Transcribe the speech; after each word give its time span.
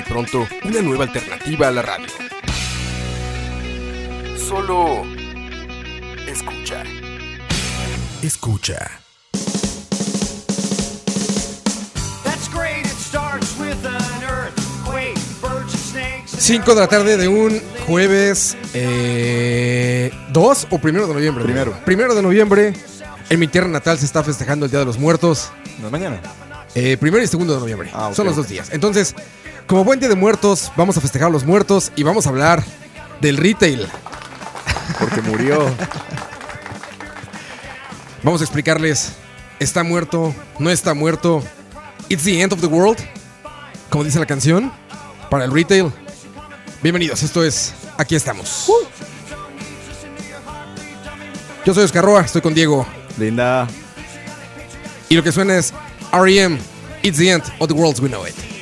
Muy 0.00 0.08
pronto, 0.08 0.48
una 0.64 0.80
nueva 0.80 1.04
alternativa 1.04 1.68
a 1.68 1.70
la 1.70 1.82
radio. 1.82 2.06
Solo 4.48 5.02
escucha. 6.26 6.84
Escucha. 8.22 8.90
That's 12.24 12.48
great, 12.50 12.86
it 12.86 12.96
starts 12.98 13.54
with 13.58 13.76
an 13.84 14.22
earthquake, 14.22 15.18
birds 15.42 15.74
and 15.74 15.82
snakes. 15.82 16.32
and 16.32 16.40
5 16.40 16.74
de 16.74 16.80
la 16.80 16.88
tarde 16.88 17.18
de 17.18 17.28
un 17.28 17.60
jueves 17.86 18.56
eh, 18.72 20.10
2 20.32 20.66
o 20.70 20.78
primero 20.78 21.08
de 21.08 21.12
noviembre. 21.14 21.44
Primero. 21.44 21.74
Primero 21.84 22.14
de 22.14 22.22
noviembre. 22.22 22.72
En 23.28 23.38
mi 23.38 23.48
tierra 23.48 23.68
natal 23.68 23.98
se 23.98 24.06
está 24.06 24.24
festejando 24.24 24.64
el 24.64 24.70
Día 24.70 24.80
de 24.80 24.86
los 24.86 24.98
Muertos. 24.98 25.52
No 25.82 25.90
mañana. 25.90 26.22
Eh, 26.74 26.96
primero 26.98 27.22
y 27.22 27.26
segundo 27.26 27.52
de 27.54 27.60
noviembre. 27.60 27.90
Ah, 27.92 28.12
Son 28.14 28.26
los 28.26 28.36
dos 28.36 28.48
días. 28.48 28.70
Entonces, 28.72 29.14
como 29.70 29.84
buen 29.84 30.00
día 30.00 30.08
de 30.08 30.16
muertos, 30.16 30.72
vamos 30.74 30.96
a 30.96 31.00
festejar 31.00 31.28
a 31.28 31.30
los 31.30 31.44
muertos 31.44 31.92
y 31.94 32.02
vamos 32.02 32.26
a 32.26 32.30
hablar 32.30 32.64
del 33.20 33.36
retail. 33.36 33.86
Porque 34.98 35.22
murió. 35.22 35.64
Vamos 38.24 38.40
a 38.40 38.44
explicarles, 38.44 39.12
¿está 39.60 39.84
muerto? 39.84 40.34
¿No 40.58 40.70
está 40.70 40.92
muerto? 40.92 41.42
¿It's 42.08 42.24
the 42.24 42.42
end 42.42 42.52
of 42.52 42.60
the 42.60 42.66
world? 42.66 42.98
Como 43.88 44.02
dice 44.02 44.18
la 44.18 44.26
canción, 44.26 44.72
para 45.30 45.44
el 45.44 45.52
retail. 45.52 45.92
Bienvenidos, 46.82 47.22
esto 47.22 47.44
es 47.44 47.72
Aquí 47.96 48.16
estamos. 48.16 48.70
Yo 51.64 51.72
soy 51.72 51.84
Oscar 51.84 52.04
Roa, 52.04 52.22
estoy 52.22 52.42
con 52.42 52.54
Diego. 52.54 52.84
Linda. 53.16 53.68
Y 55.08 55.14
lo 55.14 55.22
que 55.22 55.30
suena 55.30 55.56
es 55.56 55.72
REM, 56.12 56.58
It's 57.02 57.18
the 57.18 57.30
end 57.30 57.44
of 57.60 57.68
the 57.68 57.74
world 57.74 58.00
we 58.00 58.08
know 58.08 58.26
it. 58.26 58.59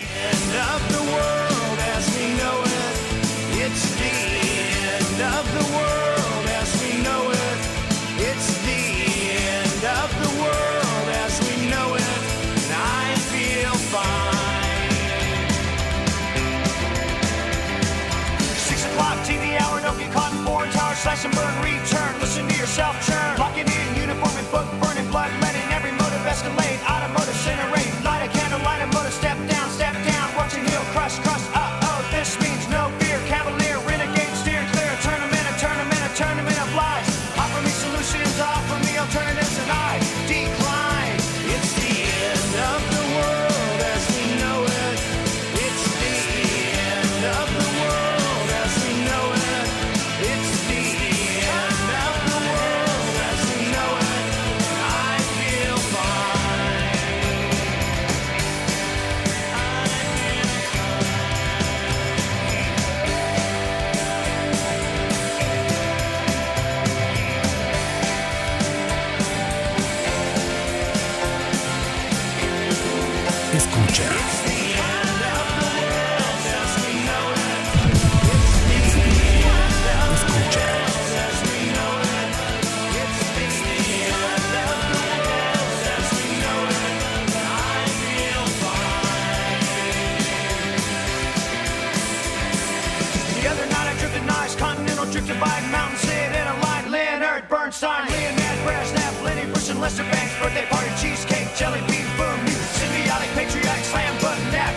Drifted 95.13 95.41
by 95.41 95.61
mountain, 95.73 95.97
sit 95.97 96.33
in 96.33 96.47
a 96.47 96.61
light. 96.61 96.85
Leonard 96.89 97.49
Bernstein, 97.49 98.07
Leonard 98.09 98.59
Brasnap, 98.65 99.23
Lenny 99.23 99.45
Bruce 99.51 99.71
and 99.71 99.81
Lester 99.81 100.03
Banks, 100.05 100.33
birthday 100.41 100.67
party, 100.67 100.91
cheesecake, 101.01 101.55
jelly 101.57 101.81
bean, 101.89 102.05
boom, 102.17 102.39
symbiotic, 102.77 103.33
patriotic, 103.35 103.85
slam 103.85 104.15
button, 104.21 104.45
nap, 104.53 104.75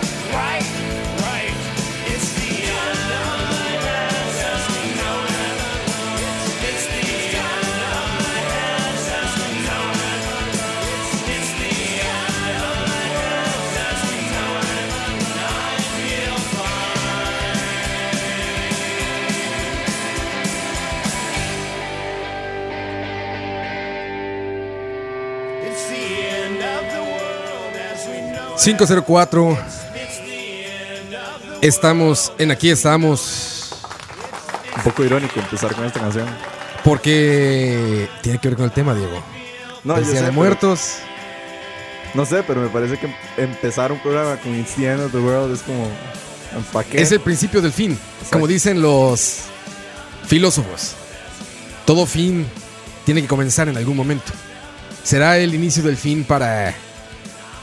504. 28.61 29.51
It's 29.53 30.19
the 30.19 31.05
end 31.05 31.15
of 31.15 31.59
the 31.61 31.67
Estamos 31.67 32.31
en 32.37 32.51
Aquí 32.51 32.69
estamos. 32.69 33.71
Un 34.77 34.83
poco 34.83 35.03
irónico 35.03 35.39
empezar 35.39 35.73
con 35.73 35.85
esta 35.85 35.99
canción. 35.99 36.27
Porque 36.83 38.07
tiene 38.21 38.37
que 38.37 38.49
ver 38.49 38.55
con 38.57 38.65
el 38.65 38.71
tema, 38.71 38.93
Diego. 38.93 39.23
No, 39.83 39.97
yo 39.97 40.05
sé, 40.05 40.13
de 40.13 40.19
pero- 40.21 40.33
Muertos. 40.33 40.97
No 42.13 42.23
sé, 42.25 42.43
pero 42.43 42.61
me 42.61 42.67
parece 42.69 42.99
que 42.99 43.11
empezar 43.37 43.91
un 43.91 43.99
programa 43.99 44.37
con 44.37 44.53
It's 44.55 44.75
the 44.75 44.91
End 44.91 45.01
of 45.01 45.11
the 45.11 45.17
World 45.17 45.55
es 45.55 45.61
como. 45.63 45.87
Es 46.91 47.11
el 47.11 47.21
principio 47.21 47.61
del 47.61 47.71
fin. 47.71 47.97
Como 48.31 48.45
dicen 48.45 48.79
los 48.79 49.37
filósofos. 50.27 50.91
Todo 51.85 52.05
fin 52.05 52.45
tiene 53.05 53.23
que 53.23 53.27
comenzar 53.27 53.69
en 53.69 53.77
algún 53.77 53.97
momento. 53.97 54.33
¿Será 55.03 55.39
el 55.39 55.55
inicio 55.55 55.81
del 55.81 55.97
fin 55.97 56.23
para 56.25 56.75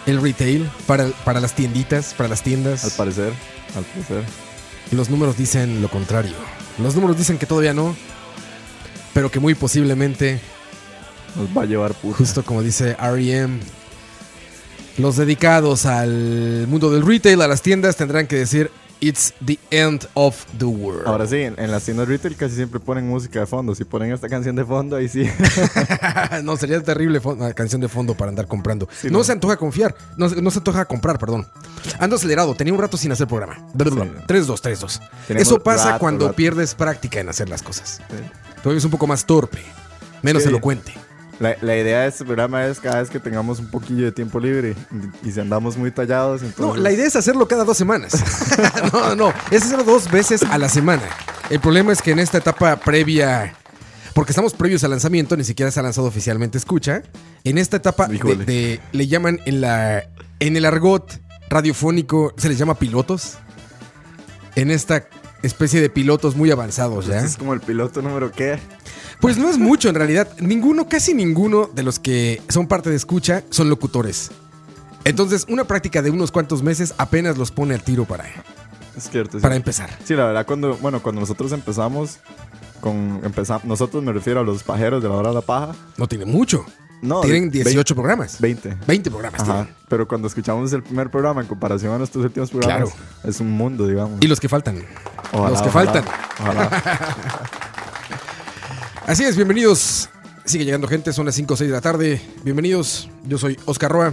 el 0.08 0.20
retail? 0.20 0.68
Para, 0.86 1.06
para 1.24 1.40
las 1.40 1.54
tienditas, 1.54 2.14
para 2.14 2.28
las 2.28 2.42
tiendas. 2.42 2.84
Al 2.84 2.90
parecer. 2.92 3.32
Al 3.76 3.84
parecer. 3.84 4.24
Los 4.90 5.10
números 5.10 5.36
dicen 5.36 5.82
lo 5.82 5.88
contrario. 5.88 6.34
Los 6.82 6.94
números 6.94 7.16
dicen 7.18 7.38
que 7.38 7.46
todavía 7.46 7.74
no. 7.74 7.94
Pero 9.14 9.30
que 9.30 9.40
muy 9.40 9.54
posiblemente, 9.54 10.40
Nos 11.36 11.48
va 11.56 11.62
a 11.62 11.66
llevar 11.66 11.92
puta. 11.94 12.16
justo 12.18 12.44
como 12.44 12.62
dice 12.62 12.94
REM, 12.94 13.58
los 14.96 15.16
dedicados 15.16 15.86
al 15.86 16.66
mundo 16.68 16.90
del 16.90 17.04
retail, 17.06 17.40
a 17.42 17.48
las 17.48 17.62
tiendas, 17.62 17.96
tendrán 17.96 18.26
que 18.26 18.36
decir 18.36 18.70
It's 19.00 19.32
the 19.44 19.58
end 19.70 20.06
of 20.14 20.44
the 20.58 20.64
world. 20.64 21.06
Ahora 21.06 21.26
sí, 21.26 21.36
en, 21.36 21.54
en 21.58 21.70
las 21.70 21.84
tiendas 21.84 22.08
retail 22.08 22.34
casi 22.36 22.56
siempre 22.56 22.80
ponen 22.80 23.06
música 23.06 23.38
de 23.40 23.46
fondo. 23.46 23.74
Si 23.74 23.84
ponen 23.84 24.12
esta 24.12 24.28
canción 24.28 24.56
de 24.56 24.64
fondo, 24.64 24.96
ahí 24.96 25.08
sí. 25.08 25.28
no, 26.42 26.56
sería 26.56 26.82
terrible 26.82 27.20
una 27.24 27.52
canción 27.52 27.80
de 27.80 27.88
fondo 27.88 28.14
para 28.16 28.30
andar 28.30 28.46
comprando. 28.48 28.88
Sí, 29.00 29.08
no, 29.08 29.18
no. 29.18 29.24
se 29.24 29.32
antoja 29.32 29.56
confiar. 29.56 29.94
No, 30.16 30.28
se- 30.28 30.42
no 30.42 30.50
se 30.50 30.58
antoja 30.58 30.84
comprar, 30.86 31.18
perdón. 31.18 31.46
Ando 32.00 32.16
acelerado. 32.16 32.54
Tenía 32.56 32.72
un 32.74 32.80
rato 32.80 32.96
sin 32.96 33.12
hacer 33.12 33.28
programa. 33.28 33.56
3-2, 33.76 34.24
3-2. 34.26 35.00
Tenemos 35.28 35.46
Eso 35.48 35.62
pasa 35.62 35.86
rato, 35.90 35.98
cuando 36.00 36.24
rato. 36.26 36.36
pierdes 36.36 36.74
práctica 36.74 37.20
en 37.20 37.28
hacer 37.28 37.48
las 37.48 37.62
cosas. 37.62 38.00
Todavía 38.62 38.78
es 38.78 38.84
un 38.84 38.90
poco 38.90 39.06
más 39.06 39.24
torpe. 39.24 39.62
Menos 40.22 40.42
Sí. 40.42 40.48
elocuente. 40.48 40.92
La, 41.40 41.56
la 41.60 41.76
idea 41.76 42.00
de 42.00 42.08
este 42.08 42.24
programa 42.24 42.66
es 42.66 42.80
cada 42.80 43.00
vez 43.00 43.10
que 43.10 43.20
tengamos 43.20 43.60
un 43.60 43.70
poquillo 43.70 44.04
de 44.04 44.12
tiempo 44.12 44.40
libre 44.40 44.74
y 45.22 45.30
si 45.30 45.38
andamos 45.38 45.76
muy 45.76 45.90
tallados, 45.92 46.42
No, 46.42 46.48
entonces... 46.48 46.82
la 46.82 46.90
idea 46.90 47.06
es 47.06 47.14
hacerlo 47.14 47.46
cada 47.46 47.64
dos 47.64 47.76
semanas. 47.76 48.12
no, 48.92 49.14
no, 49.14 49.32
es 49.50 49.62
hacerlo 49.62 49.84
dos 49.84 50.10
veces 50.10 50.42
a 50.42 50.58
la 50.58 50.68
semana. 50.68 51.02
El 51.48 51.60
problema 51.60 51.92
es 51.92 52.02
que 52.02 52.10
en 52.10 52.18
esta 52.18 52.38
etapa 52.38 52.76
previa, 52.76 53.54
porque 54.14 54.32
estamos 54.32 54.52
previos 54.52 54.82
al 54.82 54.90
lanzamiento, 54.90 55.36
ni 55.36 55.44
siquiera 55.44 55.70
se 55.70 55.78
ha 55.78 55.82
lanzado 55.82 56.08
oficialmente, 56.08 56.58
escucha. 56.58 57.02
En 57.44 57.56
esta 57.56 57.76
etapa 57.76 58.08
de, 58.08 58.80
le 58.92 59.06
llaman 59.06 59.38
en 59.46 59.60
la 59.60 60.08
en 60.40 60.56
el 60.56 60.64
argot 60.64 61.20
radiofónico 61.48 62.34
se 62.36 62.48
les 62.48 62.58
llama 62.58 62.74
pilotos. 62.74 63.38
En 64.56 64.70
esta 64.70 65.06
especie 65.42 65.80
de 65.80 65.88
pilotos 65.88 66.36
muy 66.36 66.50
avanzados 66.50 67.06
ya. 67.06 67.16
Este 67.16 67.28
es 67.28 67.36
como 67.36 67.54
el 67.54 67.60
piloto 67.60 68.02
número 68.02 68.32
qué. 68.32 68.58
Pues 69.20 69.36
no 69.36 69.48
es 69.50 69.58
mucho 69.58 69.88
en 69.88 69.94
realidad. 69.96 70.28
Ninguno, 70.40 70.88
casi 70.88 71.12
ninguno 71.14 71.68
de 71.74 71.82
los 71.82 71.98
que 71.98 72.40
son 72.48 72.66
parte 72.66 72.90
de 72.90 72.96
escucha 72.96 73.42
son 73.50 73.68
locutores. 73.68 74.30
Entonces, 75.04 75.44
una 75.48 75.64
práctica 75.64 76.02
de 76.02 76.10
unos 76.10 76.30
cuantos 76.30 76.62
meses 76.62 76.94
apenas 76.98 77.36
los 77.38 77.50
pone 77.50 77.74
al 77.74 77.82
tiro 77.82 78.04
para, 78.04 78.24
Es 78.96 79.10
cierto. 79.10 79.38
sí. 79.38 79.42
para 79.42 79.56
empezar. 79.56 79.90
Sí, 80.04 80.14
la 80.14 80.26
verdad, 80.26 80.46
cuando, 80.46 80.76
bueno, 80.76 81.00
cuando 81.02 81.20
nosotros 81.20 81.50
empezamos 81.52 82.18
con, 82.80 83.20
empezamos, 83.24 83.64
nosotros 83.64 84.02
me 84.04 84.12
refiero 84.12 84.40
a 84.40 84.44
los 84.44 84.62
pajeros 84.62 85.02
de 85.02 85.08
la 85.08 85.14
hora 85.16 85.28
de 85.30 85.34
la 85.36 85.40
paja. 85.40 85.74
No 85.96 86.06
tiene 86.06 86.24
mucho. 86.24 86.64
No, 87.00 87.20
Tienen 87.20 87.48
de- 87.50 87.62
18 87.62 87.94
programas. 87.94 88.40
20. 88.40 88.76
20 88.86 89.10
programas 89.10 89.40
Ajá. 89.40 89.52
tienen. 89.52 89.74
Pero 89.88 90.06
cuando 90.08 90.26
escuchamos 90.28 90.72
el 90.72 90.82
primer 90.82 91.10
programa 91.10 91.40
en 91.40 91.46
comparación 91.46 91.92
a 91.94 91.98
nuestros 91.98 92.24
últimos 92.24 92.50
programas, 92.50 92.90
es 93.24 93.40
un 93.40 93.50
mundo, 93.52 93.86
digamos. 93.86 94.18
Y 94.20 94.26
los 94.26 94.40
que 94.40 94.48
faltan. 94.48 94.82
Ojalá, 95.32 95.50
los 95.50 95.62
que 95.62 95.68
ojalá, 95.68 95.92
faltan. 95.92 96.14
Ojalá. 96.40 96.82
Así 99.08 99.24
es, 99.24 99.36
bienvenidos. 99.36 100.10
Sigue 100.44 100.64
llegando 100.64 100.86
gente, 100.86 101.12
son 101.12 101.26
las 101.26 101.34
5 101.34 101.54
o 101.54 101.56
6 101.56 101.70
de 101.70 101.74
la 101.74 101.80
tarde. 101.80 102.20
Bienvenidos. 102.44 103.08
Yo 103.26 103.38
soy 103.38 103.58
Oscar 103.64 103.90
Roa. 103.90 104.10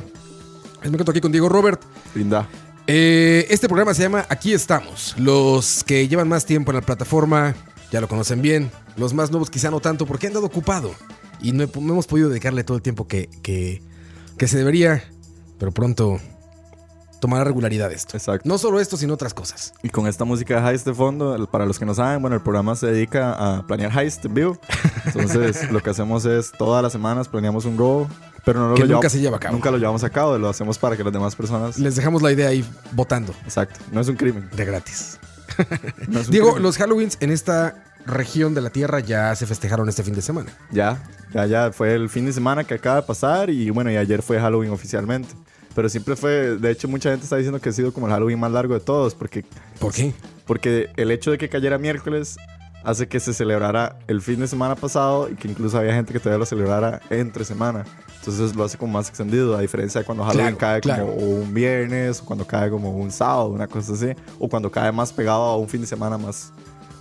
Me 0.81 0.87
encuentro 0.87 1.11
aquí 1.11 1.19
con 1.21 1.31
Diego 1.31 1.49
Robert. 1.49 1.81
Linda. 2.13 2.47
Eh, 2.87 3.45
este 3.49 3.67
programa 3.67 3.93
se 3.93 4.03
llama 4.03 4.25
Aquí 4.29 4.53
estamos. 4.53 5.13
Los 5.17 5.83
que 5.83 6.07
llevan 6.07 6.27
más 6.29 6.45
tiempo 6.45 6.71
en 6.71 6.75
la 6.77 6.81
plataforma 6.81 7.55
ya 7.91 7.99
lo 7.99 8.07
conocen 8.07 8.41
bien. 8.41 8.71
Los 8.95 9.13
más 9.13 9.31
nuevos 9.31 9.49
quizá 9.49 9.69
no 9.69 9.81
tanto 9.81 10.05
porque 10.05 10.27
han 10.27 10.33
dado 10.33 10.45
ocupado. 10.45 10.93
Y 11.41 11.51
no, 11.51 11.63
he- 11.63 11.69
no 11.81 11.93
hemos 11.93 12.07
podido 12.07 12.29
dedicarle 12.29 12.63
todo 12.63 12.77
el 12.77 12.83
tiempo 12.83 13.05
que, 13.07 13.29
que, 13.43 13.81
que 14.37 14.47
se 14.47 14.57
debería. 14.57 15.03
Pero 15.59 15.71
pronto 15.73 16.19
tomará 17.19 17.43
regularidad 17.43 17.91
esto. 17.91 18.15
Exacto. 18.17 18.47
No 18.47 18.57
solo 18.57 18.79
esto, 18.79 18.97
sino 18.97 19.13
otras 19.13 19.33
cosas. 19.33 19.73
Y 19.83 19.89
con 19.89 20.07
esta 20.07 20.25
música 20.25 20.61
de 20.61 20.69
Heist 20.71 20.85
de 20.85 20.93
fondo, 20.93 21.47
para 21.47 21.65
los 21.65 21.79
que 21.79 21.85
no 21.85 21.93
saben, 21.93 22.21
bueno, 22.21 22.35
el 22.35 22.41
programa 22.41 22.75
se 22.75 22.87
dedica 22.87 23.33
a 23.33 23.65
planear 23.67 23.97
Heist 23.97 24.25
en 24.25 24.33
vivo. 24.33 24.57
Entonces, 25.05 25.69
lo 25.71 25.81
que 25.81 25.89
hacemos 25.89 26.25
es 26.25 26.51
todas 26.51 26.81
las 26.83 26.91
semanas 26.91 27.27
planeamos 27.27 27.65
un 27.65 27.77
robo, 27.77 28.07
pero 28.43 28.59
no 28.59 28.69
lo 28.69 28.75
Que 28.75 28.81
nunca 28.81 28.87
llevamos- 28.93 29.11
se 29.11 29.19
lleva 29.19 29.37
a 29.37 29.39
cabo. 29.39 29.53
Nunca 29.55 29.71
lo 29.71 29.77
llevamos 29.77 30.03
a 30.03 30.09
cabo, 30.09 30.37
lo 30.37 30.49
hacemos 30.49 30.77
para 30.77 30.95
que 30.97 31.03
las 31.03 31.13
demás 31.13 31.35
personas. 31.35 31.77
Les 31.79 31.95
dejamos 31.95 32.21
la 32.21 32.31
idea 32.31 32.49
ahí 32.49 32.63
votando 32.91 33.33
Exacto. 33.43 33.79
No 33.91 34.01
es 34.01 34.07
un 34.07 34.15
crimen. 34.15 34.49
de 34.55 34.65
gratis. 34.65 35.19
No 36.07 36.21
Diego, 36.23 36.47
crimen. 36.47 36.63
los 36.63 36.77
Halloweens 36.79 37.17
en 37.21 37.31
esta 37.31 37.75
región 38.05 38.53
de 38.53 38.61
la 38.61 38.69
Tierra 38.69 38.99
ya 38.99 39.35
se 39.35 39.45
festejaron 39.47 39.87
este 39.89 40.03
fin 40.03 40.13
de 40.13 40.21
semana. 40.21 40.51
Ya, 40.71 41.01
ya, 41.33 41.45
ya 41.47 41.71
fue 41.71 41.93
el 41.95 42.09
fin 42.09 42.25
de 42.25 42.33
semana 42.33 42.63
que 42.63 42.73
acaba 42.75 42.97
de 42.97 43.01
pasar 43.03 43.49
y 43.49 43.69
bueno, 43.71 43.89
y 43.89 43.95
ayer 43.97 44.21
fue 44.21 44.39
Halloween 44.39 44.71
oficialmente. 44.71 45.29
Pero 45.75 45.89
siempre 45.89 46.15
fue, 46.15 46.57
de 46.57 46.71
hecho 46.71 46.87
mucha 46.87 47.11
gente 47.11 47.25
está 47.25 47.35
diciendo 47.35 47.59
que 47.59 47.69
ha 47.69 47.73
sido 47.73 47.93
como 47.93 48.07
el 48.07 48.13
Halloween 48.13 48.39
más 48.39 48.51
largo 48.51 48.73
de 48.73 48.79
todos, 48.79 49.13
porque, 49.13 49.43
¿Por 49.79 49.93
qué? 49.93 50.13
porque 50.47 50.89
el 50.95 51.11
hecho 51.11 51.31
de 51.31 51.37
que 51.37 51.49
cayera 51.49 51.77
miércoles 51.77 52.37
hace 52.83 53.07
que 53.07 53.19
se 53.19 53.33
celebrara 53.33 53.97
el 54.07 54.21
fin 54.21 54.39
de 54.39 54.47
semana 54.47 54.75
pasado 54.75 55.27
y 55.29 55.35
que 55.35 55.47
incluso 55.47 55.77
había 55.77 55.93
gente 55.93 56.13
que 56.13 56.19
todavía 56.19 56.39
lo 56.39 56.45
celebrara 56.45 57.01
entre 57.09 57.43
semana. 57.43 57.83
Entonces 58.19 58.55
lo 58.55 58.63
hace 58.63 58.77
como 58.77 58.93
más 58.93 59.09
extendido, 59.09 59.55
a 59.57 59.61
diferencia 59.61 60.01
de 60.01 60.05
cuando 60.05 60.23
Halloween 60.23 60.55
Claro, 60.55 60.57
cae 60.57 60.81
claro. 60.81 61.07
como 61.07 61.17
un 61.17 61.53
viernes, 61.53 62.21
o 62.21 62.25
cuando 62.25 62.45
cae 62.45 62.69
como 62.69 62.91
un 62.91 63.11
sábado, 63.11 63.49
una 63.49 63.67
cosa 63.67 63.93
así, 63.93 64.09
o 64.39 64.47
cuando 64.47 64.71
cae 64.71 64.91
más 64.91 65.11
pegado 65.11 65.41
a 65.43 65.57
un 65.57 65.67
fin 65.67 65.81
de 65.81 65.87
semana 65.87 66.17
más, 66.17 66.51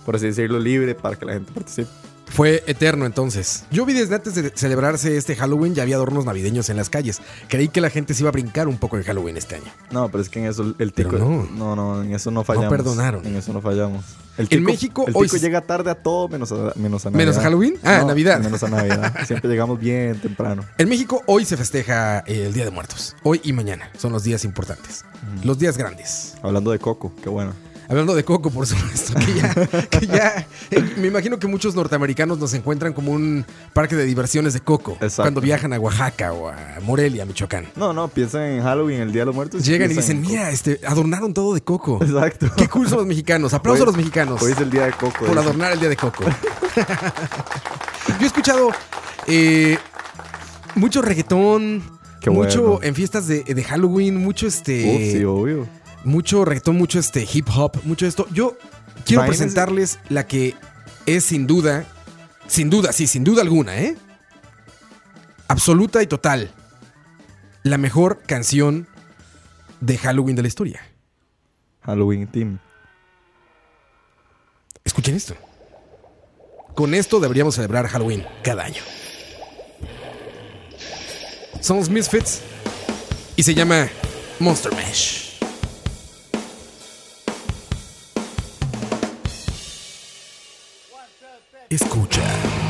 por 0.05 0.15
así 0.15 0.25
decirlo, 0.27 0.59
libre 0.59 0.93
para 0.95 1.15
que 1.15 1.25
la 1.25 1.33
gente 1.33 1.51
participe. 1.51 1.89
Fue 2.27 2.63
eterno 2.67 3.05
entonces. 3.05 3.63
Yo 3.71 3.85
vi 3.85 3.93
desde 3.93 4.15
antes 4.15 4.35
de 4.35 4.51
celebrarse 4.55 5.15
este 5.17 5.35
Halloween 5.35 5.75
ya 5.75 5.83
había 5.83 5.95
adornos 5.95 6.25
navideños 6.25 6.69
en 6.69 6.77
las 6.77 6.89
calles. 6.89 7.21
Creí 7.47 7.69
que 7.69 7.81
la 7.81 7.89
gente 7.89 8.13
se 8.13 8.23
iba 8.23 8.29
a 8.29 8.31
brincar 8.31 8.67
un 8.67 8.77
poco 8.77 8.97
en 8.97 9.03
Halloween 9.03 9.37
este 9.37 9.55
año. 9.55 9.71
No, 9.91 10.09
pero 10.09 10.21
es 10.21 10.29
que 10.29 10.39
en 10.39 10.45
eso 10.45 10.75
el 10.77 10.93
tico. 10.93 11.17
no. 11.17 11.47
no. 11.55 11.75
no, 11.75 12.03
en 12.03 12.13
eso 12.13 12.31
no 12.31 12.43
fallamos. 12.43 12.69
perdonaron. 12.69 13.25
En 13.25 13.35
eso 13.35 13.53
no 13.53 13.61
fallamos. 13.61 14.03
El 14.37 14.47
En 14.51 14.63
México, 14.63 15.05
el 15.07 15.13
hoy 15.15 15.27
tico 15.27 15.37
llega 15.37 15.61
tarde 15.61 15.91
a 15.91 15.95
todo 15.95 16.27
menos 16.27 16.51
a, 16.51 16.73
menos 16.75 17.05
a 17.05 17.09
Navidad. 17.09 17.25
¿Menos 17.25 17.37
a 17.37 17.41
Halloween? 17.41 17.77
Ah, 17.83 17.99
No, 18.01 18.07
Navidad. 18.07 18.41
Menos 18.41 18.63
a 18.63 18.67
Navidad. 18.67 19.13
Siempre 19.25 19.49
llegamos 19.49 19.79
bien 19.79 20.19
temprano. 20.19 20.65
En 20.77 20.89
México 20.89 21.23
hoy 21.27 21.45
se 21.45 21.55
festeja 21.55 22.19
eh, 22.27 22.45
el 22.47 22.53
Día 22.53 22.65
de 22.65 22.71
Muertos. 22.71 23.15
Hoy 23.23 23.39
y 23.43 23.53
mañana 23.53 23.89
son 23.97 24.11
los 24.11 24.23
días 24.23 24.43
importantes. 24.43 25.05
Los 25.43 25.57
días 25.57 25.77
grandes. 25.77 26.35
Hablando 26.41 26.71
de 26.71 26.79
Coco, 26.79 27.13
qué 27.23 27.29
bueno. 27.29 27.53
Hablando 27.87 28.15
de 28.15 28.23
Coco, 28.23 28.49
por 28.49 28.65
supuesto, 28.65 29.13
que 29.19 29.33
ya, 29.35 29.53
que 29.89 30.07
ya 30.07 30.47
eh, 30.71 30.83
me 30.97 31.07
imagino 31.07 31.37
que 31.37 31.47
muchos 31.47 31.75
norteamericanos 31.75 32.39
nos 32.39 32.53
encuentran 32.55 32.93
como 32.93 33.11
un 33.11 33.45
parque 33.73 33.95
de 33.95 34.05
diversiones 34.05 34.53
de 34.53 34.61
Coco 34.61 34.93
Exacto. 34.93 35.23
cuando 35.23 35.41
viajan 35.41 35.71
a 35.73 35.79
Oaxaca 35.79 36.33
o 36.33 36.49
a 36.49 36.57
Morelia, 36.81 37.25
Michoacán. 37.25 37.67
No, 37.75 37.93
no, 37.93 38.07
piensan 38.07 38.41
en 38.43 38.63
Halloween, 38.63 39.01
el 39.01 39.11
Día 39.11 39.21
de 39.21 39.25
los 39.27 39.35
Muertos. 39.35 39.63
Llegan 39.63 39.91
y 39.91 39.93
dicen, 39.93 40.17
en 40.17 40.21
mira, 40.23 40.49
este, 40.49 40.79
adornaron 40.85 41.33
todo 41.33 41.53
de 41.53 41.61
Coco. 41.61 41.75
Coco". 41.75 42.03
Exacto. 42.05 42.47
Qué 42.55 42.67
cool 42.69 42.87
son 42.87 42.99
los 42.99 43.07
mexicanos. 43.07 43.53
Aplausos 43.53 43.83
a 43.83 43.85
los 43.87 43.97
mexicanos 43.97 44.41
Hoy 44.41 44.53
es 44.53 44.61
el 44.61 44.69
Día 44.71 44.85
de 44.85 44.93
Coco. 44.93 45.25
por 45.25 45.37
adornar 45.37 45.73
el 45.73 45.79
Día 45.79 45.89
de 45.89 45.97
Coco. 45.97 46.23
Yo 48.07 48.21
he 48.21 48.25
escuchado 48.25 48.69
eh, 49.27 49.77
mucho 50.75 51.01
reggaetón, 51.01 51.83
Qué 52.21 52.29
mucho 52.29 52.61
bueno. 52.63 52.79
en 52.83 52.95
fiestas 52.95 53.27
de, 53.27 53.43
de 53.43 53.63
Halloween, 53.63 54.17
mucho 54.17 54.47
este... 54.47 54.95
Uf, 54.95 55.11
sí, 55.19 55.23
obvio. 55.25 55.67
Mucho 56.05 56.45
reggaetón, 56.45 56.77
mucho 56.77 56.99
este 56.99 57.27
hip 57.31 57.47
hop, 57.55 57.81
mucho 57.83 58.05
esto. 58.05 58.27
Yo 58.31 58.57
quiero 59.05 59.25
presentarles 59.25 59.99
la 60.09 60.25
que 60.27 60.55
es 61.05 61.25
sin 61.25 61.47
duda, 61.47 61.85
sin 62.47 62.69
duda, 62.69 62.93
sí, 62.93 63.07
sin 63.07 63.23
duda 63.23 63.41
alguna, 63.41 63.77
¿eh? 63.77 63.97
Absoluta 65.47 66.01
y 66.01 66.07
total. 66.07 66.51
La 67.63 67.77
mejor 67.77 68.21
canción 68.25 68.87
de 69.81 69.97
Halloween 69.97 70.35
de 70.35 70.41
la 70.43 70.47
historia. 70.47 70.81
Halloween 71.81 72.27
Team. 72.27 72.59
Escuchen 74.83 75.15
esto. 75.15 75.35
Con 76.75 76.93
esto 76.93 77.19
deberíamos 77.19 77.55
celebrar 77.55 77.87
Halloween 77.87 78.25
cada 78.43 78.63
año. 78.63 78.81
Son 81.61 81.77
los 81.77 81.89
Misfits 81.89 82.41
y 83.35 83.43
se 83.43 83.55
llama 83.55 83.87
Monster 84.39 84.71
Mash. 84.73 85.24
Escucha. 91.69 92.64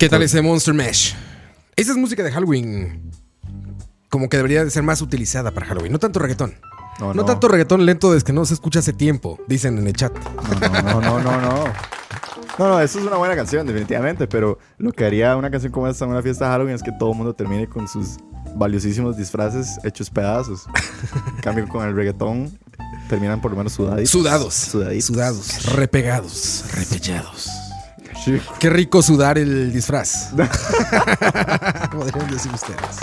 ¿Qué 0.00 0.08
tal 0.08 0.22
ese 0.22 0.40
Monster 0.40 0.72
Mesh? 0.72 1.14
Esa 1.76 1.90
es 1.92 1.98
música 1.98 2.22
de 2.22 2.32
Halloween. 2.32 3.12
Como 4.08 4.30
que 4.30 4.38
debería 4.38 4.64
de 4.64 4.70
ser 4.70 4.82
más 4.82 5.02
utilizada 5.02 5.50
para 5.50 5.66
Halloween. 5.66 5.92
No 5.92 5.98
tanto 5.98 6.18
reggaetón. 6.20 6.54
No, 6.98 7.08
No, 7.08 7.14
no. 7.14 7.24
tanto 7.26 7.48
reggaetón 7.48 7.84
lento 7.84 8.10
desde 8.10 8.24
que 8.24 8.32
no 8.32 8.46
se 8.46 8.54
escucha 8.54 8.78
hace 8.78 8.94
tiempo, 8.94 9.38
dicen 9.46 9.76
en 9.76 9.86
el 9.86 9.92
chat. 9.92 10.10
No, 10.80 10.80
no, 10.80 11.00
no, 11.02 11.20
no, 11.20 11.40
no. 11.42 11.64
No, 12.58 12.68
no, 12.68 12.80
eso 12.80 12.98
es 12.98 13.04
una 13.04 13.16
buena 13.18 13.36
canción, 13.36 13.66
definitivamente. 13.66 14.26
Pero 14.26 14.58
lo 14.78 14.90
que 14.92 15.04
haría 15.04 15.36
una 15.36 15.50
canción 15.50 15.70
como 15.70 15.86
esta 15.86 16.06
en 16.06 16.12
una 16.12 16.22
fiesta 16.22 16.46
de 16.46 16.50
Halloween 16.52 16.76
es 16.76 16.82
que 16.82 16.92
todo 16.98 17.10
el 17.12 17.18
mundo 17.18 17.34
termine 17.34 17.68
con 17.68 17.86
sus 17.86 18.16
valiosísimos 18.56 19.18
disfraces 19.18 19.78
hechos 19.84 20.08
pedazos. 20.08 20.64
En 21.36 21.42
cambio, 21.42 21.68
con 21.68 21.86
el 21.86 21.94
reggaetón 21.94 22.58
terminan 23.10 23.42
por 23.42 23.50
lo 23.50 23.58
menos 23.58 23.74
sudaditos. 23.74 24.08
Sudados. 24.10 24.54
Sudaditos. 24.54 25.04
Sudados. 25.04 25.66
Repegados. 25.76 26.64
Repellados. 26.74 27.50
Sí. 28.24 28.40
Qué 28.58 28.68
rico 28.70 29.02
sudar 29.02 29.38
el 29.38 29.72
disfraz. 29.72 30.30
Podrían 31.92 32.30
decir 32.30 32.52
ustedes. 32.52 32.98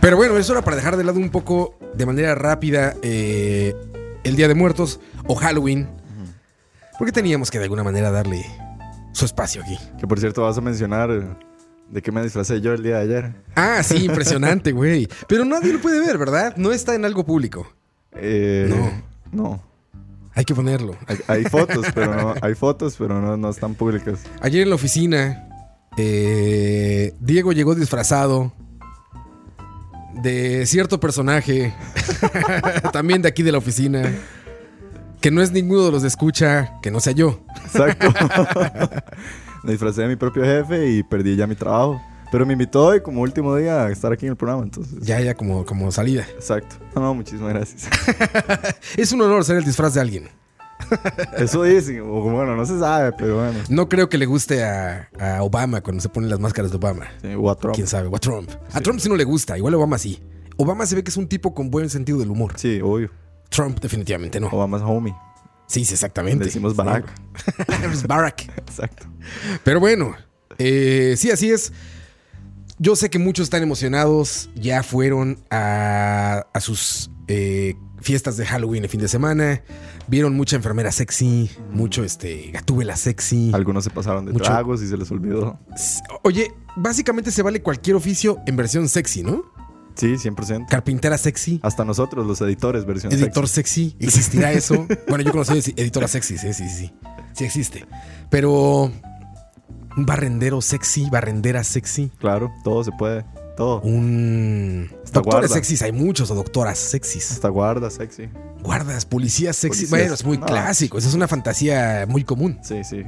Pero 0.00 0.16
bueno, 0.16 0.36
eso 0.38 0.52
era 0.52 0.62
para 0.62 0.76
dejar 0.76 0.96
de 0.96 1.04
lado 1.04 1.18
un 1.18 1.30
poco 1.30 1.76
de 1.94 2.06
manera 2.06 2.34
rápida 2.34 2.94
eh, 3.02 3.74
el 4.24 4.36
Día 4.36 4.48
de 4.48 4.54
Muertos 4.54 5.00
o 5.26 5.34
Halloween. 5.34 5.88
Porque 6.98 7.12
teníamos 7.12 7.50
que 7.50 7.58
de 7.58 7.64
alguna 7.64 7.82
manera 7.84 8.10
darle 8.10 8.44
su 9.12 9.24
espacio 9.24 9.62
aquí. 9.62 9.78
Que 9.98 10.06
por 10.06 10.20
cierto, 10.20 10.42
vas 10.42 10.56
a 10.56 10.60
mencionar 10.60 11.10
eh, 11.10 11.26
de 11.88 12.02
qué 12.02 12.12
me 12.12 12.22
disfracé 12.22 12.60
yo 12.60 12.72
el 12.72 12.82
día 12.82 12.96
de 12.96 13.02
ayer. 13.02 13.34
Ah, 13.56 13.82
sí, 13.82 14.04
impresionante, 14.04 14.72
güey. 14.72 15.08
Pero 15.26 15.44
nadie 15.44 15.72
lo 15.72 15.80
puede 15.80 16.00
ver, 16.00 16.18
¿verdad? 16.18 16.54
No 16.56 16.72
está 16.72 16.94
en 16.94 17.04
algo 17.04 17.24
público. 17.24 17.66
Eh, 18.12 18.66
No. 18.68 19.02
No. 19.32 19.69
Hay 20.40 20.46
que 20.46 20.54
ponerlo. 20.54 20.96
Hay, 21.06 21.18
hay 21.26 21.44
fotos, 21.44 21.84
pero 21.94 22.14
no, 22.14 22.34
hay 22.40 22.54
fotos, 22.54 22.94
pero 22.96 23.20
no, 23.20 23.36
no 23.36 23.50
están 23.50 23.74
públicas. 23.74 24.20
Ayer 24.40 24.62
en 24.62 24.70
la 24.70 24.74
oficina, 24.74 25.46
eh, 25.98 27.12
Diego 27.20 27.52
llegó 27.52 27.74
disfrazado 27.74 28.50
de 30.14 30.64
cierto 30.64 30.98
personaje, 30.98 31.74
también 32.94 33.20
de 33.20 33.28
aquí 33.28 33.42
de 33.42 33.52
la 33.52 33.58
oficina, 33.58 34.10
que 35.20 35.30
no 35.30 35.42
es 35.42 35.52
ninguno 35.52 35.84
de 35.84 35.92
los 35.92 36.00
de 36.00 36.08
escucha, 36.08 36.72
que 36.80 36.90
no 36.90 37.00
sea 37.00 37.12
yo. 37.12 37.40
Exacto. 37.66 38.08
me 39.62 39.72
disfracé 39.72 40.00
de 40.00 40.08
mi 40.08 40.16
propio 40.16 40.42
jefe 40.42 40.88
y 40.88 41.02
perdí 41.02 41.36
ya 41.36 41.46
mi 41.46 41.54
trabajo. 41.54 42.00
Pero 42.30 42.46
me 42.46 42.52
invitó 42.52 42.86
hoy 42.86 43.00
como 43.00 43.22
último 43.22 43.56
día 43.56 43.84
a 43.84 43.90
estar 43.90 44.12
aquí 44.12 44.26
en 44.26 44.32
el 44.32 44.36
programa, 44.36 44.62
entonces. 44.62 45.00
Ya, 45.00 45.20
ya 45.20 45.34
como, 45.34 45.64
como 45.64 45.90
salida. 45.90 46.26
Exacto. 46.34 46.76
No, 46.94 47.02
no, 47.02 47.14
muchísimas 47.14 47.52
gracias. 47.52 47.88
Es 48.96 49.12
un 49.12 49.20
honor 49.22 49.44
ser 49.44 49.56
el 49.56 49.64
disfraz 49.64 49.94
de 49.94 50.00
alguien. 50.00 50.28
Eso 51.36 51.62
dicen, 51.64 52.00
o 52.00 52.22
bueno, 52.22 52.56
no 52.56 52.64
se 52.64 52.78
sabe, 52.78 53.12
pero 53.12 53.36
bueno. 53.36 53.58
No 53.68 53.88
creo 53.88 54.08
que 54.08 54.16
le 54.16 54.26
guste 54.26 54.64
a, 54.64 55.08
a 55.18 55.42
Obama 55.42 55.80
cuando 55.80 56.00
se 56.00 56.08
ponen 56.08 56.30
las 56.30 56.40
máscaras 56.40 56.70
de 56.70 56.76
Obama. 56.76 57.06
Sí, 57.20 57.34
o 57.36 57.50
a 57.50 57.56
Trump. 57.56 57.74
¿Quién 57.74 57.86
sabe? 57.86 58.08
O 58.08 58.16
a 58.16 58.18
Trump. 58.18 58.50
A 58.72 58.80
Trump 58.80 59.00
sí 59.00 59.08
no 59.08 59.16
le 59.16 59.24
gusta, 59.24 59.58
igual 59.58 59.74
a 59.74 59.76
Obama 59.76 59.98
sí. 59.98 60.22
Obama 60.56 60.86
se 60.86 60.94
ve 60.94 61.02
que 61.02 61.10
es 61.10 61.16
un 61.16 61.26
tipo 61.28 61.54
con 61.54 61.70
buen 61.70 61.90
sentido 61.90 62.18
del 62.18 62.30
humor. 62.30 62.52
Sí, 62.56 62.80
obvio. 62.82 63.10
Trump 63.48 63.80
definitivamente 63.80 64.38
no. 64.38 64.48
Obama 64.48 64.76
es 64.76 64.82
homie. 64.84 65.14
Sí, 65.66 65.84
sí, 65.84 65.94
exactamente. 65.94 66.40
Le 66.40 66.44
decimos 66.46 66.74
Barack. 66.74 67.06
Barack. 68.06 68.48
Exacto. 68.58 69.06
Pero 69.62 69.80
bueno, 69.80 70.16
eh, 70.58 71.14
sí, 71.16 71.30
así 71.30 71.50
es. 71.50 71.72
Yo 72.82 72.96
sé 72.96 73.10
que 73.10 73.18
muchos 73.18 73.44
están 73.44 73.62
emocionados, 73.62 74.48
ya 74.54 74.82
fueron 74.82 75.38
a, 75.50 76.46
a 76.54 76.60
sus 76.60 77.10
eh, 77.28 77.74
fiestas 78.00 78.38
de 78.38 78.46
Halloween 78.46 78.84
el 78.84 78.88
fin 78.88 79.00
de 79.02 79.08
semana, 79.08 79.62
vieron 80.08 80.34
mucha 80.34 80.56
enfermera 80.56 80.90
sexy, 80.90 81.50
mucho 81.70 82.04
este 82.04 82.50
gatúbela 82.52 82.96
sexy. 82.96 83.50
Algunos 83.52 83.84
se 83.84 83.90
pasaron 83.90 84.24
de 84.24 84.32
Mucho- 84.32 84.44
tragos 84.46 84.82
y 84.82 84.88
se 84.88 84.96
les 84.96 85.10
olvidó. 85.10 85.58
Oye, 86.22 86.52
básicamente 86.74 87.30
se 87.30 87.42
vale 87.42 87.60
cualquier 87.60 87.96
oficio 87.96 88.38
en 88.46 88.56
versión 88.56 88.88
sexy, 88.88 89.22
¿no? 89.24 89.44
Sí, 89.96 90.14
100%. 90.14 90.66
Carpintera 90.70 91.18
sexy, 91.18 91.60
Hasta 91.62 91.84
nosotros, 91.84 92.26
los 92.26 92.40
editores, 92.40 92.86
versión 92.86 93.12
editor 93.12 93.46
sexy. 93.46 93.90
sexy, 93.90 94.06
¿existirá 94.06 94.52
eso? 94.52 94.86
bueno, 95.08 95.22
yo 95.22 95.32
conocí 95.32 95.52
edi- 95.52 95.74
editora 95.76 96.08
sexy, 96.08 96.38
sí, 96.38 96.54
sí, 96.54 96.66
sí, 96.70 96.90
sí 97.34 97.44
existe. 97.44 97.84
Pero 98.30 98.90
un 99.96 100.06
barrendero 100.06 100.60
sexy, 100.60 101.08
barrendera 101.10 101.64
sexy. 101.64 102.10
Claro, 102.18 102.52
todo 102.64 102.84
se 102.84 102.92
puede. 102.92 103.24
Todo. 103.56 103.80
Un. 103.82 104.88
Hasta 105.04 105.20
Doctores 105.20 105.48
guarda. 105.50 105.54
sexys, 105.54 105.82
hay 105.82 105.92
muchos, 105.92 106.30
o 106.30 106.34
doctoras 106.34 106.78
sexys. 106.78 107.32
Hasta 107.32 107.48
guarda, 107.48 107.90
sexy. 107.90 108.28
Guardas, 108.62 109.04
policías 109.04 109.56
sexy. 109.56 109.86
Policías. 109.86 109.90
Bueno, 109.90 110.14
es 110.14 110.24
muy 110.24 110.38
No. 110.38 110.46
clásico. 110.46 110.96
Esa 110.98 111.08
es 111.08 111.14
una 111.14 111.28
fantasía 111.28 112.06
muy 112.08 112.24
común. 112.24 112.58
Sí, 112.62 112.82
sí. 112.84 113.04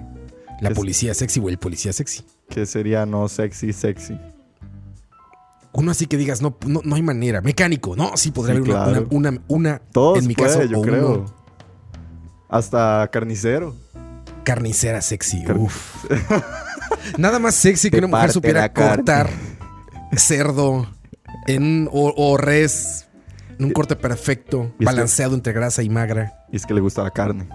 La 0.60 0.70
policía 0.70 1.14
sexy 1.14 1.40
o 1.40 1.48
el 1.48 1.58
policía 1.58 1.92
sexy. 1.92 2.24
Que 2.48 2.66
sería 2.66 3.06
no 3.06 3.28
sexy, 3.28 3.72
sexy. 3.72 4.18
Uno 5.72 5.90
así 5.90 6.06
que 6.06 6.18
digas, 6.18 6.42
no, 6.42 6.58
no, 6.66 6.82
no 6.84 6.96
hay 6.96 7.02
manera. 7.02 7.40
Mecánico, 7.40 7.96
no, 7.96 8.16
sí 8.16 8.30
podría 8.30 8.56
Sí, 8.56 8.70
haber 8.70 8.74
una, 8.74 8.84
claro. 8.84 9.06
una, 9.10 9.30
una, 9.30 9.42
una, 9.48 9.78
Todo 9.90 10.16
en 10.18 10.26
mi 10.26 10.34
puede, 10.34 10.48
caso, 10.54 10.64
yo 10.64 10.78
o 10.80 10.82
creo. 10.82 11.08
uno, 11.14 11.34
Hasta 12.50 13.08
carnicero. 13.10 13.74
carnicera 14.44 15.00
sexy. 15.00 15.42
Car- 15.44 15.56
Uf. 15.56 16.04
Nada 17.18 17.38
más 17.38 17.54
sexy 17.54 17.90
que 17.90 17.98
una 17.98 18.06
mujer 18.08 18.32
supiera 18.32 18.72
cortar 18.72 19.28
cerdo 20.16 20.88
en, 21.46 21.88
o, 21.92 22.12
o 22.16 22.36
res 22.36 23.06
en 23.58 23.66
un 23.66 23.72
corte 23.72 23.96
perfecto, 23.96 24.72
que- 24.78 24.84
balanceado 24.84 25.34
entre 25.34 25.52
grasa 25.52 25.82
y 25.82 25.88
magra. 25.88 26.44
Y 26.52 26.56
es 26.56 26.66
que 26.66 26.74
le 26.74 26.80
gusta 26.80 27.02
la 27.02 27.10
carne. 27.10 27.48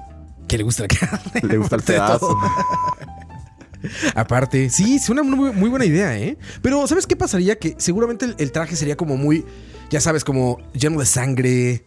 Que 0.48 0.58
le 0.58 0.64
gusta 0.64 0.84
la 0.84 0.88
carne. 0.88 1.42
Le 1.44 1.58
gusta 1.58 1.76
el 1.76 1.82
pedazo. 1.84 2.38
Aparte, 4.16 4.70
sí, 4.70 4.96
es 4.96 5.10
una 5.10 5.24
muy, 5.24 5.52
muy 5.54 5.70
buena 5.70 5.86
idea, 5.86 6.18
¿eh? 6.18 6.38
Pero, 6.62 6.86
¿sabes 6.88 7.06
qué 7.06 7.16
pasaría? 7.16 7.58
Que 7.60 7.76
seguramente 7.78 8.26
el, 8.26 8.36
el 8.40 8.52
traje 8.52 8.76
sería 8.76 8.98
como 8.98 9.18
muy, 9.18 9.46
ya 9.90 10.02
sabes, 10.02 10.24
como 10.24 10.58
lleno 10.74 11.00
de 11.00 11.06
sangre, 11.06 11.86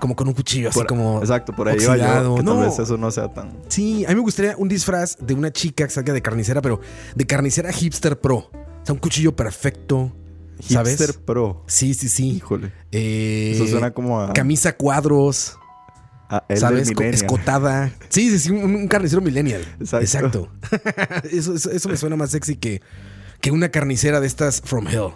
como 0.00 0.16
con 0.16 0.28
un 0.28 0.34
cuchillo 0.34 0.68
así 0.70 0.84
como. 0.84 1.20
Exacto, 1.20 1.52
por 1.54 1.68
ahí 1.68 1.78
yo. 1.78 1.92
Que 1.92 1.98
No. 2.42 2.54
tal 2.54 2.66
vez 2.66 2.78
eso 2.78 2.96
no 2.96 3.10
sea 3.10 3.32
tan. 3.32 3.56
Sí, 3.68 4.04
a 4.04 4.08
mí 4.10 4.14
me 4.16 4.20
gustaría 4.22 4.56
un 4.56 4.68
disfraz 4.68 5.16
de 5.20 5.34
una 5.34 5.52
chica 5.52 5.84
que 5.84 5.90
salga 5.90 6.12
de 6.12 6.22
carnicera, 6.22 6.60
pero 6.62 6.80
de 7.14 7.26
carnicera 7.26 7.72
hipster 7.72 8.20
pro. 8.20 8.36
O 8.36 8.50
sea, 8.84 8.92
un 8.94 8.98
cuchillo 9.00 9.34
perfecto, 9.34 10.12
¿sabes? 10.60 10.98
Hipster 10.98 11.24
pro. 11.24 11.64
Sí, 11.66 11.94
sí, 11.94 12.08
sí. 12.08 12.30
Híjole. 12.36 12.72
Eh, 12.92 13.52
Eso 13.54 13.66
suena 13.66 13.92
como 13.92 14.20
a. 14.20 14.32
Camisa 14.32 14.76
cuadros, 14.76 15.56
a 16.28 16.44
Elder 16.48 16.58
¿sabes? 16.60 16.90
Escotada. 17.22 17.92
Sí, 18.08 18.30
sí, 18.30 18.38
sí, 18.38 18.50
un, 18.50 18.74
un 18.74 18.88
carnicero 18.88 19.22
millennial. 19.22 19.62
Exacto. 19.80 20.04
Exacto. 20.04 20.48
eso, 21.30 21.54
eso- 21.54 21.70
eso 21.70 21.88
me 21.88 21.96
suena 21.96 22.16
más 22.16 22.30
sexy 22.30 22.56
que, 22.56 22.80
que 23.40 23.50
una 23.50 23.68
carnicera 23.70 24.20
de 24.20 24.26
estas 24.26 24.60
from 24.64 24.86
hell. 24.88 25.10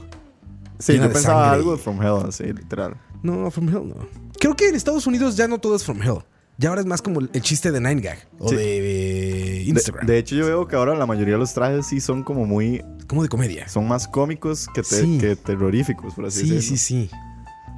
Sí, 0.81 0.97
yo 0.97 1.03
pensaba 1.13 1.45
sangre. 1.45 1.59
algo 1.59 1.73
de 1.77 1.79
From 1.83 2.03
Hell, 2.03 2.29
así, 2.29 2.45
literal. 2.45 2.97
No, 3.23 3.51
from 3.51 3.69
hell 3.69 3.87
no. 3.87 3.97
Creo 4.39 4.57
que 4.57 4.69
en 4.69 4.75
Estados 4.75 5.07
Unidos 5.07 5.37
ya 5.37 5.47
no 5.47 5.59
todo 5.59 5.77
es 5.77 5.85
from 5.85 6.01
hell. 6.03 6.19
Ya 6.57 6.69
ahora 6.71 6.81
es 6.83 6.87
más 6.87 7.01
como 7.03 7.21
el, 7.21 7.31
chiste 7.43 7.71
de 7.71 7.81
Nine 7.81 8.01
Gag 8.01 8.19
o 8.39 8.49
Sí. 8.49 8.57
de, 8.57 8.79
eh, 8.79 9.55
De, 9.61 9.63
Instagram. 9.65 10.07
de 10.07 10.19
hecho, 10.19 10.35
yo 10.35 10.45
veo 10.47 10.67
que 10.67 10.77
ahora 10.77 10.95
la 10.95 11.07
mayoría 11.07 11.35
de 11.35 11.39
los 11.41 11.53
trajes 11.55 11.87
sí 11.87 12.01
son 12.01 12.23
como 12.23 12.45
muy. 12.47 12.83
como 13.07 13.23
de 13.23 13.29
comedia. 13.29 13.69
Son 13.69 13.87
más 13.89 14.07
cómicos 14.09 14.69
que, 14.75 14.83
te- 14.83 15.01
Sí. 15.03 15.19
que 15.19 15.37
terroríficos, 15.37 16.15
por 16.15 16.27
así 16.27 16.41
Sí, 16.47 16.51
decirlo. 16.55 16.63
sí, 16.63 16.79
sí. 16.79 17.11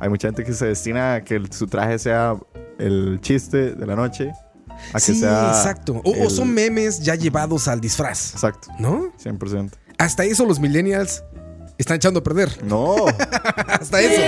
Hay 0.00 0.08
mucha 0.08 0.28
gente 0.28 0.44
que 0.44 0.52
se 0.52 0.66
destina 0.66 1.14
a 1.14 1.24
que 1.24 1.36
el- 1.36 1.52
su 1.52 1.66
traje 1.68 1.98
sea 1.98 2.36
el 2.78 3.18
chiste 3.20 3.74
de 3.74 3.86
la 3.86 3.94
noche. 3.96 4.32
A 4.90 4.94
que 4.94 5.00
Sí, 5.00 5.14
sea. 5.16 5.48
exacto. 5.50 6.00
O, 6.04 6.26
o 6.26 6.30
son 6.30 6.52
memes 6.52 7.00
ya 7.00 7.14
llevados 7.14 7.68
al 7.68 7.80
disfraz, 7.80 8.32
Exacto, 8.34 8.68
¿no? 8.78 9.12
100%. 9.18 9.76
Hasta 9.98 10.24
eso 10.24 10.44
los 10.44 10.58
millennials 10.58 11.22
están 11.82 11.96
echando 11.96 12.20
a 12.20 12.22
perder. 12.22 12.62
No, 12.64 12.96
Hasta 13.68 14.00
eso. 14.00 14.22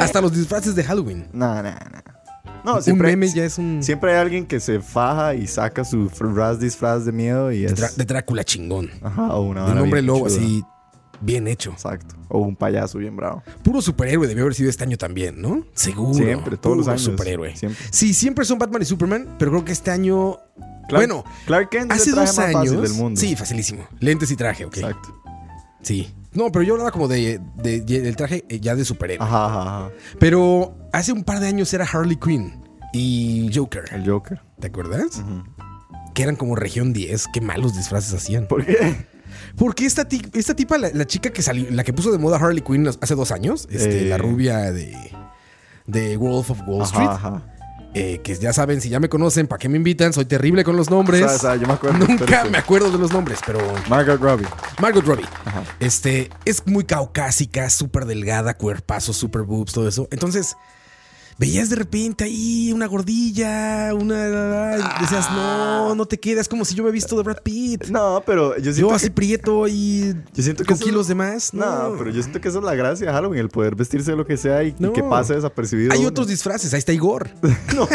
Hasta 0.00 0.20
los 0.20 0.32
disfraces 0.34 0.74
de 0.74 0.84
Halloween. 0.84 1.26
no, 1.32 1.62
no, 1.62 1.70
no. 1.70 1.76
No, 2.62 2.74
un 2.76 2.82
siempre, 2.82 3.08
meme 3.08 3.32
ya 3.32 3.44
es 3.46 3.56
un 3.56 3.82
siempre 3.82 4.12
hay 4.12 4.18
alguien 4.18 4.44
que 4.44 4.60
se 4.60 4.80
faja 4.80 5.34
y 5.34 5.46
saca 5.46 5.82
su 5.82 6.10
ras 6.20 6.60
disfraz 6.60 7.06
de 7.06 7.12
miedo 7.12 7.50
y 7.50 7.64
es. 7.64 7.96
De 7.96 8.04
Drácula 8.04 8.44
chingón. 8.44 8.90
Ajá, 9.02 9.34
o 9.34 9.42
una 9.48 9.64
De 9.64 9.72
un 9.72 9.78
hombre 9.78 10.02
lobo 10.02 10.26
así, 10.26 10.62
bien 11.22 11.48
hecho. 11.48 11.70
Exacto. 11.70 12.16
O 12.28 12.40
un 12.40 12.54
payaso 12.54 12.98
bien 12.98 13.16
bravo. 13.16 13.42
Puro 13.62 13.80
superhéroe 13.80 14.28
debió 14.28 14.42
haber 14.44 14.54
sido 14.54 14.68
este 14.68 14.84
año 14.84 14.98
también, 14.98 15.40
¿no? 15.40 15.64
Seguro. 15.72 16.12
Siempre, 16.12 16.58
todos 16.58 16.76
los 16.76 16.86
años. 16.88 17.00
superhéroe. 17.00 17.56
Siempre. 17.56 17.82
Sí, 17.90 18.12
siempre 18.12 18.44
son 18.44 18.58
Batman 18.58 18.82
y 18.82 18.84
Superman, 18.84 19.36
pero 19.38 19.52
creo 19.52 19.64
que 19.64 19.72
este 19.72 19.90
año. 19.90 20.36
Clark- 20.86 20.96
bueno, 20.96 21.24
Clark 21.46 21.70
Kent 21.70 21.92
es 21.92 22.02
hace 22.02 22.10
dos 22.10 22.34
fácil 22.36 22.56
años. 22.58 22.82
del 22.82 22.92
mundo. 22.92 23.18
Sí, 23.18 23.36
facilísimo. 23.36 23.86
Lentes 24.00 24.30
y 24.30 24.36
traje, 24.36 24.66
ok. 24.66 24.76
Exacto. 24.76 25.14
Sí. 25.80 26.12
No, 26.32 26.52
pero 26.52 26.62
yo 26.62 26.74
hablaba 26.74 26.90
como 26.92 27.08
de, 27.08 27.40
de- 27.56 27.80
de- 27.80 28.00
del 28.02 28.14
traje 28.16 28.44
eh, 28.48 28.60
ya 28.60 28.74
de 28.76 28.84
superhéroe. 28.84 29.26
Ajá, 29.26 29.46
ajá, 29.46 29.62
ajá. 29.62 29.90
Pero 30.18 30.76
hace 30.92 31.12
un 31.12 31.24
par 31.24 31.40
de 31.40 31.48
años 31.48 31.72
era 31.74 31.84
Harley 31.84 32.16
Quinn 32.16 32.62
y 32.92 33.50
Joker. 33.54 33.84
El 33.92 34.08
Joker. 34.08 34.40
¿Te 34.60 34.68
acuerdas? 34.68 35.22
Que 36.14 36.22
eran 36.22 36.36
como 36.36 36.54
región 36.56 36.92
10. 36.92 37.26
Qué 37.32 37.40
malos 37.40 37.76
disfraces 37.76 38.14
hacían. 38.14 38.46
¿Por 38.46 38.64
qué? 38.64 39.06
Porque 39.56 39.86
esta, 39.86 40.06
esta 40.32 40.54
tipa, 40.54 40.76
la, 40.78 40.90
la 40.92 41.06
chica 41.06 41.30
que 41.30 41.42
salió, 41.42 41.66
la 41.70 41.82
que 41.84 41.92
puso 41.92 42.12
de 42.12 42.18
moda 42.18 42.36
Harley 42.38 42.62
Quinn 42.62 42.86
hace 42.88 43.14
dos 43.14 43.30
años, 43.32 43.66
este, 43.70 44.02
Eh. 44.06 44.08
la 44.08 44.18
rubia 44.18 44.72
de, 44.72 44.96
de 45.86 46.16
Wolf 46.16 46.50
of 46.50 46.60
Wall 46.66 46.82
Street, 46.82 47.08
Ajá, 47.08 47.28
ajá. 47.28 47.54
Eh, 47.94 48.20
que 48.22 48.34
ya 48.36 48.52
saben, 48.52 48.80
si 48.80 48.88
ya 48.88 49.00
me 49.00 49.08
conocen, 49.08 49.46
¿para 49.46 49.58
qué 49.58 49.68
me 49.68 49.76
invitan? 49.76 50.12
Soy 50.12 50.24
terrible 50.24 50.64
con 50.64 50.76
los 50.76 50.90
nombres. 50.90 51.22
O 51.22 51.28
sea, 51.28 51.36
o 51.36 51.38
sea, 51.38 51.56
yo 51.56 51.66
me 51.66 51.74
acuerdo. 51.74 51.98
Nunca 52.06 52.44
me 52.44 52.58
acuerdo 52.58 52.90
de 52.90 52.98
los 52.98 53.12
nombres, 53.12 53.40
pero 53.44 53.58
Margot 53.88 54.20
Robbie. 54.20 54.46
Margot 54.80 55.04
Robbie. 55.04 55.26
Ajá. 55.44 55.64
Este, 55.80 56.30
es 56.44 56.66
muy 56.66 56.84
caucásica, 56.84 57.68
súper 57.70 58.04
delgada, 58.04 58.54
cuerpazo, 58.54 59.12
super 59.12 59.42
boobs, 59.42 59.72
todo 59.72 59.88
eso. 59.88 60.08
Entonces, 60.10 60.56
veías 61.40 61.70
de 61.70 61.76
repente 61.76 62.24
ahí 62.24 62.70
una 62.70 62.86
gordilla, 62.86 63.94
una... 63.94 64.76
y 64.76 65.00
decías, 65.00 65.30
no, 65.32 65.94
no 65.94 66.04
te 66.04 66.20
quedas 66.20 66.46
como 66.48 66.66
si 66.66 66.74
yo 66.74 66.82
me 66.84 66.90
he 66.90 66.92
visto 66.92 67.16
de 67.16 67.22
Brad 67.22 67.38
Pitt. 67.42 67.86
No, 67.88 68.22
pero 68.26 68.56
yo 68.58 68.64
siento 68.64 68.80
Yo 68.82 68.88
que- 68.90 68.94
así 68.94 69.08
prieto 69.10 69.66
y 69.66 70.14
Yo 70.34 70.42
siento 70.42 70.62
que 70.64 70.68
con 70.68 70.74
eso- 70.76 70.84
kilos 70.84 71.08
de 71.08 71.14
más. 71.14 71.54
No, 71.54 71.94
pero 71.98 72.10
yo 72.10 72.20
siento 72.22 72.42
que 72.42 72.48
esa 72.48 72.58
es 72.58 72.64
la 72.64 72.74
gracia 72.74 73.06
de 73.06 73.12
Halloween, 73.12 73.40
el 73.40 73.48
poder 73.48 73.74
vestirse 73.74 74.10
de 74.10 74.18
lo 74.18 74.26
que 74.26 74.36
sea 74.36 74.62
y, 74.62 74.72
que 74.72 75.02
pase 75.02 75.34
desapercibido. 75.34 75.92
Hay 75.94 76.00
uno. 76.00 76.08
otros 76.10 76.28
disfraces, 76.28 76.72
ahí 76.74 76.78
está 76.78 76.92
Igor. 76.92 77.30
No. 77.74 77.88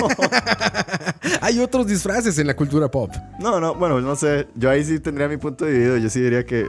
Hay 1.42 1.60
otros 1.60 1.86
disfraces 1.88 2.38
en 2.40 2.48
la 2.48 2.56
cultura 2.56 2.90
pop. 2.90 3.12
No, 3.40 3.60
no, 3.60 3.76
bueno, 3.76 4.02
no 4.02 4.16
sé. 4.16 4.48
Yo 4.56 4.70
ahí 4.72 4.84
sí 4.84 5.00
tendría 5.00 5.28
mi 5.28 5.38
punto 5.38 5.66
dividido. 5.66 5.98
Yo 5.98 6.10
sí 6.10 6.20
diría 6.22 6.46
que 6.46 6.68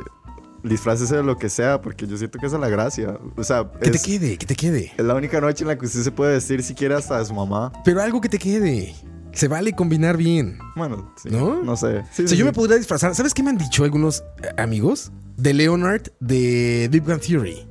disfrácese 0.62 1.16
de 1.16 1.22
lo 1.22 1.36
que 1.36 1.48
sea, 1.48 1.80
porque 1.80 2.06
yo 2.06 2.16
siento 2.16 2.38
que 2.38 2.46
esa 2.46 2.56
es 2.56 2.60
la 2.60 2.68
gracia. 2.68 3.18
O 3.36 3.44
sea, 3.44 3.70
Que 3.80 3.90
te 3.90 3.98
quede, 3.98 4.36
que 4.38 4.46
te 4.46 4.54
quede. 4.56 4.92
es 4.96 5.04
la 5.04 5.14
única 5.14 5.40
noche 5.40 5.64
en 5.64 5.68
la 5.68 5.78
que 5.78 5.86
usted 5.86 6.02
se 6.02 6.10
puede 6.12 6.34
vestir 6.34 6.62
siquiera 6.62 6.98
hasta 6.98 7.18
de 7.18 7.24
su 7.24 7.34
mamá. 7.34 7.72
Pero 7.84 8.00
algo 8.02 8.20
que 8.20 8.28
te 8.28 8.38
quede. 8.38 8.94
Se 9.32 9.48
vale 9.48 9.72
combinar 9.74 10.16
bien. 10.16 10.58
Bueno, 10.76 11.12
sí, 11.22 11.28
¿No? 11.30 11.62
¿No? 11.62 11.76
sé. 11.76 12.02
Sí, 12.12 12.22
o 12.24 12.28
sea, 12.28 12.28
sí, 12.28 12.36
yo 12.36 12.44
me 12.46 12.52
podría 12.52 12.76
disfrazar. 12.78 13.14
¿Sabes 13.14 13.34
qué 13.34 13.42
me 13.42 13.50
han 13.50 13.58
dicho 13.58 13.84
algunos 13.84 14.24
eh, 14.42 14.48
amigos? 14.56 15.12
De 15.36 15.52
Leonard 15.52 16.04
de 16.20 16.88
Big 16.90 17.02
Bang 17.04 17.20
Theory. 17.20 17.68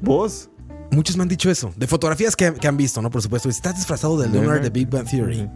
¿Vos? 0.00 0.48
Muchos 0.92 1.16
me 1.16 1.22
han 1.22 1.28
dicho 1.28 1.50
eso. 1.50 1.72
De 1.76 1.86
fotografías 1.86 2.36
que, 2.36 2.52
que 2.54 2.68
han 2.68 2.76
visto, 2.76 3.02
¿no? 3.02 3.10
Por 3.10 3.20
supuesto. 3.22 3.48
Estás 3.48 3.74
disfrazado 3.76 4.16
de 4.18 4.28
Leonard 4.28 4.60
de 4.62 4.70
Big 4.70 4.88
Bang 4.88 5.08
Theory. 5.10 5.48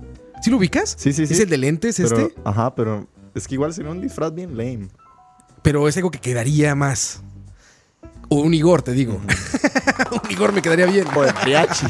¿Sí 0.42 0.50
lo 0.50 0.56
ubicas? 0.56 0.96
Sí, 0.98 1.12
sí, 1.12 1.26
sí. 1.26 1.34
¿Es 1.34 1.40
el 1.40 1.48
de 1.48 1.56
lentes 1.58 1.96
Pero, 1.96 2.18
este? 2.18 2.34
Ajá, 2.44 2.74
pero 2.74 3.06
es 3.34 3.46
que 3.46 3.54
igual 3.54 3.72
sería 3.72 3.90
un 3.92 4.00
disfraz 4.00 4.34
bien 4.34 4.56
lame. 4.56 4.88
Pero 5.66 5.88
es 5.88 5.96
algo 5.96 6.12
que 6.12 6.20
quedaría 6.20 6.76
más. 6.76 7.22
O 8.28 8.36
un 8.36 8.54
Igor, 8.54 8.82
te 8.82 8.92
digo. 8.92 9.20
un 10.12 10.30
Igor 10.30 10.52
me 10.52 10.62
quedaría 10.62 10.86
bien. 10.86 11.06
O 11.12 11.22
de 11.24 11.32
mariachi. 11.32 11.86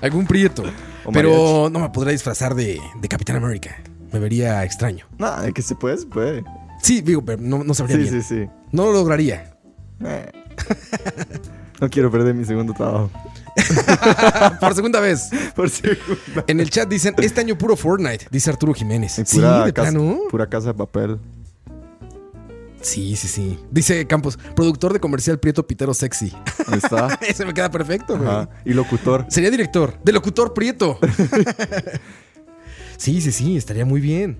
Algún 0.00 0.28
prieto. 0.28 0.62
O 1.04 1.10
Pero 1.10 1.68
no 1.72 1.80
me 1.80 1.88
podría 1.90 2.12
disfrazar 2.12 2.54
de, 2.54 2.78
de 3.00 3.08
Capitán 3.08 3.34
América. 3.34 3.82
Me 4.12 4.20
vería 4.20 4.62
extraño. 4.64 5.06
Nada, 5.18 5.42
de 5.42 5.52
que 5.52 5.60
se 5.60 5.74
puede, 5.74 5.98
se 5.98 6.06
puede. 6.06 6.44
Sí, 6.80 7.00
digo, 7.00 7.24
pero 7.24 7.42
no, 7.42 7.64
no 7.64 7.74
sabría 7.74 7.96
Sí, 7.96 8.02
bien. 8.04 8.22
sí, 8.22 8.28
sí. 8.44 8.48
No 8.70 8.84
lo 8.86 8.92
lograría. 8.92 9.56
Eh. 10.04 10.30
No 11.80 11.90
quiero 11.90 12.12
perder 12.12 12.34
mi 12.34 12.44
segundo 12.44 12.72
trabajo. 12.74 13.10
Por 14.60 14.74
segunda 14.76 15.00
vez. 15.00 15.30
Por 15.56 15.68
segunda. 15.68 16.44
En 16.46 16.60
el 16.60 16.70
chat 16.70 16.88
dicen, 16.88 17.14
este 17.18 17.40
año 17.40 17.58
puro 17.58 17.74
Fortnite, 17.76 18.28
dice 18.30 18.50
Arturo 18.50 18.72
Jiménez. 18.72 19.18
Y 19.18 19.26
Sí, 19.26 19.40
de 19.40 19.72
casa, 19.72 19.90
plano. 19.90 20.18
pura 20.30 20.46
casa 20.48 20.68
de 20.68 20.74
papel. 20.74 21.18
Sí, 22.82 23.14
sí, 23.16 23.28
sí. 23.28 23.58
Dice 23.70 24.06
Campos, 24.06 24.38
productor 24.56 24.92
de 24.92 25.00
comercial 25.00 25.38
Prieto 25.38 25.66
Pitero 25.66 25.92
Sexy. 25.94 26.32
Ahí 26.66 26.78
está. 26.82 27.18
Ese 27.26 27.44
me 27.44 27.52
queda 27.52 27.70
perfecto, 27.70 28.16
güey. 28.18 28.46
Y 28.64 28.72
locutor. 28.72 29.26
Sería 29.28 29.50
director. 29.50 29.98
De 30.02 30.12
locutor 30.12 30.54
Prieto. 30.54 30.98
sí, 32.96 33.20
sí, 33.20 33.32
sí, 33.32 33.56
estaría 33.56 33.84
muy 33.84 34.00
bien. 34.00 34.38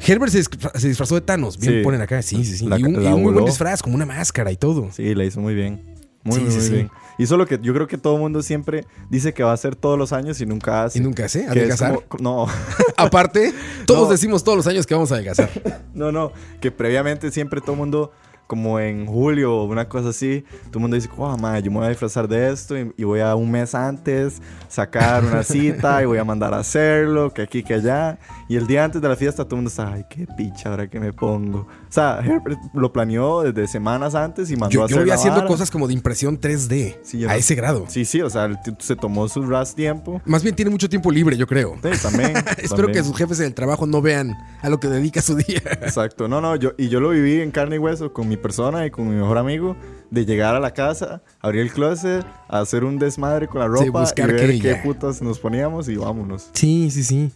Herbert 0.00 0.32
se, 0.32 0.40
disfra- 0.40 0.76
se 0.78 0.88
disfrazó 0.88 1.14
de 1.14 1.20
Thanos. 1.22 1.58
Bien 1.58 1.74
Sí. 1.74 1.82
ponen 1.82 2.00
acá. 2.00 2.22
Sí, 2.22 2.44
sí, 2.44 2.56
sí. 2.56 2.66
La- 2.66 2.78
y 2.78 2.84
un, 2.84 2.94
y 3.00 3.04
la 3.04 3.14
un 3.14 3.22
muy 3.22 3.32
buen 3.32 3.44
disfraz, 3.46 3.82
como 3.82 3.94
una 3.94 4.06
máscara 4.06 4.50
y 4.52 4.56
todo. 4.56 4.90
Sí, 4.92 5.14
la 5.14 5.24
hizo 5.24 5.40
muy 5.40 5.54
bien. 5.54 5.80
Muy, 6.22 6.36
Sí, 6.36 6.40
muy, 6.42 6.50
sí, 6.50 6.56
muy 6.58 6.66
sí. 6.66 6.72
bien. 6.72 6.90
Hizo 7.18 7.36
lo 7.36 7.46
que 7.46 7.58
yo 7.62 7.72
creo 7.72 7.86
que 7.86 7.96
todo 7.98 8.14
el 8.16 8.20
mundo 8.20 8.42
siempre 8.42 8.84
dice 9.08 9.32
que 9.32 9.42
va 9.42 9.50
a 9.50 9.54
hacer 9.54 9.74
todos 9.76 9.98
los 9.98 10.12
años 10.12 10.40
y 10.40 10.46
nunca 10.46 10.84
hace. 10.84 10.98
Y 10.98 11.02
nunca 11.02 11.24
es 11.26 11.36
adelgazar. 11.36 12.00
como- 12.08 12.22
no, 12.22 12.46
Aparte, 12.96 13.52
todos 13.86 14.04
No. 14.06 14.12
decimos 14.12 14.44
todos 14.44 14.56
los 14.56 14.66
años 14.66 14.86
que 14.86 14.94
vamos 14.94 15.10
a 15.12 15.14
adelgazar. 15.16 15.50
no, 15.94 16.12
no. 16.12 16.32
Que 16.60 16.70
previamente 16.70 17.30
siempre 17.30 17.60
todo 17.60 17.72
el 17.72 17.78
mundo, 17.78 18.12
como 18.46 18.78
en 18.78 19.06
julio 19.06 19.56
o 19.56 19.64
una 19.64 19.88
cosa 19.88 20.10
así, 20.10 20.44
todo 20.66 20.74
el 20.74 20.80
mundo 20.80 20.94
dice, 20.96 21.08
oh, 21.16 21.36
madre, 21.36 21.62
yo 21.62 21.70
me 21.70 21.78
voy 21.78 21.86
a 21.86 21.90
disfrazar 21.90 22.28
de 22.28 22.52
esto 22.52 22.78
y, 22.78 22.92
y 22.96 23.04
voy 23.04 23.20
a 23.20 23.34
un 23.34 23.50
mes 23.50 23.74
antes 23.74 24.40
sacar 24.68 25.24
una 25.24 25.42
cita 25.42 26.02
y 26.02 26.06
voy 26.06 26.18
a 26.18 26.24
mandar 26.24 26.54
a 26.54 26.58
hacerlo, 26.58 27.32
que 27.34 27.42
aquí, 27.42 27.62
que 27.64 27.74
allá. 27.74 28.18
Y 28.48 28.56
el 28.56 28.66
día 28.66 28.84
antes 28.84 29.02
de 29.02 29.08
la 29.08 29.16
fiesta 29.16 29.44
todo 29.44 29.56
el 29.56 29.62
mundo 29.62 29.68
está, 29.70 29.92
ay, 29.92 30.04
qué 30.08 30.26
picha, 30.36 30.68
ahora 30.70 30.88
que 30.88 31.00
me 31.00 31.12
pongo. 31.12 31.66
O 31.96 31.98
sea, 31.98 32.20
Herbert 32.22 32.58
lo 32.74 32.92
planeó 32.92 33.40
desde 33.40 33.66
semanas 33.66 34.14
antes 34.14 34.50
y 34.50 34.56
mandó 34.56 34.66
a 34.66 34.70
Yo, 34.80 34.84
hacer 34.84 34.96
yo 34.98 35.02
voy 35.04 35.10
haciendo 35.12 35.36
vara. 35.38 35.48
cosas 35.48 35.70
como 35.70 35.86
de 35.88 35.94
impresión 35.94 36.38
3D. 36.38 36.98
Sí, 37.02 37.20
yo 37.20 37.30
a 37.30 37.36
ese 37.36 37.54
grado. 37.54 37.86
Sí, 37.88 38.04
sí, 38.04 38.20
o 38.20 38.28
sea, 38.28 38.50
se 38.80 38.96
tomó 38.96 39.26
su 39.30 39.40
ras 39.46 39.74
tiempo. 39.74 40.20
Más 40.26 40.42
bien 40.42 40.54
tiene 40.54 40.70
mucho 40.70 40.90
tiempo 40.90 41.10
libre, 41.10 41.38
yo 41.38 41.46
creo. 41.46 41.76
Sí, 41.82 41.88
también. 42.02 42.32
Espero 42.58 42.68
también. 42.68 42.92
que 42.92 43.02
sus 43.02 43.16
jefes 43.16 43.38
del 43.38 43.54
trabajo 43.54 43.86
no 43.86 44.02
vean 44.02 44.36
a 44.60 44.68
lo 44.68 44.78
que 44.78 44.88
dedica 44.88 45.22
su 45.22 45.36
día. 45.36 45.62
Exacto. 45.64 46.28
No, 46.28 46.42
no, 46.42 46.54
yo, 46.56 46.72
y 46.76 46.90
yo 46.90 47.00
lo 47.00 47.08
viví 47.08 47.40
en 47.40 47.50
carne 47.50 47.76
y 47.76 47.78
hueso 47.78 48.12
con 48.12 48.28
mi 48.28 48.36
persona 48.36 48.84
y 48.84 48.90
con 48.90 49.08
mi 49.08 49.14
mejor 49.14 49.38
amigo. 49.38 49.74
De 50.10 50.26
llegar 50.26 50.54
a 50.54 50.60
la 50.60 50.72
casa, 50.74 51.22
abrir 51.40 51.62
el 51.62 51.72
closet, 51.72 52.26
hacer 52.48 52.84
un 52.84 52.98
desmadre 52.98 53.48
con 53.48 53.60
la 53.62 53.78
Sí, 53.78 53.86
ropa 53.86 54.00
buscar 54.00 54.28
y 54.28 54.32
ver 54.34 54.50
qué, 54.50 54.58
qué, 54.60 54.68
ya. 54.74 54.82
putas 54.82 55.22
nos 55.22 55.38
poníamos 55.38 55.88
y 55.88 55.96
vámonos. 55.96 56.50
Sí, 56.52 56.90
sí, 56.90 57.02
sí. 57.02 57.32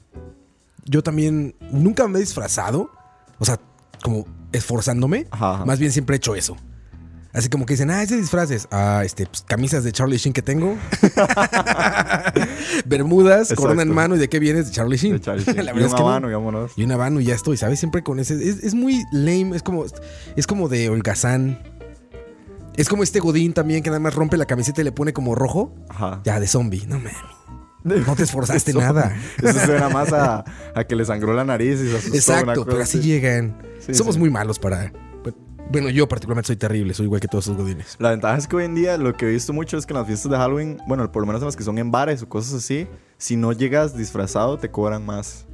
Yo 0.84 1.02
también 1.02 1.54
nunca 1.72 2.06
me 2.08 2.18
he 2.18 2.20
disfrazado. 2.20 2.90
O 3.38 3.44
sea, 3.46 3.58
como 4.02 4.26
esforzándome. 4.52 5.26
Ajá, 5.30 5.54
ajá. 5.54 5.64
Más 5.64 5.78
bien 5.78 5.92
siempre 5.92 6.16
he 6.16 6.18
hecho 6.18 6.34
eso. 6.34 6.56
Así 7.32 7.48
como 7.48 7.64
que 7.64 7.74
dicen, 7.74 7.90
ah, 7.90 8.02
ese 8.02 8.16
disfraces. 8.16 8.66
Ah, 8.72 9.02
este, 9.04 9.26
pues, 9.26 9.42
camisas 9.42 9.84
de 9.84 9.92
Charlie 9.92 10.16
Sheen 10.18 10.32
que 10.32 10.42
tengo. 10.42 10.76
Bermudas, 12.86 13.42
Exacto. 13.42 13.62
corona 13.62 13.82
en 13.82 13.94
mano. 13.94 14.16
¿Y 14.16 14.18
de 14.18 14.28
qué 14.28 14.40
vienes? 14.40 14.66
De 14.66 14.72
Charlie 14.72 14.96
Sheen. 14.96 15.12
De 15.14 15.20
Charlie 15.20 15.44
Sheen. 15.44 15.56
La 15.64 15.70
y 15.70 15.74
verdad 15.74 15.82
un 15.82 15.86
es 15.86 15.94
que 15.94 16.00
no. 16.00 16.08
habano 16.08 16.28
y 16.28 16.32
vámonos. 16.32 16.72
Y 16.76 16.82
una 16.82 17.20
y 17.20 17.24
ya 17.24 17.34
estoy, 17.34 17.56
¿sabes? 17.56 17.78
Siempre 17.78 18.02
con 18.02 18.18
ese. 18.18 18.34
Es, 18.34 18.64
es 18.64 18.74
muy 18.74 19.04
lame. 19.12 19.54
Es 19.54 19.62
como, 19.62 19.84
es 20.36 20.46
como 20.46 20.68
de 20.68 20.88
holgazán. 20.88 21.62
Es 22.76 22.88
como 22.88 23.02
este 23.04 23.20
Godín 23.20 23.52
también 23.52 23.82
que 23.82 23.90
nada 23.90 24.00
más 24.00 24.14
rompe 24.14 24.36
la 24.36 24.46
camiseta 24.46 24.80
y 24.80 24.84
le 24.84 24.92
pone 24.92 25.12
como 25.12 25.34
rojo. 25.36 25.72
Ajá. 25.88 26.22
Ya, 26.24 26.40
de 26.40 26.48
zombie. 26.48 26.84
No 26.86 26.96
mames. 26.96 27.14
No 27.84 28.14
te 28.16 28.22
esforzaste 28.24 28.70
Eso- 28.72 28.80
nada. 28.80 29.14
Eso 29.42 29.58
suena 29.66 29.88
más 29.88 30.12
a, 30.12 30.44
a 30.74 30.84
que 30.84 30.94
le 30.96 31.04
sangró 31.04 31.32
la 31.34 31.44
nariz 31.44 31.80
y 31.80 31.88
se 31.90 31.96
asustó. 31.96 32.16
Exacto, 32.16 32.64
pero 32.64 32.82
así 32.82 33.00
llegan. 33.00 33.56
Sí, 33.80 33.94
Somos 33.94 34.14
sí. 34.14 34.20
muy 34.20 34.30
malos 34.30 34.58
para. 34.58 34.92
Bueno, 35.72 35.88
yo 35.88 36.08
particularmente 36.08 36.48
soy 36.48 36.56
terrible, 36.56 36.94
soy 36.94 37.06
igual 37.06 37.20
que 37.20 37.28
todos 37.28 37.44
esos 37.46 37.56
godines. 37.56 37.94
La 38.00 38.10
ventaja 38.10 38.36
es 38.36 38.48
que 38.48 38.56
hoy 38.56 38.64
en 38.64 38.74
día 38.74 38.98
lo 38.98 39.14
que 39.16 39.26
he 39.26 39.28
visto 39.30 39.52
mucho 39.52 39.78
es 39.78 39.86
que 39.86 39.92
en 39.92 39.98
las 39.98 40.06
fiestas 40.08 40.28
de 40.32 40.36
Halloween, 40.36 40.78
bueno, 40.88 41.12
por 41.12 41.22
lo 41.22 41.26
menos 41.28 41.42
en 41.42 41.46
las 41.46 41.54
que 41.54 41.62
son 41.62 41.78
en 41.78 41.92
bares 41.92 42.22
o 42.22 42.28
cosas 42.28 42.54
así, 42.54 42.88
si 43.18 43.36
no 43.36 43.52
llegas 43.52 43.96
disfrazado 43.96 44.58
te 44.58 44.68
cobran 44.68 45.06
más. 45.06 45.46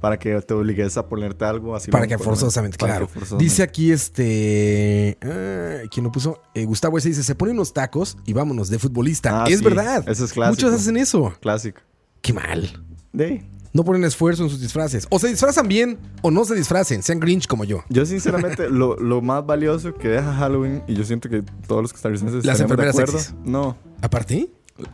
Para 0.00 0.18
que 0.18 0.40
te 0.42 0.54
obligues 0.54 0.96
a 0.96 1.08
ponerte 1.08 1.44
algo 1.44 1.74
así. 1.74 1.90
Para 1.90 2.06
que 2.06 2.18
forzosamente, 2.18 2.76
claro. 2.76 3.06
que 3.08 3.14
forzosamente. 3.14 3.44
Dice 3.44 3.62
aquí 3.62 3.90
este. 3.92 5.18
ah, 5.22 5.88
¿Quién 5.90 6.04
lo 6.04 6.12
puso? 6.12 6.40
Eh, 6.54 6.64
Gustavo 6.64 6.98
ese 6.98 7.08
dice: 7.08 7.22
se 7.22 7.34
pone 7.34 7.52
unos 7.52 7.72
tacos 7.72 8.16
y 8.26 8.32
vámonos 8.32 8.68
de 8.70 8.78
futbolista. 8.78 9.44
Ah, 9.44 9.46
es 9.48 9.58
sí, 9.58 9.64
verdad. 9.64 10.08
eso 10.08 10.24
es 10.24 10.32
clásico. 10.32 10.66
Muchos 10.66 10.80
hacen 10.80 10.96
eso. 10.96 11.32
Clásico. 11.40 11.80
Qué 12.22 12.32
mal. 12.32 12.84
De. 13.12 13.44
No 13.72 13.84
ponen 13.84 14.02
esfuerzo 14.04 14.42
en 14.44 14.50
sus 14.50 14.60
disfraces. 14.60 15.06
O 15.10 15.18
se 15.18 15.28
disfrazan 15.28 15.68
bien 15.68 15.98
o 16.22 16.30
no 16.30 16.44
se 16.44 16.54
disfracen. 16.54 17.02
Sean 17.02 17.20
Grinch 17.20 17.46
como 17.46 17.64
yo. 17.64 17.84
Yo 17.90 18.06
sinceramente 18.06 18.70
lo, 18.70 18.96
lo 18.96 19.20
más 19.20 19.44
valioso 19.44 19.94
que 19.94 20.08
deja 20.08 20.34
Halloween, 20.34 20.82
y 20.88 20.94
yo 20.94 21.04
siento 21.04 21.28
que 21.28 21.42
todos 21.66 21.82
los 21.82 21.92
costarricenses 21.92 22.44
Las 22.46 22.58
estaremos 22.60 22.76
de 22.76 22.84
enfermeras 22.84 22.94
acuerdo. 22.94 23.18
sexys. 23.18 23.34
No, 23.44 23.76
Aparte, 24.00 24.50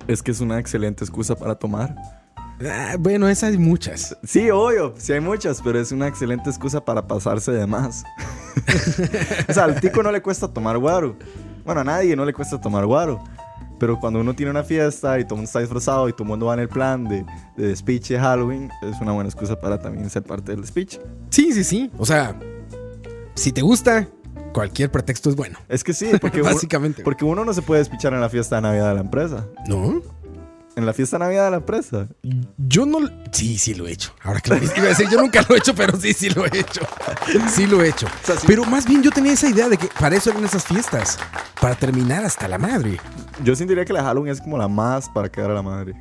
es 0.08 0.22
que 0.22 0.32
es 0.32 0.40
una 0.40 0.58
excelente 0.58 1.04
excusa 1.04 1.36
para 1.36 1.54
tomar. 1.54 2.23
Ah, 2.68 2.96
bueno, 2.98 3.28
esas 3.28 3.52
hay 3.52 3.58
muchas. 3.58 4.16
Sí, 4.24 4.50
obvio, 4.50 4.94
sí 4.96 5.12
hay 5.12 5.20
muchas, 5.20 5.60
pero 5.62 5.80
es 5.80 5.92
una 5.92 6.08
excelente 6.08 6.50
excusa 6.50 6.84
para 6.84 7.06
pasarse 7.06 7.52
de 7.52 7.66
más. 7.66 8.04
o 9.48 9.52
sea, 9.52 9.64
al 9.64 9.80
tico 9.80 10.02
no 10.02 10.12
le 10.12 10.22
cuesta 10.22 10.48
tomar 10.48 10.78
guaro. 10.78 11.16
Bueno, 11.64 11.80
a 11.80 11.84
nadie 11.84 12.14
no 12.16 12.24
le 12.24 12.32
cuesta 12.32 12.60
tomar 12.60 12.86
guaro. 12.86 13.22
Pero 13.78 13.98
cuando 13.98 14.20
uno 14.20 14.34
tiene 14.34 14.50
una 14.50 14.62
fiesta 14.62 15.18
y 15.18 15.24
todo 15.24 15.34
el 15.34 15.38
mundo 15.38 15.48
está 15.48 15.60
disfrazado 15.60 16.08
y 16.08 16.12
todo 16.12 16.22
el 16.22 16.28
mundo 16.28 16.46
va 16.46 16.54
en 16.54 16.60
el 16.60 16.68
plan 16.68 17.04
de, 17.04 17.26
de 17.56 17.74
speech 17.74 18.10
de 18.10 18.20
Halloween, 18.20 18.70
es 18.82 19.00
una 19.00 19.12
buena 19.12 19.28
excusa 19.28 19.58
para 19.58 19.78
también 19.78 20.08
ser 20.08 20.22
parte 20.22 20.54
del 20.54 20.64
speech. 20.64 20.98
Sí, 21.30 21.52
sí, 21.52 21.64
sí. 21.64 21.90
O 21.98 22.06
sea, 22.06 22.38
si 23.34 23.50
te 23.50 23.62
gusta, 23.62 24.06
cualquier 24.52 24.90
pretexto 24.90 25.28
es 25.28 25.36
bueno. 25.36 25.58
Es 25.68 25.84
que 25.84 25.92
sí, 25.92 26.08
porque, 26.20 26.40
uno, 26.40 26.50
Básicamente. 26.50 27.02
porque 27.02 27.24
uno 27.24 27.44
no 27.44 27.52
se 27.52 27.62
puede 27.62 27.80
despichar 27.80 28.14
en 28.14 28.20
la 28.20 28.28
fiesta 28.30 28.56
de 28.56 28.62
Navidad 28.62 28.88
de 28.88 28.94
la 28.94 29.00
empresa. 29.00 29.46
¿No? 29.66 30.00
En 30.76 30.86
la 30.86 30.92
fiesta 30.92 31.18
de 31.18 31.24
Navidad 31.24 31.44
de 31.44 31.50
la 31.52 31.56
empresa. 31.58 32.08
Yo 32.58 32.84
no. 32.84 32.98
Sí, 33.32 33.58
sí 33.58 33.74
lo 33.74 33.86
he 33.86 33.92
hecho. 33.92 34.12
Ahora 34.22 34.40
que 34.40 34.50
lo 34.50 34.56
iba 34.76 34.86
a 34.86 34.88
decir, 34.88 35.08
yo 35.08 35.20
nunca 35.20 35.44
lo 35.48 35.54
he 35.54 35.58
hecho, 35.58 35.74
pero 35.74 35.96
sí, 35.98 36.12
sí 36.12 36.30
lo 36.30 36.44
he 36.46 36.58
hecho. 36.58 36.80
Sí 37.52 37.66
lo 37.66 37.82
he 37.82 37.88
hecho. 37.90 38.08
sea, 38.24 38.36
sí. 38.36 38.44
Pero 38.46 38.64
más 38.64 38.84
bien 38.86 39.02
yo 39.02 39.10
tenía 39.12 39.32
esa 39.32 39.48
idea 39.48 39.68
de 39.68 39.76
que 39.76 39.88
para 40.00 40.16
eso 40.16 40.30
eran 40.30 40.44
esas 40.44 40.64
fiestas. 40.64 41.18
Para 41.60 41.74
terminar 41.76 42.24
hasta 42.24 42.48
la 42.48 42.58
madre. 42.58 42.98
Yo 43.44 43.54
sentiría 43.54 43.84
que 43.84 43.92
la 43.92 44.02
Halloween 44.02 44.32
es 44.32 44.40
como 44.40 44.58
la 44.58 44.66
más 44.68 45.08
para 45.08 45.28
quedar 45.30 45.50
a 45.52 45.54
la 45.54 45.62
madre. 45.62 45.94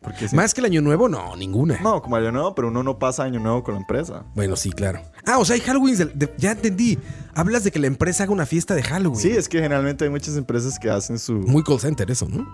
Porque 0.00 0.28
sí. 0.28 0.36
Más 0.36 0.52
que 0.52 0.60
el 0.60 0.66
año 0.66 0.82
nuevo, 0.82 1.08
no, 1.08 1.34
ninguna. 1.34 1.80
No, 1.80 2.02
como 2.02 2.16
año 2.16 2.30
nuevo, 2.30 2.54
pero 2.54 2.68
uno 2.68 2.82
no 2.82 2.98
pasa 2.98 3.22
año 3.24 3.40
nuevo 3.40 3.64
con 3.64 3.74
la 3.74 3.80
empresa. 3.80 4.22
Bueno, 4.34 4.54
sí, 4.54 4.70
claro. 4.70 5.00
Ah, 5.26 5.38
o 5.38 5.44
sea, 5.46 5.54
hay 5.54 5.60
Halloween. 5.62 5.96
de- 5.96 6.34
ya 6.36 6.52
entendí. 6.52 6.98
Hablas 7.34 7.64
de 7.64 7.70
que 7.72 7.78
la 7.78 7.86
empresa 7.86 8.22
haga 8.24 8.32
una 8.32 8.44
fiesta 8.46 8.74
de 8.74 8.82
Halloween. 8.82 9.18
Sí, 9.20 9.30
es 9.30 9.48
que 9.48 9.56
generalmente 9.60 10.04
hay 10.04 10.10
muchas 10.10 10.36
empresas 10.36 10.78
que 10.78 10.90
hacen 10.90 11.18
su... 11.18 11.32
Muy 11.32 11.62
call 11.64 11.80
center 11.80 12.10
eso, 12.10 12.28
¿no? 12.28 12.46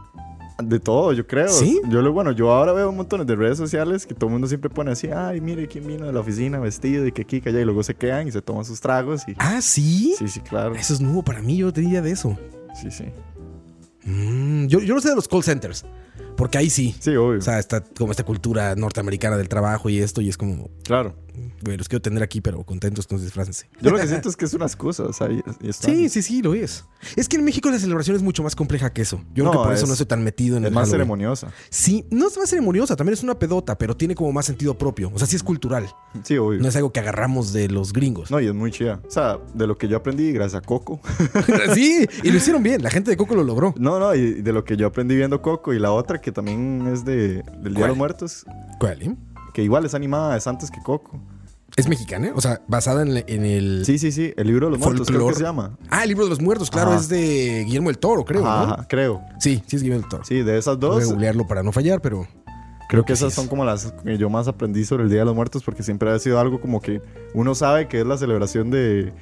De 0.63 0.81
todo, 0.81 1.13
yo 1.13 1.27
creo. 1.27 1.49
¿Sí? 1.49 1.81
Yo 1.89 2.03
lo, 2.03 2.13
bueno, 2.13 2.33
yo 2.33 2.53
ahora 2.53 2.73
veo 2.73 2.91
un 2.91 2.97
montón 2.97 3.27
de 3.27 3.37
redes 3.37 3.59
sociales 3.59 4.07
que 4.07 4.15
todo 4.15 4.27
el 4.27 4.33
mundo 4.33 4.47
siempre 4.47 4.71
pone 4.71 4.93
así, 4.93 5.09
ay, 5.09 5.41
mire 5.41 5.67
quién 5.69 5.87
vino 5.87 6.07
de 6.07 6.13
la 6.13 6.21
oficina 6.21 6.59
vestido 6.59 7.07
y 7.07 7.13
que 7.13 7.23
aquí, 7.23 7.41
que 7.41 7.51
allá, 7.51 7.61
y 7.61 7.65
luego 7.65 7.83
se 7.83 7.95
quedan 7.95 8.29
y 8.29 8.33
se 8.33 8.43
toman 8.43 8.65
sus 8.65 8.81
tragos 8.81 9.27
y... 9.29 9.35
Ah, 9.39 9.61
¿sí? 9.61 10.15
Sí, 10.19 10.29
sí, 10.29 10.41
claro. 10.41 10.75
Eso 10.75 10.95
es 10.95 11.01
nuevo 11.01 11.23
para 11.23 11.43
mí. 11.43 11.57
Yo 11.59 11.73
tenía 11.73 12.03
de 12.03 12.13
eso. 12.13 12.39
Sí, 12.81 12.91
sí. 12.91 13.05
Mm, 14.05 14.67
yo, 14.67 14.81
yo 14.81 14.95
no 14.95 15.01
sé 15.01 15.11
de 15.11 15.17
los 15.17 15.29
call 15.29 15.43
centers. 15.43 15.85
Porque 16.41 16.57
ahí 16.59 16.71
sí. 16.71 16.97
Sí, 16.99 17.11
obvio. 17.17 17.39
O 17.39 17.43
sea, 17.43 17.59
está 17.59 17.85
como 17.85 18.11
esta 18.13 18.25
cultura 18.25 18.75
norteamericana 18.75 19.37
del 19.37 19.49
trabajo 19.49 19.91
y 19.91 19.99
esto, 19.99 20.23
y 20.23 20.29
es 20.31 20.39
como, 20.39 20.71
claro. 20.85 21.15
güey, 21.63 21.77
los 21.77 21.87
quiero 21.89 22.01
tener 22.01 22.23
aquí, 22.23 22.41
pero 22.41 22.65
contentos, 22.65 23.05
entonces 23.05 23.27
disfrácense. 23.27 23.69
Yo 23.83 23.91
lo 23.91 23.99
que 23.99 24.07
siento 24.09 24.31
es 24.31 24.37
que 24.37 24.47
es 24.47 24.55
una 24.55 24.65
excusa, 24.65 25.03
o 25.05 25.13
sea, 25.13 25.29
Sí, 25.71 26.09
sí, 26.09 26.23
sí, 26.23 26.41
lo 26.43 26.55
es. 26.55 26.87
Es 27.17 27.29
que 27.29 27.37
en 27.37 27.45
México 27.45 27.71
la 27.71 27.79
celebración 27.79 28.17
es 28.17 28.23
mucho 28.23 28.43
más 28.43 28.57
compleja 28.57 28.91
que 28.93 29.03
eso. 29.03 29.21
Yo 29.35 29.45
No, 29.45 29.51
creo 29.51 29.63
que 29.63 29.67
por 29.69 29.75
eso 29.75 29.85
es- 29.85 29.89
no 29.89 29.93
estoy 29.95 30.07
tan 30.07 30.25
metido 30.25 30.57
en 30.57 30.65
Es 30.65 30.69
el 30.69 30.75
más 30.75 30.83
Halloween. 30.85 30.99
ceremoniosa. 31.01 31.53
Sí, 31.71 32.07
no 32.11 32.29
es 32.29 32.37
más 32.39 32.49
ceremoniosa, 32.51 32.97
también 32.97 33.15
es 33.15 33.23
una 33.23 33.39
pedota, 33.39 33.77
pero 33.79 33.95
tiene 33.97 34.15
como 34.15 34.33
más 34.33 34.47
sentido 34.47 34.77
propio. 34.79 35.11
O 35.15 35.19
sea, 35.19 35.27
sí 35.27 35.37
es 35.37 35.43
cultural. 35.43 35.87
Sí, 36.25 36.37
obvio. 36.39 36.59
No 36.61 36.69
es 36.69 36.77
algo 36.77 36.91
que 36.93 37.01
agarramos 37.01 37.53
de 37.53 37.69
los 37.69 37.93
gringos. 37.93 38.31
No, 38.31 38.41
y 38.41 38.47
es 38.47 38.55
muy 38.55 38.71
chida. 38.71 39.01
O 39.07 39.11
sea, 39.11 39.39
de 39.55 39.67
lo 39.67 39.77
que 39.79 39.89
yo 39.89 39.97
aprendí 39.99 40.33
gracias 40.33 40.63
a 40.63 40.67
Coco. 40.67 41.01
sí, 41.75 42.07
y 42.23 42.31
lo 42.31 42.37
hicieron 42.39 42.63
bien. 42.63 42.83
La 42.83 42.91
gente 42.91 43.11
de 43.11 43.17
Coco 43.17 43.35
lo 43.35 43.45
logró. 43.45 43.75
No, 43.79 43.99
no, 43.99 44.15
y 44.15 44.41
de 44.43 44.53
lo 44.53 44.65
que 44.65 44.77
yo 44.77 44.87
aprendí 44.87 45.17
viendo 45.17 45.41
Coco 45.43 45.73
y 45.75 45.79
la 45.79 45.93
otra 45.93 46.21
que 46.21 46.30
también 46.33 46.87
es 46.93 47.05
de, 47.05 47.43
del 47.63 47.75
Día 47.75 47.85
de 47.85 47.89
los 47.89 47.97
Muertos, 47.97 48.45
¿Cuál? 48.79 49.03
eh? 49.03 49.17
que 49.53 49.63
igual 49.63 49.85
es 49.85 49.95
animada, 49.95 50.37
es 50.37 50.47
antes 50.47 50.71
que 50.71 50.81
Coco. 50.81 51.21
¿Es 51.77 51.89
mexicana? 51.89 52.33
O 52.35 52.41
sea, 52.41 52.61
basada 52.67 53.03
en, 53.03 53.25
en 53.27 53.45
el... 53.45 53.85
Sí, 53.87 53.99
sí, 53.99 54.11
sí, 54.11 54.33
el 54.37 54.47
libro 54.49 54.67
de 54.67 54.73
los 54.73 54.81
muertos, 54.81 55.07
creo 55.07 55.29
que 55.29 55.35
se 55.35 55.43
llama. 55.45 55.79
Ah, 55.89 56.03
el 56.03 56.09
libro 56.09 56.25
de 56.25 56.31
los 56.31 56.41
muertos, 56.41 56.71
claro, 56.71 56.91
Ajá. 56.91 57.01
es 57.01 57.09
de 57.09 57.63
Guillermo 57.65 57.89
del 57.91 57.99
Toro, 57.99 58.25
creo, 58.25 58.45
Ajá, 58.45 58.77
¿no? 58.79 58.89
creo. 58.89 59.23
Sí, 59.39 59.63
sí 59.67 59.77
es 59.77 59.83
Guillermo 59.83 60.03
del 60.03 60.11
Toro. 60.11 60.25
Sí, 60.25 60.43
de 60.43 60.59
esas 60.59 60.79
Voy 60.79 60.91
a 60.91 60.93
dos, 60.95 61.05
googlearlo 61.07 61.47
para 61.47 61.63
no 61.63 61.71
fallar, 61.71 62.01
pero 62.01 62.27
creo 62.89 63.05
que 63.05 63.13
esas 63.13 63.29
es. 63.29 63.35
son 63.35 63.47
como 63.47 63.65
las 63.65 63.93
que 64.05 64.19
yo 64.19 64.29
más 64.29 64.49
aprendí 64.49 64.85
sobre 64.85 65.05
el 65.05 65.11
Día 65.11 65.21
de 65.21 65.27
los 65.27 65.35
Muertos 65.35 65.63
porque 65.63 65.85
siempre 65.85 66.11
ha 66.11 66.19
sido 66.19 66.41
algo 66.41 66.61
como 66.61 66.81
que 66.81 67.01
uno 67.35 67.55
sabe 67.55 67.87
que 67.87 68.01
es 68.01 68.07
la 68.07 68.19
celebración 68.19 68.71
de, 68.71 69.13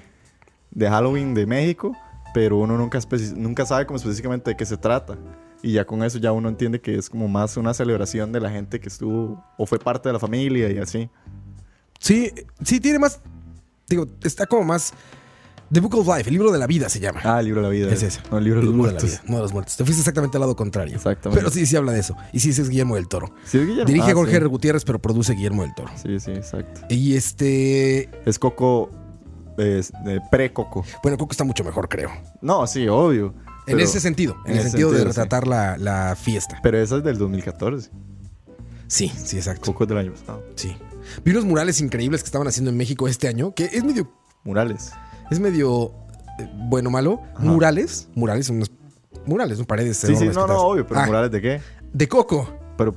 de 0.70 0.88
Halloween 0.88 1.34
de 1.34 1.44
México, 1.46 1.94
pero 2.32 2.56
uno 2.58 2.78
nunca, 2.78 2.98
nunca 3.36 3.66
sabe 3.66 3.84
como 3.84 3.98
específicamente 3.98 4.50
de 4.50 4.56
qué 4.56 4.64
se 4.64 4.78
trata. 4.78 5.18
Y 5.62 5.72
ya 5.72 5.84
con 5.84 6.02
eso 6.04 6.18
ya 6.18 6.32
uno 6.32 6.48
entiende 6.48 6.80
que 6.80 6.96
es 6.96 7.10
como 7.10 7.26
más 7.28 7.56
una 7.56 7.74
celebración 7.74 8.30
de 8.32 8.40
la 8.40 8.50
gente 8.50 8.78
que 8.80 8.88
estuvo 8.88 9.44
o 9.56 9.66
fue 9.66 9.78
parte 9.78 10.08
de 10.08 10.12
la 10.12 10.18
familia 10.20 10.70
y 10.70 10.78
así. 10.78 11.10
Sí, 11.98 12.32
sí, 12.64 12.78
tiene 12.80 12.98
más. 12.98 13.20
Digo, 13.88 14.06
está 14.22 14.46
como 14.46 14.64
más. 14.64 14.92
The 15.70 15.80
Book 15.80 15.96
of 15.96 16.06
Life, 16.06 16.30
el 16.30 16.32
libro 16.34 16.50
de 16.50 16.58
la 16.58 16.66
vida 16.66 16.88
se 16.88 16.98
llama. 16.98 17.20
Ah, 17.24 17.40
el 17.40 17.46
libro 17.46 17.60
de 17.60 17.66
la 17.66 17.70
vida. 17.72 17.92
es 17.92 18.02
ese. 18.02 18.20
No, 18.30 18.38
el 18.38 18.44
libro 18.44 18.60
de 18.60 18.66
los 18.66 18.74
la 18.74 18.78
muertos. 18.80 19.02
vida, 19.04 19.22
no 19.26 19.36
de 19.36 19.42
los 19.42 19.52
muertos. 19.52 19.76
Te 19.76 19.84
fuiste 19.84 20.00
exactamente 20.00 20.36
al 20.38 20.40
lado 20.40 20.56
contrario. 20.56 20.94
Exactamente. 20.96 21.40
Pero 21.42 21.52
sí, 21.52 21.66
sí 21.66 21.76
habla 21.76 21.92
de 21.92 22.00
eso. 22.00 22.16
Y 22.32 22.40
sí, 22.40 22.52
sí 22.54 22.62
es 22.62 22.70
Guillermo 22.70 22.94
del 22.94 23.06
Toro. 23.08 23.34
Sí, 23.44 23.58
es 23.58 23.66
Guillermo. 23.66 23.84
Dirige 23.86 24.12
Ah, 24.12 24.14
Jorge 24.14 24.30
sí. 24.30 24.36
R. 24.38 24.46
Gutiérrez, 24.46 24.84
pero 24.86 24.98
produce 24.98 25.34
Guillermo 25.34 25.62
del 25.62 25.74
Toro. 25.74 25.90
Sí, 26.02 26.18
sí, 26.20 26.30
exacto. 26.30 26.82
Y 26.88 27.16
este. 27.16 28.08
Es 28.24 28.38
Coco, 28.38 28.90
es 29.58 29.92
de 30.04 30.22
pre-Coco. 30.30 30.84
Bueno, 31.02 31.18
Coco 31.18 31.32
está 31.32 31.44
mucho 31.44 31.64
mejor, 31.64 31.88
creo. 31.88 32.10
No, 32.40 32.66
sí, 32.66 32.88
obvio. 32.88 33.34
En 33.68 33.80
ese 33.80 34.00
sentido. 34.00 34.36
En, 34.44 34.52
en 34.52 34.58
el 34.58 34.62
sentido, 34.64 34.90
de 34.90 34.98
sí. 34.98 35.04
retratar 35.04 35.46
la, 35.46 35.76
la 35.76 36.16
fiesta. 36.16 36.58
Pero 36.62 36.78
esa 36.78 36.96
es 36.96 37.04
del 37.04 37.18
2014. 37.18 37.90
Sí, 38.86 39.12
sí, 39.16 39.36
exacto. 39.36 39.72
Coco 39.72 39.84
es 39.84 39.88
del 39.88 39.98
año 39.98 40.12
pasado. 40.12 40.44
Sí. 40.56 40.74
Vi 41.24 41.30
unos 41.32 41.44
murales 41.44 41.80
increíbles 41.80 42.22
que 42.22 42.26
estaban 42.26 42.48
haciendo 42.48 42.70
en 42.70 42.76
México 42.76 43.06
este 43.08 43.28
año, 43.28 43.54
que 43.54 43.66
es 43.66 43.84
medio 43.84 44.10
Murales. 44.44 44.92
Es 45.30 45.40
medio 45.40 45.92
eh, 46.38 46.48
bueno, 46.68 46.90
malo. 46.90 47.20
Ajá. 47.34 47.44
Murales. 47.44 48.08
Murales 48.14 48.46
son 48.46 48.56
unos 48.56 48.70
murales, 49.26 49.58
son 49.58 49.66
paredes. 49.66 49.98
Sí, 49.98 50.16
sí, 50.16 50.28
no, 50.32 50.46
no, 50.46 50.58
obvio, 50.58 50.86
pero 50.86 51.00
Ah, 51.00 51.06
murales 51.06 51.30
de 51.30 51.40
qué? 51.40 51.60
De 51.92 52.08
coco. 52.08 52.48
Pero 52.76 52.94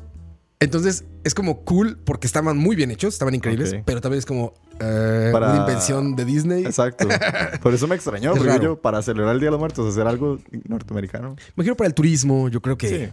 Entonces 0.59 1.03
es 1.23 1.33
como 1.33 1.61
cool 1.65 1.97
porque 2.05 2.27
estaban 2.27 2.57
muy 2.57 2.75
bien 2.75 2.91
hechos, 2.91 3.13
estaban 3.13 3.35
increíbles, 3.35 3.75
pero 3.85 3.99
también 3.99 4.19
es 4.19 4.25
como 4.25 4.53
eh, 4.79 5.29
Para- 5.31 5.51
una 5.51 5.59
invención 5.61 6.15
de 6.15 6.25
Disney. 6.25 6.65
Exacto. 6.65 7.07
Por 7.61 7.73
eso 7.73 7.87
me 7.87 7.95
extrañó, 7.95 8.31
Es 8.31 8.37
porque 8.37 8.51
raro. 8.53 8.63
yo, 8.63 8.81
para 8.81 9.01
celebrar 9.01 9.33
el 9.35 9.39
Día 9.39 9.47
de 9.47 9.51
los 9.51 9.59
Muertos, 9.59 9.87
hacer 9.91 10.07
algo 10.07 10.39
norteamericano. 10.67 11.35
Me 11.55 11.63
quiero 11.63 11.75
para 11.77 11.87
el 11.87 11.93
turismo, 11.93 12.49
yo 12.49 12.61
creo 12.61 12.77
que. 12.77 12.89
Sí. 12.89 13.09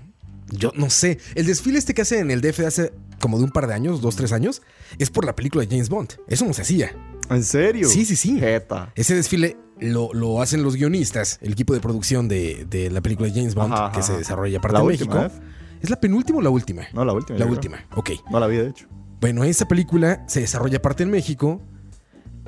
Yo 0.51 0.73
no 0.75 0.89
sé. 0.89 1.19
El 1.35 1.45
desfile 1.45 1.79
este 1.79 1.93
que 1.93 2.01
hacen 2.03 2.21
en 2.21 2.31
el 2.31 2.41
DF 2.41 2.59
de 2.61 2.67
hace 2.67 2.93
como 3.21 3.37
de 3.37 3.45
un 3.45 3.51
par 3.51 3.67
de 3.67 3.75
años, 3.75 4.01
dos, 4.01 4.17
tres 4.17 4.33
años, 4.33 4.63
es 4.99 5.11
por 5.11 5.27
la 5.27 5.37
película 5.37 5.63
de 5.63 5.69
James 5.71 5.91
Bond. 5.91 6.15
Eso 6.27 6.47
no 6.47 6.55
se 6.55 6.63
hacía. 6.63 6.91
¿En 7.29 7.45
serio? 7.45 7.87
Sí, 7.87 8.07
sí, 8.07 8.17
sí. 8.17 8.39
Jeta. 8.41 8.91
Ese 8.95 9.15
desfile 9.15 9.59
lo, 9.79 10.09
lo 10.15 10.41
hacen 10.41 10.63
los 10.63 10.75
guionistas, 10.77 11.39
el 11.43 11.53
equipo 11.53 11.75
de 11.75 11.81
producción 11.81 12.29
de, 12.29 12.67
de 12.71 12.91
la 12.91 13.03
película 13.03 13.29
de 13.29 13.35
James 13.35 13.55
Bond, 13.55 13.75
Ajá, 13.75 13.93
que 13.93 13.99
ajá, 13.99 14.07
se 14.07 14.17
desarrolla 14.17 14.57
aparte 14.57 14.79
última, 14.83 15.15
México. 15.25 15.35
¿Es 15.83 15.91
la 15.91 16.01
penúltima 16.01 16.39
o 16.39 16.41
la 16.43 16.49
última? 16.51 16.83
No, 16.95 17.05
la 17.05 17.13
última. 17.13 17.39
la 17.39 17.45
última, 17.47 17.85
ok. 17.95 18.11
creo. 18.11 18.21
No 18.31 18.41
la 18.41 18.47
de 18.63 18.71
hecho. 18.71 18.87
Bueno, 19.21 19.45
esa 19.45 19.67
película 19.67 20.25
se 20.29 20.41
desarrolla 20.41 20.79
aparte 20.79 21.03
en 21.03 21.11
México. 21.11 21.61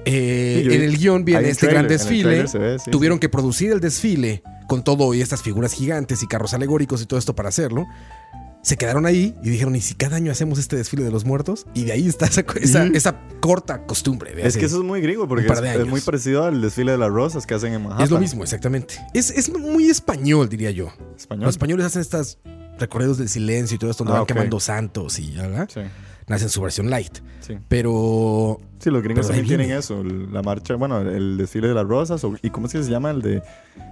Eh, 0.05 0.65
Sí, 0.67 0.75
en 0.75 0.83
el 0.83 0.97
guion 0.97 1.25
viene 1.25 1.49
este 1.51 1.67
gran 1.67 1.87
trailer, 1.87 1.99
desfile. 2.47 2.59
ve, 2.59 2.79
sí, 2.79 2.91
Tuvieron 2.91 3.19
que 3.19 3.29
producir 3.29 3.71
el 3.71 3.81
desfile 3.81 4.43
con 4.67 4.83
todo 4.83 5.13
y 5.15 5.21
estas 5.21 5.43
figuras 5.43 5.73
gigantes 5.73 6.23
y 6.23 6.27
carros 6.27 6.55
alegóricos 6.55 7.03
y 7.03 7.07
todo 7.07 7.19
esto 7.19 7.35
para 7.35 7.49
hacerlo. 7.51 7.87
Se 8.63 8.77
quedaron 8.77 9.07
ahí 9.07 9.35
y 9.43 9.49
dijeron, 9.51 9.75
¿y 9.75 9.81
si 9.81 9.95
cada 9.95 10.17
año 10.17 10.31
hacemos 10.31 10.59
este 10.59 10.77
desfile 10.77 11.03
de 11.03 11.11
los 11.11 11.25
muertos? 11.25 11.67
Y 11.75 11.85
de 11.85 11.93
ahí 11.93 12.07
está 12.09 12.27
esa, 12.27 12.45
esa, 12.61 12.85
Ujú. 12.85 12.93
esa 12.95 13.21
corta 13.41 13.85
costumbre. 13.87 14.35
de 14.35 14.47
Es 14.47 14.57
que 14.59 14.67
eso 14.67 14.77
es 14.79 14.85
muy 14.85 15.01
gringo, 15.01 15.27
porque 15.27 15.47
es, 15.47 15.87
muy 15.87 16.01
parecido 16.03 16.45
al 16.45 16.61
desfile 16.61 16.93
de 16.93 16.99
las 16.99 17.11
rosas 17.11 17.47
que 17.47 17.55
hacen 17.55 17.73
en 17.73 17.83
Manhattan. 17.83 18.05
Es 18.05 18.11
lo 18.11 18.21
mismo, 18.21 18.43
exactamente. 18.43 18.95
Es, 19.15 19.31
es 19.31 19.51
muy 19.51 19.89
español, 19.89 20.49
diría 20.51 20.71
yo. 20.71 20.93
Español. 21.17 21.47
Los 21.47 21.55
españoles 21.55 21.87
hacen 21.87 22.03
estas 22.03 22.39
recorridos 22.79 23.17
del 23.19 23.29
silencio 23.31 23.75
y 23.77 23.79
todo 23.79 23.91
esto, 23.91 24.05
donde 24.05 24.13
Ah, 24.13 24.21
van 24.21 24.23
ok. 24.25 24.29
quemando 24.29 24.61
santos 24.61 25.19
y 25.19 25.31
¿verdad? 25.33 25.69
Sí, 25.73 25.81
hacen 26.33 26.49
su 26.49 26.61
versión 26.63 26.91
light. 26.91 27.19
sí. 27.41 27.59
Pero 27.69 28.61
Sí, 28.79 28.89
los 28.89 29.03
gringos 29.03 29.27
también 29.27 29.47
tienen 29.47 29.67
viene. 29.67 29.79
eso. 29.81 30.03
La 30.03 30.41
marcha, 30.43 30.75
bueno, 30.77 31.01
el 31.03 31.37
desfile 31.37 31.69
de 31.69 31.75
las 31.75 31.85
rosas. 31.87 32.25
o- 32.25 32.35
¿Y 32.41 32.49
cómo 32.49 32.67
es 32.67 32.73
que 32.73 32.83
se 32.83 32.91
llama 32.91 33.11
el 33.11 33.21
de 33.21 33.43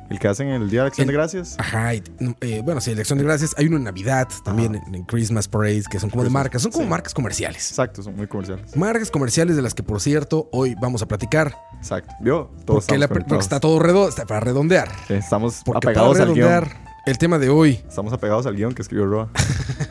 el 0.09 0.19
que 0.19 0.29
hacen 0.29 0.49
el 0.49 0.71
Día 0.71 0.81
de 0.83 0.87
Acción 0.89 1.05
El- 1.05 1.09
de 1.09 1.13
Gracias? 1.19 1.57
Ajá, 1.59 1.95
y, 1.95 2.03
eh, 2.41 2.63
bueno, 2.65 2.81
sí, 2.81 2.93
elección 2.93 3.19
de 3.19 3.25
gracias. 3.27 3.55
Hay 3.59 3.67
uno 3.67 3.77
en 3.77 3.85
Navidad 3.85 4.27
también, 4.45 4.77
en, 4.77 4.95
en 4.95 5.03
Christmas 5.05 5.47
Parades, 5.47 5.87
que 5.89 6.01
son 6.01 6.09
como 6.09 6.23
de 6.23 6.29
Christmas, 6.29 6.43
marcas, 6.45 6.63
son 6.63 6.73
como 6.73 6.85
sí. 6.85 6.91
marcas 6.91 7.13
comerciales. 7.13 7.69
Exacto, 7.69 8.03
son 8.03 8.17
muy 8.17 8.27
comerciales. 8.29 8.75
Marcas 8.77 9.11
comerciales 9.11 9.57
de 9.57 9.61
las 9.63 9.75
que, 9.75 9.83
por 9.83 10.01
cierto, 10.01 10.49
hoy 10.53 10.75
vamos 10.81 11.03
a 11.03 11.07
platicar. 11.07 11.55
Exacto. 11.77 12.15
¿Vio? 12.21 12.51
Todos 12.65 12.87
Porque, 12.87 12.97
la- 12.99 13.05
estamos 13.05 13.25
porque 13.29 13.43
está 13.43 13.61
todo 13.61 13.79
redondo, 13.81 14.09
está 14.09 14.25
para 14.25 14.41
redondear. 14.41 14.91
Sí, 15.07 15.15
estamos 15.15 15.61
Porque 15.67 15.81
para 15.85 15.91
apegados 16.01 16.19
al 16.21 16.33
guion. 16.33 16.49
redondear, 16.49 16.89
el 17.05 17.19
tema 17.19 17.39
de 17.39 17.51
hoy, 17.51 17.73
Estamos 17.87 18.13
apegados 18.15 18.47
al 18.47 18.57
guion 18.57 18.73
que 18.75 18.81
escribió 18.81 19.05
Roa. 19.07 19.29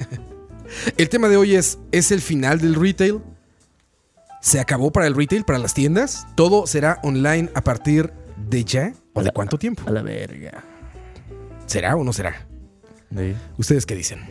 el 0.98 1.10
tema 1.10 1.30
de 1.30 1.38
hoy 1.38 1.56
es, 1.56 1.80
¿es 1.92 2.12
el 2.12 2.22
final 2.22 2.60
del 2.60 2.76
retail? 2.76 3.22
¿Se 4.42 4.60
acabó 4.60 4.92
para 4.92 5.08
el 5.08 5.16
retail, 5.16 5.44
para 5.44 5.60
las 5.60 5.74
tiendas? 5.74 6.28
¿Todo 6.36 6.68
será 6.68 7.00
online 7.04 7.50
a 7.54 7.62
partir 7.62 8.14
de 8.50 8.64
ya? 8.64 8.94
¿O 9.14 9.24
de 9.24 9.32
cuánto 9.32 9.58
tiempo? 9.58 9.84
A 9.88 9.92
la 9.92 10.02
verga. 10.02 10.64
¿Será 11.66 11.96
o 11.96 12.04
no 12.04 12.14
será? 12.14 12.48
¿Ustedes 13.58 13.86
qué 13.86 13.96
dicen? 13.96 14.22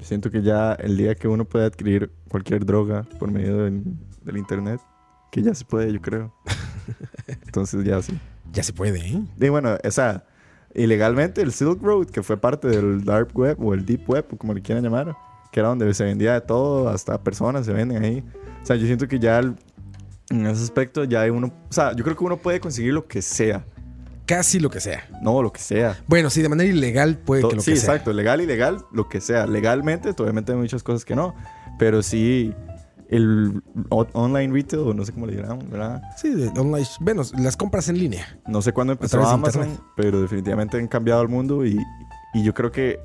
Siento 0.00 0.30
que 0.30 0.42
ya 0.42 0.72
el 0.74 0.96
día 0.96 1.14
que 1.14 1.28
uno 1.28 1.44
puede 1.44 1.66
adquirir 1.66 2.10
cualquier 2.28 2.64
droga 2.64 3.02
por 3.18 3.30
medio 3.30 3.58
del, 3.58 3.82
del 4.22 4.36
internet, 4.36 4.80
que 5.32 5.42
ya 5.42 5.54
se 5.54 5.64
puede, 5.64 5.92
yo 5.92 6.00
creo. 6.00 6.34
Entonces 7.26 7.84
ya 7.84 8.00
sí. 8.02 8.18
Ya 8.52 8.62
se 8.62 8.72
puede, 8.72 9.00
¿eh? 9.00 9.22
Y 9.38 9.48
bueno, 9.48 9.76
o 9.82 9.90
sea, 9.90 10.24
ilegalmente 10.76 11.42
el 11.42 11.52
Silk 11.52 11.82
Road, 11.82 12.06
que 12.06 12.22
fue 12.22 12.36
parte 12.36 12.68
del 12.68 13.04
Dark 13.04 13.30
Web 13.34 13.56
o 13.60 13.74
el 13.74 13.84
Deep 13.84 14.08
Web, 14.08 14.26
o 14.32 14.36
como 14.36 14.54
le 14.54 14.62
quieran 14.62 14.84
llamar, 14.84 15.16
que 15.52 15.60
era 15.60 15.68
donde 15.70 15.92
se 15.94 16.04
vendía 16.04 16.34
de 16.34 16.40
todo, 16.42 16.88
hasta 16.88 17.20
personas 17.22 17.66
se 17.66 17.72
venden 17.72 18.04
ahí. 18.04 18.24
O 18.62 18.66
sea, 18.66 18.76
yo 18.76 18.86
siento 18.86 19.08
que 19.08 19.18
ya 19.18 19.38
el- 19.38 19.56
en 20.30 20.46
ese 20.46 20.62
aspecto 20.62 21.04
ya 21.04 21.22
hay 21.22 21.30
uno, 21.30 21.46
o 21.68 21.72
sea, 21.72 21.94
yo 21.94 22.02
creo 22.04 22.16
que 22.16 22.24
uno 22.24 22.36
puede 22.36 22.60
conseguir 22.60 22.92
lo 22.94 23.06
que 23.06 23.22
sea 23.22 23.64
casi 24.26 24.58
lo 24.58 24.70
que 24.70 24.80
sea. 24.80 25.08
No, 25.22 25.40
lo 25.40 25.52
que 25.52 25.60
sea. 25.60 25.96
Bueno, 26.08 26.30
sí, 26.30 26.42
de 26.42 26.48
manera 26.48 26.68
ilegal 26.68 27.16
puede 27.16 27.42
To- 27.42 27.48
que 27.50 27.54
lo 27.56 27.62
sí, 27.62 27.70
que 27.70 27.76
sea. 27.76 27.90
exacto. 27.92 28.12
Legal, 28.12 28.40
ilegal, 28.40 28.84
lo 28.92 29.08
que 29.08 29.20
sea. 29.20 29.46
Legalmente, 29.46 30.10
obviamente 30.18 30.50
hay 30.50 30.58
muchas 30.58 30.82
cosas 30.82 31.04
que 31.04 31.14
no. 31.14 31.32
Pero 31.78 32.02
sí, 32.02 32.52
el 33.08 33.62
online 33.78 34.52
retail, 34.52 34.82
o 34.82 34.94
no 34.94 35.04
sé 35.04 35.12
cómo 35.12 35.26
le 35.26 35.36
dirán, 35.36 35.58
¿verdad? 35.70 36.02
Sí, 36.16 36.30
de 36.30 36.48
online. 36.58 36.86
Bueno, 37.00 37.22
las 37.38 37.56
compras 37.56 37.88
en 37.88 37.98
línea. 37.98 38.38
No 38.46 38.62
sé 38.62 38.72
cuándo 38.72 38.94
empezó 38.94 39.24
Amazon, 39.26 39.62
internet. 39.62 39.80
pero 39.96 40.20
definitivamente 40.20 40.78
han 40.78 40.88
cambiado 40.88 41.22
el 41.22 41.28
mundo 41.28 41.64
y, 41.64 41.78
y 42.34 42.42
yo 42.42 42.52
creo 42.54 42.72
que 42.72 43.00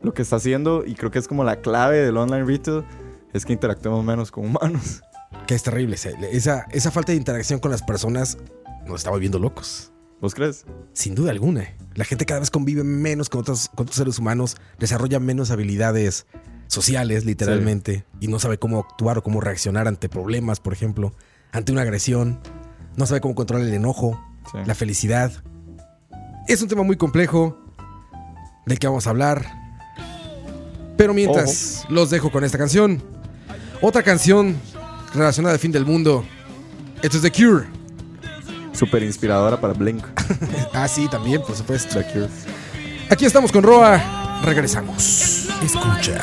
lo 0.00 0.12
que 0.12 0.22
está 0.22 0.36
haciendo, 0.36 0.84
y 0.84 0.94
creo 0.94 1.10
que 1.10 1.18
es 1.18 1.28
como 1.28 1.44
la 1.44 1.60
clave 1.60 1.98
del 1.98 2.16
online 2.16 2.44
retail, 2.44 2.84
es 3.32 3.44
que 3.44 3.52
interactuemos 3.52 4.04
menos 4.04 4.30
con 4.30 4.46
humanos. 4.46 5.02
Que 5.48 5.56
es 5.56 5.64
terrible. 5.64 5.96
Esa, 6.30 6.64
esa 6.70 6.90
falta 6.92 7.10
de 7.12 7.18
interacción 7.18 7.58
con 7.58 7.70
las 7.70 7.82
personas 7.82 8.38
nos 8.86 9.00
está 9.00 9.10
volviendo 9.10 9.38
locos. 9.38 9.92
¿Vos 10.20 10.34
crees? 10.34 10.64
Sin 10.94 11.14
duda 11.14 11.32
alguna. 11.32 11.74
La 11.96 12.04
gente 12.04 12.24
cada 12.24 12.40
vez 12.40 12.50
convive 12.50 12.84
menos 12.84 13.28
con 13.28 13.40
otros, 13.40 13.68
con 13.68 13.82
otros 13.82 13.96
seres 13.96 14.18
humanos, 14.18 14.56
desarrolla 14.78 15.18
menos 15.18 15.50
habilidades 15.50 16.26
sociales, 16.74 17.24
literalmente, 17.24 18.04
y 18.20 18.28
no 18.28 18.38
sabe 18.38 18.58
cómo 18.58 18.78
actuar 18.80 19.18
o 19.18 19.22
cómo 19.22 19.40
reaccionar 19.40 19.88
ante 19.88 20.08
problemas, 20.08 20.60
por 20.60 20.72
ejemplo, 20.72 21.14
ante 21.52 21.72
una 21.72 21.82
agresión. 21.82 22.40
No 22.96 23.06
sabe 23.06 23.20
cómo 23.20 23.34
controlar 23.34 23.66
el 23.66 23.74
enojo, 23.74 24.20
Sí. 24.52 24.58
la 24.66 24.74
felicidad. 24.74 25.32
Es 26.48 26.60
un 26.60 26.68
tema 26.68 26.82
muy 26.82 26.96
complejo 26.96 27.58
del 28.66 28.78
que 28.78 28.86
vamos 28.86 29.06
a 29.06 29.10
hablar. 29.10 29.46
Pero 30.96 31.14
mientras 31.14 31.86
los 31.88 32.10
dejo 32.10 32.30
con 32.30 32.44
esta 32.44 32.58
canción, 32.58 33.02
otra 33.80 34.02
canción 34.02 34.56
relacionada 35.14 35.54
al 35.54 35.58
fin 35.58 35.72
del 35.72 35.84
mundo. 35.86 36.24
Esto 37.02 37.16
es 37.16 37.22
The 37.22 37.32
Cure. 37.32 37.66
Súper 38.72 39.02
inspiradora 39.02 39.60
para 39.60 39.72
Blink. 39.72 40.04
Ah, 40.72 40.88
sí, 40.88 41.08
también, 41.08 41.40
por 41.42 41.54
supuesto. 41.56 41.98
The 42.00 42.12
Cure. 42.12 42.28
Aquí 43.10 43.24
estamos 43.24 43.50
con 43.52 43.62
Roa. 43.62 44.40
Regresamos. 44.44 45.48
Escucha. 45.62 46.20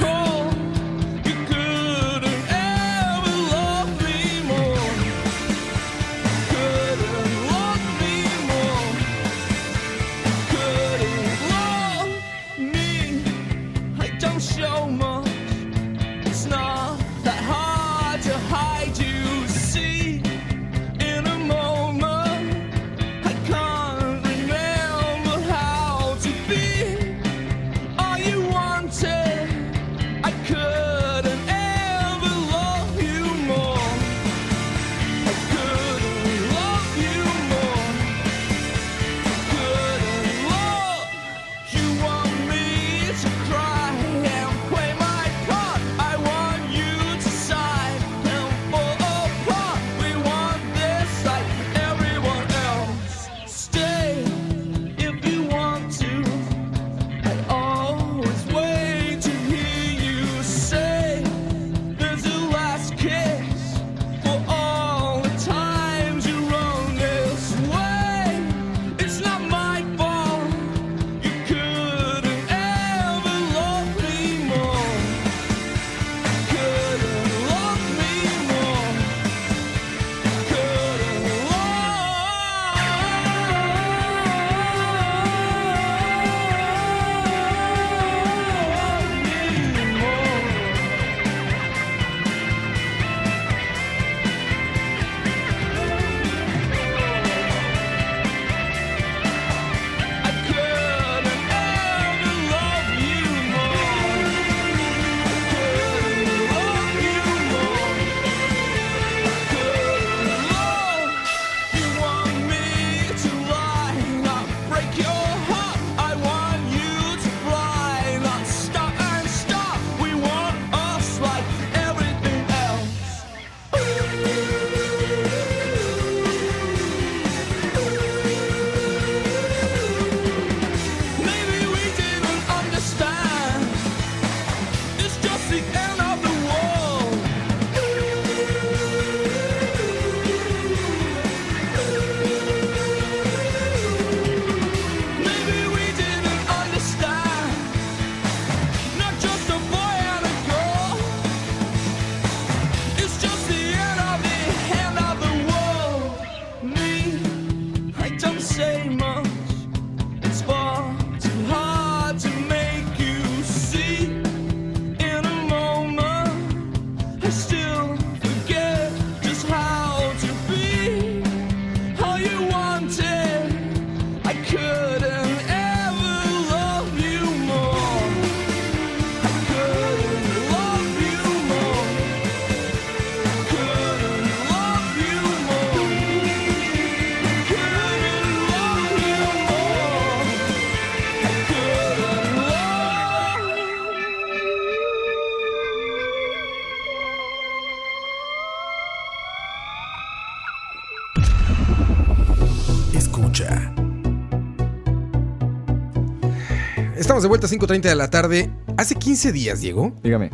Estamos 207.22 207.40
de 207.40 207.46
vuelta 207.48 207.76
a 207.76 207.78
5.30 207.78 207.82
de 207.84 207.96
la 207.96 208.10
tarde. 208.10 208.50
Hace 208.78 208.96
15 208.96 209.32
días, 209.32 209.62
Diego, 209.62 209.94
Dígame. 210.02 210.32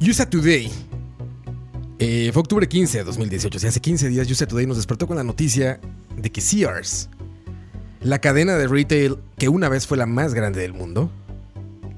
USA 0.00 0.24
Today. 0.24 0.72
eh, 1.98 2.30
fue 2.32 2.40
octubre 2.40 2.66
15 2.66 2.96
de 2.96 3.04
2018. 3.04 3.58
O 3.58 3.60
sea, 3.60 3.68
hace 3.68 3.80
15 3.80 4.08
días 4.08 4.30
USA 4.30 4.46
Today 4.46 4.66
nos 4.66 4.78
despertó 4.78 5.06
con 5.06 5.18
la 5.18 5.24
noticia 5.24 5.78
de 6.16 6.32
que 6.32 6.40
Sears, 6.40 7.10
la 8.00 8.18
cadena 8.18 8.56
de 8.56 8.66
retail 8.66 9.18
que 9.36 9.50
una 9.50 9.68
vez 9.68 9.86
fue 9.86 9.98
la 9.98 10.06
más 10.06 10.32
grande 10.32 10.62
del 10.62 10.72
mundo, 10.72 11.10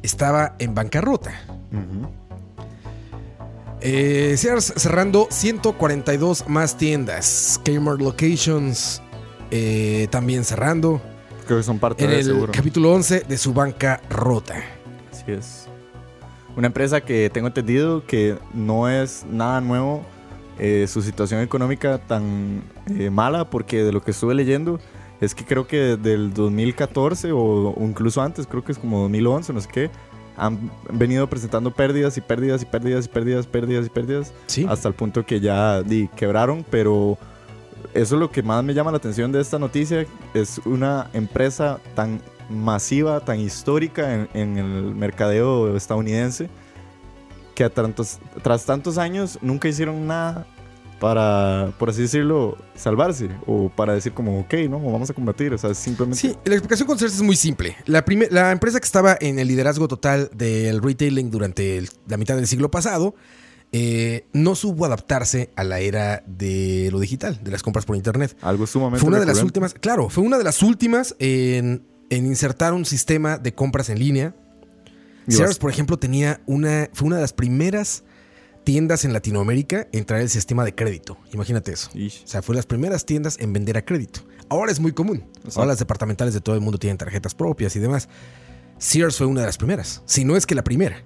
estaba 0.02 0.56
en 0.58 0.74
bancarrota. 0.74 1.30
Eh, 3.82 4.34
Sears 4.36 4.72
cerrando 4.74 5.28
142 5.30 6.48
más 6.48 6.76
tiendas, 6.76 7.60
Kmart 7.64 8.00
locations, 8.00 9.00
eh, 9.52 10.08
también 10.10 10.42
cerrando 10.42 11.00
Creo 11.48 11.58
que 11.60 11.64
son 11.64 11.78
parte 11.78 12.04
en 12.04 12.10
de 12.10 12.18
el 12.20 12.24
seguro. 12.26 12.52
capítulo 12.52 12.92
11 12.92 13.20
de 13.26 13.38
su 13.38 13.52
banca 13.54 14.00
rota. 14.10 14.62
Así 15.10 15.24
es. 15.32 15.66
Una 16.56 16.66
empresa 16.66 17.00
que 17.00 17.30
tengo 17.30 17.46
entendido 17.48 18.04
que 18.06 18.36
no 18.52 18.88
es 18.88 19.24
nada 19.30 19.60
nuevo 19.62 20.04
eh, 20.58 20.86
su 20.88 21.00
situación 21.02 21.40
económica 21.40 21.98
tan 21.98 22.62
eh, 22.90 23.10
mala, 23.10 23.48
porque 23.48 23.82
de 23.82 23.92
lo 23.92 24.02
que 24.02 24.10
estuve 24.10 24.34
leyendo 24.34 24.78
es 25.22 25.34
que 25.34 25.44
creo 25.44 25.66
que 25.66 25.96
desde 25.96 26.12
el 26.14 26.34
2014 26.34 27.30
o, 27.32 27.74
incluso 27.80 28.20
antes, 28.22 28.46
creo 28.46 28.62
que 28.62 28.72
es 28.72 28.78
como 28.78 29.00
2011, 29.02 29.52
no 29.54 29.60
sé 29.62 29.68
qué, 29.72 29.90
han 30.36 30.70
venido 30.92 31.26
presentando 31.28 31.72
pérdidas 31.72 32.16
y 32.18 32.20
pérdidas 32.20 32.60
y 32.62 32.66
pérdidas 32.66 33.06
y 33.06 33.08
pérdidas, 33.08 33.46
pérdidas 33.46 33.86
y 33.86 33.88
pérdidas, 33.88 34.32
Sí. 34.46 34.66
hasta 34.68 34.86
el 34.88 34.94
punto 34.94 35.24
que 35.24 35.40
ya 35.40 35.82
di, 35.82 36.08
quebraron, 36.14 36.64
pero 36.70 37.16
eso 37.94 38.14
es 38.14 38.20
lo 38.20 38.30
que 38.30 38.42
más 38.42 38.62
me 38.64 38.74
llama 38.74 38.90
la 38.90 38.98
atención 38.98 39.32
de 39.32 39.40
esta 39.40 39.58
noticia, 39.58 40.06
es 40.34 40.60
una 40.64 41.10
empresa 41.12 41.80
tan 41.94 42.20
masiva, 42.50 43.20
tan 43.20 43.40
histórica 43.40 44.14
en, 44.14 44.28
en 44.34 44.58
el 44.58 44.94
mercadeo 44.94 45.76
estadounidense, 45.76 46.48
que 47.54 47.64
a 47.64 47.70
tantos, 47.70 48.18
tras 48.42 48.64
tantos 48.64 48.98
años 48.98 49.38
nunca 49.42 49.68
hicieron 49.68 50.06
nada 50.06 50.46
para, 51.00 51.72
por 51.78 51.90
así 51.90 52.02
decirlo, 52.02 52.56
salvarse, 52.74 53.28
o 53.46 53.68
para 53.68 53.94
decir 53.94 54.12
como, 54.12 54.40
ok, 54.40 54.54
no, 54.68 54.80
vamos 54.80 55.08
a 55.10 55.14
combatir, 55.14 55.52
o 55.54 55.58
sea, 55.58 55.72
simplemente... 55.74 56.20
Sí, 56.20 56.36
la 56.44 56.54
explicación 56.54 56.88
con 56.88 56.98
Sears 56.98 57.14
es 57.14 57.22
muy 57.22 57.36
simple. 57.36 57.76
La, 57.86 58.04
la 58.30 58.50
empresa 58.50 58.80
que 58.80 58.84
estaba 58.86 59.16
en 59.20 59.38
el 59.38 59.46
liderazgo 59.46 59.86
total 59.86 60.28
del 60.34 60.82
retailing 60.82 61.30
durante 61.30 61.78
el- 61.78 61.88
la 62.08 62.16
mitad 62.16 62.34
del 62.34 62.48
siglo 62.48 62.70
pasado 62.70 63.14
eh, 63.72 64.26
no 64.32 64.54
supo 64.54 64.84
adaptarse 64.84 65.50
a 65.56 65.64
la 65.64 65.80
era 65.80 66.22
de 66.26 66.88
lo 66.90 67.00
digital, 67.00 67.40
de 67.42 67.50
las 67.50 67.62
compras 67.62 67.84
por 67.84 67.96
internet. 67.96 68.36
Algo 68.40 68.66
sumamente 68.66 69.00
Fue 69.00 69.08
una 69.08 69.20
de 69.20 69.26
las 69.26 69.42
últimas, 69.42 69.74
claro, 69.74 70.08
fue 70.08 70.24
una 70.24 70.38
de 70.38 70.44
las 70.44 70.62
últimas 70.62 71.14
en, 71.18 71.86
en 72.10 72.26
insertar 72.26 72.72
un 72.72 72.84
sistema 72.84 73.38
de 73.38 73.54
compras 73.54 73.90
en 73.90 73.98
línea. 73.98 74.34
Sears, 75.28 75.58
por 75.58 75.70
ejemplo, 75.70 75.98
tenía 75.98 76.40
una, 76.46 76.88
fue 76.94 77.06
una 77.06 77.16
de 77.16 77.22
las 77.22 77.34
primeras 77.34 78.04
tiendas 78.64 79.04
en 79.04 79.12
Latinoamérica 79.12 79.86
en 79.92 80.04
traer 80.06 80.22
el 80.22 80.30
sistema 80.30 80.64
de 80.64 80.74
crédito. 80.74 81.18
Imagínate 81.32 81.72
eso. 81.72 81.90
Ish. 81.94 82.22
O 82.24 82.28
sea, 82.28 82.42
fue 82.42 82.54
las 82.54 82.64
primeras 82.64 83.04
tiendas 83.04 83.38
en 83.38 83.52
vender 83.52 83.76
a 83.76 83.84
crédito. 83.84 84.20
Ahora 84.48 84.72
es 84.72 84.80
muy 84.80 84.92
común. 84.92 85.24
Exacto. 85.36 85.60
Ahora 85.60 85.68
las 85.68 85.78
departamentales 85.78 86.32
de 86.32 86.40
todo 86.40 86.54
el 86.54 86.62
mundo 86.62 86.78
tienen 86.78 86.96
tarjetas 86.96 87.34
propias 87.34 87.76
y 87.76 87.80
demás. 87.80 88.08
Sears 88.78 89.16
fue 89.16 89.26
una 89.26 89.40
de 89.40 89.46
las 89.46 89.58
primeras, 89.58 90.02
si 90.06 90.24
no 90.24 90.36
es 90.36 90.46
que 90.46 90.54
la 90.54 90.64
primera. 90.64 91.04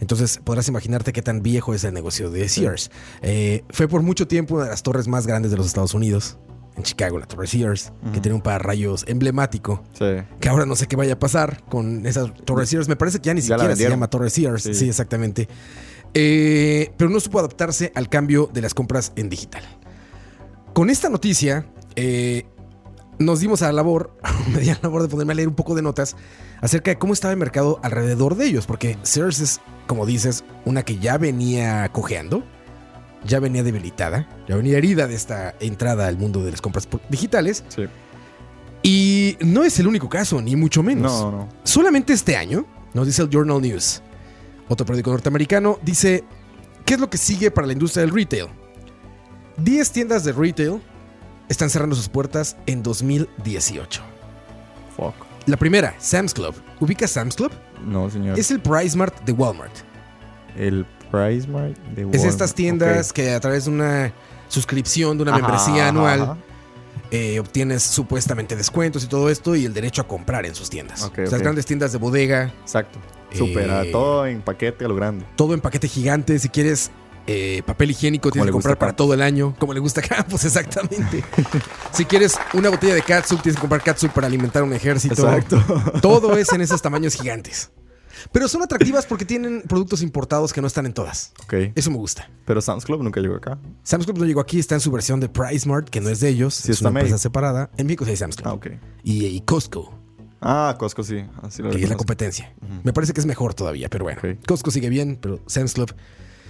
Entonces 0.00 0.40
podrás 0.42 0.68
imaginarte 0.68 1.12
qué 1.12 1.22
tan 1.22 1.42
viejo 1.42 1.72
es 1.74 1.84
el 1.84 1.94
negocio 1.94 2.30
de 2.30 2.48
Sears. 2.48 2.90
Eh, 3.22 3.64
fue 3.70 3.88
por 3.88 4.02
mucho 4.02 4.26
tiempo 4.26 4.54
una 4.56 4.64
de 4.64 4.70
las 4.70 4.82
torres 4.82 5.06
más 5.08 5.26
grandes 5.26 5.50
de 5.50 5.56
los 5.56 5.66
Estados 5.66 5.94
Unidos. 5.94 6.38
En 6.76 6.82
Chicago, 6.82 7.20
la 7.20 7.26
torre 7.26 7.46
Sears, 7.46 7.92
que 8.12 8.20
tiene 8.20 8.34
un 8.34 8.42
pararrayos 8.42 9.04
emblemático. 9.06 9.84
Sí. 9.96 10.06
Que 10.40 10.48
ahora 10.48 10.66
no 10.66 10.74
sé 10.74 10.88
qué 10.88 10.96
vaya 10.96 11.12
a 11.12 11.18
pasar 11.20 11.62
con 11.66 12.04
esa 12.04 12.26
Torre 12.34 12.66
Sears. 12.66 12.88
Me 12.88 12.96
parece 12.96 13.20
que 13.20 13.26
ya 13.26 13.34
ni 13.34 13.40
Ya 13.42 13.54
siquiera 13.56 13.76
se 13.76 13.88
llama 13.88 14.10
Torre 14.10 14.28
Sears. 14.28 14.64
Sí, 14.64 14.74
Sí. 14.74 14.88
exactamente. 14.88 15.48
Eh, 16.14 16.92
pero 16.96 17.10
no 17.10 17.20
supo 17.20 17.38
adaptarse 17.38 17.92
al 17.94 18.08
cambio 18.08 18.50
de 18.52 18.60
las 18.60 18.74
compras 18.74 19.12
en 19.14 19.28
digital. 19.28 19.62
Con 20.72 20.90
esta 20.90 21.08
noticia, 21.08 21.66
eh, 21.94 22.44
nos 23.18 23.40
dimos 23.40 23.62
a 23.62 23.66
la 23.66 23.72
labor, 23.72 24.12
me 24.52 24.60
di 24.60 24.70
a 24.70 24.74
la 24.74 24.80
labor 24.82 25.02
de 25.02 25.08
ponerme 25.08 25.32
a 25.32 25.36
leer 25.36 25.48
un 25.48 25.54
poco 25.54 25.74
de 25.74 25.82
notas 25.82 26.16
acerca 26.60 26.90
de 26.90 26.98
cómo 26.98 27.12
estaba 27.12 27.32
el 27.32 27.38
mercado 27.38 27.80
alrededor 27.82 28.36
de 28.36 28.46
ellos. 28.46 28.66
Porque 28.66 28.98
Sears 29.02 29.40
es, 29.40 29.60
como 29.86 30.06
dices, 30.06 30.44
una 30.64 30.82
que 30.82 30.98
ya 30.98 31.18
venía 31.18 31.88
cojeando, 31.92 32.44
ya 33.24 33.40
venía 33.40 33.62
debilitada, 33.62 34.28
ya 34.48 34.56
venía 34.56 34.78
herida 34.78 35.06
de 35.06 35.14
esta 35.14 35.54
entrada 35.60 36.06
al 36.06 36.18
mundo 36.18 36.44
de 36.44 36.50
las 36.50 36.60
compras 36.60 36.88
digitales. 37.08 37.64
Sí. 37.68 37.84
Y 38.82 39.38
no 39.40 39.64
es 39.64 39.78
el 39.80 39.86
único 39.86 40.08
caso, 40.08 40.42
ni 40.42 40.56
mucho 40.56 40.82
menos. 40.82 41.10
No, 41.10 41.30
no. 41.30 41.48
Solamente 41.64 42.12
este 42.12 42.36
año, 42.36 42.66
nos 42.92 43.06
dice 43.06 43.22
el 43.22 43.30
Journal 43.30 43.62
News, 43.62 44.02
otro 44.68 44.84
periódico 44.84 45.10
norteamericano, 45.10 45.78
dice, 45.82 46.24
¿qué 46.84 46.94
es 46.94 47.00
lo 47.00 47.08
que 47.08 47.16
sigue 47.16 47.50
para 47.50 47.66
la 47.66 47.72
industria 47.72 48.02
del 48.02 48.14
retail? 48.14 48.48
10 49.56 49.90
tiendas 49.90 50.24
de 50.24 50.32
retail 50.32 50.82
están 51.48 51.70
cerrando 51.70 51.94
sus 51.96 52.08
puertas 52.08 52.56
en 52.66 52.82
2018. 52.82 54.02
Fuck. 54.96 55.14
La 55.46 55.56
primera, 55.56 55.94
Sam's 55.98 56.32
Club. 56.32 56.54
¿Ubica 56.80 57.06
Sam's 57.06 57.36
Club? 57.36 57.52
No, 57.84 58.08
señor. 58.10 58.38
Es 58.38 58.50
el 58.50 58.60
Price 58.60 58.96
Mart 58.96 59.14
de 59.24 59.32
Walmart. 59.32 59.72
el 60.56 60.86
Price 61.10 61.46
Mart 61.48 61.76
de 61.94 62.02
Es 62.02 62.06
Walmart. 62.06 62.24
estas 62.30 62.54
tiendas 62.54 63.12
que 63.12 63.32
a 63.32 63.40
través 63.40 63.64
de 63.66 63.70
una 63.70 64.12
suscripción, 64.48 65.16
de 65.18 65.22
una 65.24 65.32
Ajá, 65.32 65.40
membresía 65.42 65.88
anual, 65.88 66.22
ajá. 66.22 66.36
eh, 67.10 67.38
obtienes 67.40 67.82
supuestamente 67.82 68.56
descuentos 68.56 69.04
y 69.04 69.06
todo 69.06 69.28
esto 69.30 69.54
y 69.56 69.64
el 69.64 69.74
derecho 69.74 70.02
a 70.02 70.08
comprar 70.08 70.46
en 70.46 70.54
sus 70.54 70.70
tiendas. 70.70 71.10
Las 71.16 71.40
grandes 71.42 71.66
tiendas 71.66 71.92
de 71.92 71.98
bodega, 71.98 72.52
Exacto. 72.62 72.98
Eh, 73.30 73.36
Supera 73.36 73.82
todo 73.90 74.26
en 74.26 74.42
paquete 74.42 74.84
a 74.84 74.88
lo 74.88 74.94
grande. 74.94 75.24
todo 75.36 75.54
en 75.54 75.60
paquete 75.60 75.88
gigante. 75.88 76.38
Si 76.38 76.48
quieres 76.48 76.90
eh, 77.26 77.62
papel 77.66 77.90
higiénico, 77.90 78.30
tienes 78.30 78.46
que 78.46 78.52
comprar 78.52 78.78
para 78.78 78.94
todo 78.94 79.14
el 79.14 79.22
año. 79.22 79.54
Como 79.58 79.72
le 79.72 79.80
gusta 79.80 80.00
a 80.00 80.04
Campos, 80.04 80.44
exactamente. 80.44 81.24
si 81.92 82.04
quieres 82.04 82.36
una 82.52 82.70
botella 82.70 82.94
de 82.94 83.02
catsup, 83.02 83.40
tienes 83.42 83.56
que 83.56 83.60
comprar 83.60 83.82
catsup 83.82 84.10
para 84.12 84.26
alimentar 84.26 84.62
un 84.62 84.72
ejército. 84.72 85.14
Exacto. 85.14 85.62
Todo 86.02 86.36
es 86.36 86.52
en 86.52 86.60
esos 86.60 86.80
tamaños 86.82 87.14
gigantes. 87.14 87.70
Pero 88.32 88.48
son 88.48 88.62
atractivas 88.62 89.04
porque 89.04 89.24
tienen 89.26 89.62
productos 89.68 90.00
importados 90.00 90.52
que 90.52 90.60
no 90.60 90.66
están 90.66 90.86
en 90.86 90.94
todas. 90.94 91.32
ok. 91.44 91.54
Eso 91.74 91.90
me 91.90 91.98
gusta. 91.98 92.30
Pero 92.46 92.60
Sam's 92.62 92.84
Club 92.84 93.02
nunca 93.02 93.20
llegó 93.20 93.36
acá. 93.36 93.58
Sam's 93.82 94.06
Club 94.06 94.18
no 94.18 94.24
llegó 94.24 94.40
aquí, 94.40 94.58
está 94.58 94.74
en 94.76 94.80
su 94.80 94.90
versión 94.90 95.20
de 95.20 95.28
Price 95.28 95.68
Mart, 95.68 95.88
que 95.90 96.00
no 96.00 96.08
es 96.08 96.20
de 96.20 96.28
ellos, 96.30 96.54
Sí, 96.54 96.70
es 96.72 96.78
está 96.78 96.88
una 96.88 97.00
empresa 97.00 97.18
separada. 97.18 97.70
En 97.76 97.86
México 97.86 98.04
sí 98.04 98.12
hay 98.12 98.16
Sam's 98.16 98.36
Club. 98.36 98.48
Ah, 98.48 98.54
ok. 98.54 98.66
y, 99.02 99.26
y 99.26 99.40
Costco, 99.42 99.92
Ah, 100.40 100.74
Costco 100.78 101.02
sí. 101.02 101.24
Así 101.42 101.62
lo 101.62 101.70
que 101.70 101.82
es 101.82 101.88
la 101.88 101.96
competencia. 101.96 102.54
Me 102.82 102.92
parece 102.92 103.12
que 103.12 103.20
es 103.20 103.26
mejor 103.26 103.52
todavía, 103.54 103.88
pero 103.90 104.04
bueno. 104.04 104.20
Costco 104.46 104.70
sigue 104.70 104.88
bien, 104.90 105.18
pero 105.20 105.40
Sam's 105.46 105.74
Club 105.74 105.94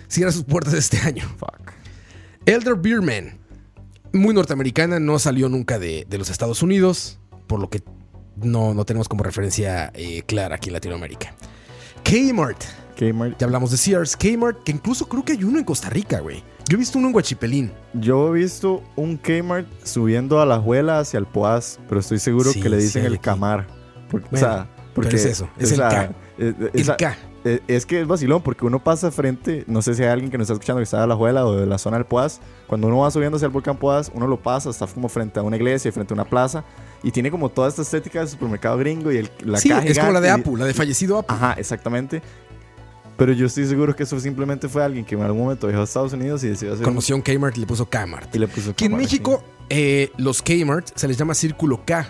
cierra 0.08 0.32
sus 0.32 0.44
puertas 0.44 0.74
este 0.74 0.98
año. 0.98 1.24
Fuck. 1.38 1.72
Elder 2.46 2.74
Beerman, 2.74 3.38
muy 4.12 4.34
norteamericana, 4.34 5.00
no 5.00 5.18
salió 5.18 5.48
nunca 5.48 5.78
de, 5.78 6.06
de 6.08 6.18
los 6.18 6.30
Estados 6.30 6.62
Unidos, 6.62 7.18
por 7.46 7.60
lo 7.60 7.70
que 7.70 7.82
no, 8.36 8.74
no 8.74 8.84
tenemos 8.84 9.08
como 9.08 9.22
referencia 9.24 9.90
eh, 9.94 10.22
clara 10.26 10.56
aquí 10.56 10.68
en 10.68 10.74
Latinoamérica. 10.74 11.34
Kmart, 12.02 12.62
Kmart. 12.98 13.38
ya 13.38 13.46
hablamos 13.46 13.70
de 13.70 13.76
Sears, 13.78 14.16
Kmart, 14.16 14.62
que 14.62 14.72
incluso 14.72 15.08
creo 15.08 15.24
que 15.24 15.32
hay 15.32 15.44
uno 15.44 15.58
en 15.58 15.64
Costa 15.64 15.88
Rica, 15.88 16.20
güey. 16.20 16.42
Yo 16.68 16.76
he 16.76 16.78
visto 16.78 16.98
uno 16.98 17.08
en 17.08 17.12
Guachipelín. 17.12 17.72
Yo 17.94 18.28
he 18.34 18.40
visto 18.40 18.82
un 18.96 19.16
Kmart 19.16 19.66
subiendo 19.84 20.40
a 20.40 20.46
la 20.46 20.58
juela 20.58 20.98
hacia 21.00 21.18
el 21.18 21.26
Poaz, 21.26 21.78
pero 21.88 22.00
estoy 22.00 22.18
seguro 22.18 22.52
Sí, 22.52 22.60
que 22.60 22.68
le 22.68 22.78
dicen 22.78 23.04
el. 23.04 23.20
Camar. 23.20 23.66
Porque, 24.10 24.28
Bueno, 24.30 24.46
o 24.46 24.50
sea, 24.50 24.68
porque, 24.94 25.10
pero 25.10 25.22
es 25.22 25.24
eso, 25.26 25.48
es 25.58 25.70
o 25.70 25.74
el 25.74 25.76
sea, 25.78 25.88
K. 25.88 26.14
eh, 26.38 26.54
El 26.72 26.96
K. 26.96 27.16
eh, 27.44 27.60
Es 27.68 27.86
que 27.86 28.00
es 28.00 28.06
vacilón 28.06 28.42
porque 28.42 28.64
uno 28.64 28.82
pasa 28.82 29.10
frente, 29.10 29.64
no 29.66 29.82
sé 29.82 29.94
si 29.94 30.02
hay 30.02 30.08
alguien 30.08 30.30
que 30.30 30.38
nos 30.38 30.46
está 30.46 30.54
escuchando 30.54 30.80
que 30.80 30.84
está 30.84 31.00
de 31.00 31.06
la 31.06 31.14
Juela 31.16 31.46
o 31.46 31.54
de 31.54 31.66
la 31.66 31.78
zona 31.78 31.96
del 31.98 32.06
Poaz, 32.06 32.40
cuando 32.66 32.86
uno 32.86 32.98
va 32.98 33.10
subiendo 33.10 33.36
hacia 33.36 33.46
el 33.46 33.52
volcán 33.52 33.76
Poaz, 33.76 34.10
uno 34.14 34.26
lo 34.26 34.38
pasa, 34.40 34.70
está 34.70 34.86
como 34.86 35.08
frente 35.08 35.38
a 35.38 35.42
una 35.42 35.56
iglesia, 35.56 35.92
frente 35.92 36.12
a 36.12 36.14
una 36.14 36.24
plaza 36.24 36.64
y 37.02 37.10
tiene 37.10 37.30
como 37.30 37.48
toda 37.50 37.68
esta 37.68 37.82
estética 37.82 38.20
de 38.20 38.26
supermercado 38.28 38.78
gringo 38.78 39.12
y 39.12 39.18
el, 39.18 39.30
la 39.40 39.58
sí, 39.58 39.68
caja 39.68 39.84
es 39.86 39.98
como 39.98 40.12
la 40.12 40.20
de 40.20 40.28
y- 40.28 40.30
Apu, 40.30 40.56
la 40.56 40.64
de 40.64 40.74
fallecido 40.74 41.18
Apu. 41.18 41.32
Ajá, 41.34 41.52
exactamente. 41.58 42.22
Pero 43.16 43.32
yo 43.32 43.46
estoy 43.46 43.64
seguro 43.66 43.94
que 43.94 44.02
eso 44.02 44.18
simplemente 44.18 44.68
fue 44.68 44.82
alguien 44.82 45.04
que 45.04 45.14
en 45.14 45.22
algún 45.22 45.42
momento 45.42 45.68
viajó 45.68 45.82
a 45.82 45.84
Estados 45.84 46.12
Unidos 46.12 46.42
y 46.42 46.48
decidió 46.48 46.74
hacer 46.74 46.84
Conoció 46.84 47.14
un 47.14 47.22
Kmart 47.22 47.56
y 47.56 47.60
le 47.60 47.66
puso 47.66 47.86
Kmart. 47.88 48.34
y 48.34 48.38
le 48.40 48.48
puso 48.48 48.74
Que 48.74 48.86
en 48.86 48.90
Kmart. 48.90 49.02
México, 49.04 49.44
eh, 49.68 50.10
los 50.16 50.42
Kmart 50.42 50.88
se 50.96 51.06
les 51.06 51.16
llama 51.16 51.34
Círculo 51.34 51.80
K. 51.86 52.08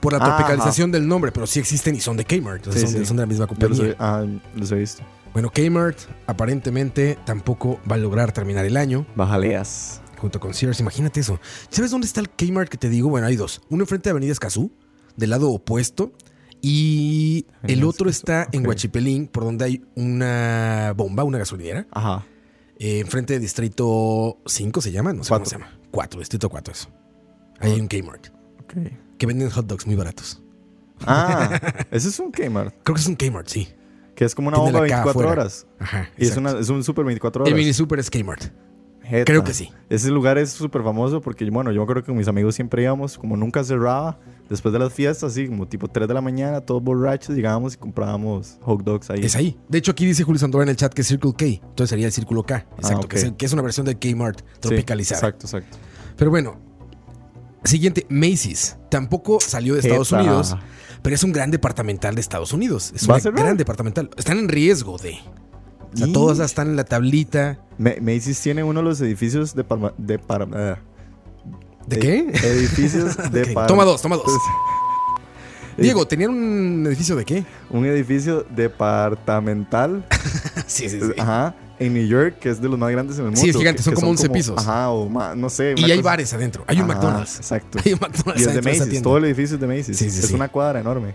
Por 0.00 0.12
la 0.12 0.18
Ah, 0.20 0.36
tropicalización 0.36 0.92
del 0.92 1.06
nombre, 1.08 1.32
pero 1.32 1.46
sí 1.46 1.58
existen 1.60 1.94
y 1.94 2.00
son 2.00 2.16
de 2.16 2.24
Kmart. 2.24 2.64
Sí, 2.72 2.80
son, 2.80 2.88
sí. 2.88 3.04
son 3.06 3.16
de 3.16 3.22
la 3.22 3.26
misma 3.26 3.46
los 3.46 3.58
compañía. 3.58 3.90
he, 3.92 3.96
ah, 3.98 4.24
los 4.54 4.70
he 4.72 4.76
visto. 4.76 5.02
Bueno, 5.32 5.50
Kmart 5.50 5.98
aparentemente 6.26 7.18
tampoco 7.26 7.80
va 7.90 7.96
a 7.96 7.98
lograr 7.98 8.32
terminar 8.32 8.64
el 8.64 8.76
año 8.76 9.06
Bajaleas. 9.16 10.00
junto 10.18 10.40
con 10.40 10.54
Sears. 10.54 10.80
Imagínate 10.80 11.20
eso. 11.20 11.38
¿Sabes 11.70 11.90
dónde 11.90 12.06
está 12.06 12.20
el 12.20 12.30
Kmart 12.30 12.68
que 12.70 12.78
te 12.78 12.88
digo? 12.88 13.08
Bueno, 13.08 13.26
hay 13.26 13.36
dos. 13.36 13.60
Uno 13.68 13.82
enfrente 13.84 14.08
de 14.08 14.12
Avenida 14.12 14.32
Escazú, 14.32 14.70
del 15.16 15.30
lado 15.30 15.50
opuesto. 15.50 16.12
Y 16.60 17.46
el 17.64 17.84
otro 17.84 18.10
está 18.10 18.48
en. 18.50 18.66
Huachipelín, 18.66 19.28
por 19.28 19.44
donde 19.44 19.64
hay 19.64 19.84
una 19.94 20.92
bomba, 20.96 21.22
una 21.22 21.38
gasolinera. 21.38 21.86
Ajá. 21.92 22.24
Eh, 22.80 23.00
enfrente 23.00 23.34
de 23.34 23.40
Distrito 23.40 24.38
5 24.46 24.80
se 24.80 24.90
llama, 24.92 25.12
no 25.12 25.22
sé 25.24 25.30
cómo 25.32 25.44
se 25.44 25.52
llama. 25.52 25.78
4, 25.90 26.18
Distrito 26.20 26.48
4 26.48 26.72
eso. 26.72 26.88
Ahí 27.60 27.72
hay 27.72 27.80
un 27.80 27.88
Kmart 27.88 28.28
Ok. 28.62 28.74
Que 29.18 29.26
venden 29.26 29.50
hot 29.50 29.66
dogs 29.66 29.86
muy 29.86 29.96
baratos. 29.96 30.42
Ah, 31.06 31.60
ese 31.90 32.08
es 32.08 32.18
un 32.18 32.30
Kmart. 32.32 32.74
Creo 32.82 32.94
que 32.94 33.00
es 33.00 33.06
un 33.06 33.16
Kmart, 33.16 33.48
sí. 33.48 33.68
Que 34.14 34.24
es 34.24 34.34
como 34.34 34.48
una 34.48 34.56
Tiene 34.56 34.72
bomba 34.72 34.86
K 34.88 34.94
24 34.96 35.10
afuera. 35.10 35.30
horas. 35.30 35.66
Ajá. 35.78 36.08
Y 36.16 36.22
es, 36.24 36.28
exacto. 36.30 36.50
una, 36.50 36.60
es 36.60 36.68
un 36.70 36.82
super 36.82 37.04
24 37.04 37.44
El 37.44 37.52
horas. 37.52 37.58
mini 37.58 37.72
super 37.72 37.98
es 38.00 38.10
Kmart. 38.10 38.46
Jeta. 39.02 39.24
Creo 39.24 39.42
que 39.42 39.54
sí. 39.54 39.70
Ese 39.88 40.10
lugar 40.10 40.36
es 40.36 40.50
súper 40.50 40.82
famoso 40.82 41.22
porque, 41.22 41.48
bueno, 41.50 41.72
yo 41.72 41.82
acuerdo 41.82 42.02
que 42.02 42.08
con 42.08 42.16
mis 42.18 42.28
amigos 42.28 42.54
siempre 42.56 42.82
íbamos, 42.82 43.16
como 43.16 43.38
nunca 43.38 43.64
cerraba, 43.64 44.18
después 44.50 44.70
de 44.72 44.78
las 44.80 44.92
fiestas, 44.92 45.30
así 45.30 45.46
como 45.48 45.66
tipo 45.66 45.88
3 45.88 46.06
de 46.08 46.12
la 46.12 46.20
mañana, 46.20 46.60
todos 46.60 46.82
borrachos, 46.82 47.34
llegábamos 47.34 47.72
y 47.74 47.76
comprábamos 47.78 48.58
hot 48.60 48.82
dogs 48.82 49.08
ahí. 49.08 49.20
Es 49.24 49.34
ahí. 49.34 49.56
De 49.68 49.78
hecho, 49.78 49.92
aquí 49.92 50.04
dice 50.04 50.24
Julio 50.24 50.38
Sandora 50.40 50.64
en 50.64 50.68
el 50.70 50.76
chat 50.76 50.92
que 50.92 51.00
es 51.00 51.06
Circle 51.08 51.32
K. 51.32 51.44
Entonces 51.46 51.88
sería 51.88 52.04
el 52.06 52.12
Círculo 52.12 52.42
K. 52.42 52.66
Exacto. 52.76 52.98
ok. 53.06 53.08
que, 53.08 53.16
es, 53.16 53.24
el- 53.24 53.36
que 53.36 53.46
es 53.46 53.52
una 53.54 53.62
versión 53.62 53.86
del 53.86 53.98
Kmart 53.98 54.40
Sí, 54.40 54.44
tropicalizada. 54.60 55.20
exacto, 55.20 55.46
exacto. 55.46 55.78
Pero 56.16 56.30
bueno, 56.30 56.60
Siguiente, 57.64 58.06
Macy's. 58.08 58.76
Tampoco 58.90 59.38
salió 59.40 59.74
de 59.74 59.80
Estados. 59.80 60.12
Unidos, 60.12 60.56
pero 61.02 61.14
es 61.14 61.22
un 61.24 61.32
gran 61.32 61.50
departamental 61.50 62.14
de 62.14 62.20
Estados 62.20 62.52
Unidos. 62.52 62.92
Es 62.94 63.08
¿Va 63.08 63.16
a 63.16 63.28
un 63.28 63.34
gran 63.34 63.56
departamental. 63.56 64.10
Están 64.16 64.38
en 64.38 64.48
riesgo 64.48 64.98
de. 64.98 65.18
O 65.92 65.96
sea, 65.96 66.06
Y- 66.06 66.12
todas 66.12 66.38
están 66.40 66.68
en 66.68 66.76
la 66.76 66.84
tablita. 66.84 67.58
Ma- 67.78 67.92
Macy's 68.00 68.40
tiene 68.40 68.62
uno 68.62 68.80
de 68.80 68.84
los 68.84 69.00
edificios 69.00 69.54
de 69.54 69.64
Parma- 69.64 69.94
de 69.96 70.14
eh, 70.14 70.76
¿De 71.86 71.98
qué? 71.98 72.18
Edificios 72.42 73.16
de 73.32 73.46
Toma 73.66 73.84
dos, 73.84 74.02
toma 74.02 74.16
dos. 74.16 74.26
Eh, 74.28 75.82
Diego, 75.82 76.06
¿tenían 76.06 76.30
un 76.30 76.84
edificio 76.86 77.14
de 77.16 77.24
qué? 77.24 77.44
Un 77.70 77.86
edificio 77.86 78.44
departamental, 78.54 80.04
Sí, 80.66 80.88
sí, 80.88 81.00
ajá, 81.16 81.54
en 81.80 81.94
New 81.94 82.06
York, 82.06 82.38
que 82.40 82.50
es 82.50 82.60
de 82.60 82.68
los 82.68 82.78
más 82.78 82.90
grandes 82.90 83.16
en 83.18 83.24
el 83.24 83.30
mundo. 83.30 83.40
Sí, 83.40 83.50
es 83.50 83.56
gigante, 83.56 83.78
que- 83.78 83.82
son 83.84 83.92
que 83.94 84.00
como 84.00 84.10
11 84.10 84.28
pisos. 84.30 84.58
Ajá, 84.58 84.90
o 84.90 85.08
más, 85.08 85.36
no 85.36 85.48
sé. 85.48 85.74
Y 85.76 85.84
hay 85.84 85.98
cosa- 85.98 86.02
bares 86.10 86.32
adentro. 86.34 86.64
Hay 86.66 86.76
un 86.80 86.84
Ajá, 86.90 86.94
McDonald's. 86.94 87.36
Exacto. 87.36 87.78
Hay 87.84 87.92
un 87.92 87.98
McDonald's 88.00 88.42
Y 88.42 88.48
es 88.48 88.54
de 88.54 88.62
Macy's, 88.62 89.02
todo 89.02 89.16
el 89.18 89.24
edificio 89.26 89.54
es 89.56 89.60
de 89.60 89.66
Macy's. 89.66 89.96
Sí, 89.96 90.10
sí, 90.10 90.18
es 90.20 90.26
sí. 90.28 90.34
una 90.34 90.48
cuadra 90.48 90.80
enorme. 90.80 91.14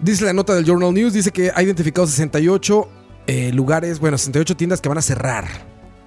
Dice 0.00 0.24
la 0.24 0.32
nota 0.32 0.54
del 0.54 0.64
Journal 0.64 0.92
News, 0.92 1.12
dice 1.12 1.30
que 1.30 1.52
ha 1.54 1.62
identificado 1.62 2.06
68 2.06 2.88
eh, 3.28 3.52
lugares, 3.52 4.00
bueno, 4.00 4.18
68 4.18 4.56
tiendas 4.56 4.80
que 4.80 4.88
van 4.88 4.98
a 4.98 5.02
cerrar. 5.02 5.46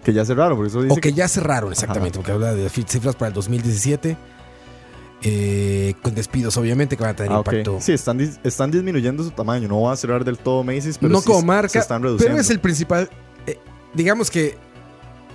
Que 0.03 0.11
ya 0.13 0.25
cerraron, 0.25 0.57
por 0.57 0.67
eso 0.67 0.83
dice 0.83 0.93
O 0.93 0.97
que 0.97 1.13
ya 1.13 1.27
cerraron, 1.29 1.71
exactamente, 1.71 2.17
porque 2.19 2.31
habla 2.33 2.53
de 2.53 2.69
cifras 2.69 3.15
para 3.15 3.29
el 3.29 3.33
2017. 3.33 4.17
eh, 5.27 5.95
con 6.03 6.13
despidos, 6.13 6.55
obviamente, 6.57 6.95
que 6.97 7.01
van 7.03 7.13
a 7.13 7.15
tener 7.15 7.31
Ah, 7.31 7.37
impacto. 7.37 7.77
Sí, 7.81 7.93
están, 7.93 8.19
están 8.43 8.69
disminuyendo 8.69 9.23
su 9.23 9.31
tamaño. 9.31 9.67
No 9.67 9.81
va 9.81 9.93
a 9.93 9.95
cerrar 9.95 10.23
del 10.23 10.37
todo 10.37 10.63
Macy's, 10.63 10.97
pero 10.99 11.11
no 11.13 11.21
sí 11.21 11.25
como 11.27 11.41
marca, 11.41 11.69
se 11.69 11.79
están 11.79 12.03
reduciendo. 12.03 12.33
pero 12.33 12.41
es 12.41 12.49
el 12.51 12.59
principal. 12.59 13.09
Digamos 13.95 14.29
que 14.29 14.57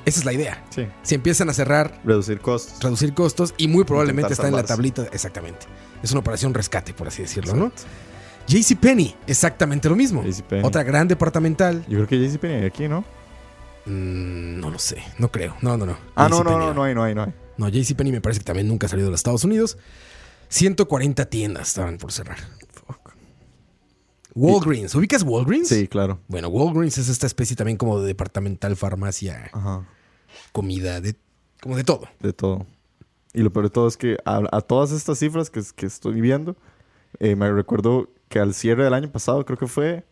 esa 0.05 0.21
es 0.21 0.25
la 0.25 0.33
idea. 0.33 0.65
Sí, 0.71 0.87
Si 1.03 1.15
empiezan 1.15 1.51
a 1.51 1.53
cerrar, 1.55 2.01
reducir 2.05 2.41
costos. 2.41 2.83
reducir 2.83 3.13
costos 3.15 3.55
y 3.59 3.69
muy 3.69 3.85
probablemente 3.85 4.33
está 4.33 4.49
en 4.49 4.57
la 4.57 4.65
tablita. 4.65 5.07
Exactamente. 5.13 5.67
Es 6.03 6.11
una 6.13 6.21
operación 6.21 6.55
rescate, 6.55 6.95
por 6.95 7.09
así 7.09 7.23
decirlo, 7.23 7.55
¿no? 7.55 7.73
JCPenney, 8.47 9.15
exactamente 9.27 9.89
lo 9.89 9.97
mismo. 9.97 10.25
JCPenney. 10.25 10.65
Otra 10.65 10.83
gran 10.83 11.07
departamental. 11.07 11.85
Yo 11.89 11.99
creo 11.99 12.07
que 12.09 12.19
JCPenney 12.19 12.61
hay 12.61 12.67
aquí, 12.67 12.89
¿no? 12.89 13.05
Mm, 13.87 14.61
no 14.61 14.71
lo 14.71 14.79
sé, 14.79 15.03
no 15.19 15.31
creo. 15.31 15.57
No, 15.61 15.77
no, 15.77 15.87
no. 15.87 15.97
Ah, 16.17 16.29
no, 16.29 16.43
no, 16.43 16.59
no, 16.59 16.75
no 16.75 16.85
hay, 16.85 16.95
no 16.95 17.03
hay, 17.05 17.15
no 17.15 17.23
hay. 17.25 17.33
No, 17.59 17.69
JCPenney 17.69 18.13
me 18.13 18.21
parece 18.21 18.41
que 18.41 18.45
también 18.45 18.67
nunca 18.69 18.87
ha 18.87 18.91
salido 18.91 19.07
de 19.09 19.13
los 19.13 19.21
Estados 19.21 19.45
Unidos. 19.45 19.77
140 20.49 21.27
tiendas 21.27 21.69
estaban 21.69 21.99
por 21.99 22.11
cerrar. 22.11 22.39
Walgreens. 24.35 24.95
¿Ubicas 24.95 25.23
Walgreens? 25.23 25.69
Sí, 25.69 25.89
claro. 25.89 26.21
Bueno, 26.29 26.49
Walgreens 26.49 26.99
es 26.99 27.09
esta 27.09 27.27
especie 27.27 27.57
también 27.57 27.77
como 27.77 28.01
de 28.01 28.07
departamental, 28.07 28.77
farmacia, 28.77 29.51
Ajá. 29.53 29.87
comida, 30.53 31.01
de, 31.01 31.17
como 31.61 31.77
de 31.77 31.85
todo. 31.85 32.09
De 32.21 32.33
todo. 32.33 32.67
Y 33.33 33.43
lo 33.43 33.53
peor 33.53 33.67
de 33.67 33.71
todo 33.71 33.89
es 33.89 33.97
que 33.97 34.17
a, 34.25 34.43
a 34.53 34.61
todas 34.61 34.93
estas 34.93 35.19
cifras 35.19 35.51
que, 35.51 35.63
que 35.77 35.87
estoy 35.87 36.21
viendo, 36.21 36.57
eh, 37.19 37.37
me 37.37 37.51
recuerdo 37.51 38.09
que 38.29 38.39
al 38.39 38.55
cierre 38.55 38.85
del 38.85 38.95
año 38.95 39.11
pasado, 39.11 39.45
creo 39.45 39.59
que 39.59 39.67
fue, 39.67 40.05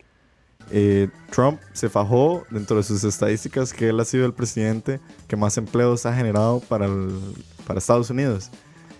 eh, 0.71 1.09
Trump 1.31 1.59
se 1.73 1.89
fajó 1.89 2.43
dentro 2.49 2.77
de 2.77 2.83
sus 2.83 3.03
estadísticas 3.03 3.73
que 3.73 3.89
él 3.89 3.99
ha 3.99 4.05
sido 4.05 4.25
el 4.25 4.33
presidente 4.33 4.99
que 5.27 5.35
más 5.35 5.57
empleos 5.57 6.05
ha 6.05 6.13
generado 6.13 6.59
para, 6.61 6.85
el- 6.85 7.17
para 7.65 7.79
Estados 7.79 8.09
Unidos. 8.09 8.49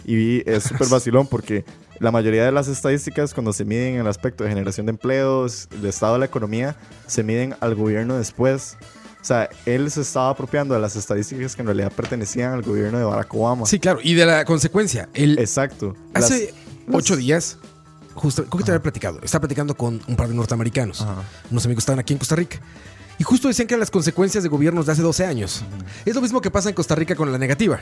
Y 0.06 0.50
es 0.50 0.64
súper 0.70 0.88
vacilón 0.88 1.28
porque 1.28 1.66
la 2.00 2.12
mayoría 2.12 2.46
de 2.46 2.52
las 2.52 2.68
estadísticas 2.68 3.34
cuando 3.34 3.52
se 3.54 3.66
miden 3.66 3.96
en 3.96 4.02
el 4.02 4.08
aspecto 4.08 4.44
de 4.44 4.50
generación 4.50 4.86
de 4.86 4.92
empleos, 4.92 5.68
el 5.72 5.86
estado 5.86 6.14
de 6.14 6.20
la 6.20 6.26
economía, 6.26 6.76
se 7.08 7.24
miden 7.24 7.56
al 7.60 7.76
gobierno 7.76 8.16
después. 8.18 8.78
O 9.22 9.26
sea, 9.26 9.50
él 9.66 9.92
se 9.92 10.02
estaba 10.02 10.30
apropiando 10.30 10.74
de 10.74 10.80
las 10.80 10.96
estadísticas 10.96 11.56
que 11.56 11.62
en 11.62 11.68
realidad 11.68 11.92
pertenecían 11.92 12.54
al 12.54 12.62
gobierno 12.62 12.98
de 12.98 13.04
Barack 13.04 13.34
Obama. 13.34 13.66
Sí, 13.66 13.78
claro. 13.80 14.00
Y 14.02 14.14
de 14.14 14.26
la 14.26 14.46
consecuencia, 14.46 15.10
el, 15.14 15.38
Exacto. 15.40 15.94
Hace 16.14 16.54
las- 16.88 16.96
ocho 16.96 17.18
días, 17.18 17.58
justo, 18.16 18.46
creo 18.46 18.60
que 18.60 18.64
te 18.64 18.72
había 18.72 18.82
platicado, 18.82 19.20
estaba 19.22 19.42
platicando 19.42 19.76
con 19.76 20.02
un 20.08 20.16
par 20.16 20.30
de 20.30 20.36
norteamericanos. 20.36 21.02
Ajá. 21.02 21.24
Unos 21.52 21.66
amigos 21.66 21.82
estaban 21.82 22.00
aquí 22.00 22.14
en 22.14 22.20
Costa 22.20 22.36
Rica. 22.36 22.62
Y 23.18 23.24
justo 23.26 23.50
decían 23.50 23.68
que 23.68 23.74
eran 23.74 23.82
las 23.82 23.92
consecuencias 23.92 24.42
de 24.42 24.50
gobiernos 24.50 24.86
de 24.86 24.94
hace 24.94 25.02
12 25.02 25.26
años. 25.26 25.66
Es 26.06 26.16
lo 26.16 26.22
mismo 26.22 26.40
que 26.40 26.50
pasa 26.50 26.70
en 26.70 26.76
Costa 26.76 26.96
Rica 26.96 27.16
con 27.16 27.30
la 27.30 27.38
negativa, 27.38 27.82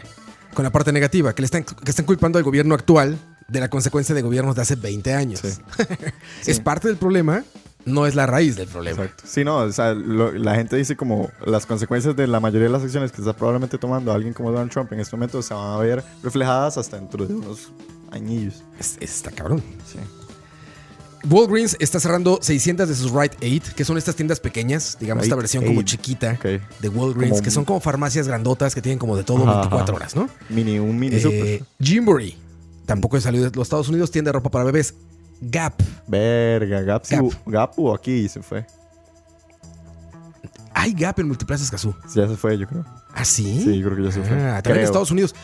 con 0.55 0.63
la 0.63 0.71
parte 0.71 0.91
negativa, 0.91 1.35
que 1.35 1.43
le 1.43 1.45
están, 1.45 1.63
que 1.63 1.91
están 1.91 2.07
culpando 2.07 2.39
al 2.39 2.43
gobierno 2.43 2.73
actual 2.73 3.19
de 3.47 3.59
la 3.59 3.69
consecuencia 3.69 4.13
de 4.13 4.21
gobiernos 4.21 4.55
de 4.55 4.61
hace 4.61 4.75
20 4.75 5.13
años. 5.13 5.39
Sí. 5.41 5.49
Es 6.45 6.59
parte 6.59 6.87
del 6.87 6.97
problema, 6.97 7.43
no 7.85 8.05
es 8.05 8.15
la 8.15 8.25
raíz 8.25 8.55
del 8.57 8.67
problema. 8.67 9.03
Exacto. 9.03 9.23
Sí, 9.27 9.43
no, 9.45 9.57
o 9.59 9.71
sea, 9.71 9.93
lo- 9.93 10.31
la 10.33 10.55
gente 10.55 10.75
dice 10.75 10.95
como 10.97 11.29
las 11.45 11.65
consecuencias 11.65 12.15
de 12.15 12.27
la 12.27 12.39
mayoría 12.39 12.67
de 12.67 12.73
las 12.73 12.83
acciones 12.83 13.11
que 13.11 13.21
está 13.21 13.33
probablemente 13.33 13.77
tomando 13.77 14.11
alguien 14.11 14.33
como 14.33 14.51
Donald 14.51 14.71
Trump 14.71 14.91
en 14.93 14.99
este 14.99 15.15
momento 15.15 15.41
se 15.41 15.53
van 15.53 15.73
a 15.73 15.77
ver 15.77 16.03
reflejadas 16.23 16.77
hasta 16.77 16.97
dentro 16.97 17.25
de 17.25 17.33
unos 17.35 17.71
añillos. 18.11 18.63
Es- 18.79 18.97
está 18.99 19.31
cabrón. 19.31 19.63
Sí. 19.91 19.99
Walgreens 21.29 21.75
está 21.79 21.99
cerrando 21.99 22.39
600 22.41 22.87
de 22.87 22.95
sus 22.95 23.11
Rite 23.11 23.37
Aid, 23.41 23.63
que 23.75 23.83
son 23.83 23.97
estas 23.97 24.15
tiendas 24.15 24.39
pequeñas, 24.39 24.97
digamos, 24.99 25.23
esta 25.23 25.35
versión 25.35 25.65
como 25.65 25.81
chiquita 25.81 26.37
de 26.79 26.89
Walgreens, 26.89 27.31
Como- 27.31 27.43
que 27.43 27.51
son 27.51 27.65
como 27.65 27.79
farmacias 27.81 28.27
grandotas 28.27 28.73
que 28.75 28.81
tienen 28.81 28.99
como 28.99 29.17
de 29.17 29.23
todo 29.23 29.43
Ajá, 29.43 29.53
24 29.61 29.83
ajá. 29.83 29.93
horas, 29.93 30.15
¿no? 30.15 30.29
Mini, 30.49 30.79
un 30.79 30.97
mini 30.97 31.15
Eh, 31.17 31.21
super. 31.21 31.63
Gymboree, 31.81 32.37
tampoco 32.87 33.21
salió 33.21 33.43
de 33.43 33.51
los 33.55 33.67
Estados 33.67 33.89
Unidos, 33.89 34.09
tienda 34.09 34.29
de 34.29 34.33
ropa 34.33 34.49
para 34.49 34.63
bebés. 34.65 34.95
Gap, 35.39 35.75
Verga, 36.07 36.81
Gap, 36.81 37.03
Gap. 37.45 37.73
hubo 37.77 37.93
aquí 37.93 38.27
se 38.27 38.41
fue. 38.41 38.65
hay 40.73 40.93
Gap 40.93 41.19
en 41.19 41.27
Multiplaza 41.27 41.63
Escazú. 41.63 41.93
Sí, 42.07 42.19
Ya 42.19 42.27
se 42.27 42.35
fue, 42.35 42.57
yo 42.57 42.67
creo. 42.67 42.83
¿Ah, 43.13 43.23
sí? 43.23 43.61
Sí, 43.63 43.77
yo 43.77 43.85
creo 43.85 43.97
que 43.97 44.03
ya 44.03 44.11
se 44.11 44.23
fue. 44.23 44.35
Ah, 44.41 44.61
también 44.63 44.79
en. 44.79 44.85
Estados 44.85 45.11
Unidos. 45.11 45.35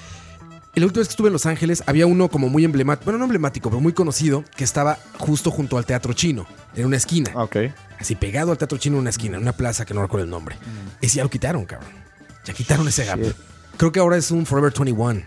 La 0.74 0.86
última 0.86 1.02
vez 1.02 1.08
que 1.10 1.12
estuve 1.12 1.28
en 1.28 1.34
Los 1.34 1.46
Ángeles 1.46 1.84
había 1.86 2.08
uno 2.08 2.30
como 2.30 2.50
muy 2.50 2.66
emblemático, 2.66 3.06
bueno, 3.06 3.20
no 3.20 3.26
emblemático, 3.26 3.70
pero 3.70 3.80
muy 3.80 3.94
conocido, 3.94 4.44
que 4.56 4.64
estaba 4.64 4.98
justo 5.20 5.52
junto 5.52 5.78
al 5.78 5.86
Teatro 5.86 6.14
Chino, 6.14 6.48
en 6.74 6.88
una 6.88 6.98
esquina. 6.98 7.30
Ah, 7.36 7.44
ok. 7.44 7.58
Así 8.00 8.16
pegado 8.16 8.52
al 8.52 8.58
Teatro 8.58 8.80
Chino 8.80 8.96
en 8.96 9.02
una 9.02 9.12
esquina, 9.12 9.38
en 9.38 9.44
una 9.44 9.54
plaza 9.54 9.86
que 9.86 9.94
no 9.94 10.02
recuerdo 10.02 10.24
el 10.24 10.32
nombre. 10.32 10.58
Ese 11.00 11.18
ya 11.18 11.24
lo 11.24 11.30
quitaron, 11.30 11.66
cabrón. 11.66 11.91
Ya 12.46 12.54
quitaron 12.56 12.88
ese 12.88 13.06
Gap. 13.06 13.20
Mm. 13.20 13.24
Shit. 13.24 13.36
Creo 13.78 13.91
que 13.91 14.00
ahora 14.00 14.18
es 14.18 14.32
un 14.32 14.48
Forever 14.48 14.74
21 14.74 15.24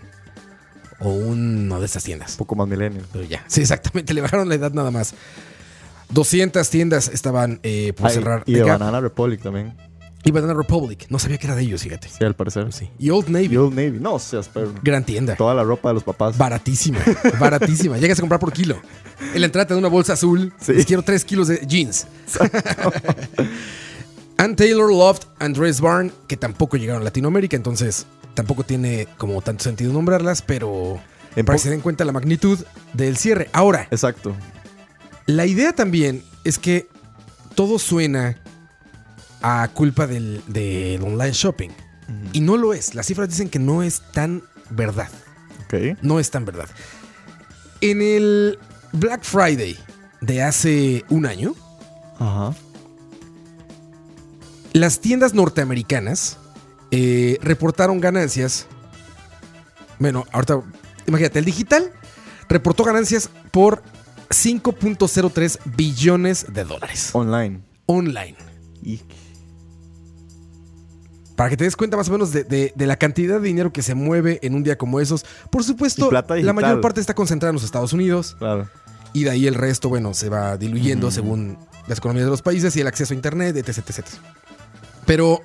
o 0.99 1.09
uno 1.09 1.79
de 1.79 1.85
estas 1.85 2.03
tiendas. 2.03 2.31
Un 2.31 2.37
poco 2.37 2.55
más 2.55 2.67
millennial. 2.67 3.05
Pero 3.11 3.25
ya, 3.25 3.43
sí, 3.47 3.61
exactamente, 3.61 4.13
le 4.13 4.21
bajaron 4.21 4.49
la 4.49 4.55
edad 4.55 4.71
nada 4.73 4.91
más. 4.91 5.13
200 6.09 6.69
tiendas 6.69 7.09
estaban 7.09 7.59
eh, 7.63 7.93
por 7.95 8.07
Ah, 8.07 8.09
cerrar. 8.09 8.43
y 8.45 8.53
de 8.53 8.59
de 8.59 8.65
Gap. 8.65 8.79
Banana 8.79 9.01
Republic 9.01 9.41
también. 9.41 9.75
Y 10.23 10.31
Banana 10.31 10.53
Republic. 10.53 11.05
No 11.09 11.19
sabía 11.19 11.37
que 11.37 11.47
era 11.47 11.55
de 11.55 11.61
ellos, 11.63 11.83
fíjate. 11.83 12.09
Sí, 12.09 12.23
al 12.25 12.35
parecer. 12.35 12.73
Sí. 12.73 12.89
Y 12.99 13.11
Old 13.11 13.29
Navy. 13.29 13.53
Y 13.53 13.57
Old 13.57 13.75
Navy. 13.75 13.97
No, 13.99 14.19
seas 14.19 14.49
perro. 14.49 14.73
Gran 14.83 15.05
tienda. 15.05 15.35
Toda 15.35 15.53
la 15.53 15.63
ropa 15.63 15.89
de 15.89 15.93
los 15.93 16.03
papás. 16.03 16.37
Baratísima, 16.37 16.99
baratísima. 17.39 17.97
Llegas 17.97 18.17
a 18.17 18.21
comprar 18.21 18.39
por 18.39 18.51
kilo. 18.51 18.77
En 19.33 19.39
la 19.41 19.45
entrada 19.45 19.69
da 19.69 19.77
una 19.77 19.87
bolsa 19.89 20.13
azul. 20.13 20.51
Sí. 20.59 20.73
Les 20.73 20.85
quiero 20.85 21.01
3 21.03 21.23
kilos 21.23 21.47
de 21.47 21.65
jeans. 21.65 22.07
Ann 24.37 24.55
Taylor, 24.55 24.89
Loft, 24.91 25.23
Andrés 25.39 25.81
Barn, 25.81 26.11
que 26.27 26.37
tampoco 26.37 26.77
llegaron 26.77 27.01
a 27.01 27.05
Latinoamérica, 27.05 27.55
entonces 27.55 28.05
tampoco 28.37 28.63
tiene 28.63 29.07
como 29.17 29.41
tanto 29.41 29.63
sentido 29.63 29.91
nombrarlas, 29.91 30.43
pero 30.43 31.01
En 31.35 31.43
para 31.43 31.57
que 31.57 31.63
se 31.63 31.71
den 31.71 31.81
cuenta 31.81 32.05
la 32.05 32.11
magnitud 32.11 32.59
del 32.93 33.17
cierre. 33.17 33.49
Ahora, 33.51 33.87
Exacto. 33.89 34.35
la 35.25 35.47
idea 35.47 35.73
también 35.73 36.23
es 36.43 36.59
que 36.59 36.87
todo 37.55 37.79
suena 37.79 38.37
a 39.41 39.67
culpa 39.73 40.05
del, 40.05 40.43
del 40.45 41.01
online 41.01 41.31
shopping. 41.33 41.69
Y 42.31 42.41
no 42.41 42.57
lo 42.57 42.75
es. 42.75 42.93
Las 42.93 43.07
cifras 43.07 43.27
dicen 43.27 43.49
que 43.49 43.57
no 43.57 43.81
es 43.81 44.03
tan 44.13 44.43
verdad. 44.69 45.09
Ok. 45.65 45.97
No 46.03 46.19
es 46.19 46.29
tan 46.29 46.45
verdad. 46.45 46.69
En 47.81 48.03
el 48.03 48.59
Black 48.93 49.23
Friday 49.23 49.79
de 50.21 50.43
hace 50.43 51.05
un 51.09 51.25
año, 51.25 51.55
Ajá. 52.19 52.53
las 54.73 54.99
tiendas 54.99 55.33
norteamericanas 55.33 56.37
eh, 56.91 57.37
reportaron 57.41 57.99
ganancias. 57.99 58.67
Bueno, 59.99 60.25
ahorita, 60.31 60.61
imagínate, 61.07 61.39
el 61.39 61.45
digital 61.45 61.91
reportó 62.49 62.83
ganancias 62.83 63.29
por 63.51 63.81
5.03 64.29 65.59
billones 65.75 66.45
de 66.53 66.63
dólares 66.63 67.09
Online. 67.13 67.61
online. 67.85 68.35
Y 68.83 69.01
Para 71.35 71.49
que 71.49 71.57
te 71.57 71.63
des 71.65 71.75
cuenta 71.75 71.97
más 71.97 72.09
o 72.09 72.11
menos 72.11 72.31
de, 72.31 72.43
de- 72.43 72.73
de 72.75 72.87
la 72.87 72.95
cantidad 72.97 73.39
de 73.39 73.47
dinero 73.47 73.71
que 73.71 73.81
se 73.83 73.93
mueve 73.95 74.39
en 74.41 74.55
un 74.55 74.63
día 74.63 74.77
como 74.77 74.99
esos. 74.99 75.25
Por 75.51 75.63
supuesto, 75.63 76.09
la 76.11 76.53
mayor 76.53 76.81
parte 76.81 76.99
está 77.01 77.13
concentrada 77.13 77.51
en 77.51 77.55
los 77.55 77.63
Estados 77.63 77.93
Unidos. 77.93 78.35
claro. 78.39 78.67
Y 79.13 79.23
de 79.23 79.29
ahí 79.31 79.47
el 79.47 79.55
resto, 79.55 79.89
bueno, 79.89 80.13
se 80.13 80.29
va 80.29 80.57
diluyendo 80.57 81.09
según 81.11 81.57
las 81.87 81.97
economías 81.99 82.25
de 82.25 82.29
los 82.31 82.41
países 82.43 82.75
y 82.75 82.81
el 82.81 82.87
acceso 82.87 83.13
a 83.13 83.15
Internet, 83.15 83.55
etc, 83.55 83.77
etc. 83.79 84.05
Pero 85.07 85.41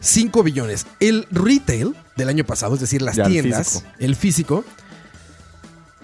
5 0.00 0.42
billones. 0.42 0.86
El 1.00 1.26
retail 1.30 1.94
del 2.16 2.28
año 2.28 2.44
pasado, 2.44 2.74
es 2.74 2.80
decir, 2.80 3.02
las 3.02 3.16
Ya, 3.16 3.24
el 3.24 3.32
tiendas, 3.32 3.68
físico. 3.70 3.88
el 3.98 4.16
físico, 4.16 4.64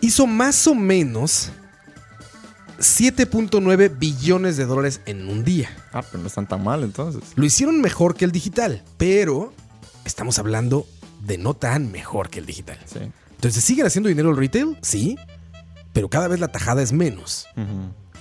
hizo 0.01 0.27
más 0.27 0.67
o 0.67 0.75
menos 0.75 1.51
7.9 2.79 3.99
billones 3.99 4.57
de 4.57 4.67
dólares 4.67 5.01
en 5.07 5.29
un 5.29 5.45
día. 5.45 5.71
Ah, 5.93 6.03
pero 6.03 6.21
no 6.23 6.27
están 6.29 6.47
tan 6.49 6.65
mal 6.65 6.83
entonces. 6.83 7.23
Lo 7.37 7.45
hicieron 7.45 7.81
mejor 7.81 8.17
que 8.17 8.25
el 8.25 8.33
digital, 8.33 8.83
pero 8.97 9.53
estamos 10.05 10.39
hablando 10.39 10.87
de 11.21 11.39
no 11.39 11.55
tan 11.55 11.93
mejor 11.93 12.29
que 12.29 12.41
el 12.41 12.47
digital. 12.47 12.79
Sí. 12.87 12.99
Entonces, 13.35 13.63
¿siguen 13.65 13.87
haciendo 13.87 14.09
dinero 14.09 14.31
el 14.31 14.37
retail? 14.37 14.77
Sí, 14.83 15.17
pero 15.93 16.09
cada 16.09 16.29
vez 16.29 16.41
la 16.41 16.49
tajada 16.49 16.83
es 16.83 16.93
menos. 16.93 17.47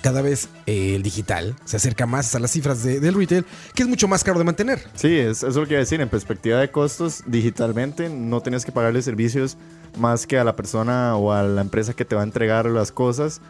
Cada 0.01 0.21
vez 0.21 0.49
eh, 0.65 0.95
el 0.95 1.03
digital 1.03 1.55
se 1.63 1.77
acerca 1.77 2.05
más 2.07 2.33
a 2.35 2.39
las 2.39 2.51
cifras 2.51 2.83
de- 2.83 2.99
del 2.99 3.13
retail, 3.13 3.45
que 3.75 3.83
es 3.83 3.89
mucho 3.89 4.07
más 4.07 4.23
caro 4.23 4.39
de 4.39 4.45
mantener. 4.45 4.81
Sí, 4.95 5.15
es, 5.15 5.37
eso 5.37 5.47
es 5.49 5.55
lo 5.55 5.65
que 5.67 5.73
iba 5.73 5.79
decir. 5.79 6.01
En 6.01 6.09
perspectiva 6.09 6.59
de 6.59 6.71
costos, 6.71 7.23
digitalmente 7.27 8.09
no 8.09 8.41
tienes 8.41 8.65
que 8.65 8.71
pagarle 8.71 9.01
servicios 9.01 9.57
más 9.97 10.25
que 10.25 10.39
a 10.39 10.43
la 10.43 10.55
persona 10.55 11.15
o 11.17 11.31
a 11.33 11.43
la 11.43 11.61
empresa 11.61 11.93
que 11.93 12.05
te 12.05 12.15
va 12.15 12.21
a 12.21 12.23
entregar 12.23 12.65
las 12.65 12.91
cosas 12.91 13.41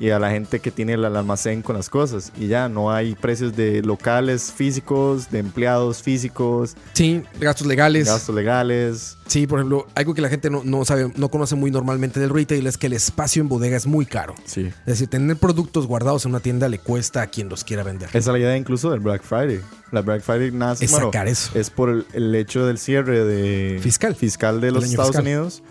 y 0.00 0.10
a 0.10 0.18
la 0.18 0.30
gente 0.30 0.60
que 0.60 0.70
tiene 0.70 0.94
el, 0.94 1.04
almacén 1.04 1.62
con 1.62 1.76
las 1.76 1.88
cosas. 1.90 2.32
Y 2.38 2.46
ya 2.48 2.68
no 2.68 2.90
hay 2.92 3.14
precios 3.14 3.56
de 3.56 3.82
locales 3.82 4.52
físicos, 4.52 5.30
de 5.30 5.38
empleados 5.40 6.02
físicos, 6.02 6.76
Sí, 6.92 7.22
gastos 7.40 7.66
legales. 7.66 8.06
gastos 8.06 8.34
legales. 8.34 9.16
Sí, 9.26 9.46
por 9.46 9.58
ejemplo, 9.58 9.86
algo 9.94 10.14
que 10.14 10.22
la 10.22 10.28
gente 10.28 10.48
no, 10.50 10.62
no 10.64 10.84
sabe, 10.84 11.12
no 11.16 11.28
conoce 11.30 11.54
muy 11.54 11.70
normalmente 11.70 12.18
del 12.20 12.30
retail 12.30 12.66
es 12.66 12.78
que 12.78 12.86
el 12.86 12.94
espacio 12.94 13.42
en 13.42 13.48
bodega 13.48 13.76
es 13.76 13.86
muy 13.86 14.06
caro. 14.06 14.34
Sí. 14.44 14.66
Es 14.66 14.86
decir, 14.86 15.08
tener 15.08 15.36
productos 15.36 15.86
guardados 15.86 16.24
en 16.24 16.30
una 16.30 16.40
tienda 16.40 16.68
le 16.68 16.78
cuesta 16.78 17.22
a 17.22 17.26
quien 17.26 17.48
los 17.48 17.64
quiera 17.64 17.82
vender. 17.82 18.08
Esa 18.08 18.18
es 18.18 18.26
la 18.26 18.38
idea 18.38 18.56
incluso 18.56 18.90
del 18.90 19.00
Black 19.00 19.22
Friday. 19.22 19.60
La 19.90 20.02
Black 20.02 20.22
Friday 20.22 20.50
nace 20.52 20.84
Es 20.84 20.90
bueno, 20.90 21.06
sacar 21.06 21.28
eso. 21.28 21.50
Es 21.58 21.70
por 21.70 21.90
el, 21.90 22.06
el 22.12 22.34
hecho 22.34 22.66
del 22.66 22.78
cierre 22.78 23.24
de 23.24 23.78
Fiscal. 23.82 24.14
fiscal 24.14 24.60
de 24.60 24.70
los 24.70 24.84
Estados 24.84 25.08
fiscal. 25.08 25.24
Unidos 25.24 25.62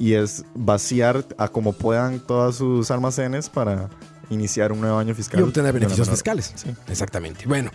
y 0.00 0.14
es 0.14 0.44
vaciar 0.54 1.24
a 1.36 1.48
como 1.48 1.74
puedan 1.74 2.20
todos 2.20 2.56
sus 2.56 2.90
almacenes 2.90 3.50
para 3.50 3.90
iniciar 4.30 4.72
un 4.72 4.80
nuevo 4.80 4.98
año 4.98 5.14
fiscal. 5.14 5.38
y 5.38 5.42
obtener 5.42 5.74
beneficios 5.74 6.08
fiscales. 6.08 6.52
Sí. 6.56 6.70
Exactamente. 6.88 7.44
Bueno, 7.46 7.70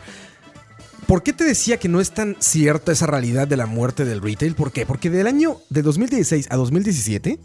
¿por 1.05 1.21
qué 1.21 1.33
te 1.33 1.43
decía 1.43 1.77
que 1.77 1.87
no 1.87 2.01
es 2.01 2.11
tan 2.11 2.35
cierta 2.39 2.91
esa 2.91 3.05
realidad 3.05 3.47
de 3.47 3.57
la 3.57 3.67
muerte 3.67 4.05
del 4.05 4.21
retail? 4.21 4.55
¿Por 4.55 4.71
qué? 4.71 4.87
Porque 4.87 5.11
del 5.11 5.27
año 5.27 5.61
de 5.69 5.83
2016 5.83 6.47
a 6.49 6.55
2017, 6.55 7.39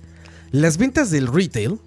las 0.51 0.79
ventas 0.79 1.11
del 1.11 1.27
retail 1.27 1.79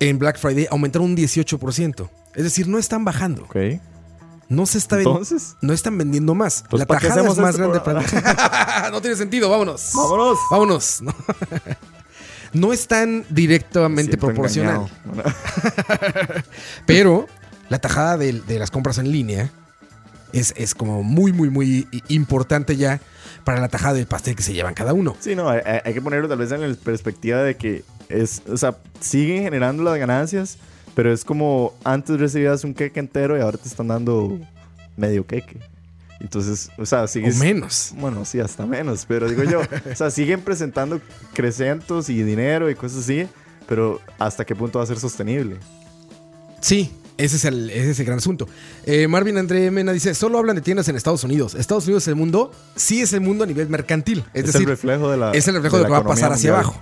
en 0.00 0.18
Black 0.18 0.38
Friday 0.38 0.66
aumentaron 0.70 1.10
un 1.10 1.16
18%. 1.18 2.08
Es 2.34 2.42
decir, 2.42 2.68
no 2.68 2.78
están 2.78 3.04
bajando. 3.04 3.42
Ok. 3.42 3.56
No 4.48 4.64
se 4.66 4.78
está 4.78 4.96
Entonces, 4.98 5.56
no 5.60 5.74
están 5.74 5.98
vendiendo 5.98 6.34
más. 6.34 6.62
Entonces, 6.62 6.80
la 6.80 6.86
¿para 6.86 7.00
qué 7.00 7.08
tajada 7.08 7.28
es 7.28 7.38
más 7.38 7.50
este 7.50 7.62
grande 7.62 7.80
para... 7.80 8.90
no 8.90 9.00
tiene 9.02 9.16
sentido, 9.16 9.50
vámonos. 9.50 9.90
vámonos. 9.94 10.38
Vámonos. 10.50 11.02
No, 12.54 12.72
es 12.72 12.86
tan 12.86 13.24
directamente 13.28 14.16
proporcional. 14.16 14.88
engañado. 15.04 15.34
Pero 16.86 17.26
la 17.68 17.78
tajada 17.80 18.16
de, 18.16 18.32
de 18.32 18.58
las 18.58 18.70
compras 18.70 18.98
en 18.98 19.10
línea 19.10 19.50
es, 20.32 20.54
es 20.56 20.74
como 20.74 21.02
muy, 21.02 21.32
muy, 21.32 21.50
muy 21.50 21.88
importante 22.08 22.76
ya 22.76 23.00
para 23.44 23.60
la 23.60 23.68
tajada 23.68 23.94
del 23.94 24.06
pastel 24.06 24.34
que 24.36 24.42
se 24.42 24.52
llevan 24.52 24.74
cada 24.74 24.92
uno. 24.92 25.16
Sí, 25.20 25.34
no, 25.34 25.48
hay 25.48 25.94
que 25.94 26.00
ponerlo 26.00 26.28
tal 26.28 26.38
vez 26.38 26.50
en 26.52 26.68
la 26.68 26.74
perspectiva 26.76 27.42
de 27.42 27.56
que 27.56 27.84
es, 28.08 28.42
o 28.48 28.56
sea, 28.56 28.76
siguen 29.00 29.42
generando 29.42 29.82
las 29.82 29.98
ganancias, 29.98 30.58
pero 30.94 31.12
es 31.12 31.24
como 31.24 31.74
antes 31.84 32.18
recibías 32.18 32.64
un 32.64 32.74
queque 32.74 33.00
entero 33.00 33.36
y 33.36 33.40
ahora 33.40 33.58
te 33.58 33.68
están 33.68 33.88
dando 33.88 34.38
medio 34.96 35.26
queque. 35.26 35.60
Entonces, 36.20 36.70
o 36.78 36.86
sea, 36.86 37.02
O 37.02 37.06
sigues... 37.08 37.36
menos. 37.38 37.92
Bueno, 37.96 38.24
sí, 38.24 38.40
hasta 38.40 38.66
menos, 38.66 39.04
pero 39.06 39.28
digo 39.28 39.44
yo, 39.44 39.60
o 39.92 39.94
sea, 39.94 40.10
siguen 40.10 40.40
presentando 40.40 41.00
crecimientos 41.32 42.08
y 42.08 42.22
dinero 42.22 42.70
y 42.70 42.74
cosas 42.74 43.00
así, 43.00 43.26
pero 43.68 44.00
¿hasta 44.18 44.44
qué 44.44 44.54
punto 44.54 44.78
va 44.78 44.84
a 44.84 44.86
ser 44.86 44.98
sostenible? 44.98 45.58
Sí, 46.60 46.92
ese 47.16 47.36
es 47.36 47.44
el, 47.44 47.70
ese 47.70 47.90
es 47.90 48.00
el 48.00 48.06
gran 48.06 48.18
asunto. 48.18 48.48
Eh, 48.84 49.06
Marvin 49.06 49.36
André 49.38 49.70
Mena 49.70 49.92
dice, 49.92 50.14
solo 50.14 50.38
hablan 50.38 50.56
de 50.56 50.62
tiendas 50.62 50.88
en 50.88 50.96
Estados 50.96 51.22
Unidos. 51.24 51.54
Estados 51.54 51.84
Unidos 51.84 52.04
es 52.04 52.08
el 52.08 52.16
mundo, 52.16 52.52
sí 52.74 53.02
es 53.02 53.12
el 53.12 53.20
mundo 53.20 53.44
a 53.44 53.46
nivel 53.46 53.68
mercantil. 53.68 54.24
Es, 54.32 54.44
Es, 54.44 54.46
decir, 54.46 54.62
el 54.62 54.68
reflejo 54.68 55.10
de 55.10 55.16
la 55.16 55.32
es 55.32 55.46
el 55.46 55.54
reflejo 55.54 55.76
de, 55.76 55.82
lo 55.82 55.88
que 55.88 55.92
va 55.92 55.98
a 55.98 56.04
pasar 56.04 56.32
hacia 56.32 56.52
mundial. 56.52 56.72
abajo. 56.72 56.80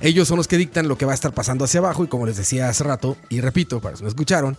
Ellos 0.00 0.26
son 0.26 0.36
los 0.36 0.48
que 0.48 0.56
dictan 0.56 0.88
lo 0.88 0.98
que 0.98 1.04
va 1.04 1.12
a 1.12 1.14
estar 1.14 1.32
pasando 1.32 1.64
hacia 1.64 1.78
abajo 1.78 2.02
y 2.02 2.08
como 2.08 2.26
les 2.26 2.36
decía 2.36 2.68
hace 2.68 2.82
rato, 2.82 3.16
y 3.28 3.40
repito, 3.40 3.80
para 3.80 3.92
los 3.92 4.00
que 4.00 4.04
no 4.04 4.08
escucharon, 4.08 4.56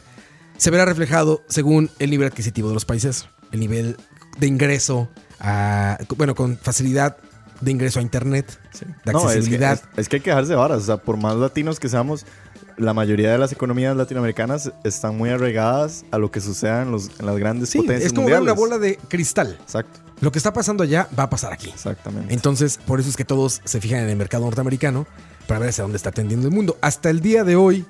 se 0.58 0.70
verá 0.72 0.86
reflejado 0.86 1.44
según 1.50 1.90
el 2.00 2.12
nivel 2.12 2.28
adquisitivo 2.28 2.70
de 2.70 2.74
los 2.76 2.86
países, 2.86 3.28
el 3.54 3.60
nivel 3.62 3.96
de 4.38 4.48
ingreso, 4.48 5.10
a, 5.40 5.98
bueno, 6.18 6.36
con 6.36 6.58
facilidad 6.58 7.16
de 7.62 7.72
ingreso 7.72 8.00
a 8.00 8.02
Internet, 8.02 8.60
de 9.06 9.14
No, 9.14 9.20
es 9.20 9.24
que, 9.24 9.32
accesibilidad. 9.38 9.74
es, 9.94 10.00
es 10.00 10.10
que 10.10 10.18
hay 10.18 10.22
que 10.22 10.30
dejarse 10.32 10.56
varas. 10.56 10.80
O 10.82 10.86
sea, 10.86 10.98
por 10.98 11.16
más 11.16 11.38
latinos 11.38 11.80
que 11.80 11.88
seamos, 11.88 12.26
la 12.78 12.94
mayoría 12.94 13.32
de 13.32 13.38
las 13.38 13.52
economías 13.54 13.96
latinoamericanas 13.96 14.74
están 14.84 15.16
muy 15.18 15.30
arraigadas 15.30 16.04
a 16.12 16.18
lo 16.18 16.30
que 16.32 16.42
suceda 16.42 16.82
en, 16.82 16.92
los, 16.92 17.10
en 17.20 17.26
las 17.28 17.38
grandes 17.38 17.70
Sí, 17.70 17.78
potencias 17.78 18.08
es 18.08 18.14
como 18.14 18.28
ver 18.28 18.40
mundiales. 18.40 18.60
una 18.60 18.68
bola 18.70 18.80
de 18.80 18.98
cristal. 19.08 19.58
Exacto, 19.62 20.00
Lo 20.20 20.32
que 20.32 20.40
está 20.40 20.52
pasando 20.52 20.84
allá 20.84 21.08
va 21.18 21.24
a 21.24 21.30
pasar 21.30 21.54
aquí. 21.54 21.70
exactamente. 21.70 22.34
Entonces, 22.34 22.78
por 22.86 23.00
eso 23.00 23.08
es 23.10 23.16
que 23.16 23.24
todos 23.26 23.62
se 23.64 23.80
fijan 23.80 24.00
en 24.00 24.10
el 24.10 24.16
mercado 24.18 24.44
norteamericano 24.46 25.06
para 25.48 25.60
ver 25.60 25.70
hacia 25.70 25.84
dónde 25.84 25.98
está 25.98 26.12
tendiendo 26.12 26.48
el 26.48 26.54
mundo. 26.54 26.78
Hasta 26.82 27.10
el 27.12 27.22
día 27.22 27.44
de 27.44 27.56
hoy, 27.56 27.86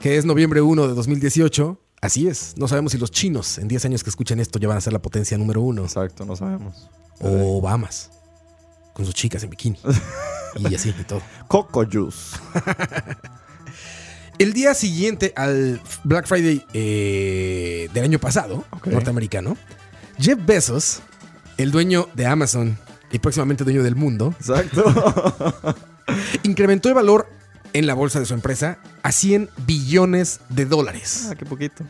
que 0.00 0.16
es 0.16 0.24
noviembre 0.24 0.62
1 0.62 0.88
de 0.88 0.94
2018, 0.94 1.78
así 2.00 2.28
es. 2.28 2.54
No 2.56 2.68
sabemos 2.68 2.92
si 2.92 2.98
los 2.98 3.10
chinos 3.10 3.58
en 3.58 3.68
10 3.68 3.84
años 3.86 4.04
que 4.04 4.10
escuchen 4.10 4.40
esto 4.40 4.58
ya 4.58 4.68
van 4.68 4.78
a 4.78 4.80
ser 4.80 4.92
la 4.92 5.02
potencia 5.02 5.36
número 5.38 5.60
uno. 5.60 5.84
Exacto, 5.84 6.24
no 6.24 6.36
sabemos. 6.36 6.88
O 7.20 7.60
Bahamas, 7.60 8.10
con 8.92 9.04
sus 9.04 9.14
chicas 9.14 9.42
en 9.42 9.50
bikini. 9.50 9.78
y 10.56 10.74
así 10.74 10.94
y 10.98 11.04
todo. 11.04 11.22
Coco 11.48 11.84
Juice. 11.90 12.36
El 14.40 14.54
día 14.54 14.72
siguiente 14.72 15.34
al 15.36 15.82
Black 16.02 16.26
Friday 16.26 16.64
eh, 16.72 17.90
del 17.92 18.04
año 18.04 18.18
pasado, 18.18 18.64
norteamericano, 18.86 19.54
Jeff 20.18 20.38
Bezos, 20.46 21.02
el 21.58 21.70
dueño 21.70 22.08
de 22.14 22.24
Amazon 22.24 22.78
y 23.12 23.18
próximamente 23.18 23.64
dueño 23.64 23.82
del 23.82 23.96
mundo, 23.96 24.34
Exacto. 24.40 24.82
incrementó 26.42 26.88
el 26.88 26.94
valor 26.94 27.28
en 27.72 27.86
la 27.86 27.94
bolsa 27.94 28.20
de 28.20 28.26
su 28.26 28.34
empresa 28.34 28.78
a 29.02 29.12
100 29.12 29.50
billones 29.66 30.40
de 30.48 30.66
dólares 30.66 31.28
ah, 31.30 31.34
qué 31.34 31.44
poquito. 31.46 31.84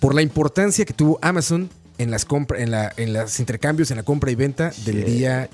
por 0.00 0.14
la 0.14 0.22
importancia 0.22 0.84
que 0.84 0.92
tuvo 0.92 1.18
Amazon 1.22 1.70
en 1.98 2.10
las 2.10 2.24
compra, 2.24 2.60
en, 2.60 2.70
la, 2.70 2.92
en 2.96 3.12
los 3.12 3.38
intercambios, 3.40 3.90
en 3.90 3.98
la 3.98 4.02
compra 4.02 4.30
y 4.30 4.34
venta 4.34 4.72
del 4.84 5.04
día 5.04 5.48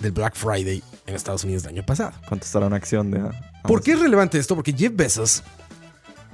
del 0.00 0.12
Black 0.12 0.34
Friday 0.34 0.82
en 1.06 1.14
Estados 1.14 1.44
Unidos 1.44 1.64
del 1.64 1.74
año 1.74 1.84
pasado. 1.84 2.12
¿Cuánto 2.28 2.46
estará 2.46 2.66
una 2.66 2.76
acción 2.76 3.10
de 3.10 3.22
¿Por 3.62 3.82
qué 3.82 3.92
es 3.92 4.00
relevante 4.00 4.38
esto? 4.38 4.54
Porque 4.54 4.72
Jeff 4.72 4.92
Bezos 4.94 5.42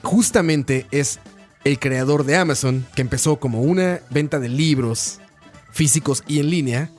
justamente 0.02 0.86
es 0.90 1.18
el 1.64 1.80
creador 1.80 2.24
de 2.24 2.36
Amazon, 2.36 2.86
que 2.94 3.02
empezó 3.02 3.40
como 3.40 3.62
una 3.62 4.00
venta 4.10 4.38
de 4.38 4.48
libros 4.48 5.18
físicos 5.72 6.22
y 6.28 6.38
en 6.38 6.50
línea, 6.50 6.90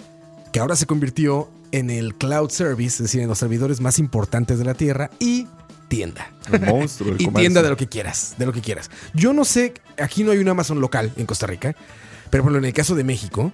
que 0.52 0.60
ahora 0.60 0.76
se 0.76 0.86
convirtió 0.86 1.50
en 1.72 1.90
el 1.90 2.16
cloud 2.16 2.50
service, 2.50 2.96
es 2.96 3.04
decir, 3.04 3.22
en 3.22 3.28
los 3.28 3.40
servidores 3.40 3.82
más 3.82 4.00
importantes 4.00 4.60
de 4.60 4.66
la 4.66 4.74
Tierra 4.74 5.10
y 5.20 5.48
tienda. 5.88 6.32
El 6.52 6.62
monstruo, 6.62 7.12
el 7.12 7.16
y 7.22 7.26
comercio. 7.26 7.40
tienda 7.40 7.62
de 7.62 7.70
lo 7.70 7.78
que 7.78 7.88
quieras, 7.88 8.36
de 8.38 8.46
lo 8.46 8.54
que 8.54 8.62
quieras. 8.62 8.90
Yo 9.14 9.34
no 9.34 9.46
sé, 9.46 9.74
aquí 10.02 10.24
no 10.24 10.32
hay 10.32 10.40
un 10.40 10.50
Amazon 10.50 10.82
local 10.82 11.12
en 11.16 11.26
Costa 11.26 11.48
Rica, 11.48 11.76
pero 12.30 12.44
por 12.44 12.52
ejemplo, 12.52 12.58
en 12.60 12.66
el 12.66 12.74
caso 12.74 12.96
de 12.96 13.04
México, 13.04 13.54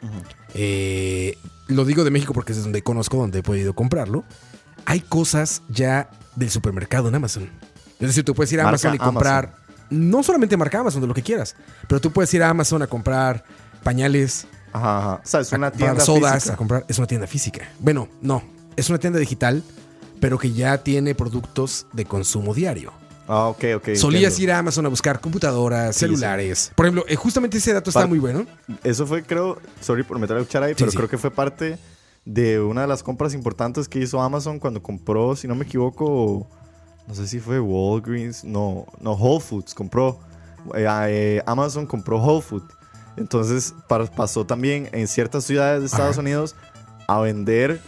eh, 0.53 1.37
lo 1.67 1.85
digo 1.85 2.03
de 2.03 2.11
México 2.11 2.33
porque 2.33 2.53
es 2.53 2.63
donde 2.63 2.81
conozco, 2.81 3.17
donde 3.17 3.39
he 3.39 3.43
podido 3.43 3.73
comprarlo, 3.73 4.23
hay 4.85 4.99
cosas 4.99 5.61
ya 5.69 6.09
del 6.35 6.49
supermercado 6.49 7.07
en 7.07 7.15
Amazon. 7.15 7.49
Es 7.99 8.07
decir, 8.07 8.23
tú 8.23 8.33
puedes 8.33 8.51
ir 8.51 8.59
a 8.59 8.63
Marca 8.63 8.89
Amazon 8.89 8.95
y 8.95 8.97
comprar, 8.97 9.55
no 9.89 10.23
solamente 10.23 10.57
marca 10.57 10.79
Amazon, 10.79 11.01
de 11.01 11.07
lo 11.07 11.13
que 11.13 11.21
quieras, 11.21 11.55
pero 11.87 12.01
tú 12.01 12.11
puedes 12.11 12.33
ir 12.33 12.43
a 12.43 12.49
Amazon 12.49 12.81
a 12.81 12.87
comprar 12.87 13.45
pañales, 13.83 14.47
Ajá, 14.73 14.97
ajá. 14.99 15.21
O 15.23 15.27
sea, 15.27 15.39
es 15.41 15.51
una 15.53 15.67
a 15.67 15.71
tienda 15.71 15.99
sodas, 16.03 16.33
física. 16.35 16.53
a 16.53 16.57
comprar, 16.57 16.85
es 16.87 16.97
una 16.97 17.07
tienda 17.07 17.27
física. 17.27 17.69
Bueno, 17.79 18.07
no, 18.21 18.43
es 18.75 18.89
una 18.89 18.97
tienda 18.99 19.19
digital, 19.19 19.63
pero 20.19 20.37
que 20.37 20.51
ya 20.51 20.79
tiene 20.79 21.15
productos 21.15 21.85
de 21.93 22.05
consumo 22.05 22.53
diario. 22.53 22.91
Ah, 23.27 23.47
ok, 23.47 23.63
ok. 23.77 23.89
Solías 23.95 24.33
entiendo. 24.33 24.41
ir 24.43 24.51
a 24.51 24.57
Amazon 24.59 24.85
a 24.85 24.89
buscar 24.89 25.21
computadoras, 25.21 25.95
Sí, 25.95 26.01
celulares. 26.01 26.71
Por 26.75 26.85
ejemplo, 26.85 27.05
eh, 27.07 27.15
justamente 27.15 27.57
ese 27.57 27.71
dato 27.71 27.89
está 27.89 28.05
muy 28.05 28.19
bueno. 28.19 28.45
Eso 28.83 29.05
fue, 29.07 29.23
creo, 29.23 29.59
sorry 29.79 30.03
por 30.03 30.19
meter 30.19 30.35
la 30.35 30.43
cuchara 30.43 30.65
ahí, 30.65 30.73
pero 30.77 30.91
creo 30.91 31.07
que 31.07 31.17
fue 31.17 31.31
parte 31.31 31.77
de 32.25 32.59
una 32.59 32.81
de 32.81 32.87
las 32.87 33.01
compras 33.03 33.33
importantes 33.33 33.87
que 33.87 33.99
hizo 33.99 34.21
Amazon 34.21 34.59
cuando 34.59 34.81
compró, 34.81 35.35
si 35.35 35.47
no 35.47 35.55
me 35.55 35.63
equivoco, 35.65 36.47
no 37.07 37.15
sé 37.15 37.27
si 37.27 37.39
fue 37.39 37.59
Walgreens, 37.59 38.43
no, 38.43 38.87
no, 38.99 39.11
Whole 39.13 39.41
Foods 39.41 39.73
compró. 39.73 40.19
eh, 40.75 40.85
eh, 41.07 41.41
Amazon 41.45 41.85
compró 41.85 42.17
Whole 42.21 42.41
Foods. 42.41 42.73
Entonces 43.17 43.73
pa- 43.87 44.05
pasó 44.07 44.45
también 44.45 44.89
en 44.91 45.07
ciertas 45.07 45.43
ciudades 45.45 45.81
de 45.81 45.85
Estados 45.87 46.13
Ajá. 46.13 46.21
Unidos 46.21 46.55
a 47.07 47.19
vender 47.19 47.79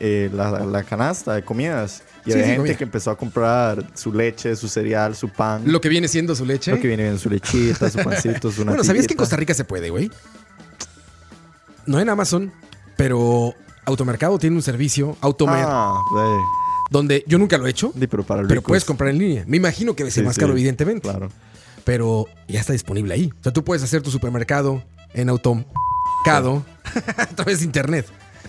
eh, 0.00 0.30
la, 0.32 0.50
la 0.60 0.82
canasta 0.82 1.34
de 1.34 1.44
comidas. 1.44 2.02
Y 2.24 2.30
Sí, 2.30 2.32
había 2.32 2.44
sí, 2.44 2.48
gente 2.50 2.56
comida. 2.58 2.76
que 2.78 2.84
empezó 2.84 3.10
a 3.10 3.16
comprar 3.16 3.84
su 3.94 4.12
leche, 4.12 4.54
su 4.56 4.68
cereal, 4.68 5.14
su 5.16 5.28
pan. 5.28 5.62
Lo 5.66 5.80
que 5.80 5.88
viene 5.88 6.06
siendo 6.08 6.34
su 6.36 6.44
leche. 6.44 6.70
lo 6.70 6.80
que 6.80 6.86
viene 6.88 7.08
en 7.08 7.18
su 7.18 7.28
lechita, 7.28 7.90
su 7.90 7.98
pancito, 7.98 8.50
su 8.52 8.64
bueno, 8.64 8.84
¿sabías 8.84 9.06
que 9.06 9.14
en. 9.14 9.18
Costa 9.18 9.36
Rica 9.36 9.54
se 9.54 9.64
puede, 9.64 9.90
güey? 9.90 10.10
No 11.86 11.98
en 12.00 12.08
Amazon, 12.08 12.52
pero 12.96 13.54
Automercado 13.84 14.38
tiene 14.38 14.54
un 14.56 14.62
servicio, 14.62 15.16
Automer, 15.20 15.64
Ah, 15.66 15.94
güey. 16.12 16.38
donde 16.90 17.24
yo 17.26 17.38
nunca 17.38 17.58
lo 17.58 17.66
he 17.66 17.70
hecho, 17.70 17.92
Sí, 17.98 18.06
pero 18.06 18.22
para 18.22 18.46
pero 18.46 18.62
puedes 18.62 18.84
comprar 18.84 19.10
en 19.10 19.18
línea. 19.18 19.44
Me 19.48 19.56
imagino 19.56 19.94
que 19.96 20.04
debe 20.04 20.12
ser 20.12 20.24
más 20.24 20.38
caro, 20.38 20.52
evidentemente. 20.52 21.08
Claro. 21.08 21.28
Pero 21.84 22.26
ya 22.48 22.60
está 22.60 22.72
disponible 22.72 23.14
ahí. 23.14 23.32
O 23.40 23.42
sea, 23.42 23.52
tú 23.52 23.64
puedes 23.64 23.82
hacer 23.82 24.02
tu 24.02 24.10
supermercado 24.10 24.82
en 25.14 25.28
Automercado 25.28 26.64
a 27.16 27.26
través 27.26 27.60
de 27.60 27.64
internet. 27.66 28.06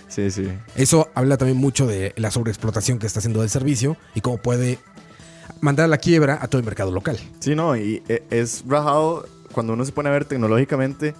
Sí, 0.08 0.30
sí. 0.30 0.48
Eso 0.76 1.08
habla 1.14 1.36
también 1.36 1.58
mucho 1.58 1.86
de 1.86 2.12
la 2.16 2.30
sobreexplotación 2.30 2.98
que 2.98 3.06
está 3.06 3.18
haciendo 3.18 3.40
del 3.40 3.50
servicio 3.50 3.96
y 4.14 4.20
cómo 4.20 4.38
puede 4.38 4.78
mandar 5.60 5.84
a 5.86 5.88
la 5.88 5.98
quiebra 5.98 6.38
a 6.40 6.46
todo 6.48 6.60
el 6.60 6.64
mercado 6.64 6.92
local. 6.92 7.18
Sí, 7.40 7.54
no, 7.54 7.76
y 7.76 8.02
e- 8.08 8.22
es 8.30 8.64
rajado 8.68 9.26
cuando 9.52 9.72
uno 9.72 9.84
se 9.84 9.92
pone 9.92 10.08
a 10.08 10.12
ver 10.12 10.24
tecnológicamente 10.24 11.14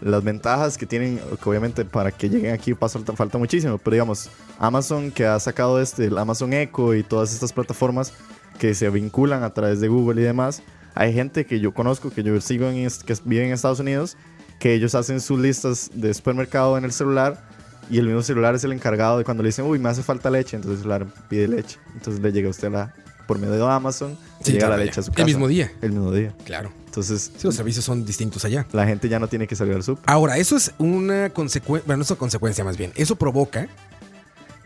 las 0.00 0.22
ventajas 0.22 0.78
que 0.78 0.86
tienen, 0.86 1.18
que 1.42 1.48
obviamente 1.48 1.84
para 1.84 2.12
que 2.12 2.28
lleguen 2.28 2.52
aquí 2.54 2.72
pasa, 2.74 3.00
falta 3.16 3.36
muchísimo, 3.38 3.78
pero 3.78 3.94
digamos, 3.94 4.30
Amazon 4.58 5.10
que 5.10 5.26
ha 5.26 5.38
sacado 5.40 5.80
este, 5.80 6.04
el 6.06 6.16
Amazon 6.18 6.52
Echo 6.52 6.94
y 6.94 7.02
todas 7.02 7.32
estas 7.32 7.52
plataformas 7.52 8.12
que 8.58 8.74
se 8.74 8.88
vinculan 8.90 9.42
a 9.42 9.52
través 9.52 9.80
de 9.80 9.88
Google 9.88 10.20
y 10.20 10.24
demás, 10.24 10.62
hay 11.00 11.12
gente 11.12 11.46
que 11.46 11.60
yo 11.60 11.72
conozco, 11.72 12.10
que 12.10 12.22
yo 12.24 12.40
sigo, 12.40 12.68
en, 12.68 12.88
que 13.06 13.16
vive 13.24 13.46
en 13.46 13.52
Estados 13.52 13.78
Unidos, 13.80 14.16
que 14.58 14.74
ellos 14.74 14.94
hacen 14.96 15.20
sus 15.20 15.38
listas 15.38 15.90
de 15.94 16.12
supermercado 16.12 16.76
en 16.76 16.84
el 16.84 16.90
celular 16.92 17.40
y 17.88 17.98
el 17.98 18.06
mismo 18.06 18.22
celular 18.22 18.54
es 18.56 18.64
el 18.64 18.72
encargado 18.72 19.16
de 19.18 19.24
cuando 19.24 19.42
le 19.44 19.50
dicen, 19.50 19.64
uy, 19.64 19.78
me 19.78 19.88
hace 19.88 20.02
falta 20.02 20.28
leche, 20.28 20.56
entonces 20.56 20.78
el 20.78 20.82
celular 20.82 21.06
pide 21.28 21.46
leche, 21.46 21.78
entonces 21.94 22.20
le 22.20 22.32
llega 22.32 22.48
a 22.48 22.50
usted 22.50 22.70
la, 22.70 22.92
por 23.28 23.38
medio 23.38 23.54
de 23.54 23.62
Amazon, 23.72 24.18
Sí, 24.42 24.52
llega 24.52 24.68
la 24.68 24.76
ya. 24.78 24.84
leche 24.84 25.00
a 25.00 25.02
su 25.04 25.10
El 25.10 25.16
casa. 25.16 25.26
mismo 25.26 25.46
día. 25.48 25.70
El 25.82 25.92
mismo 25.92 26.12
día. 26.12 26.34
Claro. 26.44 26.72
Entonces, 26.86 27.30
Sí, 27.36 27.46
los 27.46 27.54
servicios 27.54 27.84
son 27.84 28.04
distintos 28.04 28.44
allá. 28.44 28.66
la 28.72 28.84
gente 28.86 29.08
ya 29.08 29.18
no 29.20 29.28
tiene 29.28 29.46
que 29.46 29.54
salir 29.54 29.74
al 29.74 29.82
súper. 29.84 30.02
Ahora, 30.06 30.36
eso 30.38 30.56
es 30.56 30.72
una 30.78 31.30
consecuencia, 31.30 31.86
bueno, 31.86 31.98
no 31.98 32.02
es 32.02 32.10
una 32.10 32.18
consecuencia 32.18 32.64
más 32.64 32.76
bien, 32.76 32.92
eso 32.96 33.14
provoca 33.16 33.68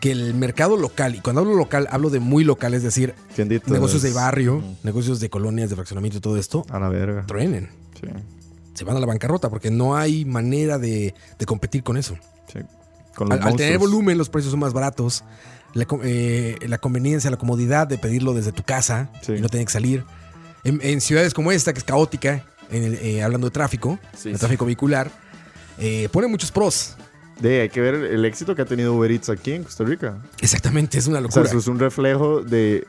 que 0.03 0.11
el 0.11 0.34
mercado 0.34 0.76
local, 0.76 1.14
y 1.14 1.20
cuando 1.20 1.42
hablo 1.42 1.55
local, 1.55 1.86
hablo 1.90 2.11
de 2.11 2.18
muy 2.18 2.42
local, 2.42 2.74
es 2.74 2.82
decir, 2.82 3.14
negocios 3.66 4.03
de 4.03 4.12
barrio, 4.12 4.57
Mm, 4.59 4.74
negocios 4.82 5.20
de 5.20 5.30
colonias, 5.30 5.70
de 5.70 5.76
fraccionamiento 5.76 6.18
y 6.18 6.20
todo 6.20 6.36
esto, 6.36 6.66
A 6.70 6.80
la 6.80 6.88
verga. 6.88 7.24
truenen, 7.26 7.70
Sí, 8.00 8.09
se 8.74 8.84
van 8.84 8.96
a 8.96 9.00
la 9.00 9.07
bancarrota 9.07 9.48
porque 9.48 9.70
no 9.70 9.94
hay 9.96 10.24
manera 10.24 10.76
de, 10.78 11.14
de 11.38 11.46
competir 11.46 11.84
con 11.84 11.96
eso. 11.96 12.16
sí. 12.53 12.59
Con 13.14 13.28
los 13.28 13.38
Al, 13.40 13.46
al 13.48 13.57
tener 13.57 13.78
volumen, 13.78 14.16
los 14.18 14.28
precios 14.30 14.50
son 14.50 14.59
más 14.61 14.72
baratos. 14.72 15.22
La, 15.74 15.86
eh, 16.03 16.57
la 16.66 16.78
conveniencia, 16.78 17.30
la 17.30 17.36
comodidad 17.36 17.86
de 17.86 17.96
pedirlo 17.98 18.32
desde 18.34 18.53
tu 18.53 18.62
casa 18.64 19.11
Sí. 19.22 19.34
y 19.34 19.40
no 19.40 19.48
tener 19.50 19.66
que 19.66 19.72
salir. 19.72 20.05
En, 20.64 20.80
en 20.82 21.00
ciudades 21.03 21.32
como 21.34 21.53
esta, 21.53 21.72
que 21.74 21.78
es 21.78 21.84
caótica, 21.84 22.44
en 22.70 22.84
el- 22.84 22.94
eh, 22.94 23.22
hablando 23.22 23.46
de 23.46 23.50
tráfico, 23.53 23.98
Sí, 24.16 24.30
de 24.30 24.34
sí. 24.36 24.40
tráfico 24.40 24.64
vehicular, 24.64 25.11
eh, 25.78 26.09
pone 26.11 26.26
muchos 26.26 26.50
pros. 26.50 26.96
De, 27.40 27.62
hay 27.62 27.68
que 27.70 27.80
ver 27.80 27.94
el 27.94 28.24
éxito 28.24 28.54
que 28.54 28.62
ha 28.62 28.66
tenido 28.66 28.94
Uber 28.94 29.10
Eats 29.10 29.28
aquí 29.30 29.52
en 29.52 29.64
Costa 29.64 29.84
Rica. 29.84 30.16
Exactamente, 30.40 30.98
es 30.98 31.06
una 31.06 31.18
O 31.18 31.22
sea, 31.22 31.28
locura. 31.28 31.48
eso 31.48 31.58
es 31.58 31.66
un 31.66 31.78
reflejo 31.78 32.40
de, 32.42 32.86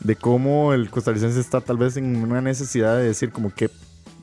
de 0.00 0.16
cómo 0.16 0.72
el 0.72 0.88
costarricense 0.90 1.38
está 1.40 1.60
tal 1.60 1.76
vez 1.76 1.96
en 1.96 2.16
una 2.16 2.40
necesidad 2.40 2.96
de 2.96 3.04
decir 3.04 3.30
como 3.30 3.52
que 3.54 3.70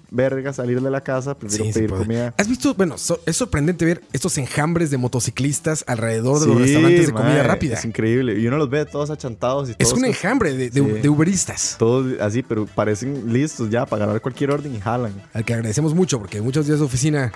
verga 0.10 0.54
salir 0.54 0.82
de 0.82 0.90
la 0.92 1.02
casa, 1.02 1.36
prefiero 1.38 1.66
Sí, 1.66 1.74
pedir 1.74 1.90
comida. 1.90 2.34
¿Has 2.38 2.48
visto? 2.48 2.74
Bueno, 2.74 2.98
so- 2.98 3.20
es 3.26 3.36
sorprendente 3.38 3.86
ver 3.86 4.02
estos 4.14 4.38
enjambres 4.38 4.90
de 4.92 4.98
motociclistas 4.98 5.84
alrededor 5.88 6.40
de 6.40 6.48
los 6.48 6.58
restaurantes 6.62 7.08
de 7.08 7.14
comida 7.14 7.44
rápida. 7.44 7.76
Es 7.78 7.86
increíble. 7.86 8.40
Y 8.40 8.48
uno 8.48 8.58
los 8.58 8.70
ve 8.70 8.86
todos 8.86 9.10
achantados 9.10 9.70
y 9.70 9.72
Es 9.74 9.78
todos, 9.78 9.94
un 9.94 10.06
enjambre 10.06 10.54
de, 10.54 10.70
de 10.70 11.10
uberistas, 11.10 11.76
todos 11.78 12.20
así, 12.22 12.44
pero 12.44 12.66
parecen 12.66 13.34
listos 13.34 13.70
ya 13.70 13.86
para 13.86 14.06
ganar 14.06 14.22
cualquier 14.22 14.52
orden 14.52 14.76
y 14.76 14.80
jalan. 14.80 15.14
al 15.34 15.44
que 15.46 15.54
agradecemos 15.54 15.94
mucho 15.94 16.20
porque 16.20 16.42
muchos 16.42 16.66
días 16.66 16.80
de 16.80 16.86
oficina 16.86 17.32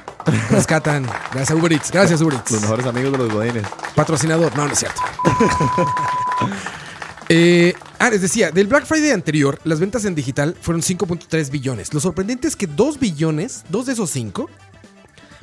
rescatan. 0.49 1.05
Gracias, 1.34 1.57
Uber 1.57 1.72
Eats. 1.74 1.91
Gracias, 1.91 2.22
Uber 2.22 2.34
Eats. 2.36 2.51
Los 2.51 2.61
mejores 2.61 2.86
amigos 2.86 3.11
de 3.11 3.17
los 3.17 3.34
godines. 3.34 3.63
Patrocinador. 3.95 4.55
No, 4.55 4.65
no 4.67 4.74
es 4.74 4.80
cierto. 4.80 5.01
Eh, 7.34 7.75
ah, 7.97 8.09
les 8.09 8.21
decía, 8.21 8.51
del 8.51 8.67
Black 8.67 8.86
Friday 8.86 9.11
anterior, 9.11 9.57
las 9.63 9.79
ventas 9.79 10.03
en 10.03 10.13
digital 10.15 10.53
fueron 10.59 10.82
5.3 10.82 11.49
billones. 11.49 11.93
Lo 11.93 12.01
sorprendente 12.01 12.45
es 12.45 12.57
que 12.57 12.67
2 12.67 12.99
billones, 12.99 13.63
2 13.69 13.86
de 13.86 13.93
esos 13.93 14.09
5, 14.09 14.49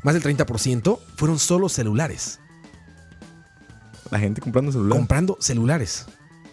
más 0.02 0.12
del 0.12 0.22
30%, 0.22 0.98
fueron 1.16 1.38
solo 1.38 1.70
celulares. 1.70 2.40
La 4.10 4.18
gente 4.18 4.42
comprando 4.42 4.70
celular. 4.70 4.98
Comprando 4.98 5.38
celulares. 5.40 6.04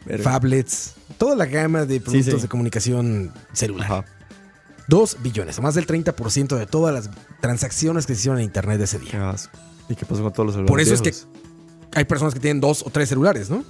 Verga. 0.06 0.24
Phablets, 0.24 0.94
toda 1.18 1.36
la 1.36 1.48
gama 1.48 1.86
de 1.86 2.00
productos 2.00 2.36
sí. 2.36 2.42
de 2.42 2.48
comunicación 2.48 3.34
celular. 3.52 3.92
Ajá. 3.92 4.06
2 4.88 5.18
billones, 5.22 5.60
más 5.60 5.76
del 5.76 5.86
30% 5.86 6.56
de 6.58 6.66
todas 6.66 6.94
las 6.94 7.10
transacciones 7.42 8.06
que 8.06 8.14
se 8.14 8.20
hicieron 8.20 8.40
en 8.40 8.46
Internet 8.46 8.80
ese 8.80 9.00
día. 9.00 9.36
¿Y 9.90 9.96
qué 9.96 10.06
pasó 10.06 10.24
con 10.24 10.32
todos 10.32 10.46
los 10.46 10.56
celulares? 10.56 10.70
Por 10.70 10.80
eso 10.80 10.94
es 10.94 11.02
que 11.02 11.14
hay 11.94 12.06
personas 12.06 12.34
que 12.34 12.40
tienen 12.40 12.62
dos 12.62 12.84
o 12.84 12.90
tres 12.90 13.10
celulares, 13.10 13.50
¿no? 13.50 13.66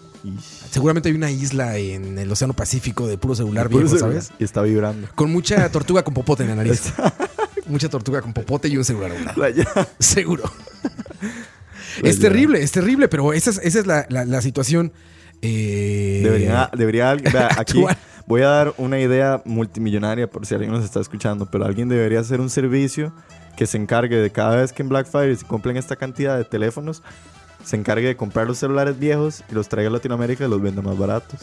Seguramente 0.72 1.10
hay 1.10 1.16
una 1.16 1.32
isla 1.32 1.78
en 1.78 2.18
el 2.18 2.32
Océano 2.32 2.54
Pacífico 2.54 3.08
de 3.08 3.18
puro 3.18 3.36
celular 3.36 3.68
Puro 3.70 3.80
viejo, 3.86 3.98
celular. 3.98 4.22
¿sabes? 4.22 4.32
Y 4.40 4.44
está 4.44 4.62
vibrando. 4.62 5.08
Con 5.16 5.32
mucha 5.32 5.70
tortuga 5.70 6.04
con 6.04 6.14
popote 6.14 6.44
en 6.44 6.50
la 6.50 6.56
nariz. 6.56 6.94
mucha 7.68 7.90
tortuga 7.90 8.22
con 8.22 8.34
popote 8.34 8.68
y 8.68 8.78
un 8.78 8.86
celular 8.86 9.12
Seguro. 10.00 10.44
La 12.02 12.10
es 12.10 12.16
ya- 12.18 12.22
terrible, 12.24 12.62
es 12.62 12.72
terrible, 12.72 13.08
pero 13.08 13.32
esa 13.34 13.50
es, 13.52 13.60
esa 13.64 13.80
es 13.80 13.88
la, 13.88 14.06
la- 14.10 14.26
la 14.26 14.42
situación. 14.42 14.92
eh, 15.42 16.22
Debería, 16.24 16.70
debería 16.76 17.14
vea, 17.16 17.50
aquí 17.58 17.84
voy 18.28 18.42
a 18.42 18.48
dar 18.48 18.74
una 18.78 19.00
idea 19.00 19.42
multimillonaria 19.46 20.30
por 20.30 20.46
si 20.46 20.54
alguien 20.56 20.72
nos 20.72 20.84
está 20.84 21.00
escuchando, 21.00 21.46
pero 21.50 21.66
alguien 21.66 21.88
debería 21.88 22.20
hacer 22.20 22.42
un 22.42 22.50
servicio 22.50 23.14
que 23.56 23.66
se 23.68 23.78
encargue 23.78 24.18
de 24.18 24.32
cada 24.32 24.58
vez 24.58 24.74
que 24.74 24.82
en 24.82 24.90
Black 24.90 25.08
Friday 25.08 25.36
se 25.36 25.46
cumplen 25.46 25.78
esta 25.78 25.96
cantidad 25.96 26.38
de 26.38 26.44
teléfonos, 26.44 27.02
se 27.66 27.76
encargue 27.76 28.08
de 28.08 28.16
comprar 28.16 28.48
los 28.48 28.58
celulares 28.60 28.98
viejos 29.00 29.44
y 29.52 29.56
los 29.56 29.68
traiga 29.68 29.90
a 29.90 29.94
Latinoamérica 29.94 30.46
y 30.46 30.50
los 30.50 30.62
venda 30.62 30.82
más 30.82 30.98
baratos. 30.98 31.40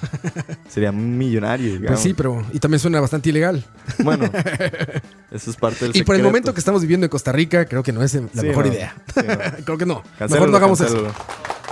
Sería 0.68 0.92
millonario. 0.92 1.70
Pues 1.70 1.80
digamos. 1.80 2.00
sí, 2.00 2.14
pero. 2.14 2.44
Y 2.52 2.60
también 2.60 2.78
suena 2.78 3.00
bastante 3.00 3.30
ilegal. 3.30 3.64
Bueno, 3.98 4.30
eso 5.32 5.50
es 5.50 5.56
parte 5.56 5.86
del 5.86 5.96
Y 5.96 6.04
por 6.04 6.14
el 6.14 6.22
momento 6.22 6.54
que 6.54 6.60
estamos 6.60 6.80
viviendo 6.82 7.04
en 7.06 7.10
Costa 7.10 7.32
Rica, 7.32 7.64
creo 7.64 7.82
que 7.82 7.92
no 7.92 8.02
es 8.02 8.14
la 8.14 8.28
Sí, 8.40 8.46
mejor 8.46 8.66
no. 8.66 8.72
idea. 8.72 8.94
Sí, 9.12 9.20
no. 9.26 9.34
creo 9.64 9.78
que 9.78 9.86
no. 9.86 10.02
Mejor 10.20 10.48
no 10.48 10.56
hagamos 10.56 10.78
cancélalo. 10.78 11.08
eso. 11.08 11.16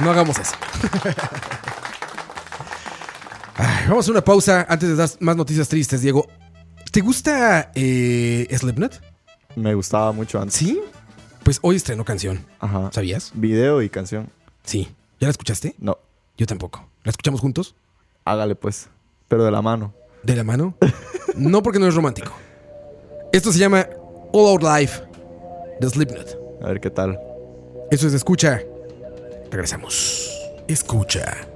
No 0.00 0.10
hagamos 0.10 0.38
eso. 0.38 0.54
Ay, 3.54 3.86
vamos 3.88 4.06
a 4.08 4.10
una 4.10 4.22
pausa 4.22 4.66
antes 4.68 4.88
de 4.90 4.96
dar 4.96 5.08
más 5.20 5.36
noticias 5.36 5.68
tristes, 5.68 6.02
Diego. 6.02 6.26
¿Te 6.90 7.00
gusta 7.00 7.70
eh, 7.74 8.46
Slipknot? 8.54 9.00
Me 9.54 9.74
gustaba 9.74 10.12
mucho 10.12 10.40
antes. 10.40 10.54
Sí. 10.56 10.80
Pues 11.46 11.60
hoy 11.62 11.76
estrenó 11.76 12.04
canción. 12.04 12.44
Ajá. 12.58 12.90
¿Sabías? 12.92 13.30
Video 13.32 13.80
y 13.80 13.88
canción. 13.88 14.30
Sí. 14.64 14.88
¿Ya 15.20 15.28
la 15.28 15.30
escuchaste? 15.30 15.76
No, 15.78 15.96
Yo 16.36 16.44
tampoco. 16.44 16.84
¿La 17.04 17.10
escuchamos 17.10 17.40
juntos? 17.40 17.76
hágale 18.24 18.56
pues. 18.56 18.88
Pero 19.28 19.44
de 19.44 19.52
la 19.52 19.62
mano. 19.62 19.94
¿De 20.24 20.34
la 20.34 20.42
mano? 20.42 20.74
no 21.36 21.62
porque 21.62 21.78
no 21.78 21.86
es 21.86 21.94
romántico. 21.94 22.32
Esto 23.32 23.52
se 23.52 23.60
llama 23.60 23.86
All 24.32 24.60
Out 24.60 24.62
Life 24.64 25.02
de 25.78 25.88
Slipknot. 25.88 26.36
A 26.64 26.66
ver 26.66 26.80
qué 26.80 26.90
tal. 26.90 27.16
Eso 27.92 28.08
es 28.08 28.14
escucha. 28.14 28.60
Regresamos. 29.48 30.28
Escucha. 30.66 31.46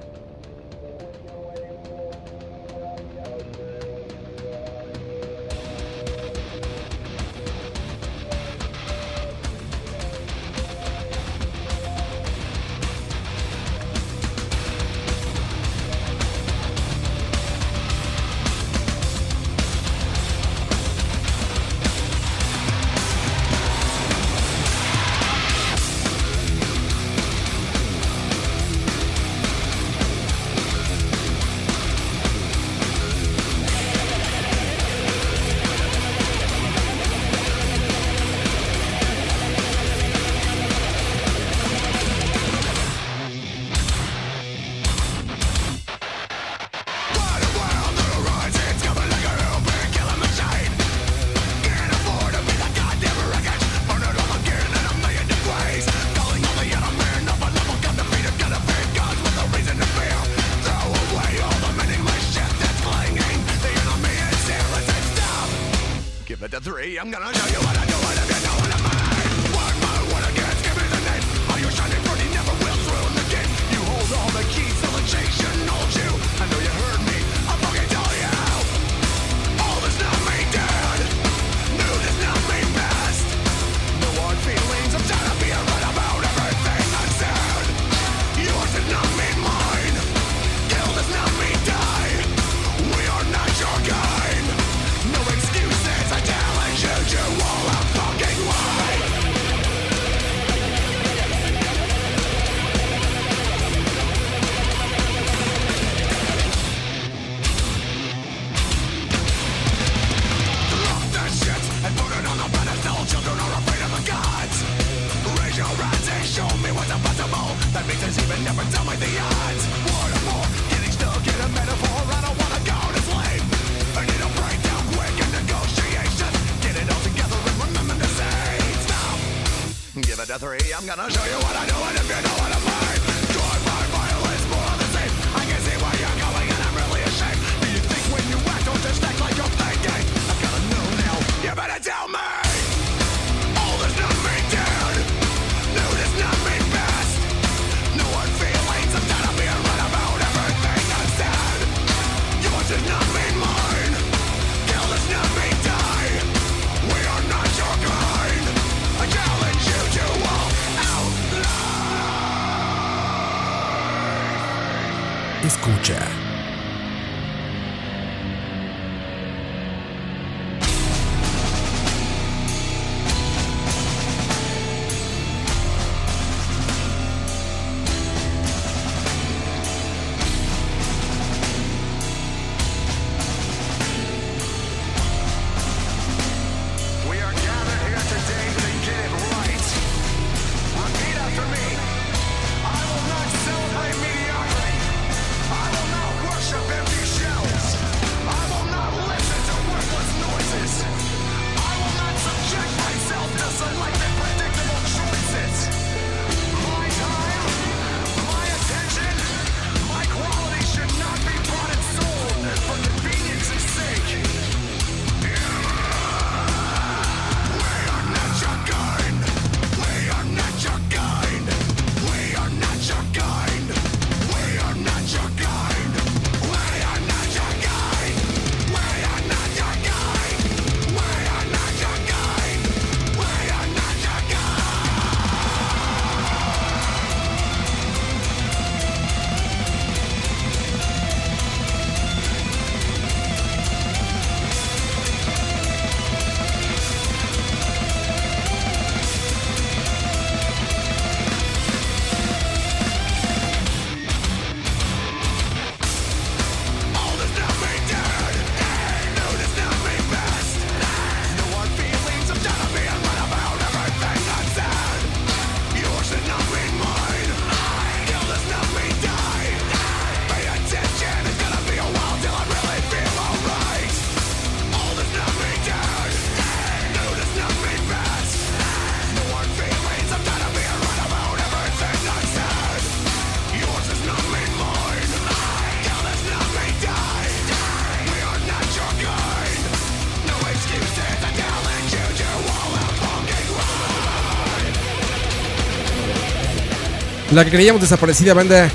La 297.31 297.45
que 297.45 297.51
creíamos 297.51 297.81
desaparecida 297.81 298.33
banda 298.33 298.69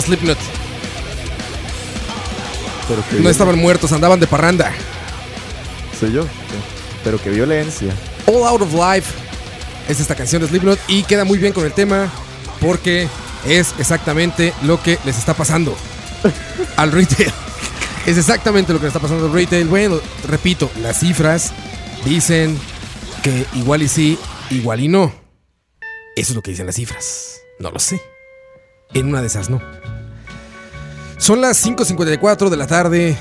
Slipknot. 0.00 0.38
Pero 2.88 3.04
que 3.08 3.20
No 3.20 3.28
estaban 3.28 3.58
muertos, 3.58 3.92
andaban 3.92 4.20
de 4.20 4.26
parranda. 4.26 4.72
Soy 5.98 6.12
yo. 6.12 6.26
Pero 7.04 7.20
que 7.20 7.30
violencia. 7.30 7.92
All 8.26 8.46
Out 8.46 8.62
of 8.62 8.72
Life 8.74 9.12
es 9.88 10.00
esta 10.00 10.14
canción 10.14 10.42
de 10.42 10.48
Slipknot 10.48 10.78
y 10.88 11.02
queda 11.04 11.24
muy 11.24 11.38
bien 11.38 11.52
con 11.52 11.64
el 11.64 11.72
tema 11.72 12.10
porque 12.60 13.08
es 13.46 13.74
exactamente 13.78 14.52
lo 14.62 14.82
que 14.82 14.98
les 15.04 15.18
está 15.18 15.34
pasando 15.34 15.76
al 16.76 16.92
retail. 16.92 17.32
Es 18.06 18.16
exactamente 18.16 18.72
lo 18.72 18.78
que 18.78 18.84
le 18.84 18.88
está 18.88 19.00
pasando 19.00 19.26
al 19.26 19.32
retail. 19.32 19.66
Bueno, 19.66 20.00
repito, 20.26 20.70
las 20.80 21.00
cifras 21.00 21.52
dicen 22.04 22.58
que 23.22 23.46
igual 23.54 23.82
y 23.82 23.88
sí, 23.88 24.18
igual 24.50 24.80
y 24.80 24.88
no. 24.88 25.12
Eso 26.16 26.32
es 26.32 26.34
lo 26.34 26.42
que 26.42 26.50
dicen 26.50 26.66
las 26.66 26.76
cifras. 26.76 27.27
No 27.58 27.70
lo 27.70 27.78
sé. 27.78 28.00
En 28.94 29.08
una 29.08 29.20
de 29.20 29.26
esas 29.26 29.50
no. 29.50 29.60
Son 31.18 31.40
las 31.40 31.64
5.54 31.64 32.48
de 32.48 32.56
la 32.56 32.66
tarde. 32.66 33.16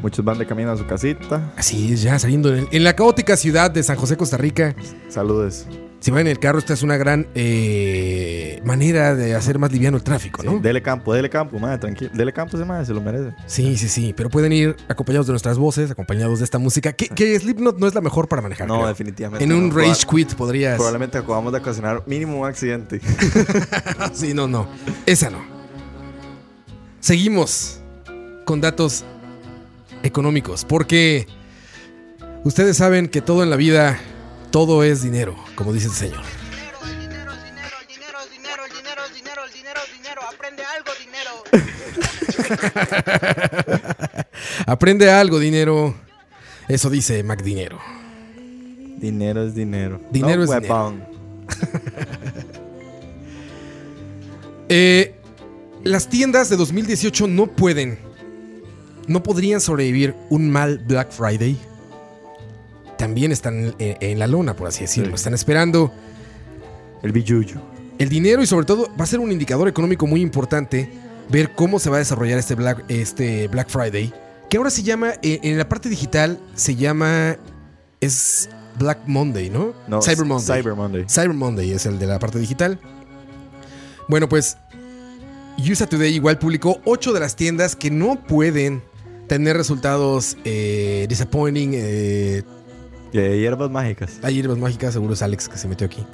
Muchos 0.00 0.24
van 0.24 0.38
de 0.38 0.46
camino 0.46 0.72
a 0.72 0.76
su 0.76 0.86
casita. 0.86 1.52
Así 1.56 1.92
es, 1.92 2.02
ya 2.02 2.18
saliendo 2.18 2.54
en, 2.54 2.66
en 2.72 2.84
la 2.84 2.96
caótica 2.96 3.36
ciudad 3.36 3.70
de 3.70 3.82
San 3.82 3.96
José, 3.96 4.16
Costa 4.16 4.36
Rica. 4.36 4.74
Saludos. 5.08 5.66
Si 6.02 6.10
van 6.10 6.22
en 6.22 6.26
el 6.26 6.40
carro, 6.40 6.58
esta 6.58 6.72
es 6.72 6.82
una 6.82 6.96
gran 6.96 7.28
eh, 7.36 8.60
manera 8.64 9.14
de 9.14 9.36
hacer 9.36 9.60
más 9.60 9.70
liviano 9.70 9.96
el 9.96 10.02
tráfico, 10.02 10.42
Sí, 10.42 10.48
¿no? 10.48 10.58
Dele 10.58 10.82
campo, 10.82 11.14
dele 11.14 11.30
campo, 11.30 11.60
madre, 11.60 11.78
tranquilo. 11.78 12.10
Dele 12.12 12.32
campo 12.32 12.56
ese 12.56 12.66
madre, 12.66 12.84
se 12.84 12.92
lo 12.92 13.00
merece. 13.00 13.32
Sí, 13.46 13.76
sí, 13.76 13.88
sí. 13.88 14.12
Pero 14.16 14.28
pueden 14.28 14.52
ir 14.52 14.74
acompañados 14.88 15.28
de 15.28 15.32
nuestras 15.32 15.58
voces, 15.58 15.92
acompañados 15.92 16.40
de 16.40 16.44
esta 16.44 16.58
música. 16.58 16.92
Que, 16.92 17.06
que 17.06 17.38
Slipknot 17.38 17.78
no 17.78 17.86
es 17.86 17.94
la 17.94 18.00
mejor 18.00 18.26
para 18.26 18.42
manejar. 18.42 18.66
No, 18.66 18.78
creo. 18.78 18.88
definitivamente. 18.88 19.44
En 19.44 19.52
un 19.52 19.68
no. 19.68 19.76
rage 19.76 20.04
quit 20.04 20.34
podrías. 20.34 20.74
Probablemente 20.74 21.18
acabamos 21.18 21.52
de 21.52 21.60
ocasionar 21.60 22.02
mínimo 22.06 22.40
un 22.40 22.48
accidente. 22.48 23.00
Sí, 24.12 24.34
no, 24.34 24.48
no. 24.48 24.66
Esa 25.06 25.30
no. 25.30 25.38
Seguimos 26.98 27.80
con 28.44 28.60
datos 28.60 29.04
económicos. 30.02 30.64
Porque 30.64 31.28
ustedes 32.42 32.76
saben 32.76 33.08
que 33.08 33.20
todo 33.20 33.44
en 33.44 33.50
la 33.50 33.56
vida, 33.56 33.98
todo 34.52 34.84
es 34.84 35.02
dinero, 35.02 35.34
como 35.56 35.72
dice 35.72 35.86
el 35.88 35.94
señor. 35.94 36.20
Dinero, 36.20 36.78
dinero, 36.92 37.32
dinero, 37.88 38.18
dinero, 38.30 38.62
dinero, 38.70 39.02
dinero, 39.12 39.42
dinero, 39.52 39.80
dinero, 39.96 40.20
aprende 40.32 40.62
algo, 40.62 40.92
dinero. 41.00 41.42
Aprende 44.66 45.10
algo, 45.10 45.38
dinero. 45.38 45.94
Eso 46.68 46.90
dice 46.90 47.22
Mac 47.22 47.42
Dinero. 47.42 47.78
dinero 48.98 49.44
es 49.46 49.54
dinero. 49.54 50.00
Dinero 50.10 50.36
No 50.36 50.44
es 50.44 50.50
weapon. 50.50 51.04
Eh, 54.74 55.14
las 55.84 56.08
tiendas 56.08 56.48
de 56.48 56.56
2018 56.56 57.26
no 57.26 57.46
pueden, 57.46 57.98
no 59.06 59.22
podrían 59.22 59.60
sobrevivir 59.60 60.14
un 60.30 60.48
mal 60.48 60.78
Black 60.78 61.12
Friday. 61.12 61.58
También 63.02 63.32
están 63.32 63.74
en, 63.80 63.96
en 64.00 64.18
la 64.20 64.28
lona, 64.28 64.54
por 64.54 64.68
así 64.68 64.82
decirlo. 64.82 65.16
Sí. 65.16 65.22
Están 65.22 65.34
esperando 65.34 65.92
El 67.02 67.10
billuyo. 67.10 67.60
el 67.98 68.08
dinero 68.08 68.44
y 68.44 68.46
sobre 68.46 68.64
todo 68.64 68.88
va 68.96 69.02
a 69.02 69.06
ser 69.08 69.18
un 69.18 69.32
indicador 69.32 69.66
económico 69.66 70.06
muy 70.06 70.20
importante 70.20 70.88
ver 71.28 71.52
cómo 71.56 71.80
se 71.80 71.90
va 71.90 71.96
a 71.96 71.98
desarrollar 71.98 72.38
este 72.38 72.54
Black, 72.54 72.84
este 72.86 73.48
Black 73.48 73.68
Friday. 73.70 74.12
Que 74.48 74.56
ahora 74.56 74.70
se 74.70 74.84
llama, 74.84 75.14
eh, 75.20 75.40
en 75.42 75.58
la 75.58 75.68
parte 75.68 75.88
digital, 75.88 76.38
se 76.54 76.76
llama, 76.76 77.38
es 78.00 78.48
Black 78.78 79.00
Monday, 79.06 79.50
¿no? 79.50 79.74
No, 79.88 80.00
Cyber 80.00 80.24
Monday. 80.24 80.62
Cyber 80.62 80.74
Monday. 80.76 81.04
Cyber 81.08 81.34
Monday 81.34 81.72
es 81.72 81.86
el 81.86 81.98
de 81.98 82.06
la 82.06 82.20
parte 82.20 82.38
digital. 82.38 82.78
Bueno, 84.08 84.28
pues 84.28 84.56
USA 85.58 85.88
Today 85.88 86.14
igual 86.14 86.38
publicó 86.38 86.80
8 86.84 87.12
de 87.12 87.18
las 87.18 87.34
tiendas 87.34 87.74
que 87.74 87.90
no 87.90 88.14
pueden 88.28 88.80
tener 89.26 89.56
resultados 89.56 90.36
eh, 90.44 91.06
disappointing, 91.08 91.72
eh, 91.74 92.42
Hay 93.14 93.40
hierbas 93.40 93.70
mágicas. 93.70 94.18
Hay 94.22 94.34
hierbas 94.34 94.58
mágicas, 94.58 94.92
seguro 94.94 95.14
es 95.14 95.22
Alex 95.22 95.48
que 95.48 95.58
se 95.58 95.68
metió 95.68 95.86
aquí. 95.86 96.04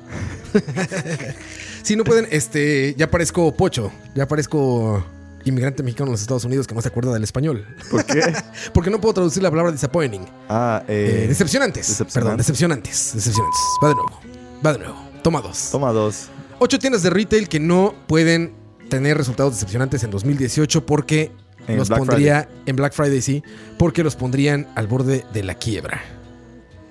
si 1.82 1.96
no 1.96 2.04
pueden, 2.04 2.26
este, 2.30 2.94
ya 2.96 3.10
parezco 3.10 3.54
pocho, 3.54 3.92
ya 4.14 4.26
parezco 4.26 5.04
inmigrante 5.44 5.82
mexicano 5.82 6.08
en 6.08 6.12
los 6.12 6.20
Estados 6.20 6.44
Unidos 6.44 6.66
que 6.66 6.74
no 6.74 6.82
se 6.82 6.88
acuerda 6.88 7.12
del 7.12 7.24
español. 7.24 7.64
¿Por 7.90 8.04
qué? 8.04 8.20
Porque 8.74 8.90
no 8.90 9.00
puedo 9.00 9.14
traducir 9.14 9.42
la 9.42 9.50
palabra 9.50 9.72
disappointing. 9.72 10.26
ah, 10.48 10.82
eh, 10.88 11.22
Eh, 11.24 11.28
decepcionantes. 11.28 11.86
decepcionantes. 11.88 12.14
Perdón, 12.14 12.36
decepcionantes. 12.36 13.12
Decepcionantes. 13.14 13.60
Va 13.82 13.88
de 13.88 13.94
nuevo. 13.94 14.20
Va 14.64 14.72
de 14.72 14.78
nuevo. 14.80 15.08
Toma 15.22 15.40
dos. 15.40 15.68
Toma 15.70 15.92
dos. 15.92 16.28
Ocho 16.58 16.78
tiendas 16.78 17.02
de 17.02 17.10
retail 17.10 17.48
que 17.48 17.60
no 17.60 17.94
pueden 18.06 18.52
tener 18.90 19.16
resultados 19.16 19.54
decepcionantes 19.54 20.02
en 20.02 20.10
2018 20.10 20.84
porque 20.84 21.30
En 21.68 21.76
los 21.76 21.88
Black 21.88 21.98
pondría 22.00 22.48
en 22.66 22.76
Black 22.76 22.92
Friday, 22.94 23.20
sí, 23.22 23.42
porque 23.78 24.02
los 24.02 24.16
pondrían 24.16 24.66
al 24.74 24.86
borde 24.86 25.24
de 25.32 25.42
la 25.44 25.54
quiebra. 25.54 26.00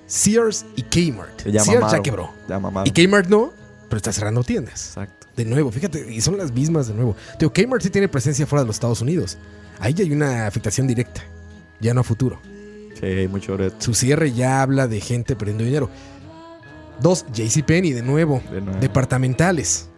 Sears 0.08 0.64
y 0.74 0.82
Kmart. 0.82 1.42
Sears 1.42 1.92
ya 1.92 2.02
quebró. 2.02 2.32
Ya. 2.48 2.60
Y 2.84 2.90
Kmart 2.90 3.28
no, 3.28 3.52
pero 3.88 3.98
está 3.98 4.12
cerrando 4.12 4.42
tiendas. 4.42 4.88
Exacto. 4.88 5.28
De 5.36 5.44
nuevo, 5.44 5.70
fíjate, 5.70 6.12
y 6.12 6.20
son 6.20 6.36
las 6.36 6.50
mismas 6.50 6.88
de 6.88 6.94
nuevo. 6.94 7.14
Tío, 7.38 7.52
Kmart 7.52 7.82
sí 7.82 7.90
tiene 7.90 8.08
presencia 8.08 8.44
fuera 8.46 8.62
de 8.62 8.66
los 8.66 8.76
Estados 8.76 9.00
Unidos. 9.02 9.38
Ahí 9.78 9.94
ya 9.94 10.02
hay 10.02 10.10
una 10.10 10.48
afectación 10.48 10.88
directa, 10.88 11.22
ya 11.78 11.94
no 11.94 12.00
a 12.00 12.04
futuro. 12.04 12.40
Sí, 12.98 13.06
hay 13.06 13.28
mucho 13.28 13.56
breto. 13.56 13.76
Su 13.78 13.94
cierre 13.94 14.32
ya 14.32 14.62
habla 14.62 14.88
de 14.88 15.00
gente 15.00 15.36
perdiendo 15.36 15.62
dinero. 15.62 15.88
Dos, 17.00 17.24
JCPenney, 17.32 17.92
de 17.92 18.02
nuevo. 18.02 18.42
De 18.50 18.60
nuevo. 18.60 18.80
Departamentales. 18.80 19.88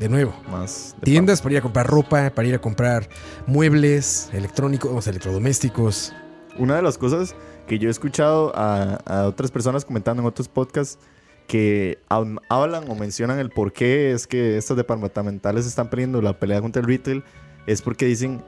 De 0.00 0.08
nuevo. 0.08 0.34
Más. 0.50 0.96
Tiendas 1.02 1.40
para 1.40 1.54
ir 1.54 1.58
a 1.58 1.62
comprar 1.62 1.86
ropa, 1.86 2.30
para 2.34 2.46
ir 2.48 2.54
a 2.54 2.60
comprar 2.60 3.08
muebles, 3.46 4.28
electrónicos, 4.32 5.06
electrodomésticos. 5.06 6.12
Una 6.58 6.76
de 6.76 6.82
las 6.82 6.98
cosas 6.98 7.34
que 7.66 7.78
yo 7.78 7.88
he 7.88 7.90
escuchado 7.90 8.52
a, 8.54 8.94
a 9.06 9.26
otras 9.26 9.50
personas 9.50 9.84
comentando 9.84 10.22
en 10.22 10.28
otros 10.28 10.48
podcasts 10.48 10.98
que 11.46 11.98
hablan 12.08 12.90
o 12.90 12.94
mencionan 12.94 13.38
el 13.38 13.50
por 13.50 13.72
qué 13.72 14.12
es 14.12 14.26
que 14.26 14.56
estas 14.56 14.76
departamentales 14.76 15.66
están 15.66 15.90
perdiendo 15.90 16.22
la 16.22 16.38
pelea 16.38 16.60
contra 16.60 16.80
el 16.80 16.88
retail 16.88 17.22
es 17.66 17.82
porque 17.82 18.06
dicen 18.06 18.42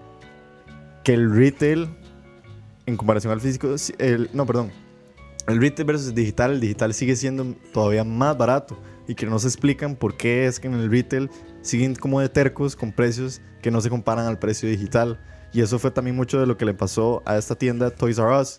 que 1.05 1.15
el 1.15 1.35
retail 1.35 1.89
en 2.87 2.97
comparación 2.97 3.33
al 3.33 3.41
físico, 3.41 3.77
si- 3.79 3.95
el, 3.99 4.31
no, 4.33 4.47
perdón, 4.47 4.71
el 5.47 5.61
retail 5.61 5.87
versus 5.87 6.15
digital, 6.15 6.53
el 6.53 6.61
digital 6.61 6.95
sigue 6.95 7.17
siendo 7.17 7.55
todavía 7.73 8.05
más 8.05 8.37
barato 8.39 8.79
y 9.09 9.15
que 9.15 9.27
no 9.27 9.39
se 9.39 9.49
explican 9.49 9.95
por 9.97 10.17
qué 10.17 10.47
es 10.47 10.59
que 10.59 10.69
en 10.69 10.75
el 10.75 10.91
retail 10.91 11.31
siguen 11.63 11.95
como 11.95 12.21
de 12.21 12.29
tercos 12.29 12.77
con 12.77 12.93
precios 12.93 13.41
que 13.63 13.71
no 13.71 13.81
se 13.81 13.91
comparan 13.91 14.27
al 14.27 14.39
precio 14.39 14.69
digital. 14.69 15.21
Y 15.53 15.61
eso 15.61 15.79
fue 15.79 15.91
también 15.91 16.17
mucho 16.17 16.41
de 16.41 16.47
lo 16.47 16.57
que 16.57 16.65
le 16.65 16.75
pasó 16.75 17.23
a 17.25 17.37
esta 17.37 17.55
tienda 17.55 17.91
Toys 17.91 18.19
R 18.19 18.41
Us, 18.41 18.59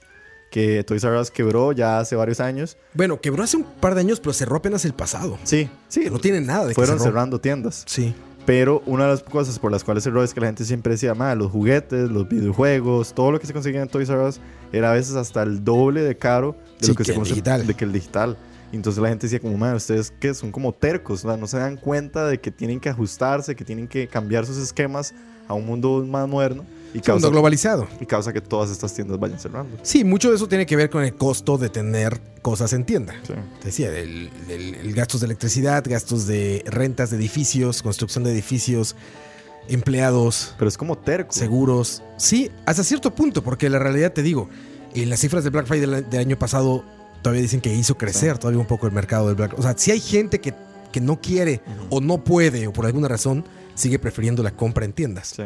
que 0.52 0.84
Toys 0.84 1.04
R 1.04 1.20
Us 1.20 1.30
quebró 1.32 1.72
ya 1.72 2.00
hace 2.00 2.16
varios 2.16 2.40
años. 2.40 2.78
Bueno, 2.94 3.20
quebró 3.20 3.44
hace 3.44 3.58
un 3.58 3.64
par 3.64 3.96
de 3.96 4.02
años, 4.02 4.20
pero 4.20 4.34
cerró 4.34 4.58
apenas 4.58 4.86
el 4.86 4.94
pasado. 4.94 5.38
Sí, 5.44 5.70
sí, 5.88 6.08
No 6.10 6.20
tiene 6.20 6.42
nada 6.42 6.64
de 6.64 6.70
que 6.70 6.76
fueron 6.76 7.00
cerrando 7.00 7.40
tiendas. 7.40 7.84
Sí. 7.88 8.14
Pero 8.46 8.82
una 8.86 9.04
de 9.04 9.10
las 9.12 9.24
cosas 9.24 9.60
por 9.60 9.74
las 9.74 9.84
cuales 9.84 10.06
cerró 10.06 10.24
es 10.24 10.34
que 10.34 10.40
la 10.40 10.48
gente 10.48 10.64
siempre 10.64 10.94
decía, 10.94 11.14
"Ma, 11.14 11.36
los 11.36 11.52
juguetes, 11.52 12.10
los 12.10 12.30
videojuegos, 12.30 13.14
todo 13.14 13.32
lo 13.32 13.40
que 13.42 13.46
se 13.48 13.52
conseguía 13.52 13.82
en 13.82 13.90
Toys 13.90 14.08
R 14.08 14.24
Us 14.26 14.40
era 14.72 14.92
a 14.92 14.94
veces 14.94 15.16
hasta 15.16 15.44
el 15.44 15.66
doble 15.66 16.02
de 16.02 16.18
caro 16.18 16.56
de 16.80 16.86
Sí, 16.86 16.92
lo 16.92 16.96
que, 16.96 17.04
que 17.04 17.14
se 17.14 17.20
digital. 17.20 17.68
de 17.68 17.74
que 17.74 17.84
el 17.84 17.92
digital. 17.92 18.38
Entonces 18.72 19.02
la 19.02 19.10
gente 19.10 19.26
decía 19.28 19.40
como, 19.42 19.58
"Ma, 19.58 19.76
ustedes 19.76 20.12
que 20.12 20.34
son 20.34 20.52
como 20.52 20.72
tercos, 20.74 21.26
no 21.26 21.46
se 21.48 21.58
dan 21.58 21.76
cuenta 21.76 22.26
de 22.26 22.40
que 22.40 22.52
tienen 22.52 22.80
que 22.80 22.88
ajustarse, 22.90 23.54
que 23.56 23.66
tienen 23.66 23.88
que 23.88 24.08
cambiar 24.08 24.46
sus 24.46 24.58
esquemas 24.58 25.14
a 25.50 25.54
un 25.54 25.66
mundo 25.66 26.06
más 26.08 26.28
moderno 26.28 26.66
y 26.94 26.98
Mundo 26.98 27.04
causa, 27.06 27.30
globalizado. 27.30 27.88
y 28.00 28.06
causa 28.06 28.34
que 28.34 28.42
todas 28.42 28.70
estas 28.72 28.94
tiendas 28.94 29.20
vayan 29.20 29.40
cerrando. 29.40 29.78
Sí, 29.84 30.04
mucho 30.04 30.30
de 30.30 30.36
eso 30.38 30.48
tiene 30.48 30.66
que 30.66 30.76
ver 30.76 30.90
con 30.90 31.04
el 31.04 31.14
costo 31.16 31.58
de 31.58 31.70
tener 31.70 32.20
cosas 32.42 32.74
en 32.74 32.86
tienda. 32.86 33.14
Sí. 33.26 33.34
Te 33.60 33.66
decía, 33.66 33.90
el, 33.98 34.30
el- 34.50 34.76
el 34.76 34.94
gastos 34.94 35.22
de 35.22 35.26
electricidad, 35.26 35.84
gastos 35.88 36.28
de 36.28 36.64
rentas 36.68 37.10
de 37.12 37.18
edificios, 37.18 37.82
construcción 37.84 38.24
de 38.24 38.32
edificios, 38.32 38.96
empleados, 39.68 40.56
Pero 40.58 40.70
es 40.70 40.78
como 40.78 40.98
terco. 40.98 41.34
seguros. 41.34 42.02
Sí, 42.18 42.52
hasta 42.66 42.84
cierto 42.84 43.14
punto, 43.14 43.44
porque 43.44 43.70
la 43.70 43.80
realidad 43.80 44.14
te 44.14 44.24
digo, 44.24 44.50
en 44.94 45.10
las 45.10 45.20
cifras 45.20 45.44
de 45.44 45.50
Black 45.50 45.66
Friday 45.68 45.90
del, 45.90 46.10
del 46.10 46.20
año 46.20 46.38
pasado 46.40 46.84
todavía 47.22 47.42
dicen 47.42 47.62
que 47.62 47.74
hizo 47.74 47.98
crecer 47.98 48.38
todavía 48.38 48.60
un 48.62 48.68
poco 48.68 48.88
el 48.88 48.94
mercado 48.94 49.28
del 49.28 49.36
Black 49.36 49.58
O 49.58 49.62
sea, 49.62 49.74
si 49.78 49.92
hay 49.92 50.00
gente 50.00 50.40
que, 50.40 50.54
que 50.92 51.02
no 51.02 51.20
quiere 51.20 51.62
o 51.90 52.00
no 52.00 52.24
puede 52.24 52.68
o 52.68 52.74
por 52.74 52.86
alguna 52.86 53.08
razón 53.08 53.44
sigue 53.76 54.00
prefiriendo 54.00 54.42
la 54.44 54.52
compra 54.52 54.86
en 54.86 54.94
tiendas. 54.94 55.34
Sí. 55.36 55.44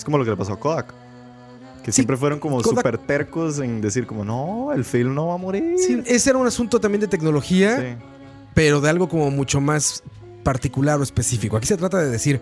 Es 0.00 0.04
como 0.04 0.16
lo 0.16 0.24
que 0.24 0.30
le 0.30 0.36
pasó 0.38 0.54
a 0.54 0.58
Kodak. 0.58 0.94
Que 1.84 1.92
Sí, 1.92 1.96
siempre 1.96 2.16
fueron 2.16 2.40
como 2.40 2.62
súper 2.62 2.96
tercos 2.96 3.58
en 3.58 3.82
decir 3.82 4.06
como, 4.06 4.24
no, 4.24 4.72
el 4.72 4.82
film 4.82 5.14
no 5.14 5.26
va 5.26 5.34
a 5.34 5.36
morir. 5.36 5.74
Sí, 5.78 6.02
ese 6.06 6.30
era 6.30 6.38
un 6.38 6.46
asunto 6.46 6.80
también 6.80 7.02
de 7.02 7.06
tecnología. 7.08 7.78
Sí. 7.78 8.04
pero 8.54 8.80
de 8.80 8.88
algo 8.88 9.10
como 9.10 9.30
mucho 9.30 9.60
más 9.60 10.02
particular 10.42 10.98
o 10.98 11.02
específico. 11.02 11.58
Aquí 11.58 11.66
se 11.66 11.76
trata 11.76 11.98
de 11.98 12.08
decir, 12.08 12.40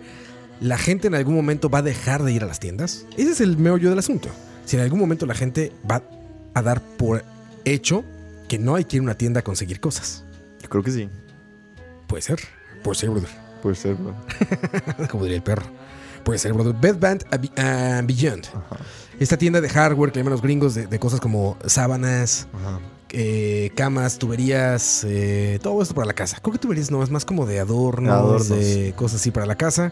¿la 0.61 0.77
gente 0.77 1.07
en 1.07 1.15
algún 1.15 1.35
momento 1.35 1.69
va 1.69 1.79
a 1.79 1.81
dejar 1.81 2.23
de 2.23 2.31
ir 2.31 2.43
a 2.43 2.47
las 2.47 2.61
tiendas? 2.61 3.05
Ese 3.17 3.31
es 3.31 3.41
el 3.41 3.57
meollo 3.57 3.89
del 3.89 3.99
asunto. 3.99 4.29
Si 4.63 4.77
en 4.77 4.83
algún 4.83 4.99
momento 4.99 5.25
la 5.25 5.35
gente 5.35 5.73
va 5.89 6.01
a 6.53 6.61
dar 6.61 6.81
por 6.81 7.25
hecho 7.65 8.05
que 8.47 8.57
no 8.57 8.75
hay 8.75 8.85
que 8.85 8.95
ir 8.95 9.01
a 9.01 9.03
una 9.03 9.15
tienda 9.15 9.41
a 9.41 9.43
conseguir 9.43 9.81
cosas. 9.81 10.23
Yo 10.61 10.69
creo 10.69 10.81
que 10.81 10.91
sí. 10.91 11.09
Puede 12.07 12.21
ser, 12.21 12.39
puede 12.83 12.95
ser, 12.97 13.09
brother. 13.09 13.29
Puede 13.61 13.75
ser, 13.75 13.95
bro. 13.95 14.15
Como 15.11 15.23
diría 15.25 15.35
el 15.37 15.43
perro. 15.43 15.65
Puede 16.23 16.39
ser, 16.39 16.53
brother. 16.53 16.73
Bed 16.73 16.97
Bath 16.99 17.23
and 17.31 17.59
and 17.59 18.07
Beyond. 18.07 18.45
Esta 19.19 19.37
tienda 19.37 19.59
de 19.61 19.69
hardware 19.69 20.11
que 20.11 20.19
llaman 20.19 20.31
los 20.33 20.41
gringos 20.41 20.75
de, 20.75 20.87
de 20.87 20.99
cosas 20.99 21.19
como 21.19 21.57
sábanas, 21.65 22.47
Ajá. 22.53 22.79
eh, 23.09 23.71
camas, 23.75 24.17
tuberías, 24.17 25.03
eh, 25.05 25.59
todo 25.61 25.81
esto 25.81 25.93
para 25.93 26.07
la 26.07 26.13
casa. 26.13 26.37
Creo 26.41 26.53
que 26.53 26.59
tuberías 26.59 26.89
no, 26.91 27.03
es 27.03 27.09
más 27.09 27.25
como 27.25 27.45
de 27.45 27.59
adornos, 27.59 28.13
Adornos. 28.13 28.49
de 28.49 28.93
cosas 28.95 29.19
así 29.21 29.31
para 29.31 29.45
la 29.45 29.55
casa. 29.55 29.91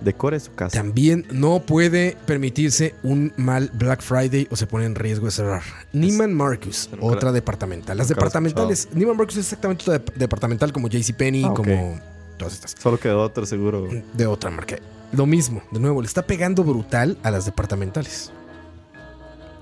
Decore 0.00 0.38
su 0.40 0.52
casa. 0.54 0.76
También 0.76 1.24
no 1.30 1.60
puede 1.60 2.16
permitirse 2.26 2.94
un 3.04 3.32
mal 3.36 3.70
Black 3.72 4.02
Friday 4.02 4.48
o 4.50 4.56
se 4.56 4.66
pone 4.66 4.84
en 4.84 4.96
riesgo 4.96 5.26
de 5.26 5.30
cerrar. 5.32 5.62
Neiman 5.92 6.34
Marcus, 6.34 6.90
otra 7.00 7.30
departamental. 7.32 7.96
Las 7.96 8.08
departamentales, 8.08 8.88
Neiman 8.92 9.16
Marcus 9.16 9.36
es 9.36 9.44
exactamente 9.44 9.84
otra 9.88 10.04
dep- 10.04 10.12
departamental 10.14 10.72
como 10.72 10.88
JCPenney, 10.88 11.44
Ah, 11.44 11.50
ok. 11.50 11.56
como 11.56 12.00
todas 12.36 12.54
estas. 12.54 12.74
Solo 12.78 12.98
quedó 12.98 13.22
otro 13.22 13.46
seguro. 13.46 13.88
De 14.12 14.26
otra 14.26 14.50
marca. 14.50 14.76
Lo 15.12 15.26
mismo, 15.26 15.62
de 15.70 15.78
nuevo, 15.80 16.00
le 16.02 16.06
está 16.08 16.22
pegando 16.26 16.64
brutal 16.64 17.16
a 17.22 17.30
las 17.30 17.44
departamentales. 17.44 18.32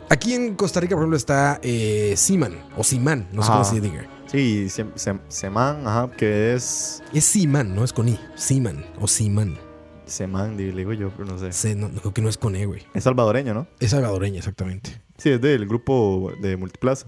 Aquí 0.09 0.35
en 0.35 0.55
Costa 0.57 0.81
Rica, 0.81 0.95
por 0.95 1.03
ejemplo, 1.03 1.17
está 1.17 1.59
eh, 1.63 2.15
Siman 2.17 2.55
o 2.77 2.85
Siman, 2.85 3.29
no 3.33 3.43
sé 3.43 3.49
Ajá. 3.51 3.61
cómo 3.63 3.65
se 3.75 3.81
diga. 3.81 4.07
Sí, 4.27 4.67
Sem- 4.69 4.93
Sem- 4.95 5.21
Seman, 5.29 5.87
ajá, 5.87 6.11
que 6.17 6.55
es 6.55 7.03
Es 7.13 7.25
Siman, 7.25 7.75
no 7.75 7.85
es 7.85 7.93
con 7.93 8.09
I. 8.09 8.19
Siman 8.35 8.85
o 9.01 9.07
Siman. 9.09 9.59
Seman, 10.07 10.57
di- 10.57 10.71
le 10.73 10.79
digo 10.79 10.93
yo, 10.93 11.11
pero 11.11 11.25
no 11.27 11.39
sé. 11.39 11.53
Se- 11.53 11.75
no, 11.75 11.89
creo 11.91 12.13
que 12.13 12.21
no 12.23 12.29
es 12.29 12.37
con 12.37 12.55
E, 12.57 12.67
güey. 12.67 12.83
Es 12.95 13.05
salvadoreño, 13.05 13.55
¿no? 13.55 13.67
Es 13.81 13.91
salvadoreña, 13.93 14.39
exactamente. 14.39 15.01
Sí, 15.17 15.31
es 15.31 15.41
del 15.41 15.67
grupo 15.67 16.33
de 16.41 16.57
Multiplaza. 16.57 17.07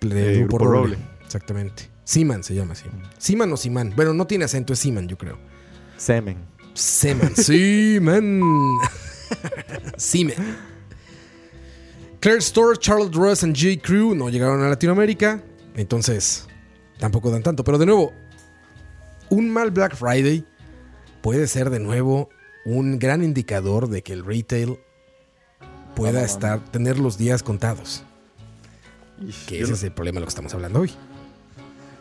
De 0.00 0.38
Grupo 0.40 0.56
Grupo 0.56 0.64
Roble. 0.72 0.96
Roble. 0.96 0.98
Exactamente. 1.24 1.90
Siman 2.06 2.44
se 2.44 2.54
llama 2.54 2.74
así. 2.74 2.84
Siman 3.18 3.52
o 3.52 3.56
Siman. 3.56 3.92
Bueno, 3.96 4.14
no 4.14 4.28
tiene 4.28 4.44
acento, 4.44 4.72
es 4.72 4.78
Siman, 4.78 5.08
yo 5.08 5.18
creo. 5.18 5.38
Semen. 5.96 6.38
Seman. 6.72 7.34
Seman. 7.36 8.40
Seman. 9.96 10.56
Claire 12.20 12.38
Store, 12.38 12.78
Charlotte 12.78 13.12
Ross 13.12 13.42
and 13.42 13.56
J. 13.56 13.82
Crew 13.82 14.14
no 14.14 14.30
llegaron 14.30 14.62
a 14.62 14.68
Latinoamérica. 14.68 15.42
Entonces, 15.74 16.46
tampoco 17.00 17.32
dan 17.32 17.42
tanto. 17.42 17.64
Pero 17.64 17.76
de 17.76 17.86
nuevo, 17.86 18.12
un 19.28 19.50
mal 19.50 19.72
Black 19.72 19.96
Friday 19.96 20.46
puede 21.22 21.48
ser 21.48 21.70
de 21.70 21.80
nuevo 21.80 22.28
un 22.64 23.00
gran 23.00 23.24
indicador 23.24 23.88
de 23.88 24.02
que 24.02 24.12
el 24.12 24.24
retail 24.24 24.78
pueda 25.96 26.22
estar, 26.24 26.64
tener 26.70 27.00
los 27.00 27.18
días 27.18 27.42
contados. 27.42 28.04
Que 29.48 29.60
ese 29.60 29.72
es 29.72 29.82
el 29.82 29.90
problema 29.90 30.16
de 30.16 30.20
lo 30.20 30.26
que 30.26 30.30
estamos 30.30 30.54
hablando 30.54 30.82
hoy. 30.82 30.92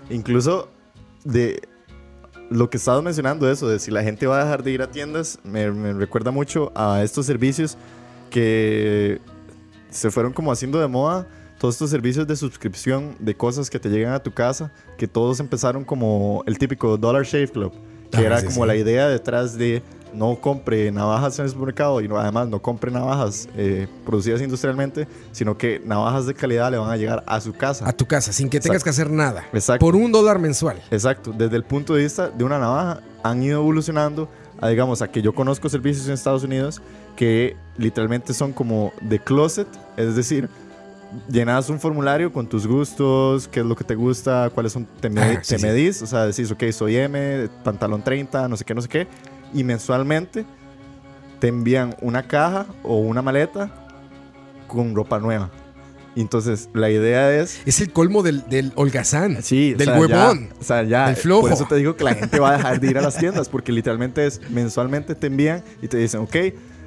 Incluso 0.10 0.70
de 1.24 1.62
lo 2.50 2.70
que 2.70 2.78
estabas 2.78 3.04
mencionando, 3.04 3.50
eso, 3.50 3.68
de 3.68 3.80
si 3.80 3.90
la 3.92 4.04
gente 4.04 4.28
va 4.28 4.40
a 4.40 4.44
dejar 4.44 4.64
de 4.64 4.72
ir 4.72 4.82
a 4.82 4.92
tiendas, 4.92 5.40
me, 5.44 5.72
me 5.72 5.94
recuerda 5.94 6.32
mucho 6.32 6.72
a 6.76 7.02
estos 7.04 7.26
servicios 7.26 7.78
que 8.30 9.20
se 9.90 10.12
fueron 10.12 10.34
como 10.34 10.52
haciendo 10.52 10.80
de 10.80 10.88
moda. 10.88 11.28
Todos 11.58 11.76
estos 11.76 11.90
servicios 11.90 12.28
de 12.28 12.36
suscripción 12.36 13.16
de 13.20 13.34
cosas 13.36 13.70
que 13.70 13.80
te 13.80 13.90
llegan 13.90 14.14
a 14.14 14.20
tu 14.22 14.34
casa, 14.34 14.72
que 14.98 15.08
todos 15.08 15.40
empezaron 15.40 15.86
como 15.86 16.44
el 16.46 16.58
típico 16.58 16.98
Dollar 16.98 17.24
Shave 17.24 17.48
Club, 17.48 17.72
que 18.12 18.18
Ah, 18.18 18.22
era 18.24 18.40
sí, 18.42 18.48
como 18.48 18.64
sí. 18.64 18.68
la 18.68 18.76
idea 18.76 19.08
detrás 19.08 19.58
de 19.58 19.82
no 20.16 20.36
compre 20.42 20.92
navajas 20.92 21.38
en 21.40 21.46
el 21.46 21.52
supermercado 21.52 22.02
y 22.02 22.08
no- 22.08 22.18
además 22.18 22.48
no 22.48 22.62
compre 22.62 22.90
navajas 22.92 23.48
eh, 23.56 23.88
producidas 24.06 24.42
industrialmente, 24.42 25.08
sino 25.32 25.58
que 25.58 25.82
navajas 25.86 26.26
de 26.26 26.34
calidad 26.34 26.72
le 26.72 26.78
van 26.78 26.90
a 26.90 26.98
llegar 26.98 27.24
a 27.28 27.40
su 27.42 27.54
casa. 27.54 27.88
A 27.88 27.92
tu 27.94 28.06
casa, 28.06 28.32
sin 28.34 28.50
que 28.50 28.60
tengas 28.60 28.78
Exacto. 28.78 28.84
que 28.86 28.90
hacer 28.90 29.10
nada. 29.12 29.46
Exacto. 29.54 29.86
Por 29.86 29.96
un 29.96 30.12
dólar 30.12 30.40
mensual. 30.40 30.82
Exacto, 30.92 31.32
desde 31.38 31.56
el 31.58 31.64
punto 31.64 31.94
de 31.94 32.04
vista 32.04 32.30
de 32.30 32.44
una 32.44 32.58
navaja 32.60 33.02
han 33.24 33.44
ido 33.44 33.60
evolucionando 33.60 34.30
a, 34.62 34.70
digamos, 34.70 35.02
a 35.02 35.10
que 35.12 35.22
yo 35.22 35.34
conozco 35.36 35.68
servicios 35.70 36.08
en 36.08 36.14
Estados 36.14 36.44
Unidos 36.44 36.82
que 37.16 37.56
literalmente 37.78 38.34
son 38.34 38.54
como 38.54 38.94
de 39.02 39.20
closet, 39.20 39.68
es 39.98 40.16
decir, 40.16 40.50
llenas 41.30 41.70
un 41.70 41.80
formulario 41.80 42.32
con 42.34 42.48
tus 42.48 42.68
gustos, 42.68 43.48
qué 43.48 43.62
es 43.62 43.66
lo 43.66 43.76
que 43.76 43.84
te 43.84 43.96
gusta, 43.96 44.50
cuáles 44.54 44.74
son, 44.74 44.86
te, 45.00 45.10
me- 45.10 45.22
Ah, 45.22 45.40
sí, 45.44 45.56
te 45.56 45.60
sí. 45.60 45.66
medís, 45.66 46.02
o 46.02 46.08
sea, 46.08 46.26
decís, 46.26 46.52
ok, 46.52 46.64
soy 46.72 46.98
M, 46.98 47.48
pantalón 47.64 48.02
30, 48.04 48.48
no 48.48 48.58
sé 48.58 48.66
qué, 48.66 48.74
no 48.76 48.82
sé 48.82 48.88
qué, 48.90 49.08
y 49.54 49.64
mensualmente 49.64 50.46
te 51.40 51.48
envían 51.48 51.96
una 52.02 52.24
caja 52.28 52.66
o 52.84 52.98
una 53.00 53.22
maleta 53.22 53.70
con 54.68 54.96
ropa 54.96 55.20
nueva. 55.20 55.50
Entonces 56.16 56.70
la 56.74 56.90
idea 56.90 57.36
es 57.36 57.60
Es 57.66 57.82
el 57.82 57.92
colmo 57.92 58.24
del, 58.24 58.48
del 58.50 58.72
holgazán. 58.76 59.44
Sí, 59.44 59.74
o 59.74 59.78
del 59.78 59.88
sea, 59.88 60.00
huevón. 60.00 60.50
ya- 60.50 60.56
o 60.60 60.64
sea, 60.64 60.84
ya. 60.84 61.08
del 61.08 61.16
flojo. 61.18 61.42
Por 61.42 61.52
eso 61.52 61.66
te 61.68 61.76
digo 61.76 61.96
que 61.98 62.06
la 62.06 62.16
gente 62.16 62.40
va 62.40 62.52
a 62.52 62.58
dejar 62.58 62.80
de 62.80 62.88
ir 62.90 62.98
a 62.98 63.02
las 63.02 63.18
tiendas, 63.18 63.50
porque 63.50 63.72
literalmente 63.74 64.26
es 64.26 64.40
mensualmente 64.50 65.14
te 65.14 65.28
envían 65.28 65.62
y 65.82 65.88
te 65.90 65.98
dicen, 65.98 66.22
ok, 66.22 66.36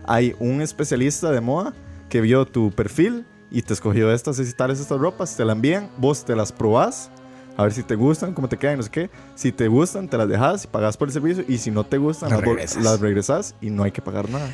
hay 0.06 0.34
un 0.38 0.62
especialista 0.62 1.30
de 1.30 1.42
moda 1.42 1.74
que 2.09 2.22
vio 2.22 2.46
tu 2.46 2.70
perfil 2.70 3.26
y 3.50 3.61
te 3.61 3.74
escogió 3.74 4.11
estas 4.12 4.38
y 4.40 4.50
tales 4.54 4.80
estas 4.80 4.98
ropas, 4.98 5.36
te 5.36 5.44
la 5.44 5.52
envían, 5.52 5.90
vos 5.98 6.24
te 6.24 6.34
las 6.34 6.50
probás. 6.50 7.11
A 7.59 7.64
ver 7.64 7.72
si 7.74 7.82
te 7.82 7.94
gustan, 7.96 8.32
cómo 8.32 8.48
te 8.48 8.56
quedan, 8.56 8.76
no 8.78 8.82
sé 8.84 8.90
qué. 8.90 9.11
Si 9.34 9.52
te 9.52 9.68
gustan, 9.68 10.09
te 10.09 10.16
las 10.16 10.28
dejas 10.28 10.64
y 10.64 10.68
pagas 10.68 10.96
por 10.96 11.09
el 11.09 11.12
servicio. 11.12 11.44
Y 11.48 11.59
si 11.59 11.70
no 11.70 11.84
te 11.84 11.98
gustan, 11.98 12.30
Las 12.30 12.40
regresas. 12.40 12.82
las 12.82 13.00
regresas 13.00 13.54
y 13.61 13.68
no 13.70 13.82
hay 13.82 13.90
que 13.92 14.00
pagar 14.00 14.30
nada. 14.30 14.48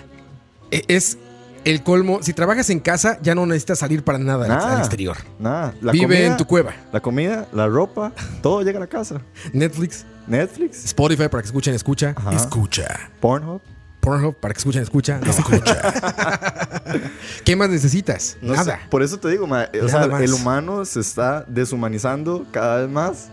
E- 0.71 0.83
Es 0.89 1.19
el 1.65 1.83
colmo. 1.83 2.23
Si 2.23 2.33
trabajas 2.33 2.71
en 2.71 2.81
casa, 2.81 3.19
ya 3.23 3.35
no 3.35 3.45
necesitas 3.47 3.79
salir 3.79 4.03
para 4.03 4.19
nada 4.19 4.45
al- 4.45 4.49
Nada. 4.49 4.73
al 4.75 4.79
exterior. 4.81 5.17
Nada. 5.39 5.75
La 5.83 5.93
Vive 5.93 6.07
comida- 6.07 6.27
en 6.29 6.37
tu 6.39 6.47
cueva. 6.47 6.73
La 6.93 7.01
comida, 7.01 7.47
la 7.53 7.67
ropa, 7.69 8.13
todo 8.43 8.63
llega 8.63 8.79
a 8.79 8.81
la 8.81 8.87
casa. 8.87 9.21
Netflix, 9.53 10.07
Netflix, 10.27 10.85
Spotify 10.87 11.29
para 11.29 11.43
que 11.43 11.47
escuchen, 11.47 11.75
escucha. 11.75 12.15
Ajá. 12.17 12.33
Escucha. 12.33 13.11
Pornhub. 13.21 13.61
Pornhub 14.05 14.35
para 14.35 14.53
que 14.53 14.59
escuchen, 14.59 14.83
escucha. 14.83 15.19
No. 15.19 15.31
Escucha. 15.31 16.71
¿Qué 17.45 17.57
más 17.57 17.71
necesitas? 17.71 18.37
No 18.43 18.53
Nada. 18.53 18.77
sé, 18.77 18.83
por 18.91 19.03
eso 19.03 19.19
te 19.19 19.29
digo, 19.29 19.47
ma, 19.47 19.69
o 19.83 19.89
sea, 19.89 20.05
el 20.05 20.33
humano 20.33 20.85
se 20.85 21.01
está 21.01 21.45
deshumanizando 21.49 22.47
cada 22.51 22.83
vez 22.83 22.91
más. 22.91 23.31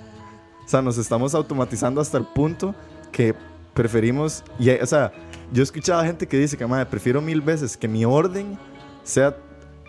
O 0.65 0.69
sea, 0.71 0.81
nos 0.81 0.97
estamos 0.97 1.35
automatizando 1.35 1.99
hasta 1.99 2.17
el 2.17 2.25
punto 2.25 2.73
que 3.11 3.35
preferimos. 3.73 4.43
Y, 4.57 4.69
o 4.69 4.85
sea, 4.85 5.11
yo 5.51 5.61
he 5.61 5.63
escuchado 5.63 5.99
a 5.99 6.05
gente 6.05 6.27
que 6.27 6.37
dice 6.37 6.55
que, 6.55 6.65
madre, 6.65 6.85
prefiero 6.85 7.21
mil 7.21 7.41
veces 7.41 7.75
que 7.75 7.87
mi 7.87 8.05
orden 8.05 8.57
sea 9.03 9.35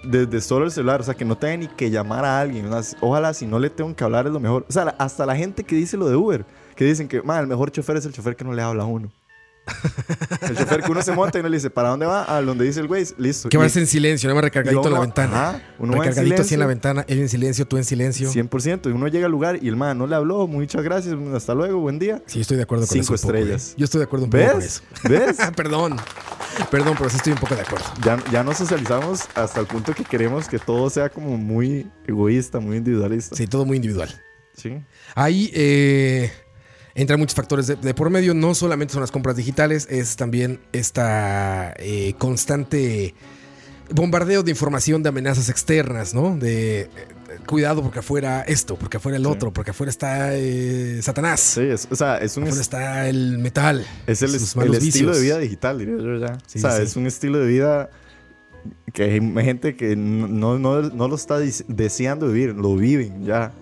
desde 0.02 0.40
solo 0.40 0.64
el 0.64 0.72
celular. 0.72 1.00
O 1.00 1.04
sea, 1.04 1.14
que 1.14 1.24
no 1.24 1.36
tenga 1.36 1.56
ni 1.56 1.68
que 1.68 1.90
llamar 1.90 2.24
a 2.24 2.40
alguien. 2.40 2.68
Ojalá 3.00 3.32
si 3.34 3.46
no 3.46 3.60
le 3.60 3.70
tengo 3.70 3.94
que 3.94 4.02
hablar 4.02 4.26
es 4.26 4.32
lo 4.32 4.40
mejor. 4.40 4.66
O 4.68 4.72
sea, 4.72 4.94
hasta 4.98 5.24
la 5.24 5.36
gente 5.36 5.62
que 5.62 5.76
dice 5.76 5.96
lo 5.96 6.08
de 6.08 6.16
Uber, 6.16 6.44
que 6.74 6.84
dicen 6.84 7.06
que, 7.06 7.22
madre, 7.22 7.42
el 7.42 7.48
mejor 7.48 7.70
chofer 7.70 7.96
es 7.96 8.06
el 8.06 8.12
chofer 8.12 8.34
que 8.34 8.44
no 8.44 8.52
le 8.52 8.62
habla 8.62 8.82
a 8.82 8.86
uno. 8.86 9.12
El 10.48 10.56
chofer 10.56 10.82
que 10.82 10.90
uno 10.90 11.02
se 11.02 11.12
monta 11.12 11.38
y 11.38 11.42
no 11.42 11.48
le 11.48 11.56
dice, 11.56 11.70
¿para 11.70 11.90
dónde 11.90 12.04
va? 12.06 12.24
A 12.36 12.42
donde 12.42 12.64
dice 12.64 12.80
el 12.80 12.88
güey, 12.88 13.06
listo. 13.18 13.48
Que 13.48 13.56
vas 13.56 13.76
en 13.76 13.86
silencio, 13.86 14.28
nada 14.28 14.34
más 14.36 14.44
recargadito 14.44 14.80
en 14.88 14.92
la 14.92 14.98
uno- 14.98 15.00
ventana. 15.02 15.48
ajá, 15.50 15.62
uno 15.78 15.92
va 15.92 15.98
en 15.98 16.04
recargadito 16.10 16.42
así 16.42 16.54
en 16.54 16.60
la 16.60 16.66
ventana, 16.66 17.04
él 17.08 17.18
en 17.20 17.28
silencio, 17.28 17.66
tú 17.66 17.76
en 17.76 17.84
silencio. 17.84 18.30
100%. 18.30 18.88
Y 18.90 18.92
uno 18.92 19.06
llega 19.08 19.26
al 19.26 19.32
lugar 19.32 19.58
y 19.62 19.68
el 19.68 19.76
man 19.76 19.96
no 19.98 20.06
le 20.06 20.16
habló. 20.16 20.46
Muchas 20.46 20.82
gracias. 20.82 21.14
Hasta 21.34 21.54
luego. 21.54 21.80
Buen 21.80 21.98
día. 21.98 22.22
Sí, 22.26 22.40
estoy 22.40 22.56
de 22.56 22.64
acuerdo 22.64 22.86
con 22.86 22.92
Cinco 22.94 23.14
eso. 23.14 23.26
un 23.26 23.32
poco, 23.32 23.38
estrellas. 23.38 23.70
¿eh? 23.70 23.74
Yo 23.78 23.84
estoy 23.84 23.98
de 24.00 24.04
acuerdo 24.04 24.24
un 24.26 24.30
poco 24.30 24.52
con 24.52 24.62
eso. 24.62 24.82
¿Ves? 25.08 25.36
Perdón. 25.56 25.96
Perdón, 26.70 26.94
pero 26.98 27.08
sí 27.08 27.16
estoy 27.16 27.32
un 27.32 27.38
poco 27.38 27.54
de 27.54 27.62
acuerdo. 27.62 27.86
Ya, 28.04 28.18
ya 28.30 28.42
nos 28.42 28.58
socializamos 28.58 29.22
hasta 29.34 29.60
el 29.60 29.66
punto 29.66 29.94
que 29.94 30.04
queremos 30.04 30.48
que 30.48 30.58
todo 30.58 30.90
sea 30.90 31.08
como 31.08 31.36
muy 31.38 31.88
egoísta, 32.06 32.58
muy 32.60 32.76
individualista. 32.78 33.36
Sí, 33.36 33.46
todo 33.46 33.64
muy 33.64 33.76
individual. 33.76 34.10
Sí. 34.54 34.76
Eh, 35.16 36.30
entran 36.94 37.18
muchos 37.20 37.34
factores 37.34 37.66
de, 37.66 37.76
de 37.76 37.94
por 37.94 38.10
medio. 38.10 38.34
No 38.34 38.54
solamente 38.54 38.92
son 38.92 39.00
las 39.02 39.10
compras 39.10 39.36
digitales, 39.36 39.86
es 39.90 40.16
también 40.16 40.60
esta 40.72 41.74
eh, 41.78 42.14
constante 42.18 43.14
bombardeo 43.94 44.42
de 44.42 44.50
información 44.50 45.02
de 45.02 45.10
amenazas 45.10 45.48
externas, 45.48 46.14
¿no? 46.14 46.36
De 46.36 46.80
eh, 46.82 46.88
cuidado 47.46 47.82
porque 47.82 47.98
afuera 47.98 48.42
esto, 48.42 48.76
porque 48.76 48.96
afuera 48.96 49.16
el 49.18 49.24
Sí. 49.24 49.28
otro, 49.30 49.52
porque 49.52 49.72
afuera 49.72 49.90
está 49.90 50.34
eh, 50.36 51.00
Satanás. 51.02 51.40
Sí, 51.40 51.62
es, 51.62 51.88
o 51.90 51.96
sea, 51.96 52.16
es 52.18 52.36
un 52.36 52.44
Afuera 52.44 52.54
es, 52.56 52.60
está 52.60 53.08
el 53.08 53.38
metal. 53.38 53.84
es 54.06 54.22
el, 54.22 54.34
es- 54.34 54.42
estilo 54.42 55.14
de 55.14 55.20
vida 55.20 55.38
digital, 55.38 55.78
diría 55.78 55.96
yo 55.98 56.16
ya. 56.18 56.38
Sí, 56.46 56.58
o 56.58 56.60
sea, 56.62 56.76
sí. 56.76 56.82
es 56.84 56.96
un 56.96 57.06
estilo 57.06 57.38
de 57.38 57.46
vida 57.46 57.90
que 58.92 59.02
hay 59.04 59.20
gente 59.44 59.74
que 59.76 59.96
no, 59.96 60.58
no, 60.58 60.82
no 60.82 61.08
lo 61.08 61.14
está 61.16 61.38
deseando 61.68 62.28
vivir, 62.28 62.54
lo 62.54 62.76
viven 62.76 63.24
ya. 63.24 63.52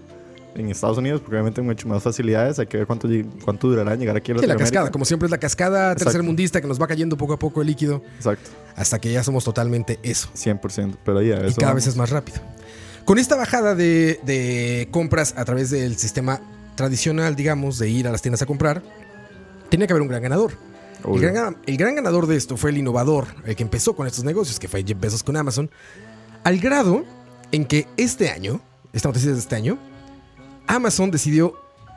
En 0.55 0.69
Estados 0.69 0.99
Unidos, 0.99 1.21
porque 1.21 1.37
obviamente 1.37 1.61
hay 1.61 1.67
mucho 1.67 1.87
más 1.89 2.03
facilidades. 2.03 2.59
Hay 2.59 2.67
que 2.67 2.79
ver 2.79 2.87
cuánto, 2.87 3.09
cuánto 3.45 3.69
durará 3.69 3.95
llegar 3.95 4.17
aquí 4.17 4.33
a 4.33 4.39
Sí, 4.39 4.47
la 4.47 4.57
cascada, 4.57 4.91
como 4.91 5.05
siempre 5.05 5.27
es 5.27 5.31
la 5.31 5.39
cascada 5.39 5.95
tercermundista 5.95 6.61
que 6.61 6.67
nos 6.67 6.81
va 6.81 6.87
cayendo 6.87 7.17
poco 7.17 7.35
a 7.35 7.39
poco 7.39 7.61
el 7.61 7.69
líquido 7.69 8.03
Exacto, 8.17 8.51
hasta 8.77 8.99
que 8.99 9.13
ya 9.13 9.23
somos 9.23 9.45
totalmente 9.45 9.99
eso. 10.03 10.29
100%. 10.35 10.97
Pero 11.05 11.23
ya, 11.23 11.37
y 11.43 11.47
eso 11.47 11.57
cada 11.57 11.69
vamos. 11.73 11.75
vez 11.77 11.87
es 11.87 11.97
más 11.97 12.11
rápido. 12.11 12.41
Con 13.05 13.19
esta 13.19 13.37
bajada 13.37 13.75
de, 13.75 14.21
de 14.25 14.89
compras 14.91 15.35
a 15.37 15.45
través 15.45 15.71
del 15.71 15.97
sistema 15.97 16.41
tradicional, 16.75 17.37
digamos, 17.37 17.79
de 17.79 17.89
ir 17.89 18.07
a 18.09 18.13
las 18.13 18.23
tiendas 18.23 18.43
a 18.43 18.47
comprar, 18.47 18.83
tenía 19.69 19.87
que 19.87 19.93
haber 19.93 20.03
un 20.03 20.09
gran 20.09 20.23
ganador. 20.23 20.53
El 21.07 21.21
gran, 21.21 21.57
el 21.67 21.77
gran 21.79 21.95
ganador 21.95 22.27
de 22.27 22.37
esto 22.37 22.57
fue 22.59 22.71
el 22.71 22.79
innovador, 22.79 23.27
el 23.47 23.57
que 23.57 23.63
empezó 23.63 23.97
con 23.97 24.07
estos 24.07 24.23
negocios, 24.25 24.59
que 24.61 24.69
fue 24.69 24.85
Jeff 24.85 25.01
Bezos 25.01 25.23
con 25.23 25.37
Amazon, 25.37 25.71
al 26.45 26.59
grado 26.59 27.05
en 27.53 27.65
que 27.65 27.87
este 27.97 28.31
año, 28.31 28.61
esta 28.93 29.09
noticia 29.09 29.31
es 29.31 29.37
de 29.37 29.41
este 29.41 29.57
año, 29.57 29.79
Amazon 30.75 31.11
decidió 31.11 31.55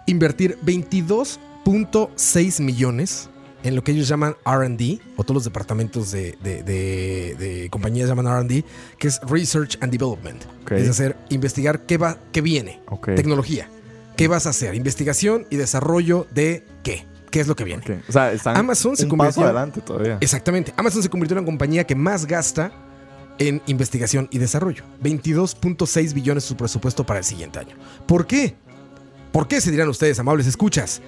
invertir 0.08 0.58
22.6 0.66 2.62
millones 2.62 3.30
en 3.64 3.76
lo 3.78 3.84
que 3.84 3.94
ellos 3.94 4.08
llaman 4.10 4.36
RD, 4.46 5.00
o 5.16 5.24
todos 5.24 5.36
los 5.36 5.44
departamentos 5.46 6.12
de, 6.12 6.38
de- 6.44 6.64
de- 6.64 7.36
de 7.40 7.70
compañías 7.70 8.10
llaman 8.10 8.26
RD, 8.44 8.64
que 8.98 9.08
es 9.08 9.22
Research 9.22 9.78
and 9.80 9.90
Development. 9.92 10.44
Es 10.84 10.90
hacer, 10.90 11.16
investigar 11.30 11.86
qué, 11.86 11.98
va, 11.98 12.18
qué 12.34 12.42
viene, 12.42 12.82
tecnología. 13.16 13.70
¿Qué 14.18 14.28
vas 14.28 14.46
a 14.48 14.50
hacer? 14.50 14.76
Investigación 14.76 15.46
y 15.50 15.56
desarrollo 15.56 16.28
de 16.34 16.66
qué. 16.84 17.06
¿Qué 17.32 17.40
es 17.40 17.48
lo 17.48 17.56
que 17.56 17.64
viene? 17.64 17.82
O 18.08 18.12
sea, 18.12 18.32
Amazon 18.60 18.96
se 18.98 19.06
un 19.06 19.10
convirtió- 19.12 19.28
paso 19.30 19.44
adelante 19.46 19.82
todavía. 19.82 20.18
Exactamente. 20.22 20.74
Amazon 20.78 21.02
se 21.02 21.10
convirtió 21.10 21.36
en 21.38 21.44
la 21.44 21.46
compañía 21.46 21.84
que 21.86 21.96
más 21.96 22.26
gasta 22.28 22.72
en 23.40 23.62
investigación 23.68 24.28
y 24.32 24.38
desarrollo. 24.38 24.84
22.6 25.02 26.14
billones 26.14 26.44
su 26.44 26.56
presupuesto 26.56 27.06
para 27.06 27.20
el 27.20 27.26
siguiente 27.26 27.60
año. 27.60 27.76
¿Por 28.06 28.28
qué? 28.28 28.56
¿Por 29.32 29.48
qué 29.48 29.62
se 29.62 29.72
dirán 29.72 29.90
ustedes, 29.90 30.20
amables 30.20 30.48
escuchas? 30.48 31.02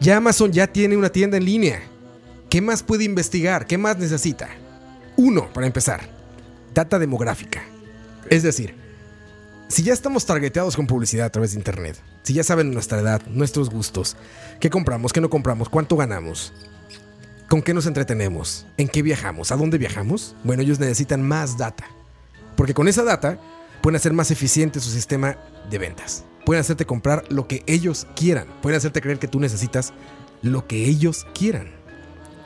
Ya 0.00 0.16
Amazon 0.16 0.52
ya 0.52 0.66
tiene 0.66 0.96
una 0.96 1.10
tienda 1.10 1.36
en 1.36 1.44
línea. 1.44 1.82
¿Qué 2.48 2.60
más 2.60 2.82
puede 2.82 3.04
investigar? 3.04 3.66
¿Qué 3.66 3.78
más 3.78 3.98
necesita? 3.98 4.48
Uno, 5.16 5.52
para 5.52 5.66
empezar, 5.66 6.08
data 6.74 6.98
demográfica. 6.98 7.62
Es 8.28 8.42
decir, 8.42 8.74
si 9.68 9.82
ya 9.82 9.92
estamos 9.92 10.26
targeteados 10.26 10.76
con 10.76 10.86
publicidad 10.86 11.26
a 11.26 11.30
través 11.30 11.52
de 11.52 11.58
Internet, 11.58 11.96
si 12.22 12.34
ya 12.34 12.42
saben 12.42 12.72
nuestra 12.72 12.98
edad, 13.00 13.22
nuestros 13.28 13.70
gustos, 13.70 14.16
qué 14.58 14.68
compramos, 14.68 15.12
qué 15.12 15.20
no 15.20 15.30
compramos, 15.30 15.68
cuánto 15.68 15.96
ganamos, 15.96 16.52
¿Con 17.50 17.62
qué 17.62 17.74
nos 17.74 17.86
entretenemos? 17.86 18.64
¿En 18.76 18.86
qué 18.86 19.02
viajamos? 19.02 19.50
¿A 19.50 19.56
dónde 19.56 19.76
viajamos? 19.76 20.36
Bueno, 20.44 20.62
ellos 20.62 20.78
necesitan 20.78 21.26
más 21.26 21.58
data. 21.58 21.84
Porque 22.56 22.74
con 22.74 22.86
esa 22.86 23.02
data 23.02 23.40
pueden 23.82 23.96
hacer 23.96 24.12
más 24.12 24.30
eficiente 24.30 24.78
su 24.78 24.88
sistema 24.88 25.36
de 25.68 25.78
ventas. 25.78 26.24
Pueden 26.46 26.60
hacerte 26.60 26.86
comprar 26.86 27.24
lo 27.28 27.48
que 27.48 27.64
ellos 27.66 28.06
quieran. 28.14 28.46
Pueden 28.62 28.76
hacerte 28.78 29.00
creer 29.00 29.18
que 29.18 29.26
tú 29.26 29.40
necesitas 29.40 29.92
lo 30.42 30.68
que 30.68 30.84
ellos 30.84 31.26
quieran. 31.34 31.72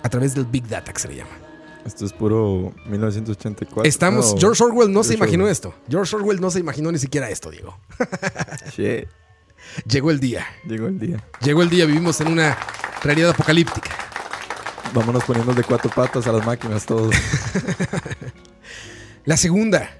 A 0.02 0.08
través 0.08 0.34
del 0.34 0.46
Big 0.46 0.66
Data 0.68 0.90
que 0.94 1.00
se 1.00 1.08
le 1.08 1.16
llama. 1.16 1.36
Esto 1.84 2.06
es 2.06 2.14
puro 2.14 2.72
1984. 2.86 3.84
Estamos. 3.84 4.32
No, 4.32 4.40
George 4.40 4.64
Orwell 4.64 4.90
no 4.90 5.04
se 5.04 5.12
imaginó 5.12 5.42
Orwell. 5.44 5.52
esto. 5.52 5.74
George 5.86 6.16
Orwell 6.16 6.40
no 6.40 6.50
se 6.50 6.60
imaginó 6.60 6.90
ni 6.90 6.98
siquiera 6.98 7.28
esto, 7.28 7.50
Diego. 7.50 7.78
Shit, 8.74 9.06
Llegó 9.86 10.10
el 10.10 10.18
día. 10.18 10.46
llegó 10.66 10.86
el 10.86 10.98
día. 10.98 11.22
Llegó 11.42 11.60
el 11.60 11.68
día. 11.68 11.84
Vivimos 11.84 12.22
en 12.22 12.28
una 12.28 12.56
realidad 13.02 13.28
apocalíptica. 13.32 13.90
Vámonos 14.94 15.24
poniendo 15.24 15.52
de 15.52 15.62
cuatro 15.64 15.90
patas 15.90 16.26
a 16.26 16.32
las 16.32 16.46
máquinas 16.46 16.86
todos. 16.86 17.14
La 19.24 19.36
segunda. 19.36 19.90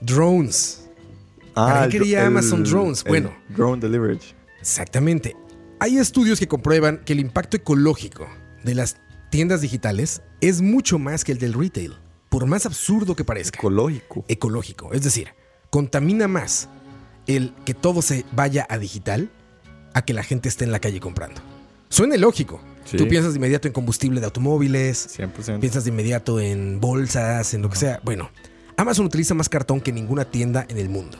Drones. 0.00 0.88
¿Para 1.54 1.88
qué 1.88 1.96
el- 1.96 2.02
quería 2.02 2.26
Amazon 2.26 2.64
drones? 2.64 3.02
el 3.04 3.08
Bueno. 3.08 3.34
Drone 3.50 3.80
delivery. 3.80 4.18
Exactamente. 4.60 5.36
Hay 5.78 5.98
estudios 5.98 6.38
que 6.38 6.48
comprueban 6.48 6.98
que 7.04 7.12
el 7.12 7.20
impacto 7.20 7.56
ecológico 7.56 8.26
de 8.64 8.74
las 8.74 8.96
tiendas 9.30 9.60
digitales 9.60 10.22
es 10.40 10.60
mucho 10.60 10.98
más 10.98 11.24
que 11.24 11.32
el 11.32 11.38
del 11.38 11.54
retail, 11.54 11.94
por 12.28 12.46
más 12.46 12.66
absurdo 12.66 13.16
que 13.16 13.24
parezca. 13.24 13.58
Ecológico. 13.58 14.24
ecológico, 14.28 14.92
es 14.92 15.02
decir, 15.02 15.28
contamina 15.70 16.28
más 16.28 16.68
el 17.26 17.54
que 17.64 17.74
todo 17.74 18.02
se 18.02 18.24
vaya 18.32 18.66
a 18.68 18.78
digital 18.78 19.30
a 19.94 20.02
que 20.04 20.14
la 20.14 20.22
gente 20.22 20.48
esté 20.48 20.64
en 20.64 20.72
la 20.72 20.80
calle 20.80 21.00
comprando. 21.00 21.40
Suena 21.92 22.16
lógico. 22.16 22.58
Sí. 22.86 22.96
Tú 22.96 23.06
piensas 23.06 23.34
de 23.34 23.38
inmediato 23.38 23.68
en 23.68 23.74
combustible 23.74 24.18
de 24.18 24.24
automóviles, 24.24 25.18
100%. 25.18 25.60
piensas 25.60 25.84
de 25.84 25.90
inmediato 25.90 26.40
en 26.40 26.80
bolsas, 26.80 27.52
en 27.52 27.60
lo 27.60 27.68
que 27.68 27.76
sea. 27.76 28.00
Bueno, 28.02 28.30
Amazon 28.78 29.04
utiliza 29.04 29.34
más 29.34 29.50
cartón 29.50 29.82
que 29.82 29.92
ninguna 29.92 30.24
tienda 30.24 30.64
en 30.70 30.78
el 30.78 30.88
mundo. 30.88 31.18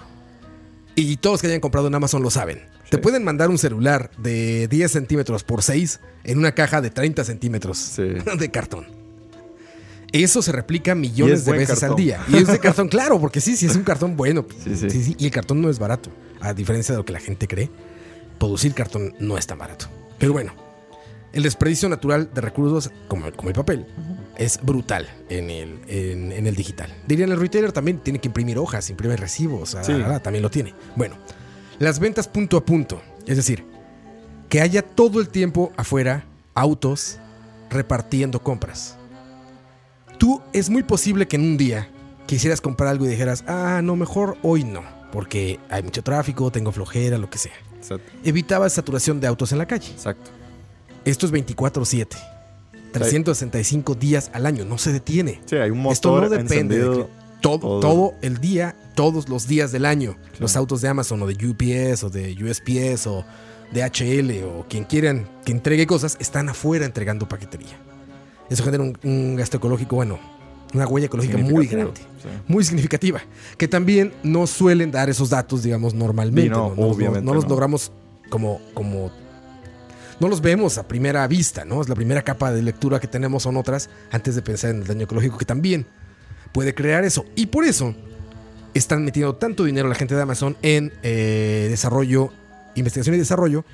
Y 0.95 1.19
todos 1.19 1.43
que 1.43 1.49
hayan 1.49 1.61
comprado 1.61 1.89
en 1.89 1.95
Amazon 1.95 2.23
lo 2.23 2.31
saben. 2.31 2.63
Te 2.89 2.97
pueden 2.97 3.23
mandar 3.23 3.51
un 3.51 3.59
celular 3.59 4.11
de 4.17 4.67
10 4.69 4.91
centímetros 4.91 5.45
por 5.45 5.63
6 5.63 6.01
en 6.25 6.39
una 6.39 6.53
caja 6.53 6.81
de 6.81 6.89
30 6.91 7.23
centímetros 7.25 7.77
Sí. 7.79 8.03
de 8.39 8.51
cartón. 8.51 8.87
Eso 10.11 10.41
se 10.43 10.53
replica 10.53 10.95
millones 10.95 11.41
es 11.41 11.45
de 11.45 11.53
veces 11.53 11.83
al 11.83 11.97
día. 11.97 12.23
Y 12.29 12.37
es 12.37 12.47
de 12.49 12.59
cartón, 12.61 12.89
claro, 12.89 13.21
porque 13.21 13.43
sí, 13.43 13.57
sí 13.57 13.67
es 13.67 13.77
un 13.77 13.83
cartón 13.85 14.17
bueno. 14.17 14.47
Sí, 14.65 14.75
sí. 14.91 15.17
Y 15.19 15.27
el 15.27 15.31
cartón 15.31 15.61
no 15.61 15.69
es 15.69 15.79
barato. 15.79 16.11
A 16.41 16.55
diferencia 16.55 16.93
de 16.95 16.99
lo 16.99 17.05
que 17.05 17.13
la 17.13 17.21
gente 17.21 17.47
cree, 17.47 17.71
producir 18.39 18.73
cartón 18.75 19.15
no 19.21 19.37
es 19.39 19.47
tan 19.47 19.59
barato. 19.59 19.87
Pero 20.23 20.35
bueno, 20.35 20.53
el 21.33 21.43
desperdicio 21.43 21.89
natural 21.89 22.31
de 22.33 22.41
recursos, 22.41 22.93
como, 23.09 23.29
como 23.33 23.49
el 23.49 23.57
papel, 23.57 23.85
es 24.37 24.61
brutal 24.63 25.09
en 25.29 25.51
el, 25.51 25.81
en, 25.89 26.31
en 26.31 26.47
el 26.47 26.55
digital. 26.55 26.95
Dirían 27.09 27.33
el 27.33 27.41
retailer 27.41 27.73
también 27.73 27.99
tiene 27.99 28.21
que 28.21 28.29
imprimir 28.29 28.57
hojas, 28.57 28.89
imprimir 28.89 29.19
recibos, 29.19 29.75
ah, 29.75 29.83
Sí. 29.83 29.93
ah, 30.07 30.21
también 30.21 30.45
lo 30.45 30.49
tiene. 30.49 30.75
Bueno, 30.95 31.17
las 31.81 31.99
ventas 31.99 32.29
punto 32.29 32.57
a 32.57 32.65
punto, 32.65 33.03
es 33.27 33.37
decir, 33.37 33.65
que 34.49 34.61
haya 34.61 34.83
todo 34.83 35.21
el 35.21 35.29
tiempo 35.29 35.73
afuera 35.77 36.25
autos 36.55 37.19
repartiendo 37.69 38.41
compras. 38.45 38.97
Tú 40.19 40.41
es 40.53 40.71
muy 40.71 40.85
posible 40.85 41.27
que 41.27 41.35
en 41.35 41.43
un 41.43 41.57
día 41.57 41.89
quisieras 42.27 42.61
comprar 42.61 42.91
algo 42.91 43.07
y 43.07 43.09
dijeras, 43.09 43.43
ah, 43.49 43.81
no, 43.83 43.97
mejor 43.97 44.37
hoy 44.45 44.63
no, 44.63 44.85
porque 45.11 45.59
hay 45.69 45.83
mucho 45.83 46.05
tráfico, 46.05 46.53
tengo 46.53 46.71
flojera, 46.71 47.19
lo 47.19 47.29
que 47.29 47.39
sea. 47.39 47.55
Exacto. 47.83 48.11
Evitabas 48.25 48.73
saturación 48.73 49.21
de 49.21 49.27
autos 49.27 49.53
en 49.53 49.59
la 49.59 49.67
calle. 49.67 49.91
Exacto. 49.91 50.31
Esto 51.05 51.27
es 51.27 51.33
24/7. 51.33 52.17
365 52.93 53.95
días 53.95 54.31
al 54.35 54.47
año, 54.47 54.65
no 54.65 54.79
se 54.79 54.93
detiene. 54.93 55.41
Sí, 55.47 55.57
hay 55.57 55.71
un 55.71 55.79
motor 55.79 55.93
Esto 55.93 56.21
no 56.21 56.29
depende 56.29 56.55
de 56.55 56.61
encendido. 56.61 57.07
que- 57.07 57.23
todo, 57.41 57.59
todo. 57.59 57.81
todo 57.81 58.15
el 58.23 58.39
día, 58.39 58.77
todos 58.95 59.29
los 59.29 59.49
días 59.49 59.73
del 59.73 59.85
año. 59.87 60.17
Los 60.39 60.55
autos 60.57 60.81
de 60.81 60.89
Amazon 60.89 61.21
o 61.23 61.27
de 61.27 61.35
UPS 61.47 62.05
o 62.05 62.11
de 62.11 62.37
USPS 62.41 63.07
o 63.09 63.25
de 63.73 63.83
HL 63.83 64.45
o 64.45 64.67
quien 64.69 64.85
quieran 64.85 65.27
que 65.45 65.51
entregue 65.53 65.87
cosas 65.87 66.17
están 66.21 66.49
afuera 66.51 66.85
entregando 66.85 67.27
paquetería. 67.29 67.77
Eso 68.51 68.63
genera 68.63 68.83
un, 68.85 68.97
un 69.03 69.35
gasto 69.37 69.57
ecológico, 69.57 69.97
bueno, 69.97 70.21
una 70.75 70.87
huella 70.87 71.07
ecológica 71.07 71.37
muy 71.39 71.67
grande, 71.67 72.01
sí. 72.23 72.29
muy 72.49 72.65
significativa, 72.65 73.21
que 73.59 73.69
también 73.69 74.13
no 74.23 74.47
suelen 74.47 74.91
dar 74.91 75.11
esos 75.11 75.31
datos, 75.31 75.63
digamos, 75.63 75.95
normalmente. 75.95 76.51
No, 76.51 76.75
los- 76.77 76.97
obviamente 76.97 77.25
no 77.27 77.35
los 77.35 77.45
no. 77.45 77.51
logramos 77.51 77.93
como, 78.31 78.61
como 78.75 79.11
no 80.21 80.29
los 80.29 80.41
vemos 80.41 80.79
a 80.79 80.87
primera 80.89 81.27
vista, 81.27 81.65
¿no? 81.65 81.83
Es 81.83 81.89
la 81.89 81.95
primera 81.95 82.23
capa 82.23 82.53
de 82.53 82.63
lectura 82.63 83.01
que 83.01 83.07
tenemos 83.09 83.43
son 83.43 83.57
otras 83.57 83.91
antes 84.11 84.35
de 84.35 84.43
pensar 84.43 84.71
en 84.71 84.83
el 84.83 84.87
daño 84.87 85.03
ecológico 85.05 85.37
que 85.37 85.45
también 85.45 85.87
puede 86.53 86.75
crear 86.75 87.05
eso. 87.05 87.25
Y 87.35 87.47
por 87.47 87.65
eso 87.65 87.95
están 88.73 89.05
metiendo 89.05 89.35
tanto 89.35 89.65
dinero 89.65 89.89
la 89.89 89.95
gente 89.95 90.15
de 90.15 90.23
Amazon 90.23 90.57
en 90.63 90.93
eh, 91.03 91.67
desarrollo, 91.69 92.31
investigación 92.77 93.17
y 93.17 93.19
desarrollo 93.19 93.65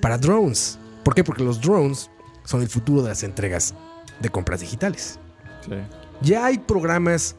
para 0.00 0.16
drones. 0.18 0.78
¿Por 1.02 1.14
qué? 1.14 1.24
Porque 1.24 1.42
los 1.42 1.60
drones 1.60 2.10
son 2.44 2.62
el 2.62 2.68
futuro 2.68 3.02
de 3.02 3.08
las 3.10 3.22
entregas 3.24 3.74
de 4.20 4.28
compras 4.30 4.60
digitales. 4.60 5.18
Sí. 5.66 5.72
Ya 6.20 6.46
hay 6.46 6.58
programas 6.58 7.36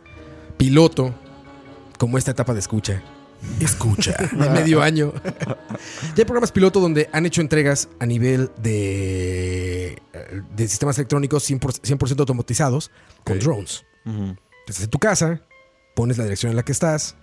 piloto, 0.58 1.14
como 1.98 2.18
esta 2.18 2.32
etapa 2.32 2.54
de 2.54 2.60
escucha. 2.60 3.02
Escucha, 3.62 4.16
de 4.32 4.50
medio 4.50 4.82
año. 4.82 5.14
ya 5.24 6.14
hay 6.18 6.26
programas 6.26 6.52
piloto 6.52 6.80
donde 6.82 7.10
han 7.14 7.26
hecho 7.26 7.40
entregas 7.42 7.88
a 8.00 8.06
nivel 8.06 8.52
de, 8.62 9.92
eh, 10.14 10.42
de 10.56 10.68
sistemas 10.68 10.98
electrónicos 10.98 11.50
100%, 11.50 11.60
100% 11.82 12.20
automatizados 12.20 12.92
con 13.24 13.40
drones. 13.40 13.86
Ujú. 14.06 14.36
Desde 14.68 14.88
tu 14.88 15.00
casa, 15.00 15.42
pones 15.96 16.18
la 16.18 16.26
dirección 16.26 16.50
en 16.52 16.58
la 16.58 16.64
que 16.64 16.74
estás, 16.74 17.16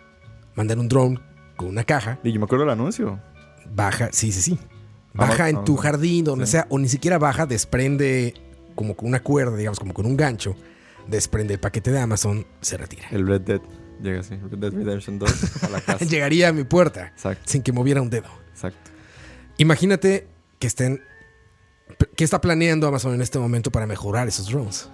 mandan 0.54 0.78
un 0.78 0.88
drone 0.88 1.20
con 1.56 1.68
una 1.68 1.84
caja, 1.84 2.18
Y 2.24 2.32
yo 2.32 2.40
me 2.40 2.44
acuerdo 2.44 2.64
del 2.64 2.72
anuncio. 2.72 3.20
baja, 3.74 4.08
sí, 4.12 4.32
sí, 4.32 4.40
sí. 4.42 4.58
Vamos, 5.14 5.30
Baja 5.36 5.48
en 5.48 5.64
tu 5.64 5.72
vamos. 5.76 5.80
jardín, 5.82 6.24
donde 6.24 6.44
Sí. 6.46 6.52
sea, 6.52 6.66
o 6.70 6.78
ni 6.78 6.88
siquiera 6.88 7.18
baja, 7.18 7.46
desprende 7.46 8.34
como 8.74 8.94
con 8.96 9.08
una 9.08 9.20
cuerda, 9.22 9.56
digamos, 9.56 9.78
como 9.78 9.94
con 9.94 10.04
un 10.06 10.16
gancho, 10.16 10.54
desprende 11.08 11.54
el 11.54 11.60
paquete 11.60 11.90
de 11.92 12.00
Amazon, 12.00 12.46
se 12.60 12.76
retira. 12.76 13.08
El 13.10 13.26
Red 13.26 13.42
Dead. 13.42 13.60
Llega 14.02 14.20
así. 14.20 14.36
Red 14.36 14.58
Dead 14.58 14.72
Redemption 14.72 15.18
2 15.18 15.62
a 15.62 15.68
la 15.70 15.80
casa. 15.80 16.04
Llegaría 16.08 16.48
a 16.48 16.52
mi 16.52 16.64
puerta 16.64 17.08
Exacto. 17.08 17.42
sin 17.46 17.62
que 17.62 17.72
moviera 17.72 18.02
un 18.02 18.10
dedo. 18.10 18.28
Exacto. 18.50 18.90
Imagínate 19.58 20.28
que 20.58 20.66
estén. 20.66 21.02
¿Qué 22.16 22.24
está 22.24 22.40
planeando 22.40 22.86
Amazon 22.88 23.14
en 23.14 23.22
este 23.22 23.38
momento 23.38 23.70
para 23.70 23.86
mejorar 23.86 24.28
esos 24.28 24.48
drones? 24.48 24.88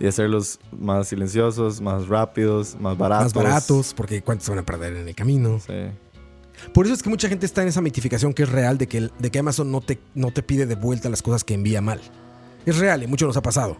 Y 0.00 0.06
hacerlos 0.06 0.58
más 0.72 1.08
silenciosos, 1.08 1.80
más 1.80 2.08
rápidos, 2.08 2.76
más 2.80 2.98
baratos. 2.98 3.34
Más 3.34 3.44
baratos, 3.44 3.94
porque 3.94 4.22
cuántos 4.22 4.48
van 4.48 4.58
a 4.58 4.66
perder 4.66 4.96
en 4.96 5.08
el 5.08 5.14
camino. 5.14 5.60
Sí. 5.60 5.72
Por 6.72 6.86
eso 6.86 6.94
es 6.94 7.02
que 7.02 7.08
mucha 7.08 7.28
gente 7.28 7.46
está 7.46 7.62
en 7.62 7.68
esa 7.68 7.80
mitificación 7.80 8.32
que 8.34 8.42
es 8.42 8.48
real 8.48 8.78
de 8.78 8.88
que, 8.88 9.08
de 9.18 9.30
que 9.30 9.38
Amazon 9.38 9.70
no 9.70 9.80
te, 9.80 10.00
no 10.14 10.32
te 10.32 10.42
pide 10.42 10.66
de 10.66 10.74
vuelta 10.74 11.08
las 11.08 11.22
cosas 11.22 11.44
que 11.44 11.54
envía 11.54 11.80
mal. 11.80 12.00
Es 12.66 12.78
real 12.78 13.02
y 13.02 13.06
mucho 13.06 13.26
nos 13.26 13.36
ha 13.36 13.42
pasado. 13.42 13.76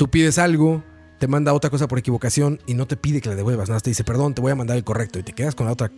Tú 0.00 0.08
pides 0.08 0.38
algo, 0.38 0.82
te 1.18 1.28
manda 1.28 1.52
otra 1.52 1.68
cosa 1.68 1.86
por 1.86 1.98
equivocación 1.98 2.58
y 2.66 2.72
no 2.72 2.86
te 2.86 2.96
pide 2.96 3.20
que 3.20 3.28
la 3.28 3.34
devuelvas. 3.34 3.68
Nada 3.68 3.76
más 3.76 3.82
te 3.82 3.90
dice, 3.90 4.02
perdón, 4.02 4.32
te 4.32 4.40
voy 4.40 4.50
a 4.50 4.54
mandar 4.54 4.78
el 4.78 4.82
correcto 4.82 5.18
y 5.18 5.22
te 5.22 5.34
quedas 5.34 5.54
con 5.54 5.66
la 5.66 5.72
otra 5.72 5.92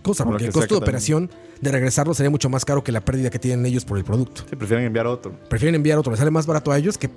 cosa. 0.00 0.24
Porque 0.24 0.44
que 0.44 0.46
el 0.46 0.52
costo 0.54 0.76
de 0.76 0.80
operación 0.80 1.30
de 1.60 1.70
regresarlo 1.70 2.14
sería 2.14 2.30
mucho 2.30 2.48
más 2.48 2.64
caro 2.64 2.82
que 2.82 2.92
la 2.92 3.02
pérdida 3.02 3.28
que 3.28 3.38
tienen 3.38 3.66
ellos 3.66 3.84
por 3.84 3.98
el 3.98 4.04
producto. 4.04 4.44
Sí, 4.48 4.56
prefieren 4.56 4.86
enviar 4.86 5.06
otro. 5.06 5.38
Prefieren 5.50 5.74
enviar 5.74 5.98
otro, 5.98 6.12
les 6.12 6.18
sale 6.18 6.30
más 6.30 6.46
barato 6.46 6.72
a 6.72 6.78
ellos 6.78 6.96
que 6.96 7.10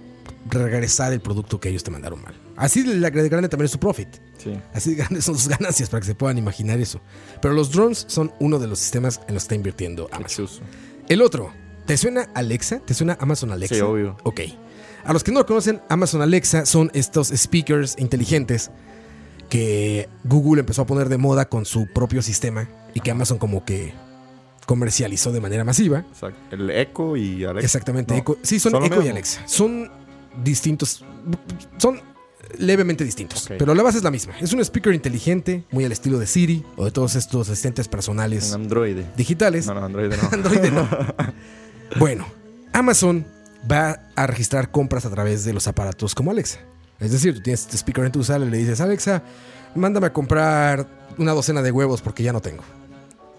regresar 0.50 1.14
el 1.14 1.22
producto 1.22 1.58
que 1.62 1.70
ellos 1.70 1.86
te 1.86 1.90
mandaron 1.92 2.22
mal. 2.22 2.34
Así 2.58 2.84
de, 2.84 3.00
grande 3.00 3.48
también 3.48 3.64
es 3.64 3.72
su 3.72 3.80
profit. 3.80 4.10
Sí. 4.38 4.60
Así 4.74 4.90
de 4.90 4.96
grandes 4.98 5.24
son 5.24 5.38
sus 5.38 5.48
ganancias 5.58 5.90
para 5.90 6.02
que 6.02 6.08
se 6.08 6.16
puedan 6.16 6.38
imaginar 6.38 6.82
eso. 6.82 7.00
Pero 7.42 7.54
los 7.54 7.72
drones 7.72 8.04
son 8.10 8.34
uno 8.42 8.60
de 8.60 8.68
los 8.68 8.80
sistemas 8.80 9.22
en 9.30 9.36
los 9.36 9.44
que 9.44 9.46
está 9.46 9.56
invirtiendo 9.56 10.10
Amazon. 10.12 10.44
Exuso. 10.44 10.64
El 11.08 11.22
otro, 11.22 11.54
¿te 11.86 11.96
suena 11.96 12.28
Alexa? 12.34 12.82
¿Te 12.82 12.94
suena 12.94 13.16
Amazon 13.22 13.54
Alexa? 13.54 13.76
Sí, 13.76 13.80
obvio. 13.80 14.18
Ok. 14.24 14.42
A 15.06 15.14
los 15.14 15.24
que 15.24 15.32
no 15.32 15.40
lo 15.40 15.46
conocen, 15.46 15.82
Amazon 15.90 16.22
Alexa 16.22 16.66
son 16.66 16.90
estos 16.94 17.28
speakers 17.30 17.96
inteligentes 18.00 18.72
que 19.50 20.10
Google 20.24 20.62
empezó 20.62 20.82
a 20.82 20.86
poner 20.88 21.10
de 21.10 21.18
moda 21.18 21.48
con 21.48 21.66
su 21.66 21.88
propio 21.94 22.22
sistema 22.22 22.68
y 22.94 23.00
que 23.02 23.12
Amazon 23.12 23.38
como 23.38 23.64
que 23.64 23.94
comercializó 24.66 25.32
de 25.32 25.42
manera 25.42 25.64
masiva. 25.64 26.00
Exacto. 26.00 26.40
El 26.56 26.70
Echo 26.72 27.16
y 27.16 27.46
Alexa. 27.46 27.66
Exactamente. 27.66 28.14
No, 28.16 28.20
Echo- 28.22 28.38
sí, 28.42 28.60
son 28.60 28.84
Echo 28.84 29.04
y. 29.04 29.10
Alexa. 29.10 29.44
Son 29.48 29.92
distintos. 30.44 31.06
Son 31.78 32.02
levemente 32.58 33.04
distintos. 33.04 33.46
Pero 33.48 33.76
la 33.76 33.84
base 33.84 34.00
es 34.00 34.04
la 34.04 34.10
misma. 34.12 34.34
Es 34.40 34.54
un 34.54 34.60
speaker 34.62 34.94
inteligente, 34.96 35.66
muy 35.72 35.86
al 35.86 35.92
estilo 35.92 36.18
de 36.18 36.26
Siri 36.26 36.64
o 36.78 36.86
de 36.86 36.90
todos 36.92 37.16
estos 37.16 37.48
asistentes 37.50 37.88
personales 37.88 38.50
Un 38.56 38.64
Android. 38.64 38.98
digitales. 39.16 39.68
No, 39.68 39.76
no, 39.76 39.86
Android 39.86 40.12
no. 40.12 40.30
Android 40.32 40.72
no. 40.72 40.88
bueno, 42.00 42.26
Amazon 42.74 43.28
va 43.70 44.00
a 44.16 44.28
registrar 44.28 44.72
compras 44.72 45.06
a 45.06 45.10
través 45.10 45.46
de 45.46 45.54
los 45.54 45.68
aparatos 45.68 46.16
como 46.16 46.32
Alexa. 46.32 46.60
Es 47.00 47.12
decir, 47.12 47.34
tú 47.36 47.42
tienes 47.42 47.62
este 47.62 47.78
speaker 47.78 48.06
en 48.06 48.12
tu 48.12 48.24
sala 48.24 48.46
y 48.46 48.50
le 48.50 48.58
dices, 48.58 48.80
Alexa, 48.82 49.24
mándame 49.76 50.08
a 50.08 50.14
comprar 50.14 50.88
una 51.18 51.34
docena 51.34 51.62
de 51.62 51.72
huevos 51.72 52.02
porque 52.02 52.24
ya 52.24 52.34
no 52.34 52.42
tengo. 52.42 52.64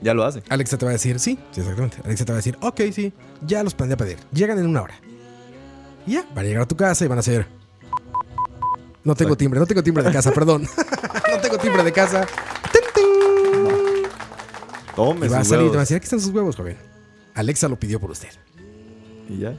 ya 0.00 0.12
lo 0.14 0.24
hace. 0.24 0.42
Alexa 0.48 0.76
te 0.76 0.84
va 0.84 0.90
a 0.90 0.92
decir, 0.92 1.18
sí, 1.18 1.38
sí, 1.50 1.60
exactamente. 1.60 1.98
Alexa 2.04 2.24
te 2.24 2.32
va 2.32 2.36
a 2.36 2.40
decir, 2.40 2.58
ok, 2.60 2.80
sí, 2.92 3.12
ya 3.46 3.62
los 3.62 3.78
mandé 3.78 3.94
a 3.94 3.96
pedir. 3.96 4.18
Llegan 4.32 4.58
en 4.58 4.66
una 4.66 4.82
hora. 4.82 4.94
Y 6.06 6.14
ya, 6.14 6.26
van 6.34 6.44
a 6.44 6.48
llegar 6.48 6.62
a 6.62 6.68
tu 6.68 6.76
casa 6.76 7.04
y 7.04 7.08
van 7.08 7.18
a 7.18 7.20
hacer... 7.20 7.46
No 9.04 9.14
tengo 9.14 9.36
timbre, 9.36 9.60
no 9.60 9.66
tengo 9.66 9.82
timbre 9.82 10.02
de 10.02 10.10
casa, 10.10 10.32
perdón. 10.32 10.62
no 11.32 11.40
tengo 11.40 11.58
timbre 11.58 11.82
de 11.84 11.92
casa. 11.92 12.26
Tome 14.96 15.26
Y 15.26 15.28
va 15.28 15.38
a 15.38 15.44
salir 15.44 15.66
y 15.66 15.70
te 15.70 15.76
va 15.76 15.82
a 15.82 15.84
decir, 15.84 15.96
aquí 15.96 16.04
están 16.04 16.20
sus 16.20 16.32
huevos, 16.32 16.56
joven. 16.56 16.76
Alexa 17.34 17.68
lo 17.68 17.78
pidió 17.78 18.00
por 18.00 18.10
usted. 18.10 18.30
Y 19.28 19.38
ya. 19.38 19.54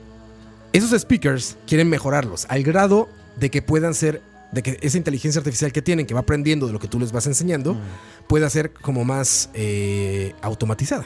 Esos 0.78 1.02
speakers 1.02 1.58
quieren 1.66 1.90
mejorarlos 1.90 2.46
al 2.50 2.62
grado 2.62 3.10
de 3.36 3.50
que 3.50 3.64
puedan 3.64 3.96
ser, 3.96 4.22
de 4.52 4.62
que 4.62 4.78
esa 4.82 4.98
inteligencia 4.98 5.40
artificial 5.40 5.72
que 5.72 5.82
tienen, 5.82 6.06
que 6.06 6.14
va 6.14 6.20
aprendiendo 6.20 6.68
de 6.68 6.74
lo 6.74 6.80
que 6.80 6.88
tú 6.88 7.00
les 7.00 7.12
vas 7.12 7.26
enseñando, 7.26 7.76
pueda 8.28 8.48
ser 8.50 8.72
como 8.72 9.04
más 9.04 9.50
eh, 9.56 10.34
automatizada. 10.42 11.06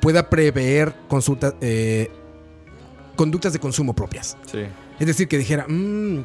Pueda 0.00 0.28
prever 0.28 0.92
consulta, 1.08 1.54
eh, 1.60 2.10
conductas 3.14 3.52
de 3.52 3.60
consumo 3.60 3.94
propias. 3.94 4.36
Sí. 4.50 4.64
Es 4.98 5.06
decir, 5.06 5.28
que 5.28 5.38
dijera, 5.38 5.66
mmm, 5.68 6.24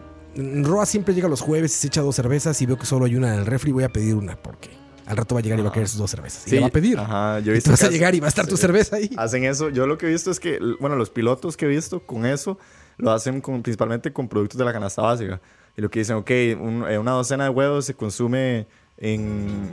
Roa 0.63 0.87
siempre 0.87 1.13
llega 1.13 1.27
los 1.27 1.41
jueves 1.41 1.75
y 1.75 1.79
se 1.79 1.87
echa 1.87 2.01
dos 2.01 2.15
cervezas 2.15 2.59
y 2.61 2.65
veo 2.65 2.79
que 2.79 2.87
solo 2.87 3.05
hay 3.05 3.15
una 3.15 3.31
en 3.33 3.41
el 3.41 3.45
refri, 3.45 3.71
voy 3.71 3.83
a 3.83 3.89
pedir 3.89 4.15
una 4.15 4.35
porque 4.41 4.71
al 5.05 5.15
rato 5.17 5.35
va 5.35 5.39
a 5.39 5.43
llegar 5.43 5.59
y 5.59 5.61
va 5.61 5.69
a 5.69 5.71
querer 5.71 5.87
sus 5.87 5.99
dos 5.99 6.09
cervezas. 6.09 6.47
Y 6.47 6.49
Sí, 6.49 6.55
la 6.55 6.63
va 6.63 6.67
a 6.67 6.71
pedir. 6.71 6.97
Ajá, 6.99 7.39
yo 7.39 7.51
he 7.51 7.55
Y 7.55 7.57
visto 7.57 7.69
tú 7.69 7.73
vas 7.73 7.83
a 7.83 7.89
llegar 7.89 8.15
y 8.15 8.19
va 8.19 8.25
a 8.25 8.29
estar 8.29 8.47
tu 8.47 8.57
cerveza 8.57 8.95
ahí. 8.97 9.11
Hacen 9.17 9.45
eso. 9.45 9.69
Yo 9.69 9.85
lo 9.87 9.97
que 9.99 10.07
he 10.07 10.09
visto 10.09 10.31
es 10.31 10.39
que, 10.39 10.59
bueno, 10.79 10.95
los 10.95 11.09
pilotos 11.11 11.55
que 11.55 11.65
he 11.65 11.69
visto 11.69 12.01
con 12.01 12.25
eso 12.25 12.57
lo 12.97 13.11
hacen 13.11 13.41
con, 13.41 13.61
principalmente 13.61 14.11
con 14.11 14.27
productos 14.27 14.57
de 14.57 14.65
la 14.65 14.73
canasta 14.73 15.01
básica. 15.01 15.39
Y 15.75 15.81
lo 15.81 15.89
que 15.89 15.99
dicen, 15.99 16.15
ok, 16.17 16.31
un- 16.59 16.85
eh, 16.89 16.97
una 16.97 17.11
docena 17.11 17.43
de 17.45 17.49
huevos 17.51 17.85
se 17.85 17.93
consume 17.93 18.67
en 18.97 19.67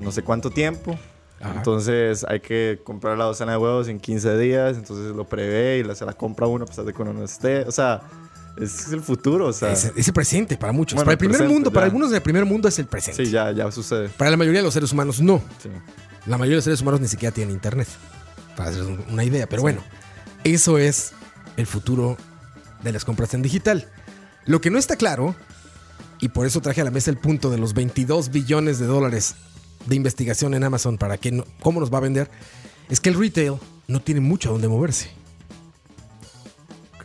no 0.00 0.10
sé 0.10 0.22
cuánto 0.22 0.50
tiempo. 0.50 0.98
Ajá. 1.40 1.54
Entonces 1.56 2.24
hay 2.26 2.40
que 2.40 2.80
comprar 2.82 3.18
la 3.18 3.24
docena 3.24 3.52
de 3.52 3.58
huevos 3.58 3.88
en 3.88 4.00
15 4.00 4.38
días. 4.38 4.76
Entonces 4.78 5.14
lo 5.14 5.24
prevé 5.28 5.78
y 5.78 5.82
la- 5.84 5.94
se 5.94 6.06
la 6.06 6.14
compra 6.14 6.46
uno 6.46 6.64
a 6.64 6.66
pesar 6.66 6.84
de 6.84 6.94
que 6.94 7.02
uno 7.02 7.12
no 7.12 7.22
esté. 7.24 7.62
O 7.64 7.72
sea, 7.72 8.00
es 8.58 8.90
el 8.92 9.02
futuro. 9.02 9.48
O 9.48 9.52
sea, 9.52 9.72
Es, 9.72 9.92
es 9.94 10.08
el 10.08 10.14
presente 10.14 10.56
para 10.56 10.72
muchos. 10.72 10.94
Bueno, 10.94 11.04
para 11.06 11.12
el 11.12 11.18
primer 11.18 11.36
presente, 11.36 11.52
mundo, 11.54 11.70
para 11.70 11.84
ya. 11.86 11.92
algunos 11.92 12.12
el 12.12 12.22
primer 12.22 12.46
mundo 12.46 12.68
es 12.68 12.78
el 12.78 12.86
presente. 12.86 13.26
sí, 13.26 13.30
ya, 13.30 13.50
ya 13.52 13.70
sucede. 13.70 14.08
Para 14.10 14.30
la 14.30 14.36
mayoría 14.38 14.60
de 14.60 14.64
los 14.64 14.72
seres 14.72 14.90
humanos 14.92 15.20
no. 15.20 15.42
Sí. 15.62 15.68
La 16.26 16.38
mayoría 16.38 16.52
de 16.52 16.56
los 16.56 16.64
seres 16.64 16.80
humanos 16.80 17.00
ni 17.02 17.08
siquiera 17.08 17.34
tienen 17.34 17.52
internet. 17.52 17.88
Para 18.56 18.70
hacer 18.70 18.82
un- 18.84 19.04
una 19.10 19.24
idea. 19.24 19.46
Pero 19.46 19.60
bueno, 19.60 19.82
eso 20.44 20.78
es 20.78 21.12
el 21.58 21.66
futuro 21.66 22.16
de 22.84 22.92
las 22.92 23.04
compras 23.04 23.34
en 23.34 23.42
digital. 23.42 23.88
Lo 24.46 24.60
que 24.60 24.70
no 24.70 24.78
está 24.78 24.96
claro, 24.96 25.34
y 26.20 26.28
por 26.28 26.46
eso 26.46 26.60
traje 26.60 26.80
a 26.80 26.84
la 26.84 26.90
mesa 26.90 27.10
el 27.10 27.16
punto 27.18 27.50
de 27.50 27.58
los 27.58 27.74
22 27.74 28.30
billones 28.30 28.78
de 28.78 28.86
dólares 28.86 29.34
de 29.86 29.96
investigación 29.96 30.54
en 30.54 30.64
Amazon 30.64 30.96
para 30.98 31.18
que 31.18 31.32
no- 31.32 31.44
cómo 31.60 31.80
nos 31.80 31.92
va 31.92 31.98
a 31.98 32.02
vender, 32.02 32.30
es 32.88 33.00
que 33.00 33.08
el 33.10 33.18
retail 33.18 33.54
no 33.88 34.00
tiene 34.00 34.20
mucho 34.20 34.48
a 34.50 34.52
dónde 34.52 34.68
moverse. 34.68 35.10
Ok. 36.96 37.04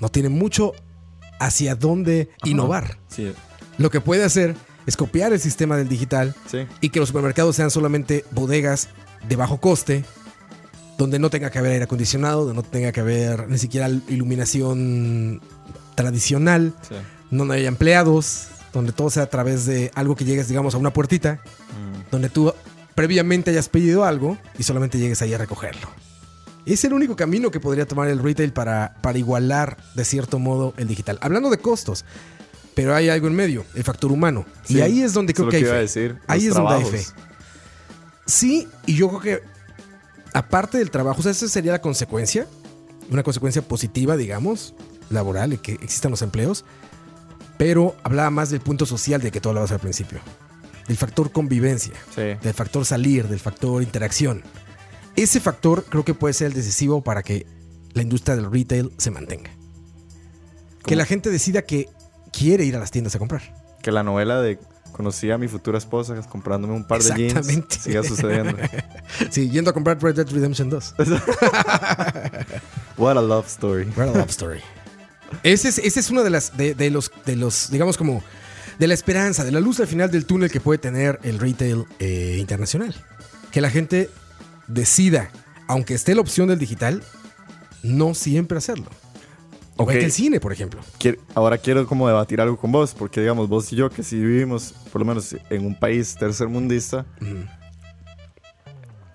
No 0.00 0.08
tiene 0.08 0.28
mucho 0.28 0.72
hacia 1.40 1.74
dónde 1.74 2.30
innovar. 2.44 2.98
Sí, 3.08 3.32
Lo 3.78 3.90
que 3.90 4.00
puede 4.00 4.22
hacer 4.24 4.54
es 4.86 4.96
copiar 4.96 5.32
el 5.32 5.40
sistema 5.40 5.76
del 5.76 5.88
digital 5.88 6.34
sí. 6.50 6.66
y 6.80 6.90
que 6.90 6.98
los 7.00 7.08
supermercados 7.08 7.56
sean 7.56 7.70
solamente 7.70 8.24
bodegas 8.32 8.88
de 9.28 9.36
bajo 9.36 9.58
coste, 9.60 10.04
donde 10.98 11.18
no 11.18 11.30
tenga 11.30 11.50
que 11.50 11.58
haber 11.58 11.72
aire 11.72 11.84
acondicionado, 11.84 12.44
donde 12.44 12.54
no 12.54 12.62
tenga 12.62 12.92
que 12.92 13.00
haber 13.00 13.48
ni 13.48 13.58
siquiera 13.58 13.88
iluminación 13.88 15.40
tradicional, 15.94 16.72
sí. 16.88 16.94
donde 17.30 17.56
haya 17.56 17.68
empleados, 17.68 18.48
donde 18.72 18.92
todo 18.92 19.10
sea 19.10 19.24
a 19.24 19.26
través 19.26 19.66
de 19.66 19.90
algo 19.94 20.16
que 20.16 20.24
llegues, 20.24 20.48
digamos, 20.48 20.74
a 20.74 20.78
una 20.78 20.92
puertita, 20.92 21.40
donde 22.10 22.28
tú 22.28 22.52
previamente 22.94 23.50
hayas 23.50 23.68
pedido 23.68 24.04
algo 24.04 24.38
y 24.58 24.62
solamente 24.62 24.98
llegues 24.98 25.22
ahí 25.22 25.32
a 25.34 25.38
recogerlo. 25.38 25.88
Es 26.64 26.84
el 26.84 26.92
único 26.92 27.16
camino 27.16 27.50
que 27.50 27.58
podría 27.58 27.86
tomar 27.86 28.08
el 28.08 28.22
retail 28.22 28.52
para, 28.52 28.94
para 29.00 29.18
igualar 29.18 29.76
de 29.94 30.04
cierto 30.04 30.38
modo 30.38 30.74
el 30.76 30.86
digital. 30.86 31.18
Hablando 31.20 31.50
de 31.50 31.58
costos, 31.58 32.04
pero 32.74 32.94
hay 32.94 33.08
algo 33.08 33.26
en 33.26 33.34
medio, 33.34 33.64
el 33.74 33.82
factor 33.84 34.12
humano. 34.12 34.46
y 34.68 34.80
ahí 34.80 35.02
es 35.02 35.12
donde 35.12 35.34
creo 35.34 35.48
es 35.48 35.50
que 35.50 35.56
hay 35.56 35.64
fe. 35.64 35.78
decir, 35.78 36.18
ahí 36.26 36.46
es 36.46 36.54
donde 36.54 36.74
hay 36.74 36.84
fe. 36.84 37.04
Sí, 38.26 38.68
y 38.86 38.94
yo 38.94 39.08
creo 39.08 39.20
que 39.20 39.51
aparte 40.34 40.78
del 40.78 40.90
trabajo, 40.90 41.20
o 41.20 41.22
sea, 41.22 41.32
esa 41.32 41.48
sería 41.48 41.72
la 41.72 41.80
consecuencia, 41.80 42.46
una 43.10 43.22
consecuencia 43.22 43.62
positiva, 43.62 44.16
digamos, 44.16 44.74
laboral, 45.10 45.52
y 45.52 45.58
que 45.58 45.72
existan 45.74 46.10
los 46.10 46.22
empleos, 46.22 46.64
pero 47.58 47.94
hablaba 48.02 48.30
más 48.30 48.50
del 48.50 48.60
punto 48.60 48.86
social 48.86 49.20
de 49.20 49.30
que 49.30 49.40
tú 49.40 49.48
hablabas 49.50 49.72
al 49.72 49.80
principio, 49.80 50.20
del 50.88 50.96
factor 50.96 51.30
convivencia, 51.32 51.94
Sí. 52.14 52.22
del 52.42 52.54
factor 52.54 52.84
salir, 52.84 53.28
del 53.28 53.40
factor 53.40 53.82
interacción. 53.82 54.42
Ese 55.16 55.40
factor 55.40 55.84
creo 55.84 56.04
que 56.04 56.14
puede 56.14 56.32
ser 56.34 56.48
el 56.48 56.52
decisivo 56.54 57.02
para 57.02 57.22
que 57.22 57.46
la 57.92 58.02
industria 58.02 58.34
del 58.36 58.50
retail 58.50 58.92
se 58.96 59.10
mantenga. 59.10 59.50
Que 60.86 60.96
la 60.96 61.04
gente 61.04 61.30
decida 61.30 61.62
que 61.62 61.88
quiere 62.32 62.64
ir 62.64 62.74
a 62.76 62.78
las 62.78 62.90
tiendas 62.90 63.14
a 63.14 63.18
comprar. 63.18 63.54
Que 63.82 63.92
la 63.92 64.02
novela 64.02 64.40
de 64.40 64.58
conocí 64.92 65.30
a 65.30 65.38
mi 65.38 65.48
futura 65.48 65.78
esposa 65.78 66.14
comprándome 66.28 66.74
un 66.74 66.84
par 66.84 67.02
de 67.02 67.14
jeans 67.14 67.32
Exactamente. 67.36 67.78
siga 67.78 68.02
sucediendo. 68.02 68.56
Sí, 69.30 69.50
yendo 69.50 69.70
a 69.70 69.74
comprar 69.74 70.02
Red 70.02 70.14
Dead 70.16 70.28
Redemption 70.28 70.70
2. 70.70 70.94
What 72.96 73.18
a 73.18 73.22
love 73.22 73.46
story. 73.46 73.84
What 73.96 74.08
a 74.08 74.18
love 74.18 74.30
story. 74.30 74.60
Ese 75.42 75.68
es, 75.68 75.78
ese 75.78 76.00
es 76.00 76.10
uno 76.10 76.22
de, 76.22 76.30
las, 76.30 76.56
de, 76.56 76.74
de 76.74 76.90
los, 76.90 77.10
de 77.26 77.36
los, 77.36 77.70
digamos 77.70 77.96
como, 77.96 78.22
de 78.78 78.86
la 78.86 78.94
esperanza, 78.94 79.44
de 79.44 79.52
la 79.52 79.60
luz 79.60 79.80
al 79.80 79.86
final 79.86 80.10
del 80.10 80.26
túnel 80.26 80.50
que 80.50 80.60
puede 80.60 80.78
tener 80.78 81.18
el 81.22 81.38
retail 81.38 81.86
eh, 81.98 82.36
internacional. 82.38 82.94
Que 83.50 83.60
la 83.60 83.70
gente 83.70 84.10
decida, 84.66 85.30
aunque 85.68 85.94
esté 85.94 86.14
la 86.14 86.20
opción 86.20 86.48
del 86.48 86.58
digital, 86.58 87.02
no 87.82 88.14
siempre 88.14 88.58
hacerlo. 88.58 88.90
Igual 89.74 89.88
Ok. 89.96 90.00
que 90.00 90.04
el 90.04 90.12
cine, 90.12 90.38
por 90.40 90.52
ejemplo. 90.52 90.80
Ahora 91.34 91.58
quiero 91.58 91.86
como 91.86 92.06
debatir 92.06 92.40
algo 92.40 92.56
con 92.56 92.70
vos, 92.72 92.94
porque 92.96 93.20
digamos, 93.20 93.48
vos 93.48 93.72
y 93.72 93.76
yo 93.76 93.88
que 93.90 94.02
si 94.02 94.16
vivimos, 94.18 94.74
por 94.92 95.00
lo 95.00 95.06
menos 95.06 95.34
en 95.50 95.66
un 95.66 95.74
país 95.78 96.14
tercermundista, 96.18 97.04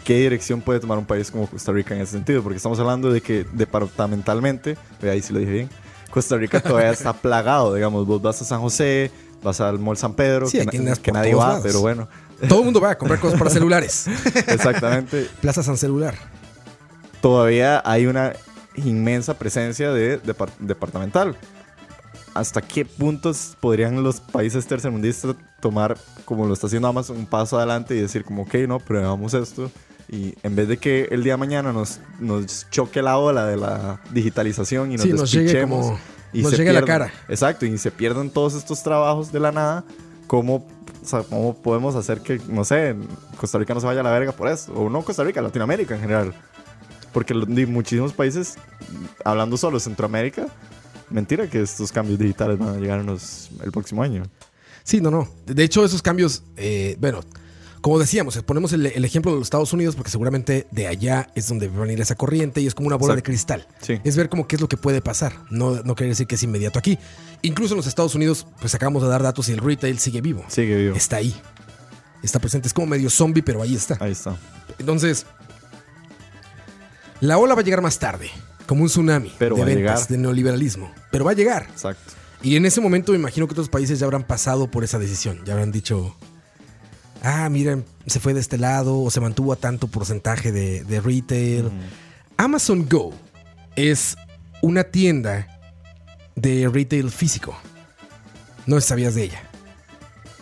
¿qué 0.03 0.15
dirección 0.19 0.61
puede 0.61 0.79
tomar 0.79 0.97
un 0.97 1.05
país 1.05 1.29
como 1.31 1.47
Costa 1.47 1.71
Rica 1.71 1.95
en 1.95 2.01
ese 2.01 2.13
sentido? 2.13 2.41
Porque 2.41 2.57
estamos 2.57 2.79
hablando 2.79 3.11
de 3.11 3.21
que 3.21 3.45
departamentalmente, 3.53 4.77
ahí 5.03 5.21
si 5.21 5.33
lo 5.33 5.39
dije 5.39 5.51
bien, 5.51 5.69
Costa 6.09 6.37
Rica 6.37 6.61
todavía 6.61 6.91
está 6.91 7.13
plagado, 7.21 7.73
digamos, 7.75 8.05
vos 8.07 8.21
vas 8.21 8.41
a 8.41 8.45
San 8.45 8.61
José, 8.61 9.11
vas 9.43 9.59
al 9.61 9.77
Mall 9.79 9.97
San 9.97 10.13
Pedro, 10.13 10.47
Sí, 10.47 10.65
que, 10.65 10.79
na- 10.79 10.95
nadie 11.13 11.35
va, 11.35 11.47
lados. 11.49 11.63
pero 11.63 11.81
bueno, 11.81 12.07
Todo 12.47 12.59
el 12.59 12.65
mundo 12.65 12.79
va 12.81 12.91
a 12.91 12.97
comprar 12.97 13.19
cosas 13.19 13.37
para 13.37 13.51
celulares. 13.51 14.07
exactamente. 14.47 15.27
Plaza 15.41 15.61
San 15.63 15.77
Celular. 15.77 16.15
todavía 17.21 17.81
hay 17.85 18.05
una 18.07 18.33
inmensa 18.77 19.37
presencia 19.37 19.91
de 19.91 20.21
depar- 20.21 20.55
departamental. 20.59 21.35
¿Hasta 22.33 22.61
qué 22.61 22.85
puntos 22.85 23.57
podrían 23.59 24.03
los 24.03 24.19
países 24.21 24.67
tercermundistas 24.67 25.35
tomar, 25.59 25.97
como 26.25 26.45
lo 26.45 26.53
está 26.53 26.67
haciendo 26.67 26.87
Amazon, 26.87 27.17
un 27.17 27.25
paso 27.25 27.57
adelante 27.57 27.95
y 27.95 27.99
decir 28.01 28.23
como, 28.23 28.43
ok, 28.43 28.53
no, 28.67 28.79
probamos 28.79 29.33
esto? 29.33 29.71
Y 30.09 30.35
en 30.43 30.55
vez 30.55 30.67
de 30.67 30.77
que 30.77 31.07
el 31.11 31.23
día 31.23 31.33
de 31.33 31.37
mañana 31.37 31.73
nos, 31.73 31.99
nos 32.19 32.69
choque 32.69 33.01
la 33.01 33.17
ola 33.17 33.45
de 33.45 33.57
la 33.57 33.99
digitalización 34.11 34.91
y 34.91 34.95
nos 34.97 35.03
Sí, 35.03 35.09
nos 35.11 35.31
como- 35.63 35.99
y 36.31 36.43
nos 36.43 36.51
se 36.51 36.61
a 36.61 36.65
la 36.65 36.71
pierdan- 36.81 36.85
cara. 36.85 37.11
Exacto, 37.27 37.65
y 37.65 37.77
se 37.77 37.89
pierdan 37.89 38.29
todos 38.29 38.53
estos 38.53 38.83
trabajos 38.83 39.31
de 39.31 39.39
la 39.39 39.51
nada, 39.51 39.83
¿cómo, 40.27 40.57
o 40.57 41.05
sea, 41.05 41.23
cómo 41.23 41.55
podemos 41.55 41.95
hacer 41.95 42.21
que, 42.21 42.39
no 42.47 42.63
sé, 42.63 42.95
Costa 43.39 43.57
Rica 43.57 43.73
no 43.73 43.79
se 43.79 43.87
vaya 43.87 44.01
a 44.01 44.03
la 44.03 44.11
verga 44.11 44.31
por 44.31 44.47
eso? 44.47 44.71
O 44.73 44.89
no 44.89 45.01
Costa 45.01 45.23
Rica, 45.23 45.41
Latinoamérica 45.41 45.95
en 45.95 46.01
general. 46.01 46.33
Porque 47.13 47.33
de 47.33 47.65
muchísimos 47.65 48.13
países, 48.13 48.55
hablando 49.25 49.57
solo 49.57 49.79
Centroamérica, 49.79 50.47
mentira 51.09 51.49
que 51.49 51.61
estos 51.61 51.91
cambios 51.91 52.19
digitales 52.19 52.57
van 52.59 52.69
a 52.75 52.77
llegar 52.77 52.99
en 52.99 53.05
los- 53.07 53.49
el 53.63 53.71
próximo 53.71 54.03
año. 54.03 54.23
Sí, 54.83 55.01
no, 55.01 55.09
no. 55.11 55.27
De 55.45 55.63
hecho, 55.63 55.83
esos 55.83 56.01
cambios, 56.01 56.43
eh, 56.55 56.95
bueno, 56.99 57.21
como 57.81 57.99
decíamos, 57.99 58.37
ponemos 58.43 58.73
el, 58.73 58.85
el 58.87 59.05
ejemplo 59.05 59.31
de 59.31 59.37
los 59.39 59.47
Estados 59.47 59.71
Unidos 59.73 59.95
porque 59.95 60.11
seguramente 60.11 60.67
de 60.71 60.87
allá 60.87 61.29
es 61.35 61.47
donde 61.47 61.67
va 61.69 61.77
a 61.77 61.81
venir 61.81 62.01
esa 62.01 62.15
corriente 62.15 62.59
y 62.61 62.67
es 62.67 62.75
como 62.75 62.87
una 62.87 62.95
bola 62.97 63.13
Exacto. 63.13 63.31
de 63.31 63.33
cristal. 63.33 63.67
Sí. 63.81 63.99
Es 64.03 64.15
ver 64.17 64.29
como 64.29 64.47
qué 64.47 64.55
es 64.57 64.61
lo 64.61 64.67
que 64.69 64.77
puede 64.77 65.01
pasar. 65.01 65.33
No, 65.49 65.81
no 65.83 65.95
quiere 65.95 66.09
decir 66.09 66.27
que 66.27 66.35
es 66.35 66.43
inmediato 66.43 66.79
aquí. 66.79 66.97
Incluso 67.41 67.73
en 67.73 67.77
los 67.77 67.87
Estados 67.87 68.15
Unidos, 68.15 68.45
pues 68.59 68.75
acabamos 68.75 69.03
de 69.03 69.09
dar 69.09 69.23
datos 69.23 69.47
y 69.49 69.53
el 69.53 69.59
retail 69.59 69.99
sigue 69.99 70.21
vivo. 70.21 70.43
Sigue 70.49 70.75
vivo. 70.75 70.95
Está 70.95 71.17
ahí. 71.17 71.33
Está 72.23 72.39
presente. 72.39 72.67
Es 72.67 72.73
como 72.73 72.87
medio 72.87 73.09
zombie, 73.09 73.43
pero 73.43 73.61
ahí 73.61 73.75
está. 73.75 73.97
Ahí 73.99 74.11
está. 74.11 74.35
Entonces, 74.79 75.25
la 77.21 77.37
ola 77.37 77.55
va 77.55 77.61
a 77.61 77.63
llegar 77.63 77.81
más 77.81 77.99
tarde, 77.99 78.29
como 78.65 78.83
un 78.83 78.89
tsunami 78.89 79.33
Pero 79.39 79.55
de 79.55 79.61
va 79.61 79.65
a 79.65 79.69
ventas, 79.69 79.83
llegar. 79.99 80.07
de 80.09 80.17
neoliberalismo. 80.17 80.91
Pero 81.11 81.25
va 81.25 81.31
a 81.31 81.35
llegar. 81.35 81.63
Exacto. 81.71 82.13
Y 82.43 82.55
en 82.55 82.65
ese 82.65 82.81
momento 82.81 83.11
me 83.13 83.17
imagino 83.17 83.47
que 83.47 83.53
otros 83.53 83.69
países 83.69 83.99
ya 83.99 84.05
habrán 84.05 84.23
pasado 84.23 84.69
por 84.69 84.83
esa 84.83 84.99
decisión. 84.99 85.39
Ya 85.45 85.53
habrán 85.53 85.71
dicho, 85.71 86.15
ah, 87.23 87.49
miren, 87.49 87.83
se 88.05 88.19
fue 88.19 88.33
de 88.33 88.39
este 88.39 88.57
lado 88.57 88.99
o 89.01 89.09
se 89.09 89.19
mantuvo 89.19 89.53
a 89.53 89.55
tanto 89.55 89.87
porcentaje 89.87 90.51
de, 90.51 90.83
de 90.83 91.01
retail. 91.01 91.71
Amazon 92.37 92.87
Go 92.87 93.13
es 93.75 94.15
una 94.61 94.83
tienda 94.83 95.47
de 96.35 96.69
retail 96.71 97.09
físico. 97.09 97.57
No 98.67 98.79
sabías 98.81 99.15
de 99.15 99.23
ella. 99.23 99.41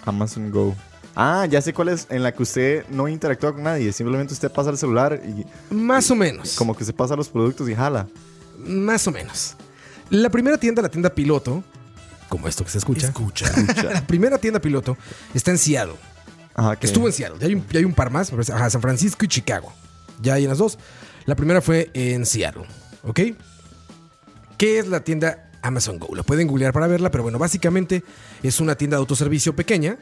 Amazon 0.06 0.52
Go. 0.52 0.76
Ah, 1.16 1.46
ya 1.50 1.62
sé 1.62 1.74
cuál 1.74 1.90
es, 1.90 2.08
en 2.10 2.24
la 2.24 2.34
que 2.34 2.44
usted 2.44 2.86
no 2.90 3.08
interactúa 3.08 3.54
con 3.54 3.64
nadie, 3.64 3.92
simplemente 3.94 4.34
usted 4.34 4.52
pasa 4.52 4.70
el 4.70 4.78
celular 4.78 5.22
y 5.26 5.46
Más 5.74 6.12
o 6.12 6.16
menos. 6.16 6.56
como 6.56 6.76
que 6.76 6.84
se 6.84 6.92
pasa 6.94 7.16
los 7.16 7.30
productos 7.30 7.70
y 7.70 7.76
jala. 7.76 8.08
Más 8.58 9.08
o 9.08 9.12
menos. 9.12 9.56
La 10.10 10.30
primera 10.30 10.58
tienda, 10.58 10.82
la 10.82 10.90
tienda 10.90 11.10
piloto, 11.10 11.64
como 12.28 12.48
esto 12.48 12.64
que 12.66 12.72
se 12.72 12.80
escucha. 12.80 13.08
Escucha. 13.08 13.46
la 13.84 14.06
primera 14.06 14.38
tienda 14.38 14.60
piloto 14.60 14.98
está 15.34 15.52
en 15.52 15.58
Seattle. 15.58 15.96
Ajá, 16.54 16.76
que 16.76 16.88
Estuvo 16.88 17.08
en 17.08 17.14
Seattle. 17.14 17.38
Ya 17.40 17.48
hay, 17.48 17.56
un, 17.56 17.66
ya 17.70 17.80
hay 17.80 17.86
un 17.86 17.94
par 17.94 18.10
más. 18.12 18.32
me 18.32 18.38
parece. 18.38 18.54
Ajá, 18.54 18.70
San 18.70 18.82
Francisco 18.82 19.24
y 19.26 19.28
Chicago. 19.28 19.72
Ya 20.22 20.34
hay 20.36 20.44
en 20.44 20.50
las 20.50 20.58
dos. 20.58 20.78
La 21.26 21.36
primera 21.36 21.62
fue 21.62 21.90
en 21.94 22.26
Seattle. 22.26 22.66
¿Ok? 23.04 23.20
¿Qué 24.58 24.80
es 24.80 24.88
la 24.88 25.02
tienda 25.02 25.45
Amazon 25.66 26.00
Go? 26.00 26.16
La 26.16 26.24
pueden 26.24 26.48
googlear 26.48 26.74
para 26.74 26.88
verla, 26.88 27.12
pero 27.12 27.24
bueno, 27.24 27.40
básicamente 27.40 28.04
es 28.44 28.60
una 28.60 28.76
tienda 28.76 28.98
de 28.98 29.00
autoservicio 29.00 29.56
pequeña 29.56 29.98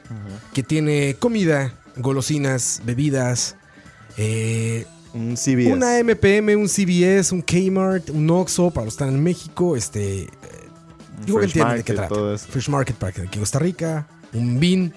que 0.54 0.64
tiene 0.64 1.16
comida, 1.16 1.74
golosinas, 1.96 2.82
bebidas, 2.86 3.56
eh, 4.18 4.86
un 5.14 5.36
CVS. 5.36 5.74
una 5.74 6.00
MPM, 6.00 6.56
un 6.58 6.68
CVS, 6.68 7.34
un 7.34 7.42
Kmart, 7.42 8.10
un 8.10 8.30
Oxxo 8.30 8.72
para 8.72 8.86
los 8.86 8.96
que 8.96 9.04
están 9.04 9.16
en 9.16 9.24
México, 9.24 9.76
este... 9.76 10.28
Digo 11.26 11.40
que 11.40 11.48
Fresh 11.48 11.52
entienden 11.52 11.78
de 11.78 11.84
qué 11.84 11.94
trata. 11.94 12.38
Fresh 12.38 12.70
Market 12.70 12.96
para 12.98 13.10
aquí 13.12 13.22
en 13.22 13.40
Costa 13.40 13.60
Rica, 13.60 14.08
un 14.34 14.60
Bin, 14.60 14.94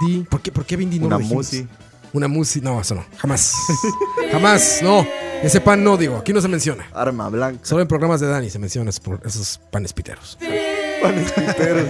Di. 0.00 0.24
¿Por 0.30 0.40
qué, 0.40 0.52
por 0.52 0.64
qué 0.64 0.76
Bin 0.76 0.88
Di 0.88 0.98
no 0.98 1.08
Una 1.08 1.18
lo? 1.18 1.24
Musi. 1.24 1.66
Una 2.12 2.28
Musi, 2.28 2.60
no, 2.60 2.80
eso 2.80 2.94
no, 2.94 3.04
jamás. 3.18 3.54
jamás, 4.32 4.80
no. 4.82 5.06
Ese 5.42 5.60
pan 5.60 5.82
no, 5.82 5.96
digo, 5.96 6.16
aquí 6.16 6.32
no 6.32 6.40
se 6.40 6.48
menciona. 6.48 6.84
Arma 6.92 7.28
blanca. 7.28 7.60
Solo 7.64 7.82
en 7.82 7.88
programas 7.88 8.20
de 8.20 8.26
Dani 8.28 8.50
se 8.50 8.58
menciona 8.58 8.90
esos, 8.90 9.00
por- 9.00 9.20
esos 9.24 9.58
panes 9.70 9.92
piteros. 9.92 10.38
Panes 11.02 11.32
piteros. 11.32 11.88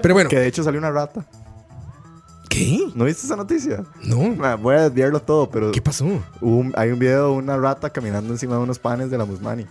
Pero 0.00 0.14
bueno, 0.14 0.30
que 0.30 0.38
de 0.38 0.46
hecho 0.46 0.62
salió 0.64 0.78
una 0.80 0.90
rata. 0.90 1.26
¿qué? 2.48 2.80
¿No 2.94 3.04
viste 3.04 3.26
esa 3.26 3.36
noticia? 3.36 3.84
No, 4.02 4.34
Ah, 4.42 4.54
Voy 4.54 4.76
a 4.76 4.82
desviarlo 4.88 5.20
todo, 5.20 5.50
pero 5.50 5.72
¿qué 5.72 5.82
pasó? 5.82 6.06
un- 6.40 6.72
hay 6.74 6.90
un 6.90 6.98
video 6.98 7.26
de 7.26 7.32
una 7.32 7.58
rata 7.58 7.90
caminando 7.90 8.32
encima 8.32 8.54
de 8.56 8.62
unos 8.62 8.78
panes 8.78 9.10
de 9.10 9.18
la 9.18 9.26
Musmani. 9.26 9.66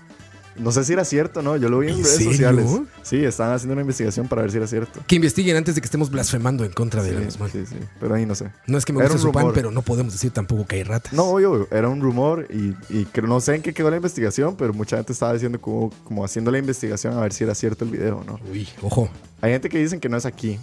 No 0.57 0.71
sé 0.71 0.83
si 0.83 0.93
era 0.93 1.03
cierto, 1.05 1.41
¿no? 1.41 1.57
Yo 1.57 1.69
lo 1.69 1.79
vi 1.79 1.87
en, 1.89 1.97
¿En 1.97 2.03
redes 2.03 2.15
serio? 2.15 2.31
sociales. 2.31 2.65
Sí, 3.03 3.23
estaban 3.23 3.53
haciendo 3.53 3.73
una 3.73 3.81
investigación 3.81 4.27
para 4.27 4.41
ver 4.41 4.51
si 4.51 4.57
era 4.57 4.67
cierto. 4.67 5.01
Que 5.05 5.15
investiguen 5.15 5.57
antes 5.57 5.75
de 5.75 5.81
que 5.81 5.85
estemos 5.85 6.09
blasfemando 6.09 6.63
en 6.63 6.71
contra 6.71 7.03
de 7.03 7.09
Sí, 7.09 7.37
la 7.39 7.49
sí, 7.49 7.65
sí. 7.65 7.75
Pero 7.99 8.15
ahí 8.15 8.25
no 8.25 8.35
sé. 8.35 8.51
No 8.67 8.77
es 8.77 8.85
que 8.85 8.93
me 8.93 8.99
Era 8.99 9.09
guste 9.09 9.27
un 9.27 9.33
su 9.33 9.37
pan, 9.37 9.51
pero 9.53 9.71
no 9.71 9.81
podemos 9.81 10.13
decir 10.13 10.31
tampoco 10.31 10.65
que 10.65 10.77
hay 10.77 10.83
ratas. 10.83 11.13
No, 11.13 11.23
obvio, 11.25 11.67
era 11.71 11.89
un 11.89 12.01
rumor 12.01 12.47
y, 12.49 12.75
y 12.89 13.07
no 13.23 13.41
sé 13.41 13.55
en 13.55 13.61
qué 13.61 13.73
quedó 13.73 13.89
la 13.89 13.97
investigación, 13.97 14.55
pero 14.55 14.73
mucha 14.73 14.95
gente 14.97 15.13
estaba 15.13 15.33
diciendo 15.33 15.59
como, 15.59 15.89
como 16.03 16.23
haciendo 16.23 16.51
la 16.51 16.57
investigación 16.57 17.13
a 17.17 17.21
ver 17.21 17.33
si 17.33 17.43
era 17.43 17.53
cierto 17.53 17.83
el 17.85 17.91
video, 17.91 18.23
¿no? 18.25 18.39
Uy, 18.51 18.67
ojo. 18.81 19.09
Hay 19.41 19.51
gente 19.51 19.69
que 19.69 19.77
dicen 19.77 19.99
que 19.99 20.09
no 20.09 20.17
es 20.17 20.25
aquí 20.25 20.59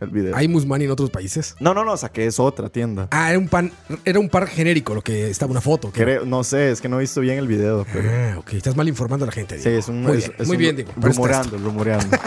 el 0.00 0.08
video. 0.10 0.36
¿Hay 0.36 0.48
Musmani 0.48 0.84
en 0.84 0.90
otros 0.90 1.10
países? 1.10 1.56
No, 1.60 1.72
no, 1.74 1.84
no, 1.84 1.92
o 1.92 1.96
sea, 1.96 2.08
que 2.10 2.26
es 2.26 2.38
otra 2.40 2.68
tienda. 2.68 3.08
Ah, 3.10 3.30
era 3.30 3.38
un 3.38 3.48
pan, 3.48 3.72
era 4.04 4.18
un 4.20 4.28
par 4.28 4.46
genérico, 4.46 4.94
lo 4.94 5.02
que 5.02 5.30
estaba 5.30 5.50
una 5.50 5.60
foto. 5.60 5.90
¿qué? 5.92 6.02
Creo- 6.02 6.24
no 6.26 6.44
sé, 6.44 6.70
es 6.70 6.80
que 6.80 6.88
no 6.88 6.96
he 6.98 7.00
visto 7.00 7.20
bien 7.20 7.38
el 7.38 7.46
video, 7.48 7.86
pero... 7.92 8.10
Ah, 8.10 8.38
ok. 8.38 8.52
Estás 8.54 8.76
mal 8.76 8.88
informando 8.88 9.24
a 9.24 9.26
la 9.26 9.32
gente. 9.32 9.58
Sí, 9.60 9.68
es 9.70 9.88
un... 9.88 10.02
Muy 10.02 10.18
es- 10.18 10.28
bien, 10.28 10.34
es 10.38 10.46
muy 10.46 10.56
un- 10.56 10.60
bien, 10.60 10.76
Diego. 10.76 10.92
Para 10.92 11.08
esto 11.10 11.22
Rumoreando, 11.22 11.58
rumoreando. 11.58 12.16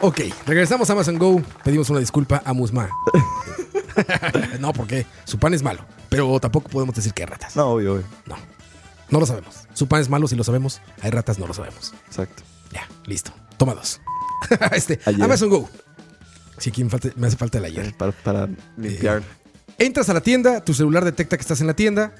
Ok, 0.00 0.20
regresamos 0.46 0.90
a 0.90 0.92
Amazon 0.92 1.18
Go. 1.18 1.40
Pedimos 1.62 1.88
una 1.88 2.00
disculpa 2.00 2.42
a 2.44 2.52
Musma. 2.52 2.90
no, 4.60 4.72
porque 4.72 5.06
su 5.24 5.38
pan 5.38 5.54
es 5.54 5.62
malo. 5.62 5.80
Pero 6.10 6.38
tampoco 6.40 6.68
podemos 6.68 6.94
decir 6.94 7.14
que 7.14 7.22
hay 7.22 7.26
ratas. 7.28 7.56
No, 7.56 7.68
obvio, 7.68 7.94
obvio. 7.94 8.04
No. 8.26 8.36
No 9.08 9.20
lo 9.20 9.24
sabemos. 9.26 9.66
Su 9.72 9.86
pan 9.86 10.00
es 10.02 10.10
malo 10.10 10.26
si 10.28 10.36
lo 10.36 10.44
sabemos. 10.44 10.80
Hay 11.00 11.10
ratas, 11.10 11.38
no 11.38 11.46
lo 11.46 11.54
sabemos. 11.54 11.94
Exacto. 12.06 12.42
Ya, 12.72 12.86
listo. 13.06 13.32
Toma 13.56 13.74
dos. 13.74 14.00
este, 14.72 15.00
Ayer. 15.06 15.22
Amazon 15.22 15.48
Go. 15.48 15.70
Sí, 16.58 16.70
aquí 16.70 16.84
me, 16.84 16.90
falta- 16.90 17.10
me 17.16 17.26
hace 17.26 17.36
falta 17.36 17.58
el 17.58 17.64
ayer. 17.64 17.94
Para, 17.96 18.12
para 18.12 18.48
limpiar. 18.76 19.22
Entras 19.78 20.08
a 20.08 20.14
la 20.14 20.20
tienda, 20.20 20.62
tu 20.64 20.72
celular 20.74 21.04
detecta 21.04 21.36
que 21.36 21.40
estás 21.42 21.60
en 21.60 21.66
la 21.66 21.74
tienda, 21.74 22.14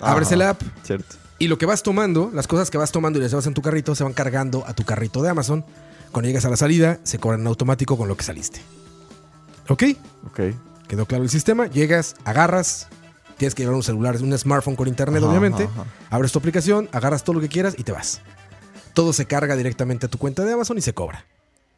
abres 0.00 0.32
el 0.32 0.42
app 0.42 0.60
Cierto. 0.82 1.16
y 1.38 1.46
lo 1.48 1.56
que 1.56 1.66
vas 1.66 1.82
tomando, 1.82 2.30
las 2.34 2.46
cosas 2.48 2.70
que 2.70 2.78
vas 2.78 2.90
tomando 2.90 3.18
y 3.18 3.22
las 3.22 3.30
llevas 3.30 3.46
en 3.46 3.54
tu 3.54 3.62
carrito, 3.62 3.94
se 3.94 4.02
van 4.04 4.12
cargando 4.12 4.64
a 4.66 4.74
tu 4.74 4.84
carrito 4.84 5.22
de 5.22 5.30
Amazon. 5.30 5.64
Cuando 6.10 6.26
llegas 6.28 6.44
a 6.44 6.50
la 6.50 6.56
salida, 6.56 6.98
se 7.04 7.18
cobran 7.20 7.40
en 7.42 7.46
automático 7.46 7.96
con 7.96 8.08
lo 8.08 8.16
que 8.16 8.24
saliste. 8.24 8.60
¿Ok? 9.68 9.84
Ok. 10.26 10.40
Quedó 10.88 11.06
claro 11.06 11.22
el 11.22 11.30
sistema. 11.30 11.68
Llegas, 11.68 12.16
agarras. 12.24 12.88
Tienes 13.36 13.54
que 13.54 13.62
llevar 13.62 13.76
un 13.76 13.84
celular, 13.84 14.16
un 14.20 14.36
smartphone 14.36 14.74
con 14.74 14.88
internet, 14.88 15.22
Ajá, 15.22 15.30
obviamente. 15.30 15.64
ajá, 15.64 15.82
ajá. 15.82 15.90
Abres 16.10 16.32
tu 16.32 16.40
aplicación, 16.40 16.88
agarras 16.92 17.22
todo 17.22 17.34
lo 17.34 17.40
que 17.40 17.48
quieras 17.48 17.74
y 17.78 17.84
te 17.84 17.92
vas. 17.92 18.20
Todo 18.92 19.12
se 19.12 19.26
carga 19.26 19.54
directamente 19.54 20.06
a 20.06 20.08
tu 20.08 20.18
cuenta 20.18 20.44
de 20.44 20.52
Amazon 20.52 20.76
y 20.76 20.80
se 20.82 20.92
cobra. 20.92 21.24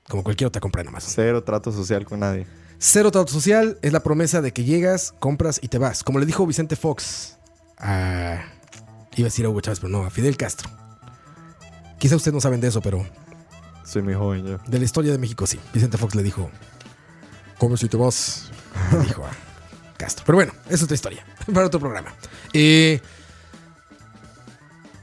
Como 0.08 0.22
cualquier 0.24 0.48
otra 0.48 0.60
compra 0.60 0.82
en 0.82 0.88
Amazon. 0.88 1.10
Cero 1.14 1.42
trato 1.44 1.72
social 1.72 2.04
con 2.04 2.20
nadie. 2.20 2.46
Cero 2.78 3.10
trato 3.10 3.32
social 3.32 3.78
es 3.82 3.92
la 3.92 4.00
promesa 4.02 4.40
de 4.42 4.52
que 4.52 4.64
llegas, 4.64 5.14
compras 5.20 5.60
y 5.62 5.68
te 5.68 5.78
vas. 5.78 6.02
Como 6.02 6.18
le 6.18 6.26
dijo 6.26 6.46
Vicente 6.46 6.76
Fox 6.76 7.38
a. 7.78 8.42
Iba 9.14 9.26
a 9.26 9.30
decir 9.30 9.44
a 9.44 9.48
Hugo 9.50 9.60
Chávez, 9.60 9.78
pero 9.80 9.90
no, 9.90 10.04
a 10.04 10.10
Fidel 10.10 10.36
Castro. 10.36 10.70
Quizá 11.98 12.16
ustedes 12.16 12.34
no 12.34 12.40
saben 12.40 12.60
de 12.60 12.68
eso, 12.68 12.80
pero 12.80 13.06
Soy 13.84 14.02
muy 14.02 14.14
joven 14.14 14.44
yo. 14.46 14.58
de 14.66 14.78
la 14.78 14.84
historia 14.84 15.12
de 15.12 15.18
México 15.18 15.46
sí. 15.46 15.60
Vicente 15.72 15.98
Fox 15.98 16.14
le 16.14 16.22
dijo: 16.22 16.50
Come 17.58 17.76
si 17.76 17.88
te 17.88 17.96
vas. 17.96 18.50
Le 18.92 19.00
dijo 19.00 19.24
a 19.24 19.30
Castro. 19.98 20.24
Pero 20.26 20.36
bueno, 20.36 20.52
es 20.68 20.82
otra 20.82 20.94
historia. 20.94 21.24
Para 21.52 21.66
otro 21.66 21.78
programa. 21.78 22.12
Eh, 22.52 23.00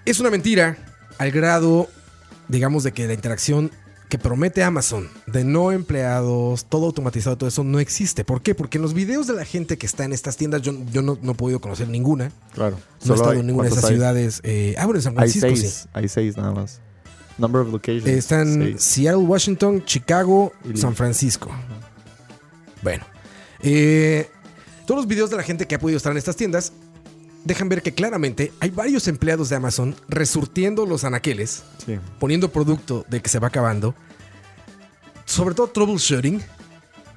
es 0.06 0.20
una 0.20 0.30
mentira 0.30 0.78
al 1.18 1.32
grado, 1.32 1.88
digamos, 2.48 2.84
de 2.84 2.92
que 2.92 3.08
la 3.08 3.14
interacción 3.14 3.72
que 4.10 4.18
promete 4.18 4.64
Amazon 4.64 5.07
de 5.27 5.44
no 5.44 5.72
empleados, 5.72 6.65
todo 6.65 6.88
automatizado, 6.88 7.38
todo 7.38 7.48
eso 7.48 7.64
no 7.64 7.80
existe. 7.80 8.26
¿Por 8.26 8.41
qué? 8.41 8.56
Porque 8.56 8.80
en 8.80 8.81
los 8.81 8.94
videos 8.95 9.27
de 9.27 9.34
la 9.34 9.45
gente 9.45 9.77
que 9.77 9.86
está 9.86 10.03
en 10.03 10.14
estas 10.14 10.36
tiendas, 10.36 10.64
yo, 10.64 10.73
yo 10.91 11.02
no, 11.03 11.18
no 11.22 11.31
he 11.34 11.36
podido 11.36 11.61
conocer 11.61 11.88
ninguna. 11.88 12.31
Claro. 12.53 12.77
No 13.06 13.14
he 13.14 13.15
estado 13.15 13.31
hay- 13.34 13.40
en 13.40 13.45
ninguna 13.48 13.65
de 13.65 13.69
¿cuántos 13.69 13.77
esas 13.77 13.90
hay? 13.91 13.95
ciudades. 13.95 14.41
eh, 14.44 14.76
ah, 14.80 14.86
bueno, 14.86 14.98
en 14.99 15.03
San 15.03 15.14
Hay 15.14 15.30
Francisco 15.30 15.48
seis. 15.49 15.73
sí. 15.84 15.90
Hay 15.94 16.07
seis 16.10 16.36
nada 16.38 16.52
más. 16.52 16.81
Number 17.38 17.61
of 17.61 17.72
locations. 17.72 18.07
Están 18.07 18.53
seis. 18.53 18.81
Seattle, 18.84 19.23
Washington, 19.23 19.86
Chicago, 19.86 20.52
Y- 20.73 20.76
San 20.77 20.95
Francisco. 20.95 21.49
Bueno, 22.81 23.06
eh, 23.61 24.30
todos 24.86 24.99
los 25.02 25.07
videos 25.07 25.30
de 25.30 25.38
la 25.38 25.44
gente 25.44 25.68
que 25.68 25.76
ha 25.76 25.80
podido 25.80 25.98
estar 25.98 26.11
en 26.11 26.18
estas 26.18 26.36
tiendas 26.36 26.73
dejan 27.45 27.70
ver 27.70 27.82
que 27.82 27.94
claramente 27.94 28.52
hay 28.60 28.70
varios 28.70 29.07
empleados 29.07 29.49
de 29.49 29.56
Amazon 29.56 29.95
resurtiendo 30.07 30.86
los 30.86 31.03
anaqueles, 31.03 31.64
Sí. 31.86 31.98
poniendo 32.20 32.49
producto 32.52 33.06
de 33.10 33.22
que 33.22 33.30
se 33.30 33.40
va 33.40 33.48
acabando, 33.48 33.95
sobre 35.26 35.56
todo 35.56 35.68
troubleshooting. 35.68 36.41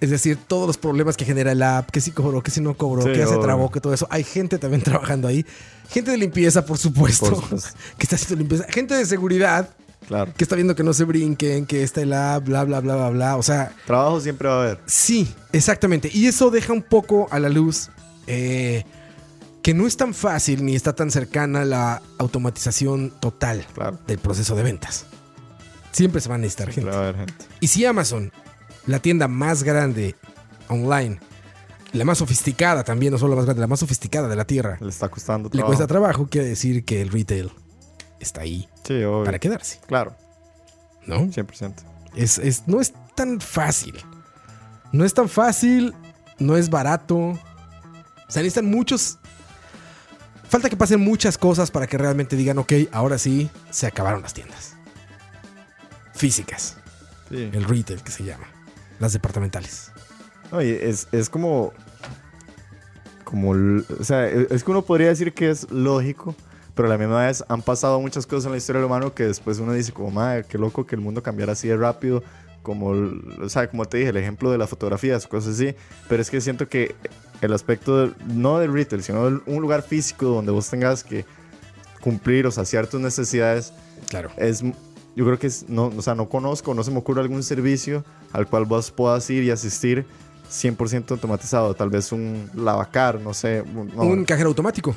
Es 0.01 0.11
decir, 0.11 0.37
todos 0.49 0.67
los 0.67 0.77
problemas 0.79 1.17
que 1.17 1.25
genera 1.25 1.53
el 1.53 1.63
app, 1.63 1.89
que 1.91 2.01
si 2.01 2.11
cobró, 2.11 2.43
que 2.43 2.51
si 2.51 2.61
no 2.61 2.77
cobró, 2.77 3.03
Sí, 3.03 3.13
que 3.13 3.19
ya 3.19 3.27
se 3.29 3.39
trabó, 3.39 3.71
que 3.71 3.81
todo 3.81 3.95
eso. 3.95 4.09
Hay 4.11 4.25
gente 4.25 4.59
también 4.59 4.83
trabajando 4.85 5.29
ahí. 5.29 5.47
Gente 5.91 6.11
de 6.11 6.17
limpieza, 6.17 6.65
por 6.67 6.77
supuesto, 6.77 7.27
Por 7.31 7.37
supuesto. 7.41 7.71
que 7.99 8.03
está 8.03 8.17
haciendo 8.17 8.37
limpieza. 8.37 8.65
Gente 8.69 8.95
de 8.95 9.07
seguridad, 9.07 9.69
Claro. 10.09 10.33
que 10.37 10.43
está 10.43 10.57
viendo 10.57 10.75
que 10.75 10.83
no 10.83 10.93
se 10.93 11.05
brinquen, 11.05 11.65
que 11.67 11.85
está 11.85 12.01
el 12.03 12.13
app, 12.13 12.45
bla, 12.45 12.65
bla, 12.65 12.81
bla, 12.81 12.97
bla, 12.97 13.11
bla. 13.11 13.37
O 13.37 13.43
sea, 13.45 13.71
Trabajo 13.87 14.21
siempre 14.21 14.49
va 14.49 14.55
a 14.57 14.63
haber. 14.65 14.81
sí, 14.87 15.33
exactamente. 15.53 16.11
Y 16.13 16.27
eso 16.27 16.51
deja 16.51 16.73
un 16.73 16.83
poco 16.83 17.29
a 17.31 17.39
la 17.39 17.49
luz 17.49 17.89
eh, 18.27 18.85
que 19.63 19.75
no 19.75 19.87
es 19.87 19.97
tan 19.97 20.13
fácil 20.15 20.65
ni 20.65 20.75
está 20.75 20.93
tan 20.95 21.11
cercana 21.11 21.65
la 21.65 22.03
automatización 22.19 23.11
total 23.21 23.65
Claro. 23.75 23.99
del 24.07 24.19
proceso 24.19 24.57
de 24.57 24.63
ventas. 24.65 25.07
Siempre 25.93 26.21
se 26.21 26.29
van 26.29 26.37
a 26.41 26.43
necesitar 26.43 26.71
gente. 26.73 26.91
Va 26.91 26.99
haber 26.99 27.17
gente. 27.17 27.35
Y 27.61 27.69
si 27.69 27.85
Amazon, 27.85 28.33
la 28.87 28.99
tienda 28.99 29.29
más 29.29 29.63
grande 29.63 30.17
online, 30.69 31.21
la 31.93 32.05
más 32.05 32.19
sofisticada 32.19 32.83
también, 32.83 33.13
no 33.13 33.19
solo 33.19 33.31
la 33.31 33.37
más 33.37 33.45
grande, 33.45 33.61
la 33.61 33.67
más 33.67 33.81
sofisticada 33.81 34.27
de 34.29 34.37
la 34.37 34.47
tierra, 34.47 34.79
Le 34.81 34.89
está 34.89 35.09
costando 35.09 35.49
le 35.49 35.53
trabajo. 35.53 35.69
cuesta 35.69 35.87
trabajo, 35.87 36.27
quiere 36.29 36.49
decir 36.49 36.85
que 36.85 37.03
el 37.03 37.11
retail 37.11 37.53
está 38.19 38.41
ahí 38.41 38.69
Sí, 38.87 39.01
para 39.25 39.39
quedarse, 39.39 39.81
Claro. 39.87 40.17
¿no? 41.07 41.31
100%. 41.31 41.83
Es, 42.17 42.39
es- 42.39 42.67
no 42.67 42.81
es 42.81 42.93
tan 43.15 43.41
fácil. 43.41 43.95
No 44.93 45.05
es 45.05 45.15
tan 45.15 45.29
fácil, 45.29 45.95
no 46.39 46.57
es 46.57 46.69
barato. 46.71 47.17
O 47.17 47.39
sea, 48.29 48.43
necesitan 48.43 48.67
muchos. 48.71 49.19
Falta 50.53 50.69
que 50.69 50.77
pasen 50.77 51.01
muchas 51.01 51.39
cosas 51.39 51.71
para 51.71 51.87
que 51.87 51.97
realmente 51.97 52.37
digan, 52.37 52.59
ok, 52.59 52.75
ahora 52.93 53.17
sí, 53.17 53.49
se 53.71 53.87
acabaron 53.87 54.21
las 54.21 54.35
tiendas. 54.35 54.75
Físicas, 56.15 56.77
Sí. 57.31 57.49
el 57.55 57.65
retail 57.65 58.03
que 58.03 58.11
se 58.13 58.23
llama. 58.23 58.45
Las 59.01 59.15
departamentales. 59.15 59.91
Y 60.53 60.69
es, 60.69 61.09
es 61.11 61.31
como. 61.31 61.73
Como. 63.25 63.53
O 63.99 64.05
sea, 64.05 64.29
e- 64.29 64.47
es 64.51 64.63
que 64.63 64.71
uno 64.71 64.83
podría 64.83 65.09
decir 65.09 65.33
que 65.33 65.49
es 65.49 65.71
lógico, 65.71 66.35
pero 66.75 66.87
a 66.87 66.91
la 66.91 66.99
misma 66.99 67.25
vez 67.25 67.43
han 67.49 67.63
pasado 67.63 67.99
muchas 67.99 68.27
cosas 68.27 68.45
en 68.45 68.53
la 68.53 68.59
historia 68.59 68.81
del 68.81 68.87
humano 68.89 69.15
que 69.15 69.23
después 69.25 69.59
uno 69.59 69.73
dice, 69.73 69.93
como, 69.93 70.11
madre, 70.11 70.45
qué 70.47 70.59
loco 70.59 70.85
que 70.85 70.95
el 70.97 71.01
mundo 71.01 71.23
cambiara 71.23 71.53
así 71.53 71.67
de 71.69 71.79
rápido. 71.79 72.23
Como, 72.63 72.91
o 73.43 73.49
sea, 73.49 73.71
como 73.71 73.87
te 73.87 73.97
dije, 73.97 74.11
el 74.11 74.19
ejemplo 74.19 74.51
de 74.51 74.59
las 74.59 74.69
fotografías, 74.69 75.27
cosas 75.27 75.55
así. 75.55 75.75
Pero 76.11 76.21
es 76.21 76.31
que 76.31 76.43
siento 76.43 76.69
que 76.69 76.95
el 77.43 77.53
aspecto, 77.53 78.15
no 78.27 78.59
del 78.59 78.73
retail, 78.73 79.03
sino 79.03 79.31
de 79.31 79.41
un 79.47 79.61
lugar 79.61 79.83
físico 79.83 80.27
donde 80.27 80.51
vos 80.53 80.71
tengas 80.71 81.05
que 81.05 81.27
cumplir 82.01 82.47
o 82.47 82.51
saciar 82.51 82.87
tus 82.87 83.01
necesidades, 83.01 83.73
Claro. 84.09 84.31
es 84.37 84.63
yo 85.15 85.27
creo 85.27 85.39
que 85.39 85.47
es, 85.49 85.69
no, 85.69 85.87
o 85.95 86.01
sea, 86.03 86.15
no 86.15 86.29
conozco, 86.29 86.73
no 86.73 86.83
se 86.83 86.91
me 86.91 86.99
ocurre 86.99 87.21
algún 87.21 87.43
servicio 87.43 88.03
al 88.33 88.47
cual 88.47 88.65
vos 88.65 88.91
puedas 88.91 89.29
ir 89.29 89.43
y 89.45 89.51
asistir 89.51 90.07
100% 90.51 91.11
automatizado. 91.11 91.75
Tal 91.75 91.91
vez 91.91 92.13
un 92.13 92.49
lavacar, 92.55 93.21
no 93.21 93.35
sé, 93.35 93.63
no, 93.75 94.03
Un 94.03 94.25
cajero 94.25 94.49
automático. 94.49 94.95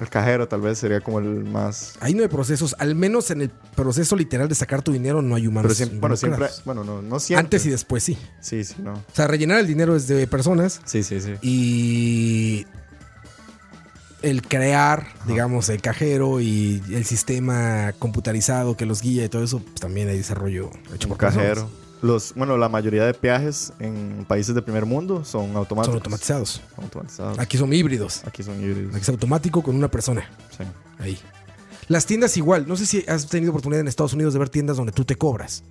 El 0.00 0.10
cajero 0.10 0.48
tal 0.48 0.60
vez 0.60 0.78
sería 0.78 1.00
como 1.00 1.18
el 1.18 1.44
más... 1.44 1.94
Ahí 2.00 2.14
no 2.14 2.22
hay 2.22 2.28
procesos. 2.28 2.74
Al 2.78 2.94
menos 2.94 3.30
en 3.30 3.42
el 3.42 3.50
proceso 3.50 4.16
literal 4.16 4.48
de 4.48 4.54
sacar 4.54 4.82
tu 4.82 4.92
dinero 4.92 5.22
no 5.22 5.34
hay 5.34 5.46
humanos. 5.46 5.68
Pero 5.68 5.74
siempre, 5.74 5.98
bueno, 5.98 6.16
siempre, 6.16 6.46
bueno, 6.64 6.84
no, 6.84 7.02
no 7.02 7.20
siempre. 7.20 7.44
Antes 7.44 7.66
y 7.66 7.70
después 7.70 8.02
sí. 8.02 8.18
Sí, 8.40 8.64
sí, 8.64 8.76
no. 8.82 8.92
O 8.92 9.14
sea, 9.14 9.26
rellenar 9.26 9.58
el 9.58 9.66
dinero 9.66 9.96
es 9.96 10.06
de 10.08 10.26
personas. 10.26 10.80
Sí, 10.84 11.02
sí, 11.02 11.20
sí. 11.20 11.34
y 11.42 12.66
el 14.22 14.42
crear, 14.42 15.06
digamos, 15.26 15.68
el 15.68 15.80
cajero 15.80 16.40
y 16.40 16.82
el 16.90 17.04
sistema 17.04 17.92
computarizado 17.98 18.76
que 18.76 18.86
los 18.86 19.02
guía 19.02 19.24
y 19.24 19.28
todo 19.28 19.44
eso, 19.44 19.60
pues 19.60 19.80
también 19.80 20.08
hay 20.08 20.16
desarrollo 20.16 20.70
hecho 20.94 21.08
Un 21.08 21.16
por 21.16 21.18
personas. 21.18 21.68
Los, 22.02 22.34
bueno, 22.34 22.56
la 22.56 22.68
mayoría 22.68 23.04
de 23.04 23.14
peajes 23.14 23.72
en 23.80 24.24
países 24.28 24.54
de 24.54 24.62
primer 24.62 24.86
mundo 24.86 25.24
son 25.24 25.56
automáticos. 25.56 25.86
Son 25.86 25.94
automatizados. 25.96 26.62
Automatizados. 26.76 27.38
Aquí 27.38 27.58
son 27.58 27.72
híbridos. 27.72 28.22
Aquí 28.26 28.42
son 28.42 28.62
híbridos. 28.62 28.94
Aquí 28.94 29.02
es 29.02 29.08
automático 29.08 29.62
con 29.62 29.74
una 29.74 29.88
persona. 29.90 30.28
Sí. 30.56 30.64
Ahí. 30.98 31.18
Las 31.88 32.06
tiendas 32.06 32.36
igual. 32.36 32.66
No 32.68 32.76
sé 32.76 32.86
si 32.86 33.04
has 33.08 33.26
tenido 33.26 33.50
oportunidad 33.50 33.80
en 33.80 33.88
Estados 33.88 34.12
Unidos 34.12 34.32
de 34.32 34.38
ver 34.38 34.48
tiendas 34.48 34.76
donde 34.76 34.92
tú 34.92 35.04
te 35.04 35.16
cobras. 35.16 35.64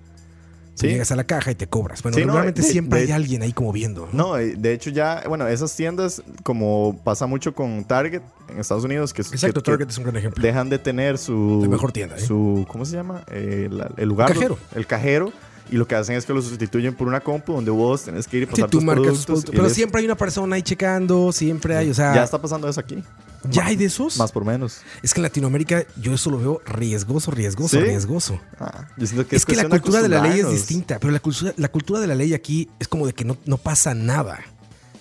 Tú 0.76 0.82
Sí. 0.82 0.88
llegas 0.92 1.10
a 1.10 1.16
la 1.16 1.24
caja 1.24 1.50
y 1.50 1.54
te 1.56 1.66
cobras. 1.66 2.02
Bueno, 2.02 2.14
Sí, 2.16 2.20
no, 2.20 2.28
normalmente 2.28 2.62
de- 2.62 2.68
siempre 2.68 3.00
de- 3.00 3.06
hay 3.06 3.12
alguien 3.12 3.42
ahí 3.42 3.52
como 3.52 3.72
viendo. 3.72 4.08
¿no? 4.12 4.28
No, 4.28 4.38
eh, 4.38 4.54
de 4.56 4.72
hecho 4.72 4.90
ya, 4.90 5.24
bueno, 5.26 5.48
esas 5.48 5.74
tiendas, 5.74 6.22
como 6.44 7.00
pasa 7.02 7.26
mucho 7.26 7.52
con 7.52 7.84
Target 7.84 8.22
en 8.48 8.60
Estados 8.60 8.84
Unidos, 8.84 9.12
que, 9.12 9.22
Exacto, 9.22 9.60
que- 9.60 9.64
que 9.64 9.70
Target 9.72 9.88
es 9.90 9.98
un 9.98 10.04
gran 10.04 10.16
ejemplo. 10.16 10.40
dejan 10.40 10.68
de 10.70 10.78
tener 10.78 11.18
su... 11.18 11.58
La 11.62 11.68
mejor 11.68 11.90
tienda, 11.90 12.16
¿eh? 12.16 12.20
Su, 12.20 12.64
¿cómo 12.68 12.84
se 12.84 12.94
llama? 12.94 13.24
Eh, 13.28 13.68
la- 13.72 13.90
el 13.96 14.08
lugar. 14.08 14.28
Cajero. 14.32 14.56
El 14.76 14.86
cajero. 14.86 15.32
Y 15.70 15.76
lo 15.76 15.86
que 15.86 15.94
hacen 15.94 16.16
es 16.16 16.24
que 16.24 16.32
lo 16.32 16.40
sustituyen 16.40 16.94
por 16.94 17.08
una 17.08 17.20
compu 17.20 17.52
donde 17.52 17.70
vos 17.70 18.02
tenés 18.04 18.26
que 18.26 18.38
ir 18.38 18.42
y 18.44 18.46
Sí, 18.46 18.52
pasar 18.52 18.70
tú 18.70 18.78
tus 18.78 18.84
productos. 18.86 19.26
productos. 19.26 19.54
Pero 19.54 19.68
siempre 19.68 20.00
hay 20.00 20.06
una 20.06 20.16
persona 20.16 20.56
ahí 20.56 20.62
checando, 20.62 21.30
siempre 21.32 21.76
hay, 21.76 21.90
o 21.90 21.94
sea... 21.94 22.14
Ya 22.14 22.24
está 22.24 22.40
pasando 22.40 22.68
eso 22.68 22.80
aquí. 22.80 23.02
¿Ya 23.50 23.66
hay 23.66 23.76
de 23.76 23.84
esos? 23.84 24.16
Más 24.18 24.32
por 24.32 24.44
menos. 24.44 24.80
Es 25.02 25.14
que 25.14 25.20
en 25.20 25.22
Latinoamérica 25.22 25.84
yo 26.00 26.12
eso 26.14 26.30
lo 26.30 26.38
veo 26.38 26.60
riesgoso, 26.66 27.30
riesgoso, 27.30 27.76
¿Sí? 27.76 27.82
riesgoso. 27.82 28.40
Ah, 28.58 28.88
yo 28.96 29.06
siento 29.06 29.26
que 29.28 29.36
es 29.36 29.44
que 29.46 29.54
la 29.56 29.68
cultura 29.68 30.02
de 30.02 30.08
la 30.08 30.22
ley 30.22 30.40
es 30.40 30.50
distinta, 30.50 30.98
pero 30.98 31.12
la 31.12 31.20
cultura, 31.20 31.52
la 31.56 31.68
cultura 31.68 32.00
de 32.00 32.06
la 32.06 32.14
ley 32.14 32.34
aquí 32.34 32.68
es 32.80 32.88
como 32.88 33.06
de 33.06 33.12
que 33.12 33.24
no, 33.24 33.36
no 33.44 33.56
pasa 33.58 33.94
nada. 33.94 34.40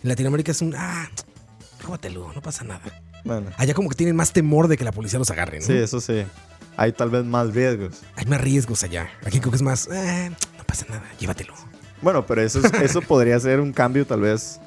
En 0.04 0.10
Latinoamérica 0.10 0.52
es 0.52 0.62
un, 0.62 0.76
ah, 0.76 1.10
róbatelo, 1.82 2.32
no 2.34 2.42
pasa 2.42 2.64
nada. 2.64 2.82
Bueno, 3.24 3.50
Allá 3.58 3.74
como 3.74 3.90
que 3.90 3.96
tienen 3.96 4.16
más 4.16 4.32
temor 4.32 4.68
de 4.68 4.78
que 4.78 4.84
la 4.84 4.92
policía 4.92 5.18
los 5.20 5.32
agarre, 5.32 5.60
¿no? 5.60 5.66
sí, 5.66 5.74
eso 5.74 6.00
sí. 6.00 6.24
Hay 6.78 6.94
tal 6.94 7.10
vez 7.10 7.26
más 7.26 7.54
riesgos. 7.54 8.02
Hay 8.16 8.26
más 8.26 8.40
riesgos 8.40 8.84
allá. 8.84 9.10
Aquí 9.26 9.40
creo 9.40 9.52
que 9.52 9.58
es 9.58 9.62
más, 9.64 9.88
eh, 9.92 10.30
no 10.58 10.64
pasa 10.64 10.86
nada, 10.90 11.04
llévatelo. 11.20 11.54
Bueno, 12.02 12.26
pero 12.26 12.42
eso, 12.42 12.60
es- 12.60 12.72
eso 12.82 13.02
podría 13.08 13.40
ser 13.40 13.60
un 13.60 13.74
cambio 13.74 14.06
tal 14.06 14.22
vez 14.22 14.60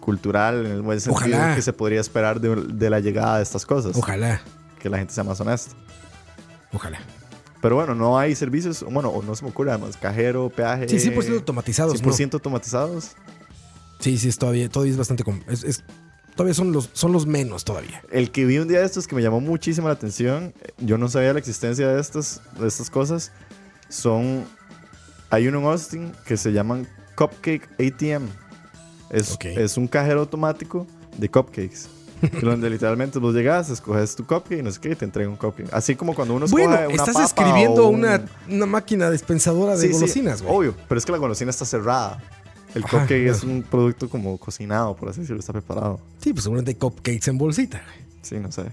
cultural 0.00 0.66
en 0.66 0.72
el 0.72 0.82
buen 0.82 1.00
sentido 1.00 1.36
Ojalá. 1.36 1.54
que 1.54 1.62
se 1.62 1.72
podría 1.72 2.00
esperar 2.00 2.40
de, 2.40 2.54
de 2.56 2.90
la 2.90 3.00
llegada 3.00 3.36
de 3.36 3.42
estas 3.44 3.64
cosas. 3.64 3.96
Ojalá, 3.96 4.40
Que 4.80 4.88
la 4.90 4.98
gente 4.98 5.14
sea 5.14 5.24
más 5.24 5.40
honesta. 5.40 5.74
ojalá. 6.72 6.98
Pero 7.62 7.76
bueno, 7.76 7.94
no 7.94 8.18
hay 8.18 8.34
servicios, 8.34 8.82
bueno, 8.90 9.10
o 9.10 9.22
no 9.22 9.34
se 9.36 9.44
me 9.44 9.50
ocurre 9.50 9.70
además, 9.70 9.96
cajero, 9.98 10.48
peaje. 10.48 10.88
Sí, 10.88 10.96
100% 11.10 11.34
automatizados. 11.34 12.02
¿no? 12.02 12.10
100% 12.10 12.34
automatizados. 12.34 13.10
Sí, 13.98 14.16
sí, 14.16 14.30
es 14.30 14.38
todavía, 14.38 14.68
todavía 14.70 14.92
es 14.92 14.98
bastante... 14.98 15.22
es- 15.48 15.62
es- 15.64 15.84
todavía 16.40 16.54
son 16.54 16.72
los, 16.72 16.88
son 16.94 17.12
los 17.12 17.26
menos 17.26 17.64
todavía. 17.64 18.02
El 18.10 18.30
que 18.30 18.46
vi 18.46 18.56
un 18.58 18.66
día 18.66 18.80
de 18.80 18.86
estos 18.86 19.06
que 19.06 19.14
me 19.14 19.20
llamó 19.20 19.40
muchísimo 19.42 19.88
la 19.88 19.92
atención, 19.92 20.54
yo 20.78 20.96
no 20.96 21.06
sabía 21.10 21.34
la 21.34 21.38
existencia 21.38 21.86
de 21.86 22.00
estas, 22.00 22.40
de 22.58 22.66
estas 22.66 22.88
cosas, 22.88 23.30
son... 23.90 24.46
Hay 25.28 25.46
uno 25.48 25.58
en 25.60 25.66
Austin 25.66 26.12
que 26.24 26.38
se 26.38 26.50
llaman 26.52 26.88
Cupcake 27.14 27.68
ATM. 27.74 28.24
Es, 29.10 29.36
es 29.42 29.76
un 29.76 29.86
cajero 29.86 30.20
automático 30.20 30.86
de 31.18 31.28
cupcakes. 31.30 31.88
donde 32.42 32.68
literalmente 32.70 33.18
vos 33.18 33.34
llegas, 33.34 33.68
escoges 33.70 34.16
tu 34.16 34.26
cupcake 34.26 34.60
y 34.60 34.62
no 34.62 34.70
sé 34.72 34.80
qué, 34.80 34.90
y 34.92 34.94
te 34.94 35.04
entrega 35.04 35.28
un 35.28 35.36
cupcake. 35.36 35.68
Así 35.74 35.94
como 35.94 36.14
cuando 36.14 36.32
uno 36.34 36.46
escoge 36.46 36.66
Bueno, 36.66 36.86
una 36.88 36.94
estás 37.02 37.14
papa 37.14 37.24
escribiendo 37.26 37.84
o 37.86 37.88
un- 37.90 37.98
una, 38.00 38.24
una 38.48 38.66
máquina 38.66 39.10
dispensadora 39.10 39.72
de 39.76 39.82
Sí, 39.82 39.88
sí, 39.88 39.92
golosinas, 39.92 40.42
güey. 40.42 40.54
obvio, 40.56 40.74
pero 40.88 40.98
es 40.98 41.04
que 41.04 41.12
la 41.12 41.18
golosina 41.18 41.50
está 41.50 41.64
cerrada. 41.66 42.18
El 42.74 42.84
Ajá, 42.84 42.98
cupcake 43.00 43.22
claro. 43.24 43.36
es 43.36 43.42
un 43.44 43.62
producto 43.62 44.08
como 44.08 44.38
cocinado, 44.38 44.94
por 44.96 45.08
así 45.08 45.20
decirlo, 45.20 45.40
está 45.40 45.52
preparado. 45.52 46.00
Sí, 46.22 46.32
pues 46.32 46.44
seguramente 46.44 46.70
hay 46.70 46.74
cupcakes 46.76 47.30
en 47.30 47.38
bolsita, 47.38 47.82
Sí, 48.22 48.36
no 48.38 48.52
sé. 48.52 48.64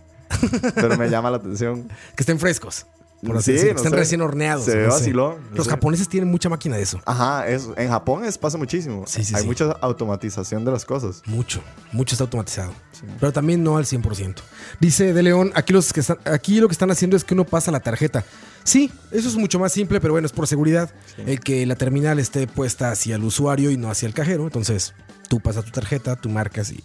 Pero 0.75 0.97
me 0.97 1.09
llama 1.09 1.31
la 1.31 1.37
atención. 1.37 1.87
que 2.15 2.21
estén 2.23 2.37
frescos. 2.39 2.85
Por 3.25 3.37
así 3.37 3.57
Sí, 3.57 3.65
no 3.75 3.79
sé. 3.81 3.89
recién 3.89 4.21
horneados. 4.21 4.65
Se 4.65 4.75
ve 4.75 4.85
no 4.85 4.91
sé. 4.91 4.99
vacilón, 4.99 5.35
no 5.49 5.55
Los 5.57 5.65
sé. 5.65 5.71
japoneses 5.71 6.07
tienen 6.07 6.29
mucha 6.29 6.49
máquina 6.49 6.75
de 6.77 6.83
eso. 6.83 7.01
Ajá, 7.05 7.47
eso. 7.47 7.73
En 7.77 7.89
Japón 7.89 8.23
es, 8.25 8.37
pasa 8.37 8.57
muchísimo. 8.59 9.05
Sí, 9.07 9.23
sí, 9.25 9.33
Hay 9.35 9.43
mucha 9.45 9.71
automatización 9.81 10.63
de 10.63 10.71
las 10.71 10.85
cosas. 10.85 11.23
Mucho, 11.25 11.61
mucho 11.91 12.13
está 12.13 12.25
automatizado. 12.25 12.71
Pero 13.19 13.33
también 13.33 13.63
no 13.63 13.77
al 13.77 13.85
100%. 13.85 14.35
Dice 14.79 15.13
De 15.13 15.23
León, 15.23 15.51
aquí, 15.55 15.73
los 15.73 15.91
que 15.93 16.01
están, 16.01 16.17
aquí 16.25 16.59
lo 16.59 16.67
que 16.67 16.73
están 16.73 16.91
haciendo 16.91 17.17
es 17.17 17.23
que 17.23 17.33
uno 17.33 17.43
pasa 17.43 17.71
la 17.71 17.79
tarjeta. 17.79 18.23
Sí, 18.63 18.91
eso 19.11 19.29
es 19.29 19.35
mucho 19.35 19.57
más 19.59 19.71
simple, 19.71 19.99
pero 19.99 20.13
bueno, 20.13 20.25
es 20.27 20.31
por 20.33 20.45
seguridad. 20.45 20.93
El 21.25 21.39
que 21.39 21.65
la 21.65 21.75
terminal 21.75 22.19
esté 22.19 22.45
puesta 22.47 22.91
hacia 22.91 23.15
el 23.15 23.23
usuario 23.23 23.71
y 23.71 23.77
no 23.77 23.89
hacia 23.89 24.07
el 24.07 24.13
cajero. 24.13 24.43
Entonces, 24.43 24.93
tú 25.27 25.39
pasas 25.39 25.65
tu 25.65 25.71
tarjeta, 25.71 26.15
tú 26.17 26.29
marcas 26.29 26.71
y, 26.71 26.83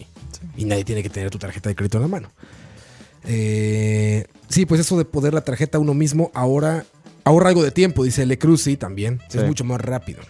y 0.56 0.64
nadie 0.64 0.84
tiene 0.84 1.02
que 1.02 1.10
tener 1.10 1.28
tu 1.30 1.38
tarjeta 1.38 1.68
de 1.68 1.74
crédito 1.74 1.98
en 1.98 2.02
la 2.02 2.08
mano. 2.08 2.30
Eh, 3.24 4.26
sí, 4.52 4.66
pues 4.66 4.80
eso 4.80 4.96
de 4.96 5.04
poder 5.04 5.34
la 5.34 5.40
tarjeta 5.40 5.78
uno 5.78 5.94
mismo 5.94 6.30
ahora 6.34 6.84
ahorra 7.24 7.48
algo 7.48 7.62
de 7.62 7.70
tiempo, 7.70 8.04
dice 8.04 8.26
Le 8.26 8.38
Cruz, 8.38 8.62
sí, 8.62 8.76
también. 8.76 9.20
Sí. 9.28 9.38
Es 9.38 9.46
mucho 9.46 9.64
más 9.64 9.80
rápido. 9.80 10.20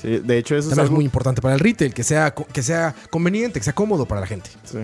Sí, 0.00 0.18
de 0.18 0.38
hecho, 0.38 0.54
eso 0.56 0.68
es 0.68 0.70
También 0.70 0.84
es 0.84 0.88
algo, 0.88 0.96
muy 0.96 1.04
importante 1.04 1.40
para 1.40 1.54
el 1.54 1.60
retail, 1.60 1.94
que 1.94 2.04
sea, 2.04 2.34
que 2.34 2.62
sea 2.62 2.94
conveniente, 3.10 3.58
que 3.60 3.64
sea 3.64 3.74
cómodo 3.74 4.06
para 4.06 4.20
la 4.20 4.26
gente. 4.26 4.50
sí. 4.64 4.78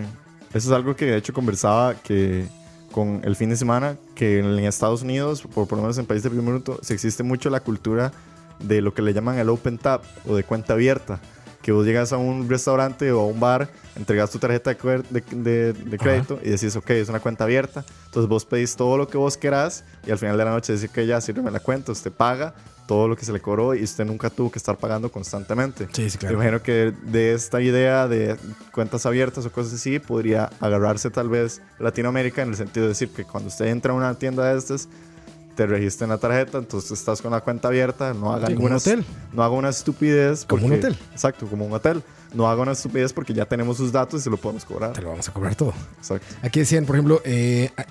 Eso 0.54 0.68
es 0.68 0.76
algo 0.76 0.94
que 0.94 1.06
de 1.06 1.16
hecho 1.16 1.32
conversaba 1.32 1.94
que 1.94 2.44
con 2.90 3.22
el 3.24 3.36
fin 3.36 3.48
de 3.48 3.56
semana, 3.56 3.96
que 4.14 4.38
en 4.38 4.58
Estados 4.58 5.00
Unidos, 5.00 5.40
por, 5.40 5.66
por 5.66 5.78
lo 5.78 5.82
menos 5.82 5.96
en 5.96 6.04
países 6.04 6.24
de 6.24 6.28
primer 6.28 6.52
mundo, 6.52 6.78
se 6.82 6.92
existe 6.92 7.22
mucho 7.22 7.48
la 7.48 7.60
cultura 7.60 8.12
de 8.58 8.82
lo 8.82 8.92
que 8.92 9.00
le 9.00 9.14
llaman 9.14 9.38
el 9.38 9.48
open 9.48 9.78
tap 9.78 10.04
o 10.26 10.36
de 10.36 10.44
cuenta 10.44 10.74
abierta. 10.74 11.20
Que 11.62 11.72
vos 11.72 11.86
llegas 11.86 12.12
a 12.12 12.16
un 12.16 12.48
restaurante 12.50 13.12
o 13.12 13.20
a 13.20 13.26
un 13.26 13.38
bar, 13.38 13.68
entregas 13.96 14.30
tu 14.30 14.38
tarjeta 14.38 14.74
de, 14.74 15.02
de- 15.30 15.72
de- 15.72 15.98
crédito 15.98 16.38
y 16.42 16.50
decís, 16.50 16.74
ok, 16.76 16.90
es 16.90 17.08
una 17.08 17.20
cuenta 17.20 17.44
abierta. 17.44 17.84
Entonces 18.06 18.28
vos 18.28 18.44
pedís 18.44 18.74
todo 18.76 18.96
lo 18.96 19.06
que 19.08 19.16
vos 19.16 19.36
querás 19.36 19.84
y 20.06 20.10
al 20.10 20.18
final 20.18 20.36
de 20.36 20.44
la 20.44 20.50
noche 20.50 20.72
decís 20.74 20.90
que 20.90 21.06
ya 21.06 21.20
sírveme 21.20 21.50
la 21.50 21.60
cuenta, 21.60 21.92
usted 21.92 22.10
paga 22.12 22.52
todo 22.88 23.06
lo 23.06 23.16
que 23.16 23.24
se 23.24 23.32
le 23.32 23.40
cobró 23.40 23.74
y 23.76 23.82
usted 23.84 24.04
nunca 24.04 24.28
tuvo 24.28 24.50
que 24.50 24.58
estar 24.58 24.76
pagando 24.76 25.10
constantemente. 25.10 25.88
Sí, 25.92 26.10
sí, 26.10 26.18
claro. 26.18 26.36
Me 26.36 26.42
imagino 26.44 26.62
que 26.62 26.92
de 27.04 27.32
esta 27.32 27.60
idea 27.62 28.08
de 28.08 28.36
cuentas 28.72 29.06
abiertas 29.06 29.46
o 29.46 29.52
cosas 29.52 29.74
así 29.74 30.00
podría 30.00 30.50
agarrarse 30.60 31.08
tal 31.10 31.28
vez 31.28 31.62
Latinoamérica 31.78 32.42
en 32.42 32.48
el 32.48 32.56
sentido 32.56 32.86
de 32.86 32.88
decir 32.90 33.10
que 33.10 33.24
cuando 33.24 33.48
usted 33.48 33.66
entra 33.66 33.92
a 33.92 33.96
una 33.96 34.12
tienda 34.14 34.52
de 34.52 34.58
estas 34.58 34.88
te 35.54 35.66
registren 35.66 36.10
la 36.10 36.18
tarjeta, 36.18 36.58
entonces 36.58 36.90
estás 36.92 37.20
con 37.20 37.30
la 37.30 37.40
cuenta 37.40 37.68
abierta, 37.68 38.14
no 38.14 38.32
haga 38.32 38.48
ninguna 38.48 38.76
hotel. 38.76 39.04
no 39.32 39.42
haga 39.42 39.54
una 39.54 39.68
estupidez 39.68 40.44
Como 40.44 40.66
un 40.66 40.72
hotel. 40.72 40.96
Exacto, 41.12 41.46
como 41.46 41.66
un 41.66 41.72
hotel. 41.72 42.02
No 42.34 42.48
haga 42.48 42.62
una 42.62 42.72
estupidez 42.72 43.12
porque 43.12 43.34
ya 43.34 43.44
tenemos 43.44 43.76
sus 43.76 43.92
datos 43.92 44.20
y 44.20 44.24
se 44.24 44.30
lo 44.30 44.38
podemos 44.38 44.64
cobrar. 44.64 44.92
Te 44.92 45.02
lo 45.02 45.10
vamos 45.10 45.28
a 45.28 45.32
cobrar 45.32 45.54
todo. 45.54 45.74
Exacto. 45.98 46.26
Aquí 46.42 46.60
decían, 46.60 46.86
por 46.86 46.96
ejemplo, 46.96 47.20
eh, 47.24 47.70
a, 47.76 47.84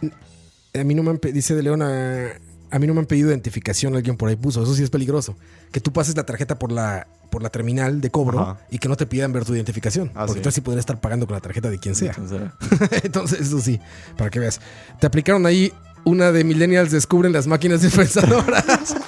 a 0.80 0.84
mí 0.84 0.96
no 0.96 1.04
me 1.04 1.12
han 1.12 1.20
dice 1.22 1.56
de 1.56 1.64
León, 1.64 1.82
a, 1.82 2.80
mí 2.80 2.88
no 2.88 2.94
me 2.94 3.02
han 3.02 3.06
pedido 3.06 3.30
identificación, 3.30 3.96
alguien 3.96 4.18
por 4.18 4.30
ahí 4.30 4.36
puso, 4.36 4.64
eso 4.64 4.74
sí 4.74 4.84
es 4.84 4.90
peligroso. 4.90 5.36
Que 5.72 5.80
tú 5.80 5.92
pases 5.92 6.16
la 6.16 6.26
tarjeta 6.26 6.58
por 6.58 6.72
la, 6.72 7.08
por 7.30 7.44
la 7.44 7.50
terminal 7.50 8.02
de 8.02 8.10
cobro 8.10 8.40
Ajá. 8.40 8.60
y 8.70 8.80
que 8.80 8.88
no 8.88 8.96
te 8.96 9.06
pidan 9.06 9.34
ver 9.34 9.46
tu 9.46 9.54
identificación. 9.54 10.10
Ah, 10.16 10.22
porque 10.22 10.34
sí. 10.34 10.38
entonces 10.40 10.56
sí 10.56 10.62
podrías 10.62 10.82
estar 10.82 11.00
pagando 11.00 11.28
con 11.28 11.36
la 11.36 11.42
tarjeta 11.42 11.70
de 11.70 11.78
quien 11.80 11.96
sea. 11.96 12.16
Entonces, 13.04 13.42
eso 13.42 13.60
sí, 13.60 13.80
para 14.18 14.30
que 14.30 14.40
veas. 14.40 14.62
Te 15.00 15.08
aplicaron 15.08 15.46
ahí 15.46 15.72
una 16.06 16.32
de 16.32 16.44
Millennials 16.44 16.92
descubren 16.92 17.34
las 17.34 17.48
máquinas 17.48 17.82
dispensadoras. 17.82 18.96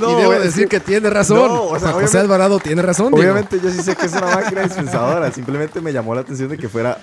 No, 0.00 0.10
y 0.10 0.14
debo 0.20 0.32
decir 0.32 0.68
que, 0.68 0.78
que- 0.78 0.80
tiene 0.80 1.08
razón. 1.08 1.38
No, 1.38 1.62
o 1.64 1.78
sea, 1.78 1.92
José 1.92 2.18
Alvarado 2.18 2.58
tiene 2.58 2.82
razón. 2.82 3.12
Obviamente 3.14 3.58
yo 3.58 3.70
sí 3.70 3.82
sé 3.82 3.96
que 3.96 4.04
es 4.04 4.12
una 4.12 4.34
máquina 4.34 4.62
dispensadora. 4.62 5.32
Simplemente 5.32 5.80
me 5.80 5.94
llamó 5.94 6.14
la 6.14 6.20
atención 6.20 6.50
de 6.50 6.58
que 6.58 6.68
fuera 6.68 6.98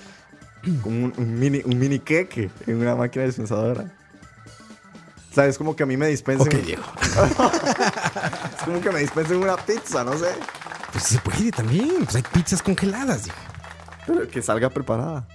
como 0.83 1.05
un, 1.05 1.13
un 1.17 1.39
mini, 1.39 1.61
un 1.65 1.79
mini 1.79 1.97
queque 1.97 2.51
en 2.67 2.79
una 2.79 2.95
máquina 2.95 3.25
dispensadora. 3.25 3.85
O 5.31 5.33
sea, 5.33 5.47
es 5.47 5.57
como 5.57 5.75
que 5.75 5.81
a 5.81 5.85
mí 5.87 5.97
me 5.97 6.07
dispensen. 6.07 6.47
Ok, 6.47 6.63
Diego. 6.63 6.83
Es 8.57 8.63
como 8.65 8.81
que 8.81 8.91
me 8.91 8.99
dispensen 8.99 9.37
una 9.37 9.55
pizza, 9.57 10.03
no 10.03 10.15
sé. 10.17 10.27
Pues 10.91 11.03
se 11.05 11.17
puede 11.19 11.51
también. 11.51 12.03
Pues 12.03 12.15
hay 12.17 12.23
pizzas 12.31 12.61
congeladas, 12.61 13.23
Diego. 13.23 13.39
Pero 14.05 14.27
que 14.27 14.41
salga 14.43 14.69
preparada. 14.69 15.27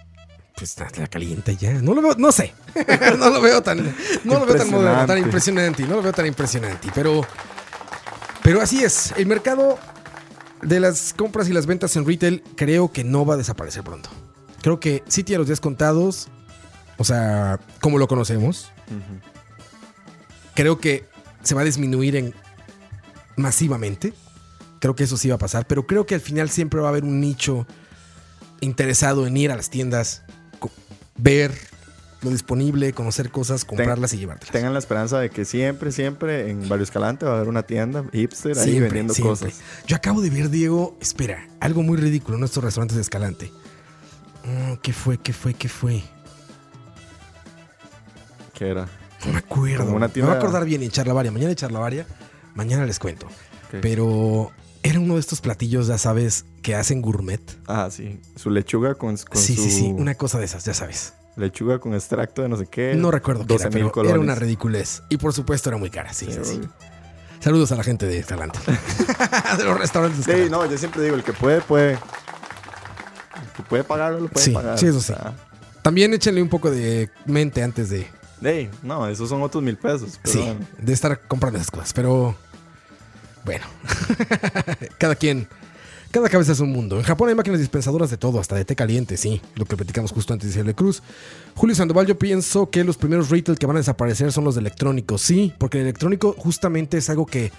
Pues 0.63 0.79
la, 0.97 1.09
calienta 1.09 1.51
ya. 1.51 1.73
No 1.73 1.93
lo 1.93 2.01
veo, 2.01 2.15
no 2.19 2.31
sé. 2.31 2.55
no 3.19 3.31
lo 3.31 3.41
veo 3.41 3.65
tan, 3.65 3.83
no 4.23 4.39
lo 4.39 4.47
veo 4.47 4.55
tan 4.55 4.71
moderno, 4.71 5.07
tan 5.07 5.19
impresionante. 5.19 5.83
No 5.83 5.97
lo 5.97 6.03
veo 6.03 6.13
tan 6.13 6.25
impresionante. 6.25 6.89
Pero, 6.95 7.27
pero 8.45 8.61
así 8.61 8.85
es. 8.85 9.13
El 9.17 9.27
mercado 9.27 9.77
de 10.63 10.79
las 10.79 11.15
compras 11.15 11.49
y 11.49 11.53
las 11.53 11.67
ventas 11.67 11.97
en 11.97 12.07
retail 12.07 12.45
creo 12.55 12.93
que 12.93 13.03
no 13.03 13.27
va 13.27 13.35
a 13.35 13.37
desaparecer 13.39 13.83
pronto. 13.83 14.09
Creo 14.63 14.79
que 14.79 15.03
sí 15.09 15.25
tiene 15.25 15.39
los 15.39 15.49
días 15.49 15.59
contados. 15.59 16.29
O 16.97 17.03
sea, 17.03 17.59
como 17.81 17.99
lo 17.99 18.07
conocemos. 18.07 18.71
Creo 20.55 20.79
que 20.79 21.09
se 21.43 21.57
va 21.57 21.63
a 21.63 21.65
disminuir 21.65 22.15
en 22.15 22.35
masivamente. 23.35 24.13
Creo 24.79 24.95
que 24.95 25.03
eso 25.03 25.17
sí 25.17 25.29
va 25.29 25.35
a 25.35 25.39
pasar. 25.39 25.67
Pero 25.67 25.89
creo 25.89 26.07
que 26.07 26.15
al 26.15 26.21
final 26.21 26.51
siempre 26.51 26.79
va 26.79 26.87
a 26.87 26.91
haber 26.91 27.03
un 27.03 27.21
nicho 27.21 27.67
interesado 28.61 29.27
en 29.27 29.37
ir 29.37 29.51
a 29.51 29.57
las 29.57 29.71
tiendas, 29.71 30.23
ver 31.17 31.53
lo 32.23 32.31
disponible, 32.31 32.93
conocer 32.93 33.31
cosas, 33.31 33.65
comprarlas 33.65 34.13
y 34.13 34.19
llevártelas. 34.19 34.53
Tengan 34.53 34.73
la 34.73 34.79
esperanza 34.79 35.19
de 35.19 35.29
que 35.31 35.45
siempre, 35.45 35.91
siempre 35.91 36.51
en 36.51 36.69
Barrio 36.69 36.85
Escalante 36.85 37.27
va 37.27 37.33
a 37.33 37.37
haber 37.37 37.49
una 37.49 37.65
tienda 37.65 38.05
hipster 38.13 38.57
ahí 38.57 38.65
Siempre, 38.65 38.85
vendiendo 38.85 39.13
siempre. 39.15 39.51
cosas. 39.51 39.61
Yo 39.89 39.97
acabo 39.97 40.21
de 40.21 40.31
ver, 40.31 40.49
Diego, 40.49 40.97
espera, 41.01 41.49
algo 41.59 41.83
muy 41.83 41.97
ridículo 41.97 42.37
en 42.37 42.41
nuestros 42.41 42.65
restaurantes 42.65 42.95
de 42.97 43.03
Escalante. 43.03 43.51
Mm, 44.45 44.75
¿Qué 44.83 44.93
fue? 44.93 45.19
¿Qué 45.19 45.33
fue? 45.33 45.55
¿Qué 45.55 45.69
fue? 45.69 46.03
¿Qué 48.55 48.69
era? 48.69 48.87
No 49.27 49.33
me 49.33 49.39
acuerdo. 49.39 49.85
Como 49.85 49.97
una 49.97 50.07
Me 50.09 50.13
tienda- 50.13 50.33
voy 50.33 50.37
a 50.37 50.39
acordar 50.39 50.65
bien 50.65 50.83
en 50.83 50.91
Charlavaria. 50.91 51.31
Mañana 51.33 51.51
en 51.51 51.57
Charlavaria. 51.57 52.07
Mañana 52.55 52.87
les 52.87 52.99
cuento. 52.99 53.27
Pero 53.81 54.53
era 54.83 54.99
uno 55.01 55.15
de 55.15 55.21
estos 55.21 55.41
platillos, 55.41 55.87
ya 55.87 55.99
sabes, 55.99 56.45
que 56.63 56.75
hacen 56.75 57.03
gourmet. 57.03 57.41
Ah, 57.67 57.89
sí. 57.91 58.21
Su 58.37 58.51
lechuga 58.51 58.95
con, 58.95 59.17
con 59.17 59.41
sí, 59.41 59.55
su 59.57 59.63
sí, 59.63 59.71
sí. 59.71 59.93
Una 59.97 60.15
cosa 60.15 60.39
de 60.39 60.45
esas, 60.47 60.65
ya 60.65 60.75
sabes. 60.75 61.15
lechuga 61.37 61.79
con 61.79 61.95
extracto 61.95 62.43
de 62.43 62.49
no 62.49 62.57
sé 62.57 62.67
qué. 62.67 62.95
No 62.95 63.11
recuerdo 63.11 63.47
qué 63.47 63.55
era, 63.55 63.65
12 63.71 63.91
pero 63.95 64.09
era 64.11 64.21
una 64.21 64.35
ridiculez. 64.35 65.03
Y 65.09 65.17
por 65.19 65.33
supuesto 65.33 65.71
era 65.71 65.77
muy 65.79 65.91
cara, 65.91 66.13
sí, 66.13 66.27
sí, 66.31 66.41
sí. 66.43 66.61
Saludos 67.41 67.73
a 67.73 67.77
la 67.77 67.83
gente 67.83 68.07
de 68.07 68.19
Escalante. 68.19 68.59
de 69.59 69.65
los 69.65 69.79
restaurantes 69.79 70.25
de 70.27 70.45
Sí, 70.45 70.51
no, 70.51 70.69
yo 70.69 70.79
siempre 70.79 71.03
digo, 71.03 71.17
el 71.17 71.25
que 71.25 71.33
puede, 71.33 71.61
puede. 71.61 71.93
El 71.93 73.53
que 73.57 73.63
puede 73.69 73.85
pagarlo, 73.85 74.21
lo 74.21 74.29
puede 74.29 74.45
Sí, 74.47 74.53
pagar. 74.53 74.79
sí, 74.79 74.87
eso 74.87 75.01
sí. 75.01 75.13
También 75.83 76.15
échenle 76.15 76.41
un 76.43 76.49
poco 76.49 76.71
de 76.71 77.11
mente 77.27 77.63
antes 77.63 77.91
de, 77.91 78.07
ey, 78.43 78.71
no, 78.83 79.09
esos 79.09 79.29
son 79.29 79.43
otros 79.43 79.63
mil 79.63 79.77
pesos. 79.77 80.21
Pero 80.23 80.33
sí, 80.33 80.39
bueno. 80.39 80.61
de 80.79 80.93
estar 80.93 81.21
comprando 81.27 81.59
esas 81.59 81.71
cosas. 81.73 81.93
Pero 81.93 82.37
bueno, 83.45 83.65
cada 84.99 85.15
quien, 85.15 85.49
Cada 86.11 86.29
cabeza 86.29 86.53
es 86.53 86.61
un 86.61 86.71
mundo. 86.71 86.99
En 86.99 87.03
Japón 87.05 87.31
hay 87.31 87.35
máquinas 87.35 87.59
dispensadoras 87.59 88.11
de 88.11 88.19
todo, 88.19 88.39
hasta 88.39 88.55
de 88.55 88.65
té 88.67 88.77
caliente, 88.77 89.17
sí. 89.17 89.41
Lo 89.55 89.65
que 89.65 89.77
platicamos 89.77 90.13
justo 90.13 90.35
antes 90.35 90.49
de 90.49 90.53
decirle 90.53 90.75
Cruz. 90.75 91.03
Julio 91.55 91.75
Sandoval, 91.75 92.07
yo 92.07 92.19
pienso 92.19 92.69
que 92.69 92.85
los 92.85 92.99
primeros 92.99 93.31
retail 93.31 93.59
que 93.59 93.65
van 93.67 93.77
a 93.77 93.81
desaparecer 93.81 94.31
son 94.31 94.45
los 94.45 94.55
de 94.55 94.61
electrónicos. 94.61 95.23
Sí, 95.23 95.55
porque 95.59 95.79
el 95.79 95.85
electrónico 95.85 96.35
justamente 96.37 96.99
es 96.99 97.09
algo 97.09 97.25
que. 97.25 97.51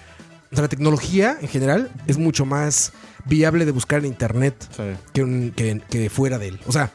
O 0.52 0.54
sea, 0.54 0.62
la 0.62 0.68
tecnología 0.68 1.36
en 1.40 1.48
general 1.48 1.90
es 2.06 2.16
mucho 2.16 2.46
más 2.46 2.92
viable 3.24 3.64
de 3.64 3.72
buscar 3.72 3.98
en 4.00 4.06
internet 4.06 4.54
Sí. 4.76 4.82
que, 5.12 5.24
un- 5.24 5.50
que- 5.50 5.80
que 5.90 6.08
fuera 6.08 6.38
de 6.38 6.48
él. 6.48 6.60
O 6.68 6.72
sea, 6.72 6.92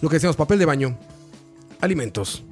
lo 0.00 0.08
que 0.08 0.16
decíamos, 0.16 0.36
papel 0.36 0.58
de 0.58 0.64
baño, 0.64 0.98
alimentos. 1.82 2.42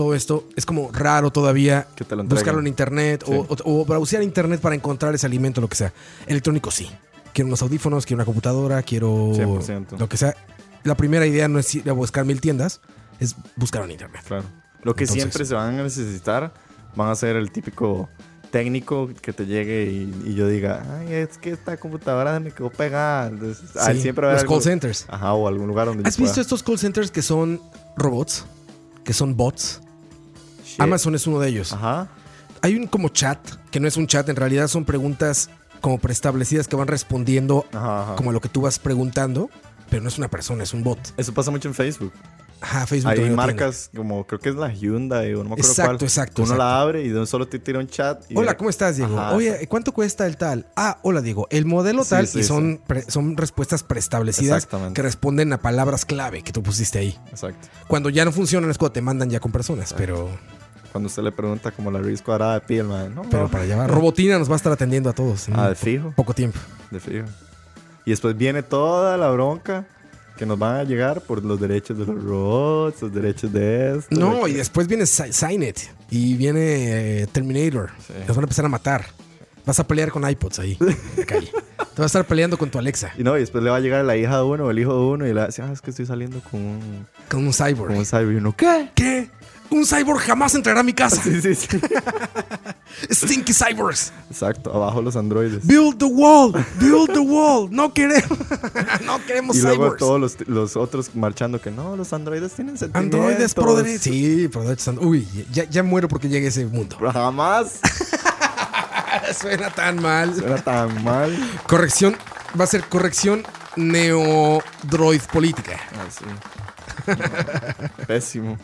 Todo 0.00 0.14
esto 0.14 0.48
es 0.56 0.64
como 0.64 0.90
raro 0.92 1.30
todavía 1.30 1.86
buscarlo 2.24 2.60
en 2.60 2.66
internet 2.68 3.22
Sí. 3.26 3.34
o, 3.34 3.40
o, 3.50 3.80
o 3.82 3.84
browsear 3.84 4.22
internet 4.22 4.58
para 4.58 4.74
encontrar 4.74 5.14
ese 5.14 5.26
alimento, 5.26 5.60
lo 5.60 5.68
que 5.68 5.76
sea. 5.76 5.92
Electrónico 6.26 6.70
sí. 6.70 6.90
Quiero 7.34 7.48
unos 7.48 7.60
audífonos, 7.60 8.06
quiero 8.06 8.16
una 8.16 8.24
computadora, 8.24 8.82
quiero 8.82 9.10
100%. 9.32 9.98
lo 9.98 10.08
que 10.08 10.16
sea. 10.16 10.34
La 10.84 10.94
primera 10.94 11.26
idea 11.26 11.48
no 11.48 11.58
es 11.58 11.74
ir 11.74 11.90
a 11.90 11.92
buscar 11.92 12.24
mil 12.24 12.40
tiendas, 12.40 12.80
es 13.18 13.36
buscar 13.56 13.84
en 13.84 13.90
internet. 13.90 14.22
Claro. 14.26 14.44
Lo 14.84 14.94
que 14.96 15.04
Entonces- 15.04 15.22
siempre 15.24 15.44
se 15.44 15.54
van 15.54 15.78
a 15.78 15.82
necesitar 15.82 16.54
van 16.96 17.10
a 17.10 17.14
ser 17.14 17.36
el 17.36 17.52
típico 17.52 18.08
técnico 18.50 19.10
que 19.20 19.34
te 19.34 19.44
llegue 19.44 19.84
y, 19.84 20.30
y 20.30 20.34
yo 20.34 20.48
diga, 20.48 20.82
ay, 20.98 21.12
es 21.12 21.36
que 21.36 21.50
esta 21.50 21.76
computadora 21.76 22.32
se 22.32 22.40
me 22.40 22.52
quedó 22.52 22.70
pegada. 22.70 23.26
Entonces, 23.28 23.68
Sí, 23.92 24.00
siempre 24.00 24.26
va 24.26 24.32
a 24.32 24.36
los 24.36 24.44
call 24.44 24.62
centers. 24.62 25.04
Ajá, 25.10 25.34
o 25.34 25.46
algún 25.46 25.68
lugar 25.68 25.88
donde 25.88 26.04
yo 26.04 26.08
¿Has 26.08 26.16
visto 26.16 26.32
pueda- 26.36 26.40
estos 26.40 26.62
call 26.62 26.78
centers 26.78 27.10
que 27.10 27.20
son 27.20 27.60
robots? 27.98 28.46
Que 29.04 29.12
son 29.14 29.36
bots. 29.36 29.80
Shit. 30.70 30.80
Amazon 30.80 31.14
es 31.14 31.26
uno 31.26 31.40
de 31.40 31.48
ellos. 31.48 31.72
Ajá. 31.72 32.08
Hay 32.62 32.76
un 32.76 32.86
como 32.86 33.08
chat, 33.08 33.38
que 33.70 33.80
no 33.80 33.88
es 33.88 33.96
un 33.96 34.06
chat, 34.06 34.28
en 34.28 34.36
realidad 34.36 34.68
son 34.68 34.84
preguntas 34.84 35.50
como 35.80 35.98
preestablecidas 35.98 36.68
que 36.68 36.76
van 36.76 36.88
respondiendo 36.88 37.64
Ajá, 37.72 38.02
ajá. 38.02 38.16
como 38.16 38.30
a 38.30 38.32
lo 38.32 38.40
que 38.40 38.48
tú 38.48 38.60
vas 38.60 38.78
preguntando, 38.78 39.50
pero 39.88 40.02
no 40.02 40.08
es 40.08 40.18
una 40.18 40.28
persona, 40.28 40.62
es 40.62 40.74
un 40.74 40.82
bot. 40.84 40.98
Eso 41.16 41.32
pasa 41.34 41.50
mucho 41.50 41.68
en 41.68 41.74
Facebook. 41.74 42.12
Ajá, 42.62 42.86
Facebook 42.86 43.12
Hay 43.12 43.30
marcas 43.30 43.90
como, 43.96 44.26
creo 44.26 44.38
que 44.38 44.50
es 44.50 44.54
la 44.54 44.70
Hyundai 44.72 45.32
o 45.34 45.38
no 45.38 45.44
me 45.44 45.50
acuerdo 45.54 45.70
Exacto, 45.70 45.96
cuál. 45.98 46.02
exacto, 46.04 46.42
Uno 46.42 46.52
exacto. 46.52 46.62
la 46.62 46.80
abre 46.80 47.02
y 47.02 47.08
de 47.08 47.18
un 47.20 47.26
solo 47.26 47.48
te 47.48 47.58
tira 47.58 47.78
un 47.78 47.86
chat. 47.86 48.22
y. 48.30 48.36
Hola, 48.36 48.56
¿cómo 48.56 48.68
estás, 48.68 48.96
Diego? 48.96 49.18
Ajá, 49.18 49.34
Oye, 49.34 49.66
¿cuánto 49.68 49.92
cuesta 49.92 50.26
el 50.26 50.36
tal? 50.36 50.66
Ah, 50.76 50.98
hola, 51.02 51.22
Diego. 51.22 51.46
El 51.50 51.64
modelo 51.64 52.04
Sí, 52.04 52.10
tal 52.10 52.26
sí, 52.26 52.40
y 52.40 52.42
son, 52.42 52.74
sí. 52.76 52.82
pre- 52.86 53.10
son 53.10 53.36
respuestas 53.36 53.82
preestablecidas 53.82 54.68
que 54.94 55.02
responden 55.02 55.52
a 55.54 55.58
palabras 55.62 56.04
clave 56.04 56.42
que 56.42 56.52
tú 56.52 56.62
pusiste 56.62 56.98
ahí. 56.98 57.18
Exacto. 57.30 57.68
Cuando 57.88 58.10
ya 58.10 58.24
no 58.24 58.32
funcionan 58.32 58.70
es 58.70 58.76
cuando 58.78 58.92
te 58.92 59.00
mandan 59.02 59.30
ya 59.30 59.40
con 59.40 59.52
personas, 59.52 59.94
pero, 59.96 60.28
Cuando 60.92 61.06
usted 61.06 61.22
le 61.22 61.32
pregunta 61.32 61.70
como 61.70 61.90
la 61.90 62.00
raíz 62.00 62.20
cuadrada 62.20 62.54
de 62.54 62.60
pi, 62.60 62.76
el 62.78 62.88
man, 62.88 63.14
no, 63.14 63.22
pero 63.30 63.44
no, 63.44 63.48
para 63.50 63.64
allá 63.64 63.76
va. 63.76 63.86
Robotina 63.88 64.38
nos 64.38 64.50
va 64.50 64.54
a 64.54 64.56
estar 64.56 64.72
atendiendo 64.72 65.08
a 65.08 65.12
todos 65.14 65.46
Ah, 65.54 65.68
de 65.70 65.74
fijo. 65.76 66.12
poco 66.16 66.34
tiempo. 66.34 66.58
De 66.90 67.00
fijo. 67.00 67.26
Y 68.04 68.10
después 68.10 68.36
viene 68.36 68.62
toda 68.62 69.16
la 69.16 69.30
bronca 69.30 69.86
que 70.40 70.46
nos 70.46 70.58
van 70.58 70.76
a 70.76 70.84
llegar 70.84 71.20
por 71.20 71.44
los 71.44 71.60
derechos 71.60 71.98
de 71.98 72.06
los 72.06 72.24
robots, 72.24 73.02
los 73.02 73.12
derechos 73.14 73.52
de 73.52 73.98
esto. 73.98 74.18
No, 74.18 74.44
de 74.46 74.50
y 74.50 74.54
después 74.54 74.88
viene 74.88 75.04
Si- 75.06 75.32
Signet 75.32 75.78
y 76.10 76.34
viene 76.34 77.20
eh, 77.22 77.26
Terminator. 77.30 77.90
Sí. 78.06 78.14
Nos 78.26 78.28
van 78.36 78.38
a 78.38 78.46
empezar 78.46 78.64
a 78.64 78.68
matar. 78.68 79.04
Vas 79.66 79.78
a 79.78 79.86
pelear 79.86 80.10
con 80.10 80.28
iPods 80.28 80.58
ahí 80.60 80.76
en 80.80 80.86
la 81.18 81.24
calle. 81.26 81.52
Te 81.76 82.00
vas 82.00 82.00
a 82.00 82.06
estar 82.06 82.24
peleando 82.24 82.56
con 82.56 82.70
tu 82.70 82.78
Alexa, 82.78 83.12
Y 83.18 83.22
no, 83.22 83.36
y 83.36 83.40
después 83.40 83.62
le 83.62 83.68
va 83.68 83.76
a 83.76 83.80
llegar 83.80 84.02
la 84.04 84.16
hija 84.16 84.38
de 84.38 84.42
uno 84.44 84.64
o 84.64 84.70
el 84.70 84.78
hijo 84.78 84.94
de 84.94 85.00
uno 85.04 85.24
y 85.26 85.28
le 85.28 85.34
va 85.34 85.42
a 85.42 85.46
decir, 85.46 85.64
ah, 85.68 85.72
es 85.72 85.82
que 85.82 85.90
estoy 85.90 86.06
saliendo 86.06 86.40
con 86.50 86.58
un, 86.60 87.06
con 87.28 87.46
un 87.46 87.52
cyborg. 87.52 87.88
con 87.88 87.96
un 87.98 88.06
cyber. 88.06 88.32
Y 88.32 88.36
uno, 88.36 88.56
¿qué? 88.56 88.88
¿Qué? 88.94 89.28
Un 89.70 89.86
cyborg 89.86 90.20
jamás 90.20 90.54
entrará 90.54 90.80
a 90.80 90.82
mi 90.82 90.92
casa. 90.92 91.22
Sí, 91.22 91.40
sí, 91.40 91.54
sí. 91.54 91.68
Stinky 93.10 93.52
cyborgs. 93.54 94.12
Exacto, 94.30 94.74
abajo 94.74 95.00
los 95.00 95.16
androides. 95.16 95.64
Build 95.66 95.98
the 95.98 96.06
wall. 96.06 96.52
Build 96.80 97.12
the 97.12 97.20
wall. 97.20 97.68
No 97.70 97.92
queremos. 97.94 98.38
no 99.06 99.24
queremos 99.24 99.56
Y 99.56 99.62
luego 99.62 99.94
todos 99.96 100.20
los, 100.20 100.48
los 100.48 100.76
otros 100.76 101.14
marchando 101.14 101.60
que 101.60 101.70
no, 101.70 101.96
los 101.96 102.12
androides 102.12 102.52
tienen 102.52 102.76
sentimientos. 102.76 103.20
Androides 103.20 103.54
derecho. 103.54 104.02
Sí, 104.02 104.48
derecho. 104.48 104.92
Uy, 105.00 105.26
ya, 105.52 105.64
ya 105.64 105.82
muero 105.82 106.08
porque 106.08 106.28
llegue 106.28 106.46
a 106.46 106.48
ese 106.50 106.66
mundo. 106.66 106.96
Jamás 107.12 107.80
Suena 109.40 109.70
tan 109.70 110.00
mal. 110.02 110.34
suena 110.34 110.56
tan 110.62 111.04
mal. 111.04 111.36
Corrección. 111.66 112.16
Va 112.58 112.64
a 112.64 112.66
ser 112.66 112.84
corrección 112.84 113.44
neodroid 113.76 115.22
política. 115.32 115.78
Así. 116.06 116.24
Pésimo. 118.06 118.58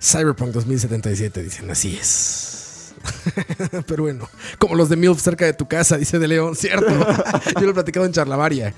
Cyberpunk 0.00 0.52
2077, 0.52 1.42
dicen, 1.42 1.70
así 1.70 1.96
es. 2.00 2.94
Pero 3.86 4.04
bueno, 4.04 4.28
como 4.58 4.74
los 4.74 4.88
de 4.88 4.96
MILF 4.96 5.20
cerca 5.20 5.44
de 5.44 5.52
tu 5.52 5.68
casa, 5.68 5.96
dice 5.96 6.18
De 6.18 6.28
León, 6.28 6.56
¿cierto? 6.56 6.88
Yo 7.54 7.62
lo 7.62 7.70
he 7.70 7.74
platicado 7.74 8.06
en 8.06 8.12
Charlavaria. 8.12 8.74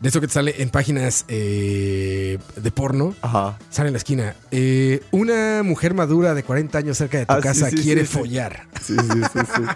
De 0.00 0.08
eso 0.08 0.20
que 0.20 0.28
te 0.28 0.32
sale 0.32 0.62
en 0.62 0.70
páginas 0.70 1.24
eh, 1.26 2.07
de 2.56 2.70
porno. 2.70 3.14
Ajá. 3.22 3.58
Sale 3.70 3.88
en 3.88 3.92
la 3.94 3.98
esquina. 3.98 4.34
eh, 4.50 5.02
una 5.10 5.62
mujer 5.64 5.94
madura 5.94 6.34
de 6.34 6.42
40 6.42 6.78
años 6.78 6.96
cerca 6.98 7.18
de 7.18 7.26
tu 7.26 7.32
Ah, 7.32 7.40
casa 7.40 7.70
sí, 7.70 7.76
quiere 7.76 8.06
sí, 8.06 8.18
follar. 8.18 8.66
Sí, 8.82 8.94
sí, 8.96 9.20
sí, 9.32 9.38
sí. 9.54 9.62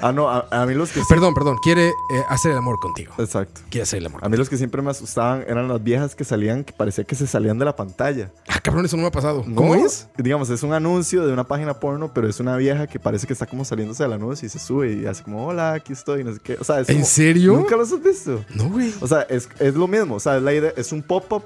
Ah, 0.00 0.12
no, 0.12 0.28
a, 0.28 0.46
a 0.52 0.64
mí 0.64 0.74
los 0.74 0.92
que 0.92 1.00
Perdón, 1.08 1.34
perdón, 1.34 1.56
quiere 1.60 1.88
eh, 1.88 1.92
hacer 2.28 2.52
el 2.52 2.58
amor 2.58 2.78
contigo. 2.78 3.12
Exacto. 3.18 3.62
Quiere 3.68 3.82
hacer 3.82 3.98
el 3.98 4.06
amor. 4.06 4.24
A 4.24 4.28
mí 4.28 4.36
los 4.36 4.48
que 4.48 4.56
siempre 4.56 4.80
me 4.80 4.90
asustaban 4.92 5.44
eran 5.48 5.66
las 5.66 5.82
viejas 5.82 6.14
que 6.14 6.22
salían, 6.24 6.62
que 6.62 6.72
parecía 6.72 7.02
que 7.02 7.16
se 7.16 7.26
salían 7.26 7.58
de 7.58 7.64
la 7.64 7.74
pantalla. 7.74 8.30
Ah, 8.48 8.60
cabrón, 8.62 8.84
eso 8.84 8.96
no 8.96 9.02
me 9.02 9.08
ha 9.08 9.12
pasado. 9.12 9.42
¿Cómo 9.42 9.74
No, 9.74 9.84
es? 9.86 10.06
Digamos, 10.16 10.50
es 10.50 10.62
un 10.62 10.72
anuncio 10.72 11.26
de 11.26 11.32
una 11.32 11.44
página 11.48 11.74
porno, 11.80 12.12
pero 12.14 12.28
es 12.28 12.38
una 12.38 12.56
vieja 12.56 12.86
que 12.86 13.00
parece 13.00 13.26
que 13.26 13.32
está 13.32 13.46
como 13.46 13.64
saliéndose 13.64 14.04
del 14.04 14.12
anuncio 14.12 14.46
y 14.46 14.50
se 14.50 14.60
sube 14.60 14.92
y 14.92 15.06
hace 15.06 15.24
como, 15.24 15.44
hola, 15.46 15.72
aquí 15.72 15.92
estoy, 15.92 16.22
no 16.22 16.32
sé 16.32 16.38
qué. 16.44 16.56
O 16.60 16.64
sea, 16.64 16.78
es 16.80 16.88
¿En 16.90 16.96
como- 16.96 17.06
serio? 17.06 17.52
¿Nunca 17.56 17.76
los 17.76 17.92
has 17.92 18.00
visto? 18.02 18.44
No, 18.54 18.68
güey. 18.70 18.94
O 19.00 19.08
sea, 19.08 19.22
es, 19.22 19.48
es 19.58 19.74
lo 19.74 19.88
mismo. 19.88 20.14
O 20.14 20.20
sea, 20.20 20.36
es 20.36 20.42
la 20.44 20.54
idea, 20.54 20.72
es 20.76 20.92
un 20.92 21.02
pop-up, 21.02 21.42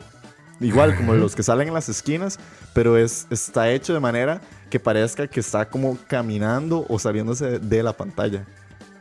igual 0.63 0.97
como 0.97 1.15
los 1.15 1.35
que 1.35 1.43
salen 1.43 1.69
en 1.69 1.75
las 1.75 1.89
esquinas, 1.89 2.39
pero 2.75 2.97
es, 2.97 3.27
está 3.31 3.71
hecho 3.71 3.93
de 3.95 4.01
manera 4.01 4.41
que 4.71 4.81
parezca 4.81 5.27
que 5.27 5.41
está 5.41 5.69
como 5.69 5.99
caminando 6.09 6.87
o 6.89 6.99
saliéndose 6.99 7.59
de 7.59 7.83
la 7.83 7.93
pantalla. 7.93 8.45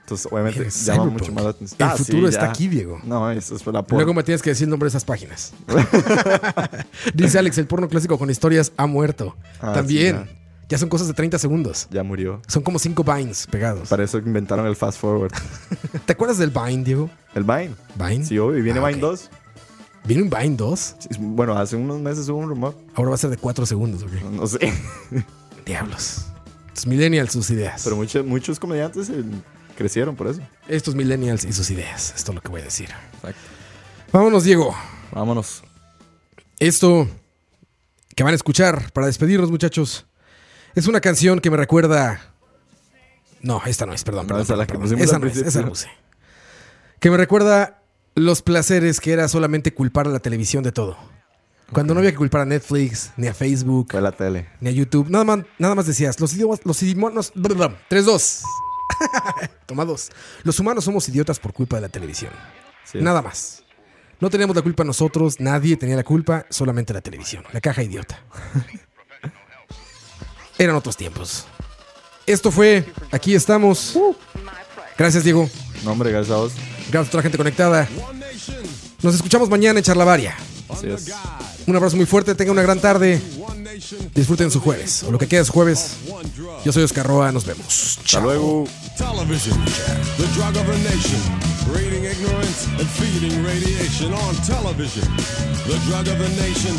Entonces, 0.01 0.27
obviamente, 0.29 0.59
llama 0.59 0.71
Cyberpunk. 0.71 1.11
mucho 1.13 1.31
más 1.31 1.43
la 1.45 1.49
atención. 1.51 1.77
El 1.79 1.87
Ah, 1.87 1.97
sí, 1.97 2.03
futuro 2.03 2.27
está 2.27 2.45
ya. 2.45 2.49
aquí, 2.49 2.67
Diego. 2.67 2.99
No, 3.05 3.31
eso 3.31 3.55
es 3.55 3.65
la. 3.65 3.85
Luego 3.89 4.13
me 4.13 4.23
tienes 4.23 4.41
que 4.41 4.49
decir 4.49 4.65
el 4.65 4.69
nombre 4.71 4.87
de 4.87 4.89
esas 4.89 5.05
páginas. 5.05 5.53
Dice 7.13 7.39
Alex, 7.39 7.57
el 7.57 7.65
porno 7.67 7.87
clásico 7.87 8.17
con 8.17 8.29
historias 8.29 8.71
ha 8.77 8.85
muerto. 8.85 9.35
Ah, 9.61 9.73
También. 9.73 10.25
sí, 10.29 10.35
ya 10.69 10.77
son 10.77 10.89
cosas 10.89 11.07
de 11.07 11.13
30 11.13 11.37
segundos. 11.37 11.87
Ya 11.91 12.03
murió. 12.03 12.41
Son 12.47 12.63
como 12.63 12.79
cinco 12.79 13.03
Vines 13.03 13.47
pegados. 13.49 13.89
Para 13.89 14.03
eso 14.03 14.17
inventaron 14.17 14.65
el 14.67 14.75
fast 14.75 14.99
forward. 14.99 15.31
¿Te 16.05 16.13
acuerdas 16.13 16.37
del 16.37 16.49
Vine, 16.49 16.83
Diego? 16.83 17.09
El 17.35 17.43
Vine. 17.43 17.71
Vine. 17.95 18.25
Sí, 18.25 18.37
obvio. 18.37 18.63
Viene 18.63 18.79
Ah, 18.79 18.87
Vine 18.87 18.95
ok. 19.03 19.11
2. 19.11 19.29
¿Viene 20.03 20.23
un 20.23 20.29
Vine 20.29 20.55
2? 20.55 20.95
Sí, 20.99 21.09
Bueno, 21.19 21.57
hace 21.57 21.75
unos 21.75 21.99
meses 21.99 22.27
hubo 22.29 22.39
un 22.39 22.49
rumor. 22.49 22.75
Ahora 22.95 23.09
va 23.09 23.15
a 23.15 23.19
ser 23.19 23.29
de 23.29 23.37
4 23.37 23.65
segundos, 23.65 24.03
¿ok? 24.03 24.11
No 24.31 24.47
sé. 24.47 24.73
Diablos. 25.65 26.25
Estos 26.69 26.87
millennials, 26.87 27.33
sus 27.33 27.49
ideas. 27.51 27.81
Pero 27.83 27.95
muchos, 27.95 28.25
muchos 28.25 28.59
comediantes 28.59 29.09
eh, 29.09 29.23
crecieron 29.77 30.15
por 30.15 30.27
eso. 30.27 30.41
Estos 30.67 30.95
millennials 30.95 31.45
y 31.45 31.53
sus 31.53 31.69
ideas. 31.69 32.13
Esto 32.15 32.31
es 32.31 32.35
lo 32.35 32.41
que 32.41 32.49
voy 32.49 32.61
a 32.61 32.63
decir. 32.65 32.89
Exacto. 33.15 33.39
Vámonos, 34.11 34.43
Diego. 34.43 34.75
Vámonos. 35.11 35.63
Esto 36.59 37.07
que 38.15 38.23
van 38.23 38.33
a 38.33 38.35
escuchar 38.35 38.91
para 38.91 39.07
despedirnos, 39.07 39.51
muchachos, 39.51 40.05
es 40.75 40.87
una 40.87 40.99
canción 41.01 41.39
que 41.39 41.49
me 41.51 41.57
recuerda. 41.57 42.21
No, 43.41 43.61
esta 43.65 43.85
no 43.85 43.93
es, 43.93 44.03
perdón. 44.03 44.23
No, 44.23 44.27
perdón, 44.29 44.43
esa 44.43 44.53
es 44.53 44.59
la 44.59 44.65
perdón, 44.65 44.83
que 44.83 44.89
perdón. 44.89 45.03
Esa 45.03 45.19
no 45.19 45.27
es, 45.27 45.37
esa 45.37 45.61
no 45.61 45.71
usé. 45.71 45.89
Que 46.99 47.09
me 47.09 47.17
recuerda 47.17 47.80
los 48.15 48.41
placeres 48.41 48.99
que 48.99 49.13
era 49.13 49.27
solamente 49.27 49.73
culpar 49.73 50.07
a 50.07 50.11
la 50.11 50.19
televisión 50.19 50.63
de 50.63 50.71
todo. 50.71 50.97
Cuando 51.71 51.93
no 51.93 51.99
había 51.99 52.11
que 52.11 52.17
culpar 52.17 52.41
a 52.41 52.45
Netflix, 52.45 53.11
ni 53.15 53.27
a 53.27 53.33
Facebook, 53.33 53.87
Fue 53.91 54.01
la 54.01 54.11
tele. 54.11 54.49
ni 54.59 54.69
a 54.69 54.73
YouTube. 54.73 55.09
Nada 55.09 55.23
más, 55.23 55.39
nada 55.57 55.75
más 55.75 55.87
decías, 55.87 56.19
los 56.19 56.33
idiomas, 56.33 56.59
los 56.65 56.83
idiomas, 56.83 57.33
3-2. 57.33 58.41
Toma 59.65 59.85
dos. 59.85 60.09
Los 60.43 60.59
humanos 60.59 60.83
somos 60.83 61.07
idiotas 61.07 61.39
por 61.39 61.53
culpa 61.53 61.77
de 61.77 61.83
la 61.83 61.89
televisión. 61.89 62.31
Sí. 62.83 62.99
Nada 63.01 63.21
más. 63.21 63.63
No 64.19 64.29
teníamos 64.29 64.55
la 64.55 64.61
culpa 64.61 64.83
nosotros, 64.83 65.39
nadie 65.39 65.77
tenía 65.77 65.95
la 65.95 66.03
culpa, 66.03 66.45
solamente 66.49 66.93
la 66.93 67.01
televisión, 67.01 67.43
la 67.53 67.61
caja 67.61 67.81
idiota. 67.83 68.19
Eran 70.57 70.75
otros 70.75 70.97
tiempos. 70.97 71.45
Esto 72.27 72.51
fue, 72.51 72.85
aquí 73.11 73.33
estamos. 73.33 73.97
Gracias, 74.97 75.23
Diego. 75.23 75.49
No, 75.83 75.93
hombre, 75.93 76.11
gracias 76.11 76.35
a 76.35 76.39
vos. 76.39 76.53
Gracias 76.89 77.07
a 77.07 77.11
toda 77.11 77.19
la 77.19 77.23
gente 77.23 77.37
conectada. 77.37 77.87
Nos 79.01 79.15
escuchamos 79.15 79.49
mañana 79.49 79.79
en 79.79 79.83
Charlavaria. 79.83 80.35
Así 80.69 80.87
es. 80.87 81.11
Un 81.67 81.75
abrazo 81.75 81.95
muy 81.95 82.05
fuerte, 82.05 82.33
tengan 82.35 82.53
una 82.53 82.61
gran 82.63 82.79
tarde. 82.79 83.21
Disfruten 84.13 84.51
su 84.51 84.59
jueves, 84.59 85.03
o 85.03 85.11
lo 85.11 85.17
que 85.17 85.27
queda 85.27 85.41
es 85.41 85.49
jueves. 85.49 85.97
Yo 86.63 86.71
soy 86.71 86.83
Oscar 86.83 87.05
Roa, 87.07 87.31
nos 87.31 87.45
vemos. 87.45 87.97
Hasta 87.97 88.03
Chao. 88.03 88.21
luego. 88.23 88.67
Television, 88.97 89.57
the 90.17 90.27
drug 90.35 90.55
of 90.57 90.69
a 90.69 90.77
nation, 90.83 91.19
breeding 91.71 92.03
ignorance 92.05 92.67
and 92.77 92.87
feeding 92.87 93.43
radiation 93.43 94.13
on 94.13 94.35
television. 94.45 95.03
The 95.65 95.77
drug 95.87 96.07
of 96.07 96.19
a 96.19 96.29
nation, 96.41 96.75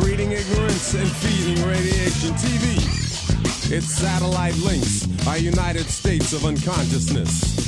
breeding 0.00 0.32
ignorance 0.32 0.94
and 0.94 1.10
feeding 1.20 1.62
radiation. 1.66 2.34
TV, 2.36 2.76
its 3.70 3.92
satellite 3.92 4.56
links 4.64 5.06
our 5.26 5.38
United 5.38 5.86
States 5.90 6.32
of 6.32 6.44
unconsciousness. 6.44 7.65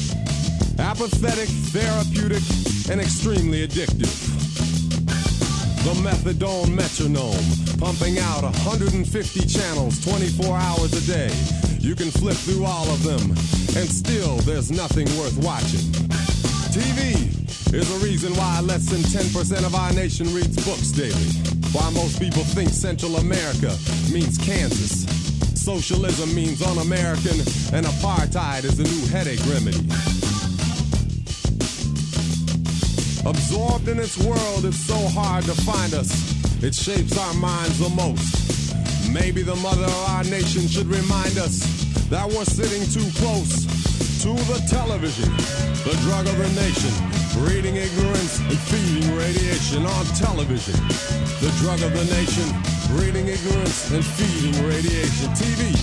Apathetic, 0.79 1.49
therapeutic, 1.75 2.43
and 2.89 3.01
extremely 3.01 3.67
addictive. 3.67 4.15
The 5.83 5.95
methadone 6.03 6.71
metronome, 6.71 7.79
pumping 7.79 8.19
out 8.19 8.45
150 8.45 9.47
channels 9.47 10.05
24 10.05 10.57
hours 10.57 10.93
a 10.93 11.05
day. 11.07 11.31
You 11.81 11.95
can 11.95 12.11
flip 12.11 12.37
through 12.37 12.65
all 12.65 12.89
of 12.91 13.03
them, 13.03 13.31
and 13.77 13.89
still 13.91 14.37
there's 14.39 14.71
nothing 14.71 15.07
worth 15.19 15.37
watching. 15.43 15.87
TV 16.71 17.27
is 17.75 17.89
the 17.89 18.07
reason 18.07 18.33
why 18.35 18.61
less 18.61 18.87
than 18.87 19.01
10% 19.01 19.67
of 19.67 19.75
our 19.75 19.93
nation 19.93 20.33
reads 20.33 20.65
books 20.65 20.93
daily. 20.93 21.33
Why 21.73 21.91
most 21.91 22.21
people 22.21 22.45
think 22.45 22.71
Central 22.71 23.17
America 23.17 23.77
means 24.13 24.39
Kansas. 24.39 25.07
Socialism 25.61 26.35
means 26.35 26.63
un-American, 26.63 27.39
and 27.75 27.85
apartheid 27.85 28.65
is 28.65 28.77
the 28.77 28.85
new 28.85 29.07
headache 29.09 29.45
remedy. 29.47 30.18
Absorbed 33.29 33.89
in 33.89 33.99
its 33.99 34.17
world, 34.17 34.65
it's 34.65 34.81
so 34.81 34.97
hard 35.13 35.45
to 35.45 35.53
find 35.53 35.93
us. 35.93 36.09
It 36.65 36.75
shapes 36.75 37.19
our 37.19 37.35
minds 37.35 37.79
the 37.79 37.91
most. 37.91 39.13
Maybe 39.13 39.43
the 39.43 39.57
mother 39.57 39.85
of 39.85 40.09
our 40.17 40.25
nation 40.25 40.67
should 40.67 40.87
remind 40.87 41.37
us 41.37 41.61
that 42.09 42.25
we're 42.25 42.49
sitting 42.49 42.81
too 42.89 43.05
close 43.21 43.69
to 44.25 44.33
the 44.49 44.65
television, 44.73 45.29
the 45.85 45.93
drug 46.09 46.25
of 46.25 46.39
the 46.41 46.49
nation, 46.57 46.89
breeding 47.45 47.77
ignorance 47.77 48.41
and 48.41 48.57
feeding 48.73 49.13
radiation 49.13 49.85
on 49.85 50.05
television. 50.17 50.81
The 51.45 51.53
drug 51.61 51.85
of 51.85 51.93
the 51.93 52.09
nation, 52.09 52.49
breeding 52.97 53.29
ignorance 53.29 53.93
and 53.93 54.01
feeding 54.01 54.57
radiation. 54.65 55.29
TV 55.37 55.77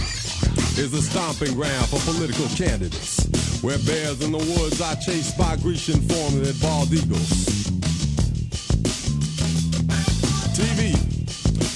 is 0.81 0.89
the 0.89 1.01
stomping 1.01 1.53
ground 1.53 1.85
for 1.93 2.01
political 2.09 2.49
candidates, 2.57 3.21
where 3.65 3.79
bears 3.79 4.21
in 4.21 4.31
the 4.31 4.37
woods 4.37 4.79
are 4.79 4.95
chased 4.97 5.35
by 5.39 5.55
Grecian 5.55 5.99
formed 6.01 6.45
bald 6.61 6.93
eagles. 6.93 7.65
TV 10.53 10.93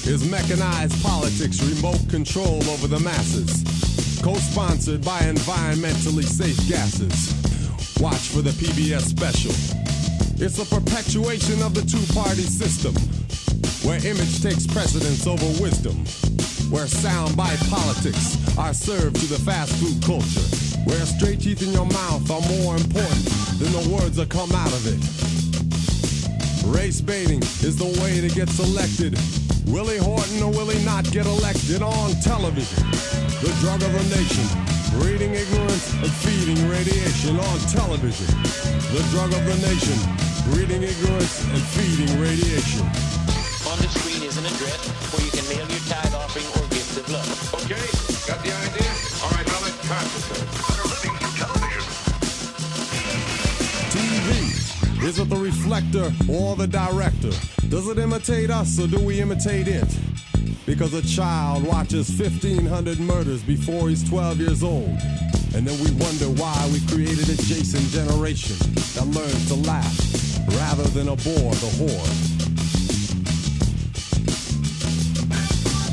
is 0.05 0.29
mechanized 0.29 1.01
politics, 1.01 1.63
remote 1.63 2.07
control 2.07 2.61
over 2.69 2.85
the 2.85 2.99
masses, 2.99 3.65
co-sponsored 4.21 5.03
by 5.03 5.19
environmentally 5.21 6.23
safe 6.23 6.61
gases. 6.69 7.33
Watch 7.99 8.29
for 8.29 8.43
the 8.43 8.51
PBS 8.51 9.09
special. 9.09 9.51
It's 10.37 10.59
a 10.59 10.65
perpetuation 10.69 11.63
of 11.63 11.73
the 11.73 11.81
two-party 11.81 12.45
system, 12.45 12.93
where 13.81 13.97
image 14.05 14.43
takes 14.43 14.67
precedence 14.67 15.25
over 15.25 15.47
wisdom, 15.59 15.97
where 16.69 16.85
soundbite 16.85 17.67
politics 17.67 18.37
are 18.59 18.75
served 18.75 19.15
to 19.21 19.25
the 19.25 19.39
fast 19.39 19.73
food 19.81 19.97
culture, 20.05 20.58
where 20.85 21.05
straight 21.05 21.41
teeth 21.41 21.61
in 21.61 21.73
your 21.73 21.85
mouth 21.85 22.29
are 22.31 22.41
more 22.61 22.75
important 22.75 23.25
than 23.59 23.71
the 23.71 23.89
words 23.93 24.15
that 24.17 24.29
come 24.29 24.51
out 24.51 24.71
of 24.71 24.83
it. 24.87 24.99
Race 26.69 27.01
baiting 27.01 27.41
is 27.65 27.75
the 27.75 27.89
way 28.01 28.21
to 28.21 28.29
get 28.29 28.49
selected. 28.49 29.17
Willie 29.67 29.97
Horton 29.97 30.43
or 30.43 30.51
will 30.51 30.69
he 30.69 30.83
not 30.85 31.05
get 31.11 31.25
elected 31.25 31.81
on 31.81 32.13
television? 32.21 32.83
The 33.41 33.53
drug 33.61 33.81
of 33.81 33.91
the 33.93 34.05
nation, 34.13 34.45
breeding 34.99 35.33
ignorance 35.33 35.93
and 35.93 36.11
feeding 36.23 36.59
radiation 36.69 37.39
on 37.39 37.57
television. 37.69 38.27
The 38.93 39.03
drug 39.11 39.33
of 39.33 39.43
the 39.45 39.57
nation, 39.65 39.97
breeding 40.51 40.83
ignorance 40.83 41.45
and 41.49 41.61
feeding 41.73 42.11
radiation. 42.19 42.85
On 43.69 43.77
the 43.77 43.89
screen 43.93 44.23
is 44.23 44.37
an 44.37 44.45
address 44.45 44.81
where 45.13 45.23
you 45.25 45.31
can 45.31 45.45
mail 45.49 45.67
your 45.69 45.83
tithe 45.85 46.13
offering 46.15 46.47
or 46.57 46.65
gift 46.69 46.97
of 46.97 47.05
love. 47.09 47.29
Okay, 47.65 47.98
Is 55.09 55.17
it 55.17 55.27
the 55.27 55.37
reflector 55.37 56.13
or 56.31 56.55
the 56.55 56.67
director? 56.67 57.31
Does 57.69 57.87
it 57.87 57.97
imitate 57.97 58.51
us 58.51 58.79
or 58.79 58.85
do 58.85 58.99
we 59.03 59.19
imitate 59.19 59.67
it? 59.67 59.89
Because 60.67 60.93
a 60.93 61.01
child 61.01 61.63
watches 61.63 62.07
1,500 62.19 62.99
murders 62.99 63.41
before 63.41 63.89
he's 63.89 64.07
12 64.07 64.39
years 64.39 64.61
old. 64.61 65.01
And 65.55 65.65
then 65.65 65.73
we 65.81 65.89
wonder 65.97 66.29
why 66.37 66.53
we 66.71 66.79
created 66.85 67.25
a 67.25 67.41
Jason 67.41 67.81
generation 67.89 68.55
that 68.93 69.07
learns 69.09 69.47
to 69.47 69.55
laugh 69.55 69.97
rather 70.61 70.83
than 70.93 71.09
abhor 71.09 71.57
the 71.57 71.71
horde. 71.81 72.19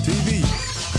TV 0.05 0.45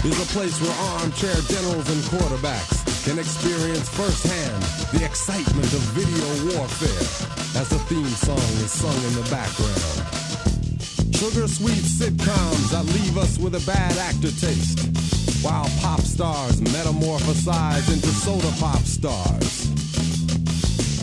is 0.10 0.18
a 0.18 0.34
place 0.34 0.60
where 0.60 0.74
armchair 0.98 1.38
generals 1.54 1.88
and 1.94 2.02
quarterbacks 2.10 2.82
can 3.06 3.20
experience 3.20 3.88
firsthand 3.90 4.64
the 4.98 5.06
excitement 5.06 5.72
of 5.72 5.82
video 5.94 6.58
warfare 6.58 7.37
as 7.58 7.70
the 7.70 7.80
theme 7.90 8.06
song 8.06 8.38
is 8.62 8.72
sung 8.72 8.96
in 9.08 9.14
the 9.18 9.28
background. 9.30 10.06
Sugar 11.16 11.48
sweet 11.48 11.82
sitcoms 11.82 12.70
that 12.70 12.86
leave 12.86 13.18
us 13.18 13.40
with 13.40 13.56
a 13.56 13.66
bad 13.66 13.98
actor 13.98 14.30
taste, 14.30 14.86
while 15.44 15.68
pop 15.82 16.02
stars 16.02 16.62
metamorphosize 16.62 17.92
into 17.92 18.10
soda 18.10 18.54
pop 18.60 18.82
stars. 18.86 19.66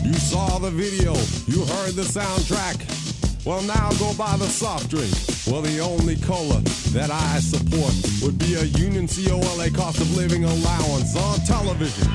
You 0.05 0.13
saw 0.13 0.59
the 0.59 0.71
video, 0.71 1.13
you 1.47 1.65
heard 1.75 1.93
the 1.93 2.07
soundtrack. 2.07 2.79
Well, 3.45 3.61
now 3.63 3.91
go 3.99 4.13
buy 4.15 4.37
the 4.37 4.47
soft 4.47 4.89
drink. 4.89 5.13
Well, 5.45 5.61
the 5.61 5.79
only 5.79 6.15
cola 6.15 6.61
that 6.95 7.11
I 7.11 7.39
support 7.39 7.93
would 8.23 8.39
be 8.39 8.55
a 8.55 8.63
Union 8.79 9.07
COLA 9.07 9.69
cost 9.71 9.99
of 9.99 10.15
living 10.15 10.45
allowance 10.45 11.15
on 11.17 11.39
television. 11.45 12.07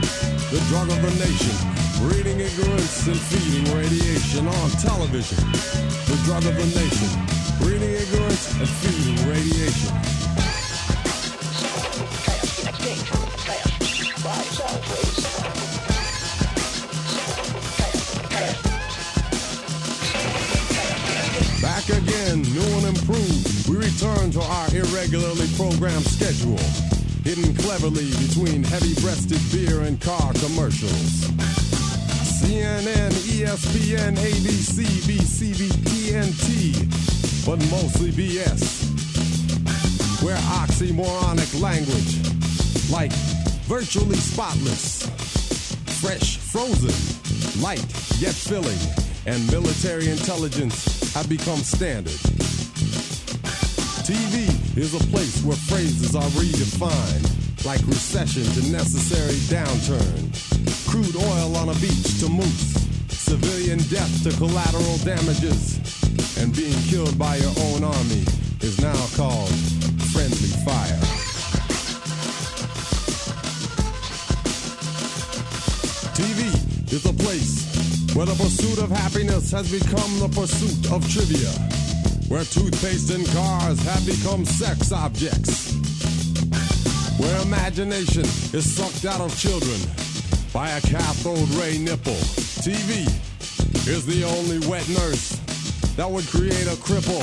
The 0.51 0.65
drug 0.71 0.89
of 0.91 1.01
the 1.03 1.13
nation, 1.23 1.80
breeding 2.01 2.41
ignorance 2.41 3.07
and 3.07 3.17
feeding 3.17 3.77
radiation 3.77 4.47
on 4.49 4.71
television. 4.81 5.37
The 6.09 6.19
drug 6.25 6.45
of 6.47 6.57
the 6.57 6.67
nation, 6.73 7.11
breeding 7.61 7.93
ignorance 7.93 8.55
and 8.59 8.69
feeding 8.69 9.29
radiation. 9.29 9.93
Back 21.61 21.89
again, 21.91 22.43
new 22.43 22.63
and 22.79 22.97
improved. 22.97 23.69
We 23.69 23.77
return 23.77 24.31
to 24.33 24.41
our 24.41 24.69
irregularly 24.75 25.49
programmed 25.57 26.07
schedule, 26.07 26.59
hidden 27.25 27.55
cleverly 27.57 28.11
between 28.27 28.65
heavy-breasted 28.65 29.41
beer 29.53 29.83
and 29.83 30.01
car 30.01 30.33
commercials. 30.35 31.70
CNN, 32.41 33.13
ESPN, 33.29 34.17
ABC, 34.17 34.87
TNT, 35.85 37.45
but 37.45 37.59
mostly 37.71 38.11
BS. 38.13 38.89
Where 40.25 40.37
oxymoronic 40.37 41.61
language, 41.61 42.17
like 42.91 43.13
virtually 43.69 44.17
spotless, 44.17 45.07
fresh, 46.01 46.39
frozen, 46.39 46.95
light 47.63 47.85
yet 48.19 48.35
filling, 48.35 48.79
and 49.27 49.47
military 49.53 50.09
intelligence 50.09 51.13
have 51.13 51.29
become 51.29 51.59
standard. 51.59 52.21
TV 54.09 54.49
is 54.79 54.95
a 54.95 55.05
place 55.11 55.45
where 55.45 55.57
phrases 55.57 56.17
are 56.17 56.31
redefined, 56.41 57.65
like 57.67 57.81
recession 57.87 58.45
to 58.45 58.73
necessary 58.73 59.37
downturn, 59.53 60.50
crude 60.91 61.15
oil 61.15 61.57
on 61.57 61.69
a 61.69 61.75
beach 61.75 62.19
to 62.19 62.29
moose, 62.29 62.75
civilian 63.09 63.79
death 63.95 64.11
to 64.25 64.31
collateral 64.39 64.99
damages, 65.05 65.79
and 66.37 66.55
being 66.57 66.75
killed 66.91 67.17
by 67.17 67.37
your 67.37 67.55
own 67.71 67.85
army 67.85 68.25
is 68.61 68.81
now 68.83 69.07
called 69.15 69.55
friendly 70.11 70.51
fire. 70.67 71.01
TV 76.19 76.43
is 76.93 77.07
a 77.07 77.13
place 77.23 78.13
where 78.17 78.27
the 78.27 78.35
pursuit 78.35 78.83
of 78.83 78.91
happiness 78.91 79.53
has 79.53 79.71
become 79.71 80.19
the 80.19 80.29
pursuit 80.35 80.91
of 80.91 81.09
trivia, 81.09 81.53
where 82.29 82.43
toothpaste 82.43 83.11
and 83.15 83.25
cars 83.29 83.79
have 83.85 84.05
become 84.05 84.45
sex 84.45 84.91
objects, 84.91 85.73
where 87.21 87.43
imagination 87.43 88.25
is 88.53 88.67
sucked 88.75 89.05
out 89.05 89.21
of 89.21 89.31
children 89.39 90.10
by 90.53 90.69
a 90.71 90.81
cathode 90.81 91.49
ray 91.55 91.79
nipple. 91.79 92.19
TV 92.67 93.07
is 93.87 94.05
the 94.05 94.25
only 94.25 94.59
wet 94.67 94.87
nurse 94.91 95.39
that 95.95 96.11
would 96.11 96.27
create 96.27 96.67
a 96.67 96.75
cripple. 96.83 97.23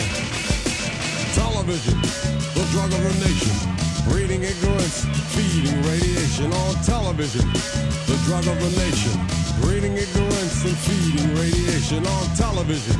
Television, 1.35 1.99
the 2.55 2.63
drug 2.71 2.87
of 2.87 3.01
the 3.03 3.15
nation, 3.27 3.55
breeding 4.07 4.43
ignorance, 4.43 5.03
feeding 5.35 5.75
radiation 5.83 6.53
on 6.53 6.75
television. 6.87 7.43
The 8.07 8.15
drug 8.23 8.47
of 8.47 8.57
the 8.63 8.71
nation, 8.79 9.15
breeding 9.59 9.99
ignorance 9.99 10.63
and 10.63 10.77
feeding 10.87 11.27
radiation 11.35 12.07
on 12.07 12.23
television. 12.39 12.95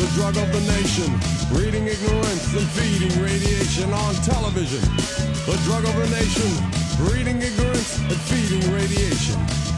The 0.00 0.08
drug 0.16 0.36
of 0.40 0.48
the 0.48 0.64
nation, 0.80 1.12
breeding 1.52 1.84
ignorance 1.84 2.48
and 2.56 2.68
feeding 2.72 3.12
radiation 3.20 3.92
on 3.92 4.14
television. 4.24 4.80
The 5.44 5.60
drug 5.68 5.84
of 5.84 5.94
the 5.94 6.08
nation, 6.08 6.50
breeding 7.04 7.42
ignorance 7.42 7.67
and 7.78 8.20
feeding 8.22 8.72
radiation. 8.72 9.77